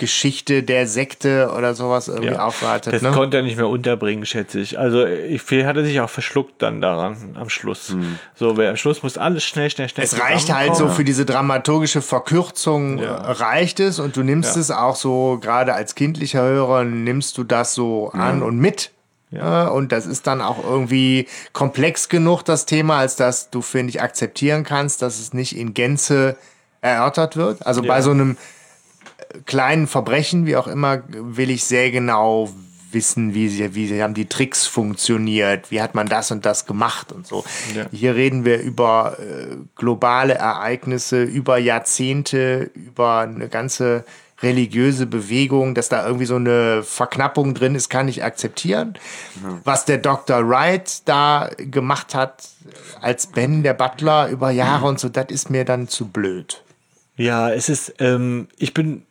Geschichte 0.00 0.64
der 0.64 0.88
Sekte 0.88 1.52
oder 1.56 1.74
sowas 1.74 2.08
irgendwie 2.08 2.36
aufwartet. 2.36 2.92
Das 2.94 3.02
ne? 3.02 3.12
konnte 3.12 3.36
er 3.36 3.42
nicht 3.44 3.56
mehr 3.56 3.68
unterbringen, 3.68 4.26
schätze 4.26 4.58
ich. 4.58 4.78
Also 4.78 5.06
ich, 5.06 5.42
viel 5.42 5.66
hat 5.66 5.76
er 5.76 5.84
sich 5.84 6.00
auch 6.00 6.10
verschluckt 6.10 6.60
dann 6.62 6.80
daran 6.80 7.36
am 7.38 7.48
Schluss. 7.50 7.94
So, 8.34 8.56
weil 8.56 8.68
am 8.70 8.76
Schluss 8.76 9.02
muss 9.02 9.16
alles 9.18 9.44
schnell, 9.44 9.70
schnell, 9.70 9.88
schnell. 9.88 10.04
Es 10.04 10.18
reicht 10.18 10.52
halt 10.52 10.74
so 10.74 10.88
für 10.88 11.04
diese 11.04 11.24
dramaturgische 11.26 12.02
Verkürzung 12.02 12.98
äh, 12.98 13.06
reicht 13.06 13.78
es 13.78 13.98
und 14.00 14.16
du 14.16 14.22
nimmst 14.22 14.56
Ja. 14.56 14.60
es 14.62 14.70
auch 14.70 14.96
so, 14.96 15.38
gerade 15.40 15.74
als 15.74 15.94
kindlicher 15.94 16.42
Hörer, 16.42 16.84
nimmst 16.84 17.38
du 17.38 17.44
das 17.44 17.74
so 17.74 18.10
an 18.12 18.42
und 18.42 18.58
mit. 18.58 18.90
Ja. 19.32 19.68
und 19.68 19.92
das 19.92 20.06
ist 20.06 20.26
dann 20.26 20.40
auch 20.40 20.64
irgendwie 20.64 21.28
komplex 21.52 22.08
genug, 22.08 22.42
das 22.42 22.66
Thema, 22.66 22.98
als 22.98 23.14
dass 23.14 23.48
du, 23.50 23.62
finde 23.62 23.90
ich, 23.90 24.02
akzeptieren 24.02 24.64
kannst, 24.64 25.02
dass 25.02 25.20
es 25.20 25.32
nicht 25.32 25.56
in 25.56 25.72
Gänze 25.72 26.34
erörtert 26.80 27.36
wird. 27.36 27.64
Also 27.64 27.82
bei 27.82 27.96
Ja. 27.96 28.02
so 28.02 28.10
einem 28.10 28.32
äh, 28.32 28.36
kleinen 29.46 29.86
Verbrechen, 29.86 30.46
wie 30.46 30.56
auch 30.56 30.66
immer, 30.66 31.02
will 31.08 31.50
ich 31.50 31.64
sehr 31.64 31.90
genau 31.90 32.50
wissen, 32.92 33.34
wie 33.34 33.48
sie, 33.48 33.74
wie 33.74 33.86
sie 33.86 34.02
haben 34.02 34.14
die 34.14 34.26
Tricks 34.26 34.66
funktioniert, 34.66 35.70
wie 35.70 35.80
hat 35.80 35.94
man 35.94 36.08
das 36.08 36.30
und 36.30 36.44
das 36.44 36.66
gemacht 36.66 37.12
und 37.12 37.26
so. 37.26 37.44
Ja. 37.74 37.86
Hier 37.92 38.14
reden 38.14 38.44
wir 38.44 38.60
über 38.60 39.16
äh, 39.18 39.56
globale 39.76 40.34
Ereignisse, 40.34 41.22
über 41.22 41.58
Jahrzehnte, 41.58 42.70
über 42.74 43.20
eine 43.20 43.48
ganze 43.48 44.04
religiöse 44.42 45.06
Bewegung, 45.06 45.74
dass 45.74 45.88
da 45.88 46.06
irgendwie 46.06 46.24
so 46.24 46.36
eine 46.36 46.82
Verknappung 46.82 47.54
drin 47.54 47.74
ist, 47.74 47.90
kann 47.90 48.08
ich 48.08 48.24
akzeptieren. 48.24 48.94
Was 49.64 49.84
der 49.84 49.98
Dr. 49.98 50.48
Wright 50.48 51.02
da 51.06 51.50
gemacht 51.58 52.14
hat 52.14 52.48
als 53.02 53.26
Ben, 53.26 53.62
der 53.62 53.74
Butler, 53.74 54.28
über 54.28 54.50
Jahre 54.50 54.86
und 54.86 54.98
so, 54.98 55.08
das 55.08 55.26
ist 55.28 55.50
mir 55.50 55.64
dann 55.64 55.88
zu 55.88 56.08
blöd. 56.08 56.62
Ja, 57.16 57.50
es 57.50 57.68
ist, 57.68 57.94
ähm, 57.98 58.48
ich 58.56 58.72
bin, 58.72 59.04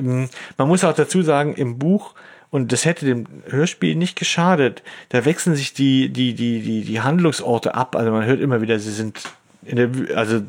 man 0.00 0.68
muss 0.68 0.84
auch 0.84 0.94
dazu 0.94 1.22
sagen, 1.22 1.54
im 1.54 1.78
Buch, 1.78 2.14
und 2.50 2.70
das 2.70 2.84
hätte 2.84 3.06
dem 3.06 3.26
Hörspiel 3.48 3.96
nicht 3.96 4.18
geschadet, 4.18 4.82
da 5.08 5.24
wechseln 5.24 5.56
sich 5.56 5.72
die, 5.72 6.10
die, 6.10 6.34
die, 6.34 6.60
die, 6.60 6.82
die 6.82 7.00
Handlungsorte 7.00 7.74
ab. 7.74 7.96
Also 7.96 8.10
man 8.10 8.26
hört 8.26 8.40
immer 8.40 8.60
wieder, 8.60 8.78
sie 8.78 8.92
sind 8.92 9.18
in 9.18 9.41
der, 9.62 9.90
also 10.16 10.42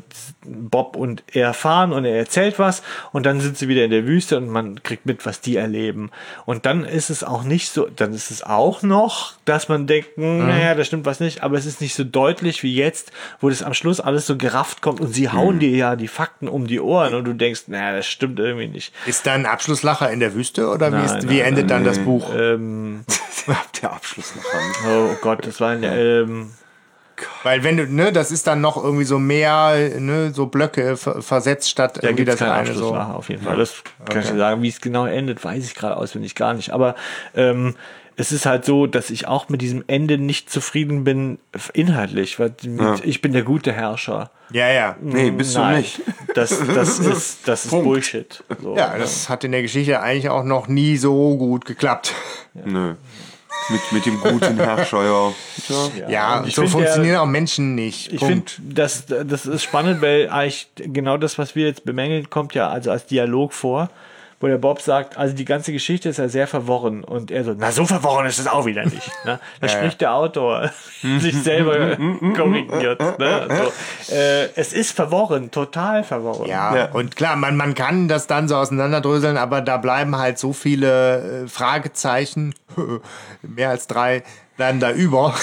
Bob 0.44 0.96
und 0.96 1.22
er 1.32 1.54
fahren 1.54 1.92
und 1.92 2.04
er 2.04 2.16
erzählt 2.16 2.58
was 2.58 2.82
und 3.12 3.24
dann 3.26 3.40
sind 3.40 3.56
sie 3.56 3.68
wieder 3.68 3.84
in 3.84 3.90
der 3.90 4.06
Wüste 4.06 4.36
und 4.36 4.48
man 4.48 4.82
kriegt 4.82 5.06
mit, 5.06 5.24
was 5.24 5.40
die 5.40 5.56
erleben. 5.56 6.10
Und 6.44 6.66
dann 6.66 6.84
ist 6.84 7.10
es 7.10 7.22
auch 7.24 7.44
nicht 7.44 7.70
so, 7.70 7.86
dann 7.94 8.12
ist 8.12 8.30
es 8.30 8.42
auch 8.42 8.82
noch, 8.82 9.34
dass 9.44 9.68
man 9.68 9.86
denkt, 9.86 10.16
hm, 10.16 10.46
naja, 10.46 10.74
da 10.74 10.84
stimmt 10.84 11.06
was 11.06 11.20
nicht, 11.20 11.42
aber 11.42 11.56
es 11.56 11.66
ist 11.66 11.80
nicht 11.80 11.94
so 11.94 12.04
deutlich 12.04 12.62
wie 12.62 12.74
jetzt, 12.74 13.12
wo 13.40 13.48
das 13.48 13.62
am 13.62 13.74
Schluss 13.74 14.00
alles 14.00 14.26
so 14.26 14.36
gerafft 14.36 14.82
kommt 14.82 15.00
und 15.00 15.12
sie 15.12 15.30
hauen 15.30 15.58
dir 15.58 15.70
ja 15.70 15.96
die 15.96 16.08
Fakten 16.08 16.48
um 16.48 16.66
die 16.66 16.80
Ohren 16.80 17.14
und 17.14 17.24
du 17.24 17.32
denkst, 17.32 17.62
naja, 17.68 17.96
das 17.96 18.06
stimmt 18.06 18.38
irgendwie 18.38 18.68
nicht. 18.68 18.92
Ist 19.06 19.26
da 19.26 19.32
ein 19.32 19.46
Abschlusslacher 19.46 20.10
in 20.10 20.20
der 20.20 20.34
Wüste 20.34 20.68
oder 20.68 20.88
wie, 20.88 20.96
Nein, 20.96 21.04
ist, 21.04 21.14
nein, 21.14 21.28
wie 21.28 21.40
endet 21.40 21.70
dann 21.70 21.84
das 21.84 21.98
Buch? 21.98 22.30
Ähm, 22.36 23.04
Der 23.82 23.92
Abschluss 23.92 24.34
noch 24.36 24.54
an. 24.54 25.10
oh 25.10 25.16
Gott, 25.20 25.46
das 25.46 25.60
war 25.60 25.70
ein, 25.70 25.82
ähm, 25.82 26.50
Weil 27.42 27.62
wenn 27.64 27.76
du, 27.76 27.86
ne, 27.86 28.12
das 28.12 28.30
ist 28.30 28.46
dann 28.46 28.60
noch 28.60 28.82
irgendwie 28.82 29.04
so 29.04 29.18
mehr, 29.18 29.90
ne, 29.98 30.32
so 30.34 30.46
Blöcke 30.46 30.96
ver- 30.96 31.22
versetzt 31.22 31.70
statt 31.70 31.98
Da 31.98 32.08
irgendwie 32.08 32.24
das 32.24 32.36
keinen 32.38 32.50
eine 32.50 32.66
so. 32.66 32.72
Abschlusslacher 32.72 33.14
auf 33.16 33.28
jeden 33.28 33.42
Fall. 33.44 33.56
Das 33.56 33.82
kann 34.08 34.20
ich 34.22 34.28
dir 34.30 34.36
sagen. 34.38 34.62
Wie 34.62 34.68
es 34.68 34.80
genau 34.80 35.06
endet, 35.06 35.44
weiß 35.44 35.64
ich 35.64 35.74
gerade 35.74 35.96
auswendig 35.96 36.34
gar 36.34 36.54
nicht. 36.54 36.70
Aber 36.72 36.94
ähm, 37.34 37.74
es 38.16 38.30
ist 38.30 38.46
halt 38.46 38.64
so, 38.64 38.86
dass 38.86 39.10
ich 39.10 39.26
auch 39.26 39.48
mit 39.48 39.60
diesem 39.60 39.82
Ende 39.88 40.18
nicht 40.18 40.48
zufrieden 40.50 41.02
bin, 41.04 41.38
inhaltlich. 41.72 42.38
Weil 42.38 42.54
mit, 42.64 43.04
Ich 43.04 43.20
bin 43.20 43.32
der 43.32 43.42
gute 43.42 43.72
Herrscher. 43.72 44.30
Ja, 44.52 44.68
ja. 44.68 44.96
Nee, 45.00 45.30
bist 45.32 45.56
Nein, 45.56 45.74
du 45.74 45.80
nicht. 45.80 46.00
Das, 46.34 46.60
das 46.74 46.98
ist, 47.00 47.48
das 47.48 47.64
ist 47.64 47.70
Bullshit. 47.72 48.44
So. 48.62 48.76
Ja, 48.76 48.96
das 48.98 49.28
hat 49.28 49.42
in 49.42 49.50
der 49.52 49.62
Geschichte 49.62 50.00
eigentlich 50.00 50.28
auch 50.28 50.44
noch 50.44 50.68
nie 50.68 50.96
so 50.96 51.36
gut 51.36 51.64
geklappt. 51.64 52.14
Nö. 52.54 52.94
Mit, 53.70 53.92
mit 53.92 54.06
dem 54.06 54.20
guten 54.20 54.56
Herrscher, 54.56 55.04
ja. 55.04 55.32
Tja. 55.66 56.08
Ja, 56.08 56.44
ich 56.46 56.54
so 56.54 56.62
find, 56.62 56.72
funktionieren 56.72 57.16
auch 57.16 57.26
Menschen 57.26 57.74
nicht. 57.74 58.12
Ich 58.12 58.20
finde, 58.20 58.44
das, 58.58 59.06
das 59.06 59.46
ist 59.46 59.62
spannend, 59.62 60.02
weil 60.02 60.28
eigentlich 60.28 60.68
genau 60.76 61.16
das, 61.16 61.38
was 61.38 61.54
wir 61.54 61.66
jetzt 61.66 61.84
bemängeln, 61.84 62.28
kommt 62.28 62.54
ja 62.54 62.68
also 62.68 62.90
als 62.90 63.06
Dialog 63.06 63.54
vor, 63.54 63.88
wo 64.44 64.48
der 64.48 64.58
Bob 64.58 64.82
sagt, 64.82 65.16
also 65.16 65.34
die 65.34 65.46
ganze 65.46 65.72
Geschichte 65.72 66.10
ist 66.10 66.18
ja 66.18 66.28
sehr 66.28 66.46
verworren 66.46 67.02
und 67.02 67.30
er 67.30 67.44
so, 67.44 67.54
na 67.56 67.72
so 67.72 67.86
verworren 67.86 68.26
ist 68.26 68.38
es 68.38 68.46
auch 68.46 68.66
wieder 68.66 68.84
nicht. 68.84 69.10
Ne? 69.24 69.40
Da 69.62 69.68
spricht 69.70 70.02
der 70.02 70.12
Autor 70.12 70.70
sich 71.00 71.42
selber 71.42 71.96
korrigiert. 72.36 73.00
Ne? 73.18 73.48
So, 74.06 74.14
äh, 74.14 74.50
es 74.54 74.74
ist 74.74 74.92
verworren, 74.92 75.50
total 75.50 76.04
verworren. 76.04 76.46
Ja, 76.46 76.76
Ja. 76.76 76.84
und 76.92 77.16
klar, 77.16 77.36
man, 77.36 77.56
man 77.56 77.74
kann 77.74 78.06
das 78.06 78.26
dann 78.26 78.46
so 78.46 78.56
auseinanderdröseln, 78.56 79.38
aber 79.38 79.62
da 79.62 79.78
bleiben 79.78 80.18
halt 80.18 80.38
so 80.38 80.52
viele 80.52 81.44
äh, 81.44 81.48
Fragezeichen, 81.48 82.54
mehr 83.40 83.70
als 83.70 83.86
drei, 83.86 84.24
bleiben 84.58 84.78
da 84.78 84.90
über. 84.92 85.34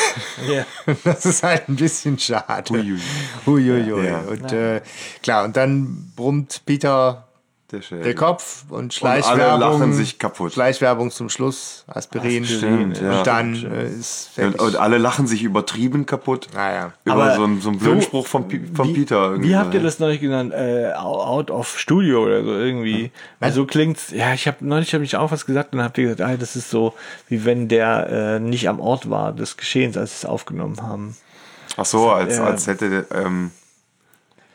Ja. 0.47 0.63
Das 1.03 1.25
ist 1.25 1.41
halt 1.41 1.69
ein 1.69 1.75
bisschen 1.75 2.19
schade. 2.19 2.71
Uiui. 2.71 2.99
Uiuiui. 3.47 4.05
Ja. 4.05 4.19
Und 4.19 4.51
äh, 4.51 4.81
klar, 5.23 5.43
und 5.45 5.57
dann 5.57 6.11
brummt 6.15 6.61
Peter 6.67 7.27
Der 7.71 7.81
Schädel. 7.81 8.03
der 8.03 8.15
Kopf 8.15 8.65
und 8.69 8.81
alle 8.81 8.91
Schleichwerbung. 9.23 9.59
lachen 9.59 9.93
sich 9.93 10.19
kaputt. 10.19 10.53
Schleichwerbung 10.53 11.09
zum 11.11 11.29
Schluss, 11.29 11.85
Aspirin. 11.87 12.43
Ja. 12.43 13.17
Und 13.19 13.27
dann 13.27 13.55
äh, 13.55 13.87
ist 13.87 14.31
Und, 14.37 14.43
fertig. 14.43 14.61
und 14.61 14.75
alle 14.75 14.97
lachen 14.97 15.25
sich 15.27 15.43
übertrieben 15.43 16.05
kaputt. 16.05 16.47
Naja. 16.53 16.91
Über 17.05 17.13
Aber 17.15 17.35
so 17.35 17.43
einen, 17.45 17.61
so 17.61 17.69
einen 17.69 17.79
blöden 17.79 18.01
so- 18.01 18.07
Spruch 18.07 18.27
von, 18.27 18.49
von 18.73 18.87
wie, 18.89 18.93
Peter. 18.93 19.31
irgendwie. 19.31 19.49
Wie 19.49 19.55
habt 19.55 19.73
ihr 19.73 19.81
das 19.81 19.99
neulich 19.99 20.19
genannt? 20.19 20.51
Äh, 20.53 20.91
out 20.93 21.49
of 21.49 21.79
Studio 21.79 22.23
oder 22.25 22.43
so 22.43 22.51
irgendwie. 22.51 23.11
Weil 23.39 23.51
so 23.53 23.65
klingt's. 23.65 24.11
Ja, 24.11 24.33
ich 24.33 24.47
habe 24.47 24.57
neulich 24.65 24.93
hab 24.93 25.01
ich 25.01 25.15
auch 25.15 25.31
was 25.31 25.45
gesagt 25.45 25.71
und 25.73 25.77
dann 25.77 25.85
habt 25.87 25.97
ihr 25.97 26.03
gesagt, 26.09 26.21
ah, 26.21 26.35
das 26.37 26.55
ist 26.55 26.69
so, 26.69 26.93
wie 27.29 27.45
wenn 27.45 27.67
der 27.69 28.09
äh, 28.09 28.39
nicht 28.39 28.67
am 28.67 28.79
Ort 28.81 29.09
war 29.09 29.31
des 29.31 29.55
Geschehens, 29.57 29.95
als 29.97 30.11
sie 30.19 30.25
es 30.25 30.29
aufgenommen 30.29 30.81
haben. 30.81 31.15
Ach 31.77 31.85
so, 31.85 32.09
als, 32.09 32.35
Ja. 32.37 32.43
als 32.43 32.67
hätte, 32.67 33.05
ähm, 33.13 33.51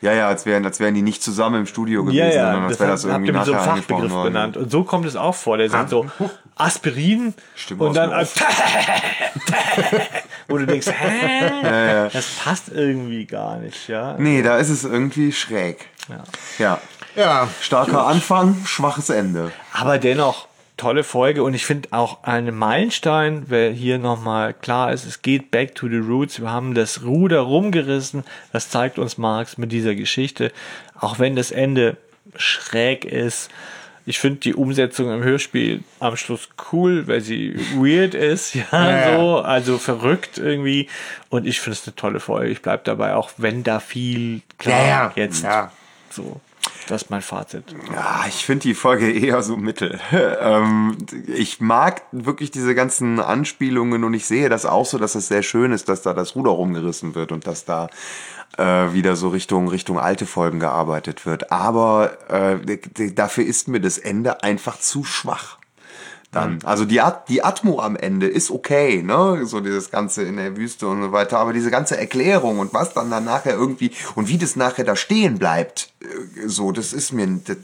ja, 0.01 0.13
ja, 0.13 0.27
als 0.27 0.45
wären, 0.45 0.65
als 0.65 0.79
wären 0.79 0.93
die 0.93 1.01
nicht 1.01 1.23
zusammen 1.23 1.61
im 1.61 1.65
Studio 1.65 2.03
gewesen, 2.03 2.17
Ja, 2.19 2.27
ja, 2.27 2.43
sondern 2.51 2.63
als 2.63 2.71
das, 2.73 2.79
wäre 2.79 2.91
das 2.91 3.03
habt 3.03 3.11
irgendwie 3.13 3.31
ihr 3.31 3.37
mit 3.37 3.45
so 3.45 3.51
einem 3.51 3.59
nachher 3.59 3.71
angesprochen 3.71 4.01
Fachbegriff 4.01 4.11
worden. 4.17 4.33
benannt. 4.33 4.57
Und 4.57 4.71
so 4.71 4.83
kommt 4.83 5.05
es 5.05 5.15
auch 5.15 5.35
vor. 5.35 5.57
Der 5.57 5.69
sagt 5.69 5.89
so 5.89 6.05
Aspirin 6.55 7.33
Stimmt, 7.55 7.81
und 7.81 7.95
dann 7.95 8.11
wo 10.47 10.57
du 10.57 10.65
denkst, 10.65 10.87
hä? 10.87 12.09
Das 12.13 12.25
passt 12.43 12.69
irgendwie 12.69 13.25
gar 13.25 13.57
nicht, 13.57 13.87
ja. 13.87 14.15
Nee, 14.17 14.41
da 14.41 14.57
ist 14.57 14.69
es 14.69 14.83
irgendwie 14.83 15.31
schräg. 15.31 15.85
ja. 16.09 16.23
Ja. 16.57 16.79
Ja, 17.15 17.47
Starker 17.61 18.05
Anfang, 18.05 18.57
schwaches 18.65 19.09
Ende. 19.09 19.51
Aber 19.73 19.97
dennoch 19.97 20.46
tolle 20.77 21.03
Folge 21.03 21.43
und 21.43 21.53
ich 21.53 21.65
finde 21.65 21.89
auch 21.91 22.23
einen 22.23 22.55
Meilenstein, 22.55 23.49
weil 23.49 23.73
hier 23.73 23.97
nochmal 23.97 24.53
klar 24.53 24.93
ist, 24.93 25.05
es 25.05 25.21
geht 25.21 25.51
back 25.51 25.75
to 25.75 25.87
the 25.89 25.97
roots. 25.97 26.39
Wir 26.39 26.51
haben 26.51 26.73
das 26.75 27.03
Ruder 27.03 27.39
rumgerissen. 27.41 28.23
Das 28.53 28.69
zeigt 28.69 28.99
uns 28.99 29.17
Marx 29.17 29.57
mit 29.57 29.71
dieser 29.71 29.95
Geschichte. 29.95 30.51
Auch 30.99 31.19
wenn 31.19 31.35
das 31.35 31.51
Ende 31.51 31.97
schräg 32.35 33.05
ist. 33.05 33.49
Ich 34.05 34.19
finde 34.19 34.39
die 34.39 34.53
Umsetzung 34.55 35.11
im 35.13 35.21
Hörspiel 35.21 35.83
am 35.99 36.15
Schluss 36.15 36.47
cool, 36.71 37.07
weil 37.07 37.19
sie 37.19 37.55
weird 37.75 38.13
ist, 38.13 38.53
ja, 38.55 38.63
Ja, 38.71 39.17
so, 39.17 39.37
also 39.39 39.77
verrückt 39.77 40.37
irgendwie. 40.37 40.87
Und 41.29 41.45
ich 41.45 41.59
finde 41.59 41.77
es 41.77 41.85
eine 41.87 41.95
tolle 41.95 42.21
Folge. 42.21 42.51
Ich 42.51 42.61
bleib 42.61 42.85
dabei, 42.85 43.15
auch 43.15 43.31
wenn 43.37 43.63
da 43.63 43.81
viel 43.81 44.41
klar 44.59 44.79
Ja, 44.79 44.87
ja. 44.87 45.11
jetzt 45.15 45.43
Ja. 45.43 45.71
so. 46.09 46.39
Das 46.87 47.03
ist 47.03 47.09
mein 47.09 47.21
Fazit. 47.21 47.75
Ja, 47.93 48.25
ich 48.27 48.45
finde 48.45 48.63
die 48.63 48.73
Folge 48.73 49.11
eher 49.11 49.41
so 49.41 49.57
mittel. 49.57 49.99
ähm, 50.11 50.97
ich 51.27 51.59
mag 51.59 52.03
wirklich 52.11 52.51
diese 52.51 52.75
ganzen 52.75 53.19
Anspielungen 53.19 54.03
und 54.03 54.13
ich 54.13 54.25
sehe 54.25 54.47
das 54.49 54.65
auch 54.65 54.85
so, 54.85 54.97
dass 54.97 55.15
es 55.15 55.27
sehr 55.27 55.43
schön 55.43 55.71
ist, 55.71 55.89
dass 55.89 56.01
da 56.01 56.13
das 56.13 56.35
Ruder 56.35 56.51
rumgerissen 56.51 57.13
wird 57.13 57.31
und 57.31 57.45
dass 57.45 57.65
da 57.65 57.89
äh, 58.57 58.93
wieder 58.93 59.15
so 59.15 59.29
Richtung 59.29 59.67
Richtung 59.67 59.99
alte 59.99 60.25
Folgen 60.25 60.59
gearbeitet 60.59 61.25
wird. 61.25 61.51
Aber 61.51 62.17
äh, 62.29 62.77
dafür 63.13 63.45
ist 63.45 63.67
mir 63.67 63.81
das 63.81 63.97
Ende 63.97 64.43
einfach 64.43 64.79
zu 64.79 65.03
schwach. 65.03 65.57
Dann. 66.31 66.59
Also 66.65 66.83
die, 66.83 67.01
At 67.01 67.29
die 67.29 67.43
Atmo 67.43 67.79
am 67.79 67.95
Ende 67.95 68.27
ist 68.27 68.51
okay, 68.51 69.01
ne? 69.01 69.45
So 69.45 69.61
dieses 69.61 69.89
Ganze 69.91 70.23
in 70.23 70.35
der 70.37 70.57
Wüste 70.57 70.87
und 70.87 71.01
so 71.01 71.11
weiter. 71.11 71.39
Aber 71.39 71.53
diese 71.53 71.71
ganze 71.71 71.97
Erklärung 71.97 72.59
und 72.59 72.73
was 72.73 72.93
dann 72.93 73.09
dann 73.09 73.23
nachher 73.23 73.53
irgendwie 73.53 73.91
und 74.15 74.27
wie 74.27 74.37
das 74.37 74.55
nachher 74.55 74.83
da 74.83 74.95
stehen 74.95 75.39
bleibt, 75.39 75.93
äh, 76.01 76.47
so, 76.47 76.71
das 76.71 76.93
ist 76.93 77.13
mir. 77.13 77.27
Das, 77.45 77.57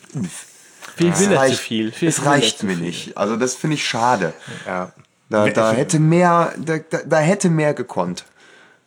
Viel 0.96 1.10
es 1.10 1.20
will 1.20 1.28
er 1.28 1.34
zu 1.34 1.40
reicht, 1.40 1.60
viel. 1.60 1.92
Viel 1.92 2.10
es 2.10 2.20
will 2.20 2.28
er 2.28 2.32
reicht 2.32 2.64
mir 2.64 2.76
viel. 2.76 2.86
nicht. 2.86 3.18
Also 3.18 3.36
das 3.36 3.56
finde 3.56 3.76
ich 3.76 3.86
schade. 3.86 4.34
ja. 4.66 4.92
Da, 5.30 5.50
da 5.50 5.72
hätte 5.72 6.00
mehr, 6.00 6.54
da, 6.60 6.78
da, 6.78 7.00
da 7.06 7.18
hätte 7.18 7.50
mehr 7.50 7.74
gekonnt. 7.74 8.26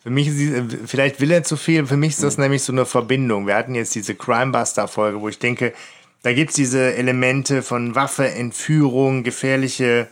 Für 0.04 0.10
mich 0.10 0.28
ist 0.28 0.38
die, 0.38 0.78
vielleicht 0.86 1.20
will 1.20 1.32
er 1.32 1.42
zu 1.42 1.56
viel, 1.56 1.84
für 1.86 1.96
mich 1.96 2.10
ist 2.10 2.22
das 2.22 2.38
nämlich 2.38 2.62
so 2.62 2.70
eine 2.72 2.86
Verbindung. 2.86 3.48
Wir 3.48 3.56
hatten 3.56 3.74
jetzt 3.74 3.96
diese 3.96 4.14
Crimebuster-Folge, 4.14 5.20
wo 5.20 5.28
ich 5.28 5.40
denke, 5.40 5.72
da 6.26 6.32
gibt's 6.32 6.56
diese 6.56 6.96
Elemente 6.96 7.62
von 7.62 7.94
Waffe, 7.94 8.28
Entführung, 8.28 9.22
gefährliche 9.22 10.08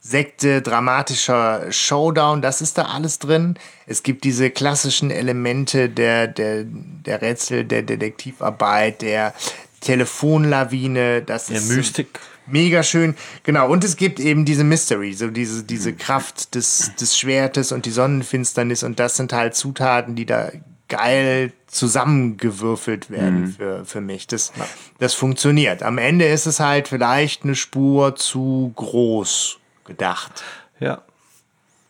Sekte, 0.00 0.62
dramatischer 0.62 1.70
Showdown, 1.70 2.40
das 2.40 2.62
ist 2.62 2.78
da 2.78 2.84
alles 2.84 3.18
drin. 3.18 3.58
Es 3.86 4.02
gibt 4.02 4.24
diese 4.24 4.48
klassischen 4.48 5.10
Elemente 5.10 5.90
der, 5.90 6.26
der, 6.26 6.64
der 6.64 7.20
Rätsel, 7.20 7.66
der 7.66 7.82
Detektivarbeit, 7.82 9.02
der 9.02 9.34
Telefonlawine, 9.82 11.20
das 11.20 11.48
Der 11.48 11.58
ist 11.58 11.68
Mystik. 11.68 12.18
mega 12.46 12.82
schön. 12.82 13.14
Genau, 13.42 13.70
und 13.70 13.84
es 13.84 13.98
gibt 13.98 14.20
eben 14.20 14.46
diese 14.46 14.64
Mystery, 14.64 15.12
so 15.12 15.28
diese, 15.28 15.64
diese 15.64 15.92
Kraft 15.92 16.54
des, 16.54 16.92
des 16.98 17.18
Schwertes 17.18 17.72
und 17.72 17.84
die 17.84 17.90
Sonnenfinsternis 17.90 18.84
und 18.84 18.98
das 18.98 19.18
sind 19.18 19.34
halt 19.34 19.54
Zutaten, 19.54 20.14
die 20.14 20.24
da 20.24 20.50
geil 20.88 21.52
zusammengewürfelt 21.66 23.10
werden 23.10 23.54
für, 23.56 23.84
für 23.84 24.00
mich. 24.00 24.26
Das, 24.26 24.52
das 24.98 25.14
funktioniert. 25.14 25.82
Am 25.82 25.98
Ende 25.98 26.26
ist 26.26 26.46
es 26.46 26.60
halt 26.60 26.88
vielleicht 26.88 27.44
eine 27.44 27.54
Spur 27.54 28.16
zu 28.16 28.72
groß 28.76 29.58
gedacht. 29.84 30.42
Ja. 30.80 31.02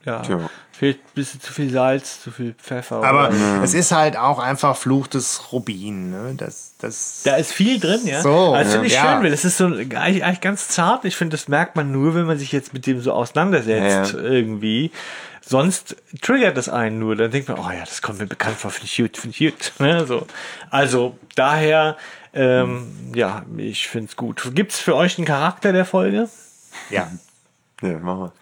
Ja. 0.05 0.21
Tja. 0.23 0.51
Fehlt 0.73 0.99
ein 0.99 1.15
bisschen 1.17 1.41
zu 1.41 1.53
viel 1.53 1.71
Salz, 1.71 2.23
zu 2.23 2.31
viel 2.31 2.55
Pfeffer. 2.55 3.03
Aber 3.03 3.31
oder- 3.31 3.63
es 3.65 3.75
ist 3.75 3.91
halt 3.91 4.17
auch 4.17 4.39
einfach 4.39 4.77
Fluch 4.77 5.09
des 5.09 5.53
Rubin. 5.53 6.11
Ne? 6.11 6.35
Das, 6.37 6.75
das, 6.79 7.23
Da 7.25 7.35
ist 7.35 7.53
viel 7.53 7.81
drin, 7.81 8.01
ja. 8.05 8.23
So, 8.23 8.55
also 8.55 8.71
finde 8.73 8.87
ich 8.87 8.93
ja. 8.93 9.15
schön, 9.15 9.25
weil 9.25 9.31
das 9.33 9.45
ist 9.45 9.57
so 9.57 9.67
eigentlich, 9.67 10.25
eigentlich 10.25 10.41
ganz 10.41 10.69
zart. 10.69 11.05
Ich 11.05 11.17
finde, 11.17 11.37
das 11.37 11.49
merkt 11.49 11.75
man 11.75 11.91
nur, 11.91 12.15
wenn 12.15 12.27
man 12.27 12.39
sich 12.39 12.53
jetzt 12.53 12.73
mit 12.75 12.87
dem 12.87 13.01
so 13.01 13.13
auseinandersetzt 13.13 14.13
Ja, 14.13 14.21
irgendwie. 14.21 14.93
Sonst 15.49 15.97
triggert 16.21 16.59
das 16.59 16.69
einen 16.69 16.99
nur. 16.99 17.17
Dann 17.17 17.31
denkt 17.31 17.49
man, 17.49 17.59
oh 17.59 17.71
ja, 17.71 17.81
das 17.81 18.03
kommt 18.03 18.19
mir 18.19 18.27
bekannt 18.27 18.59
vor, 18.59 18.71
finde 18.71 18.85
ich 18.85 18.97
gut, 18.99 19.17
finde 19.17 19.37
ich 19.39 19.51
gut. 19.51 19.73
Ne? 19.79 20.07
So. 20.07 20.27
Also 20.69 21.17
daher, 21.37 21.97
ähm, 22.35 23.13
ja, 23.15 23.47
ich 23.57 23.89
finde 23.89 24.09
es 24.11 24.17
gut. 24.17 24.51
Gibt 24.55 24.73
es 24.73 24.79
für 24.79 24.95
euch 24.95 25.17
einen 25.17 25.27
Charakter 25.27 25.73
der 25.73 25.87
Folge? 25.87 26.29
ja. 26.91 27.11
Ja, 27.81 27.99
mach 27.99 28.19
mal. 28.19 28.33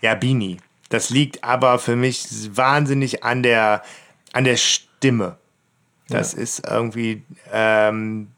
Ja, 0.00 0.14
Bini. 0.14 0.56
Das 0.88 1.10
liegt 1.10 1.44
aber 1.44 1.78
für 1.78 1.96
mich 1.96 2.26
wahnsinnig 2.56 3.24
an 3.24 3.42
der, 3.42 3.82
an 4.32 4.44
der 4.44 4.56
Stimme. 4.56 5.36
Das 6.08 6.32
ist 6.32 6.66
irgendwie, 6.66 7.24
ähm, 7.52 8.28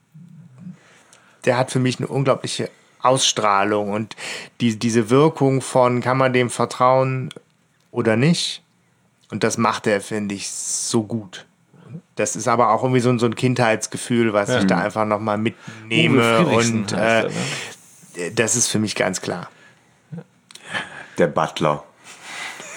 der 1.45 1.59
hat 1.59 1.71
für 1.71 1.79
mich 1.79 1.99
eine 1.99 2.09
unglaubliche 2.09 2.71
Ausstrahlung 3.03 3.93
und 3.93 4.17
die, 4.61 4.79
diese 4.79 5.11
Wirkung 5.11 5.61
von, 5.61 6.01
kann 6.01 6.17
man 6.17 6.33
dem 6.33 6.51
vertrauen 6.51 7.29
oder 7.91 8.17
nicht? 8.17 8.63
Und 9.31 9.43
das 9.45 9.59
macht 9.59 9.87
er, 9.87 10.01
finde 10.01 10.35
ich, 10.35 10.49
so 10.51 11.03
gut. 11.03 11.47
Das 12.17 12.37
ist 12.37 12.49
aber 12.49 12.71
auch 12.73 12.83
irgendwie 12.83 13.01
so, 13.01 13.11
ein- 13.11 13.19
so 13.19 13.27
ein 13.27 13.35
Kindheitsgefühl, 13.35 14.33
was 14.33 14.49
ich 14.61 14.67
da 14.67 14.79
einfach 14.79 15.05
nochmal 15.05 15.39
mitnehme. 15.39 16.45
Und 16.57 16.93
äh, 16.93 16.97
er, 16.97 17.29
ne? 17.29 18.31
das 18.35 18.57
ist 18.57 18.69
für 18.69 18.79
mich 18.79 18.95
ganz 18.95 19.21
klar. 19.21 19.51
Der 21.19 21.27
Butler. 21.29 21.85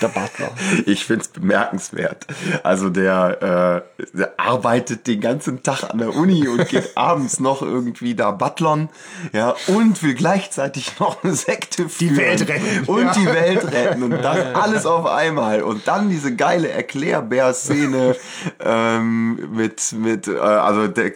Der 0.01 0.07
Butler. 0.07 0.51
Ich 0.85 1.05
find's 1.05 1.27
bemerkenswert. 1.27 2.25
Also 2.63 2.89
der, 2.89 3.83
äh, 3.97 4.05
der 4.17 4.33
arbeitet 4.39 5.07
den 5.07 5.19
ganzen 5.21 5.61
Tag 5.63 5.83
an 5.89 5.97
der 5.97 6.15
Uni 6.15 6.47
und 6.47 6.67
geht 6.69 6.91
abends 6.97 7.39
noch 7.39 7.61
irgendwie 7.61 8.15
da 8.15 8.31
butlern, 8.31 8.89
ja, 9.33 9.55
und 9.67 10.01
will 10.03 10.13
gleichzeitig 10.15 10.99
noch 10.99 11.23
eine 11.23 11.33
Sekte 11.33 11.89
führen. 11.89 12.17
Welt 12.17 12.47
retten. 12.47 12.85
Und 12.85 13.01
Ja. 13.03 13.13
die 13.13 13.25
Welt 13.25 13.71
retten. 13.71 14.03
Und 14.03 14.11
das 14.11 14.37
alles 14.55 14.85
auf 14.85 15.05
einmal. 15.05 15.61
Und 15.63 15.87
dann 15.87 16.09
diese 16.09 16.35
geile 16.35 16.69
Erklärbär-Szene 16.69 18.15
ähm, 18.59 19.49
mit, 19.53 19.91
mit, 19.93 20.27
äh, 20.27 20.37
also 20.37 20.87
der, 20.87 21.11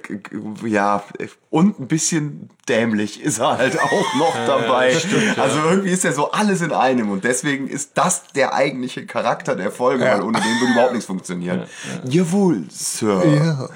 ja, 0.66 1.04
und 1.54 1.80
ein 1.80 1.88
bisschen 1.88 2.50
dämlich 2.68 3.22
ist 3.22 3.38
er 3.38 3.60
halt 3.60 3.80
auch 3.80 4.16
noch 4.16 4.36
dabei. 4.48 4.98
also 5.38 5.60
irgendwie 5.70 5.92
ist 5.92 6.04
er 6.04 6.12
so 6.12 6.32
alles 6.32 6.62
in 6.62 6.72
einem. 6.72 7.12
Und 7.12 7.24
deswegen 7.24 7.68
ist 7.68 7.92
das 7.94 8.24
der 8.34 8.56
eigentliche 8.56 9.06
Charakter 9.06 9.56
der 9.56 9.70
Folge, 9.70 10.04
weil 10.04 10.24
ohne 10.24 10.40
den 10.40 10.60
würde 10.60 10.74
überhaupt 10.74 10.94
nichts 10.94 11.06
funktionieren. 11.06 11.66
Jawohl, 12.06 12.64
Sir. 12.72 13.70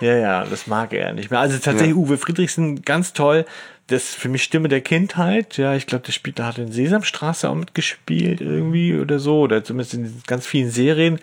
Ja, 0.00 0.16
ja, 0.16 0.44
das 0.44 0.66
mag 0.66 0.92
er 0.92 1.12
nicht 1.12 1.30
mehr. 1.30 1.38
Also 1.38 1.56
tatsächlich 1.58 1.94
Uwe 1.94 2.18
Friedrichsen 2.18 2.82
ganz 2.82 3.12
toll. 3.12 3.46
Das 3.88 4.04
ist 4.04 4.14
für 4.14 4.28
mich 4.28 4.44
Stimme 4.44 4.68
der 4.68 4.80
Kindheit. 4.80 5.58
Ja, 5.58 5.74
ich 5.74 5.86
glaube, 5.86 6.04
der 6.06 6.12
spielt, 6.12 6.38
da 6.38 6.46
hat 6.46 6.58
in 6.58 6.70
Sesamstraße 6.72 7.50
auch 7.50 7.54
mitgespielt 7.56 8.40
irgendwie 8.40 8.96
oder 8.96 9.18
so. 9.18 9.40
Oder 9.40 9.64
zumindest 9.64 9.94
in 9.94 10.22
ganz 10.26 10.46
vielen 10.46 10.70
Serien. 10.70 11.18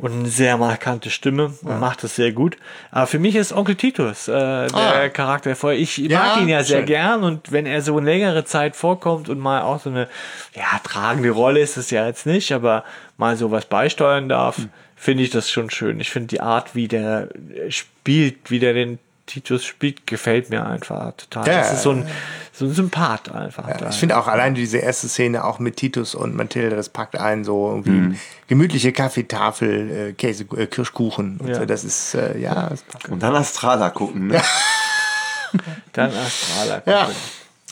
Und 0.00 0.12
eine 0.12 0.28
sehr 0.28 0.58
markante 0.58 1.08
Stimme 1.08 1.54
und 1.62 1.80
macht 1.80 2.02
das 2.02 2.16
sehr 2.16 2.32
gut. 2.32 2.56
Aber 2.90 3.06
für 3.06 3.18
mich 3.20 3.36
ist 3.36 3.52
Onkel 3.52 3.76
Titus 3.76 4.28
äh, 4.28 4.32
der 4.32 4.68
Ah. 4.74 5.08
Charakter 5.08 5.54
vorher. 5.56 5.78
Ich 5.78 5.96
Ja, 5.98 6.18
mag 6.18 6.40
ihn 6.42 6.48
ja 6.48 6.62
sehr 6.64 6.78
schön. 6.78 6.86
gern 6.86 7.22
und 7.22 7.52
wenn 7.52 7.64
er 7.64 7.80
so 7.80 7.96
eine 7.96 8.10
längere 8.10 8.44
Zeit 8.44 8.76
vorkommt 8.76 9.28
und 9.28 9.38
mal 9.38 9.62
auch 9.62 9.80
so 9.80 9.88
eine 9.88 10.08
ja, 10.54 10.78
tragende 10.82 11.30
Rolle 11.30 11.60
ist 11.60 11.76
es 11.76 11.90
ja 11.90 12.06
jetzt 12.06 12.26
nicht, 12.26 12.52
aber 12.52 12.84
mal 13.18 13.36
sowas 13.36 13.66
beisteuern 13.66 14.28
darf, 14.28 14.58
Hm. 14.58 14.68
finde 14.96 15.22
ich 15.22 15.30
das 15.30 15.48
schon 15.50 15.70
schön. 15.70 16.00
Ich 16.00 16.10
finde 16.10 16.26
die 16.28 16.40
Art, 16.40 16.74
wie 16.74 16.88
der 16.88 17.28
spielt, 17.68 18.50
wie 18.50 18.58
der 18.58 18.74
den 18.74 18.98
Titus 19.30 19.64
spielt, 19.64 20.06
gefällt 20.06 20.50
mir 20.50 20.66
einfach 20.66 21.12
total. 21.16 21.46
Ja. 21.46 21.58
das 21.60 21.72
ist 21.74 21.82
so 21.82 21.92
ein, 21.92 22.06
so 22.52 22.64
ein 22.64 22.72
Sympath 22.74 23.30
einfach. 23.32 23.68
Ja, 23.68 23.88
ich 23.88 23.96
finde 23.96 24.18
auch 24.18 24.26
allein 24.26 24.54
diese 24.54 24.78
erste 24.78 25.08
Szene 25.08 25.44
auch 25.44 25.58
mit 25.60 25.76
Titus 25.76 26.14
und 26.16 26.34
Mathilde, 26.34 26.74
das 26.74 26.88
packt 26.88 27.16
einen 27.16 27.44
so 27.44 27.68
irgendwie 27.70 27.90
Mhm. 27.90 28.18
gemütliche 28.48 28.92
Kaffeetafel, 28.92 29.90
äh, 30.08 30.12
Käse, 30.14 30.44
äh, 30.56 30.66
Kirschkuchen. 30.66 31.38
Und 31.38 31.48
Ja. 31.48 31.54
so. 31.60 31.64
Das 31.64 31.84
ist, 31.84 32.14
äh, 32.14 32.38
ja, 32.38 32.68
das. 32.70 32.84
Und 33.08 33.22
dann 33.22 33.34
Astrala 33.36 33.90
gucken, 33.90 34.26
ne? 34.26 34.42
Dann 35.92 36.10
Astrala. 36.12 36.82
Ja. 36.86 37.00
gucken. 37.06 37.16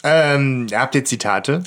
Ähm, 0.04 0.66
habt 0.72 0.94
ihr 0.94 1.04
Zitate? 1.04 1.62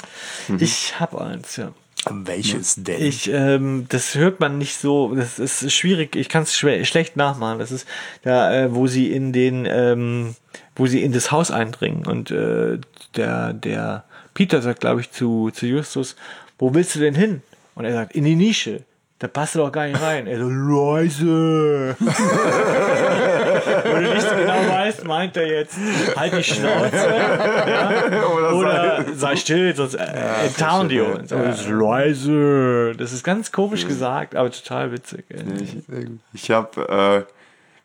Ich 0.58 1.00
habe 1.00 1.20
eins, 1.22 1.58
ja. 1.58 1.72
Welches 2.10 2.76
denn? 2.76 3.02
Ich, 3.02 3.30
ähm, 3.32 3.86
das 3.90 4.16
hört 4.16 4.40
man 4.40 4.58
nicht 4.58 4.78
so, 4.78 5.14
das 5.14 5.38
ist 5.38 5.72
schwierig, 5.72 6.16
ich 6.16 6.30
kann 6.30 6.44
es 6.44 6.56
schlecht 6.56 7.16
nachmachen. 7.16 7.60
Das 7.60 7.72
ist 7.72 7.88
da, 8.24 8.54
äh, 8.54 8.74
wo 8.74 8.88
sie 8.88 9.12
in 9.12 9.34
den, 9.34 9.68
ähm, 9.70 10.36
wo 10.76 10.88
sie 10.88 11.04
in 11.04 11.12
das 11.12 11.32
Haus 11.32 11.52
eindringen 11.52 12.08
und 12.08 12.32
äh, 12.32 12.80
der, 13.16 13.54
der 13.54 14.04
Peter 14.34 14.62
sagt, 14.62 14.80
glaube 14.80 15.02
ich, 15.02 15.12
zu, 15.12 15.52
zu 15.52 15.68
Justus, 15.68 16.16
wo 16.58 16.74
willst 16.74 16.96
du 16.96 17.00
denn 17.00 17.16
hin? 17.16 17.42
Und 17.76 17.86
er 17.86 17.94
sagt, 17.94 18.16
in 18.16 18.24
die 18.24 18.36
Nische. 18.36 18.84
Da 19.20 19.28
passt 19.28 19.54
du 19.54 19.60
doch 19.60 19.72
gar 19.72 19.86
nicht 19.86 20.02
rein. 20.02 20.26
Er 20.26 20.40
so, 20.40 20.50
leise. 20.50 21.96
Wo 23.86 23.96
du 23.96 24.14
nicht 24.14 24.22
so 24.22 24.36
genau 24.36 24.68
weißt, 24.70 25.04
meint 25.06 25.38
er 25.38 25.48
jetzt, 25.48 25.78
halt 26.16 26.38
die 26.38 26.44
Schnauze. 26.44 26.96
Ja? 26.96 28.52
Oder, 28.54 29.06
sei 29.16 29.36
still, 29.36 29.76
sonst 29.76 29.96
äh, 29.96 30.06
enttarnen 30.46 30.90
die 30.90 31.00
uns. 31.00 31.32
Aber 31.32 31.44
das 31.46 31.62
ist 31.62 31.70
leise. 31.70 32.94
Das 32.98 33.14
ist 33.14 33.24
ganz 33.24 33.52
komisch 33.52 33.88
gesagt, 33.88 34.36
aber 34.36 34.52
total 34.52 34.92
witzig. 34.92 35.26
ey. 35.30 36.08
Ich 36.34 36.52
habe, 36.52 37.26
äh, 37.28 37.41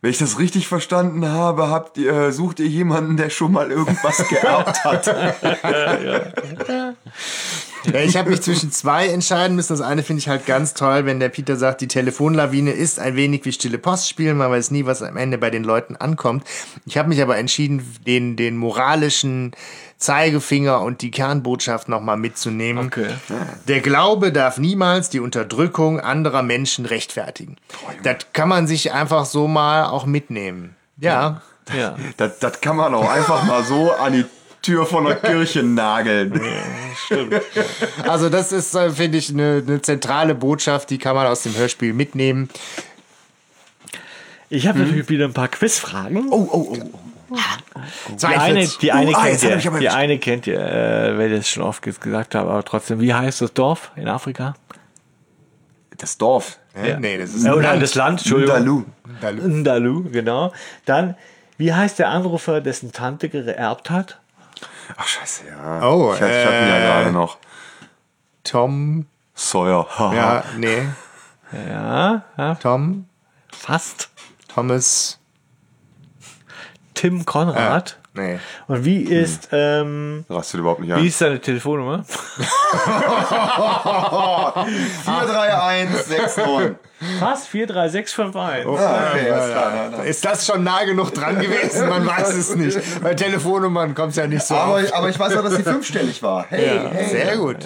wenn 0.06 0.12
ich 0.12 0.18
das 0.18 0.38
richtig 0.38 0.68
verstanden 0.68 1.26
habe, 1.26 1.68
habt 1.68 1.98
ihr, 1.98 2.30
sucht 2.30 2.60
ihr 2.60 2.68
jemanden, 2.68 3.16
der 3.16 3.28
schon 3.28 3.50
mal 3.50 3.72
irgendwas 3.72 4.18
geerbt 4.28 4.84
hat. 4.84 5.12
Ja, 7.92 8.00
ich 8.00 8.16
habe 8.16 8.30
mich 8.30 8.42
zwischen 8.42 8.72
zwei 8.72 9.06
entscheiden 9.06 9.54
müssen. 9.54 9.72
Das 9.72 9.80
eine 9.80 10.02
finde 10.02 10.18
ich 10.18 10.28
halt 10.28 10.44
ganz 10.44 10.74
toll, 10.74 11.06
wenn 11.06 11.20
der 11.20 11.28
Peter 11.28 11.54
sagt, 11.54 11.80
die 11.80 11.86
Telefonlawine 11.86 12.72
ist 12.72 12.98
ein 12.98 13.14
wenig 13.14 13.44
wie 13.44 13.52
stille 13.52 13.78
Post 13.78 14.08
spielen, 14.08 14.38
man 14.38 14.50
weiß 14.50 14.72
nie, 14.72 14.86
was 14.86 15.02
am 15.02 15.16
Ende 15.16 15.38
bei 15.38 15.50
den 15.50 15.62
Leuten 15.62 15.94
ankommt. 15.94 16.42
Ich 16.84 16.98
habe 16.98 17.08
mich 17.08 17.22
aber 17.22 17.36
entschieden, 17.38 17.96
den, 18.04 18.34
den 18.34 18.56
moralischen 18.56 19.52
Zeigefinger 19.98 20.82
und 20.82 21.01
die 21.01 21.10
Kernbotschaft 21.10 21.89
nochmal 21.89 22.16
mitzunehmen. 22.16 22.86
Okay. 22.86 23.09
Der 23.66 23.81
Glaube 23.81 24.31
darf 24.31 24.59
niemals 24.59 25.09
die 25.09 25.20
Unterdrückung 25.20 26.01
anderer 26.01 26.43
Menschen 26.43 26.85
rechtfertigen. 26.85 27.56
Das 28.02 28.16
kann 28.32 28.48
man 28.48 28.66
sich 28.66 28.93
einfach 28.93 29.24
so 29.24 29.48
mal 29.48 29.85
auch 29.85 30.05
mitnehmen. 30.05 30.77
Ja. 30.98 31.40
Ja. 31.74 31.97
Das, 32.16 32.39
das 32.39 32.60
kann 32.60 32.77
man 32.77 32.94
auch 32.94 33.09
einfach 33.09 33.44
mal 33.44 33.64
so 33.64 33.93
an 33.93 34.12
die 34.12 34.24
Tür 34.62 34.85
von 34.85 35.05
der 35.05 35.16
Kirche 35.16 35.62
nageln. 35.62 36.40
Also 38.02 38.28
das 38.28 38.52
ist, 38.52 38.74
äh, 38.74 38.90
finde 38.90 39.18
ich, 39.18 39.31
eine, 39.31 39.62
eine 39.66 39.81
zentrale 39.81 40.35
Botschaft, 40.35 40.90
die 40.90 40.98
kann 40.98 41.14
man 41.14 41.27
aus 41.27 41.43
dem 41.43 41.56
Hörspiel 41.56 41.93
mitnehmen. 41.93 42.51
Ich 44.48 44.66
habe 44.66 44.81
natürlich 44.81 45.09
wieder 45.09 45.27
ein 45.27 45.32
paar 45.32 45.48
Quizfragen. 45.48 46.28
Oh, 46.31 46.48
oh, 46.51 46.77
oh. 46.77 46.98
Die 48.20 48.27
eine, 48.27 48.66
die 48.66 48.93
eine 48.93 49.16
ah, 49.16 49.24
kennt 49.24 49.43
hab 49.44 49.73
ihr, 49.74 49.78
die 49.81 49.89
eine 49.89 50.19
kennt 50.19 50.47
ihr, 50.47 50.61
äh, 50.61 51.19
weil 51.19 51.32
ich 51.32 51.39
das 51.40 51.48
schon 51.48 51.62
oft 51.62 51.85
ges- 51.85 52.01
gesagt 52.01 52.35
habe, 52.35 52.51
aber 52.51 52.65
trotzdem, 52.65 53.01
wie 53.01 53.12
heißt 53.15 53.40
das 53.40 53.53
Dorf 53.53 53.90
in 53.97 54.07
Afrika? 54.09 54.55
Das 55.98 56.19
Dorf. 56.19 56.59
Ja. 56.74 56.98
Nee, 57.01 57.19
das 57.19 57.31
ist 57.35 57.44
Äh, 57.44 57.48
ein 57.48 57.55
oder 57.55 57.70
Land. 57.70 57.82
das 57.82 57.94
Land, 57.94 58.20
Entschuldigung. 58.20 58.86
Dalu. 59.20 59.40
Ndalu, 59.48 60.05
genau. 60.11 60.53
Dann, 60.85 61.16
wie 61.59 61.73
heißt 61.73 61.98
der 61.98 62.11
Anrufer, 62.11 62.61
dessen 62.61 62.93
Tante 62.93 63.28
geerbt 63.28 63.90
hat? 63.90 64.20
Ach, 64.97 65.07
scheiße, 65.07 65.44
ja. 65.48 65.89
Oh, 65.89 66.12
ich, 66.15 66.20
ich 66.20 66.23
hatte 66.23 66.31
ihn 66.62 66.69
ja 66.69 66.77
äh, 66.77 66.81
gerade 66.81 67.12
noch. 67.12 67.39
Tom. 68.44 69.07
Sawyer. 69.35 69.86
Ja, 69.98 70.44
nee. 70.57 70.82
Ja, 71.69 72.23
ja 72.39 72.55
Tom. 72.57 73.07
fast. 73.53 74.11
Thomas. 74.55 75.19
Tim 76.97 77.24
Konrad. 77.24 77.98
Nee. 78.14 78.39
Und 78.66 78.85
wie 78.85 79.02
ist, 79.02 79.51
ähm, 79.52 80.24
Rastet 80.31 80.60
überhaupt 80.60 80.81
nicht 80.81 80.89
wie 80.89 80.94
an. 80.94 81.05
ist 81.06 81.20
deine 81.20 81.39
Telefonnummer? 81.39 82.02
43169. 85.05 86.77
Was? 87.20 87.47
43651. 87.47 88.66
Okay, 88.66 89.31
alles 89.31 89.51
klar. 89.52 89.70
nein, 89.74 89.90
nein. 89.93 90.06
Ist 90.06 90.24
das 90.24 90.47
schon 90.47 90.64
nah 90.64 90.82
genug 90.85 91.12
dran 91.12 91.39
gewesen? 91.39 91.89
Man 91.89 92.06
weiß 92.06 92.35
es 92.35 92.56
nicht. 92.56 92.78
Bei 93.02 93.14
Telefonnummern 93.14 93.94
kommt 93.94 94.10
es 94.10 94.16
ja 94.16 94.27
nicht 94.27 94.43
so 94.44 94.55
Aber, 94.55 94.77
oft. 94.77 94.94
aber 94.94 95.09
ich 95.10 95.18
weiß 95.18 95.36
auch, 95.36 95.43
dass 95.43 95.56
die 95.56 95.62
fünfstellig 95.62 96.23
war. 96.23 96.47
Hey, 96.48 96.81
hey. 96.90 97.06
Sehr 97.10 97.36
gut. 97.36 97.59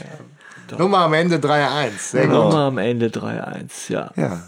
Nummer 0.78 0.98
am 0.98 1.14
Ende 1.14 1.36
3-1. 1.36 1.90
Sehr 1.98 2.26
gut. 2.26 2.34
Nummer 2.34 2.58
am 2.66 2.78
Ende 2.78 3.06
3-1, 3.08 3.90
ja. 3.92 4.10
Ja. 4.16 4.40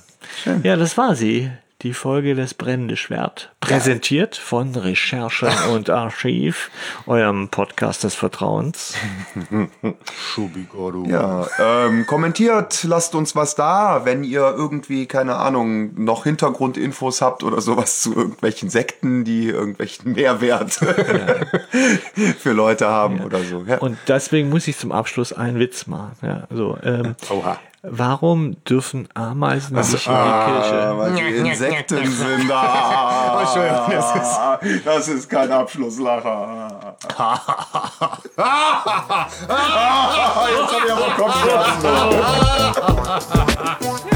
Ja, 0.62 0.76
das 0.76 0.96
war 0.96 1.14
sie. 1.14 1.50
Die 1.82 1.94
Folge 1.94 2.36
des 2.36 2.54
Brennende 2.54 2.96
Schwert. 2.96 3.52
Präsentiert 3.58 4.36
von 4.36 4.72
Recherche 4.76 5.50
und 5.74 5.90
Archiv, 5.90 6.70
eurem 7.06 7.48
Podcast 7.48 8.04
des 8.04 8.14
Vertrauens. 8.14 8.94
Schubigoru. 10.16 11.08
Ja, 11.08 11.48
ähm, 11.58 12.06
kommentiert, 12.06 12.84
lasst 12.84 13.16
uns 13.16 13.34
was 13.34 13.56
da, 13.56 14.02
wenn 14.04 14.22
ihr 14.22 14.54
irgendwie, 14.56 15.06
keine 15.06 15.34
Ahnung, 15.34 16.00
noch 16.00 16.22
Hintergrundinfos 16.22 17.20
habt 17.20 17.42
oder 17.42 17.60
sowas 17.60 18.00
zu 18.00 18.14
irgendwelchen 18.14 18.70
Sekten, 18.70 19.24
die 19.24 19.48
irgendwelchen 19.48 20.12
Mehrwert 20.12 20.74
für 22.38 22.52
Leute 22.52 22.86
haben 22.86 23.24
oder 23.24 23.42
so. 23.42 23.64
Ja. 23.66 23.78
Und 23.78 23.98
deswegen 24.06 24.50
muss 24.50 24.68
ich 24.68 24.78
zum 24.78 24.92
Abschluss 24.92 25.32
einen 25.32 25.58
Witz 25.58 25.88
machen. 25.88 26.12
Ja, 26.22 26.46
also, 26.48 26.78
ähm, 26.84 27.16
Oha. 27.28 27.58
Warum 27.82 28.62
dürfen 28.64 29.08
Ameisen 29.14 29.76
nicht 29.76 29.92
in 29.92 29.98
die 29.98 30.04
Kirche? 30.06 30.94
weil 30.96 31.12
die 31.14 31.36
Insekten 31.48 32.06
sind 32.10 32.48
da. 32.48 33.40
Entschuldigung, 33.42 33.90
das 33.90 34.14
ist- 34.16 34.40
das 34.86 35.08
ist 35.08 35.28
kein 35.28 35.50
Abschlusslacher. 35.50 36.94
Jetzt 37.12 37.18
hab 40.72 40.84
ich 40.84 40.92
aber 40.92 41.10
Kopfschmerzen. 41.16 41.88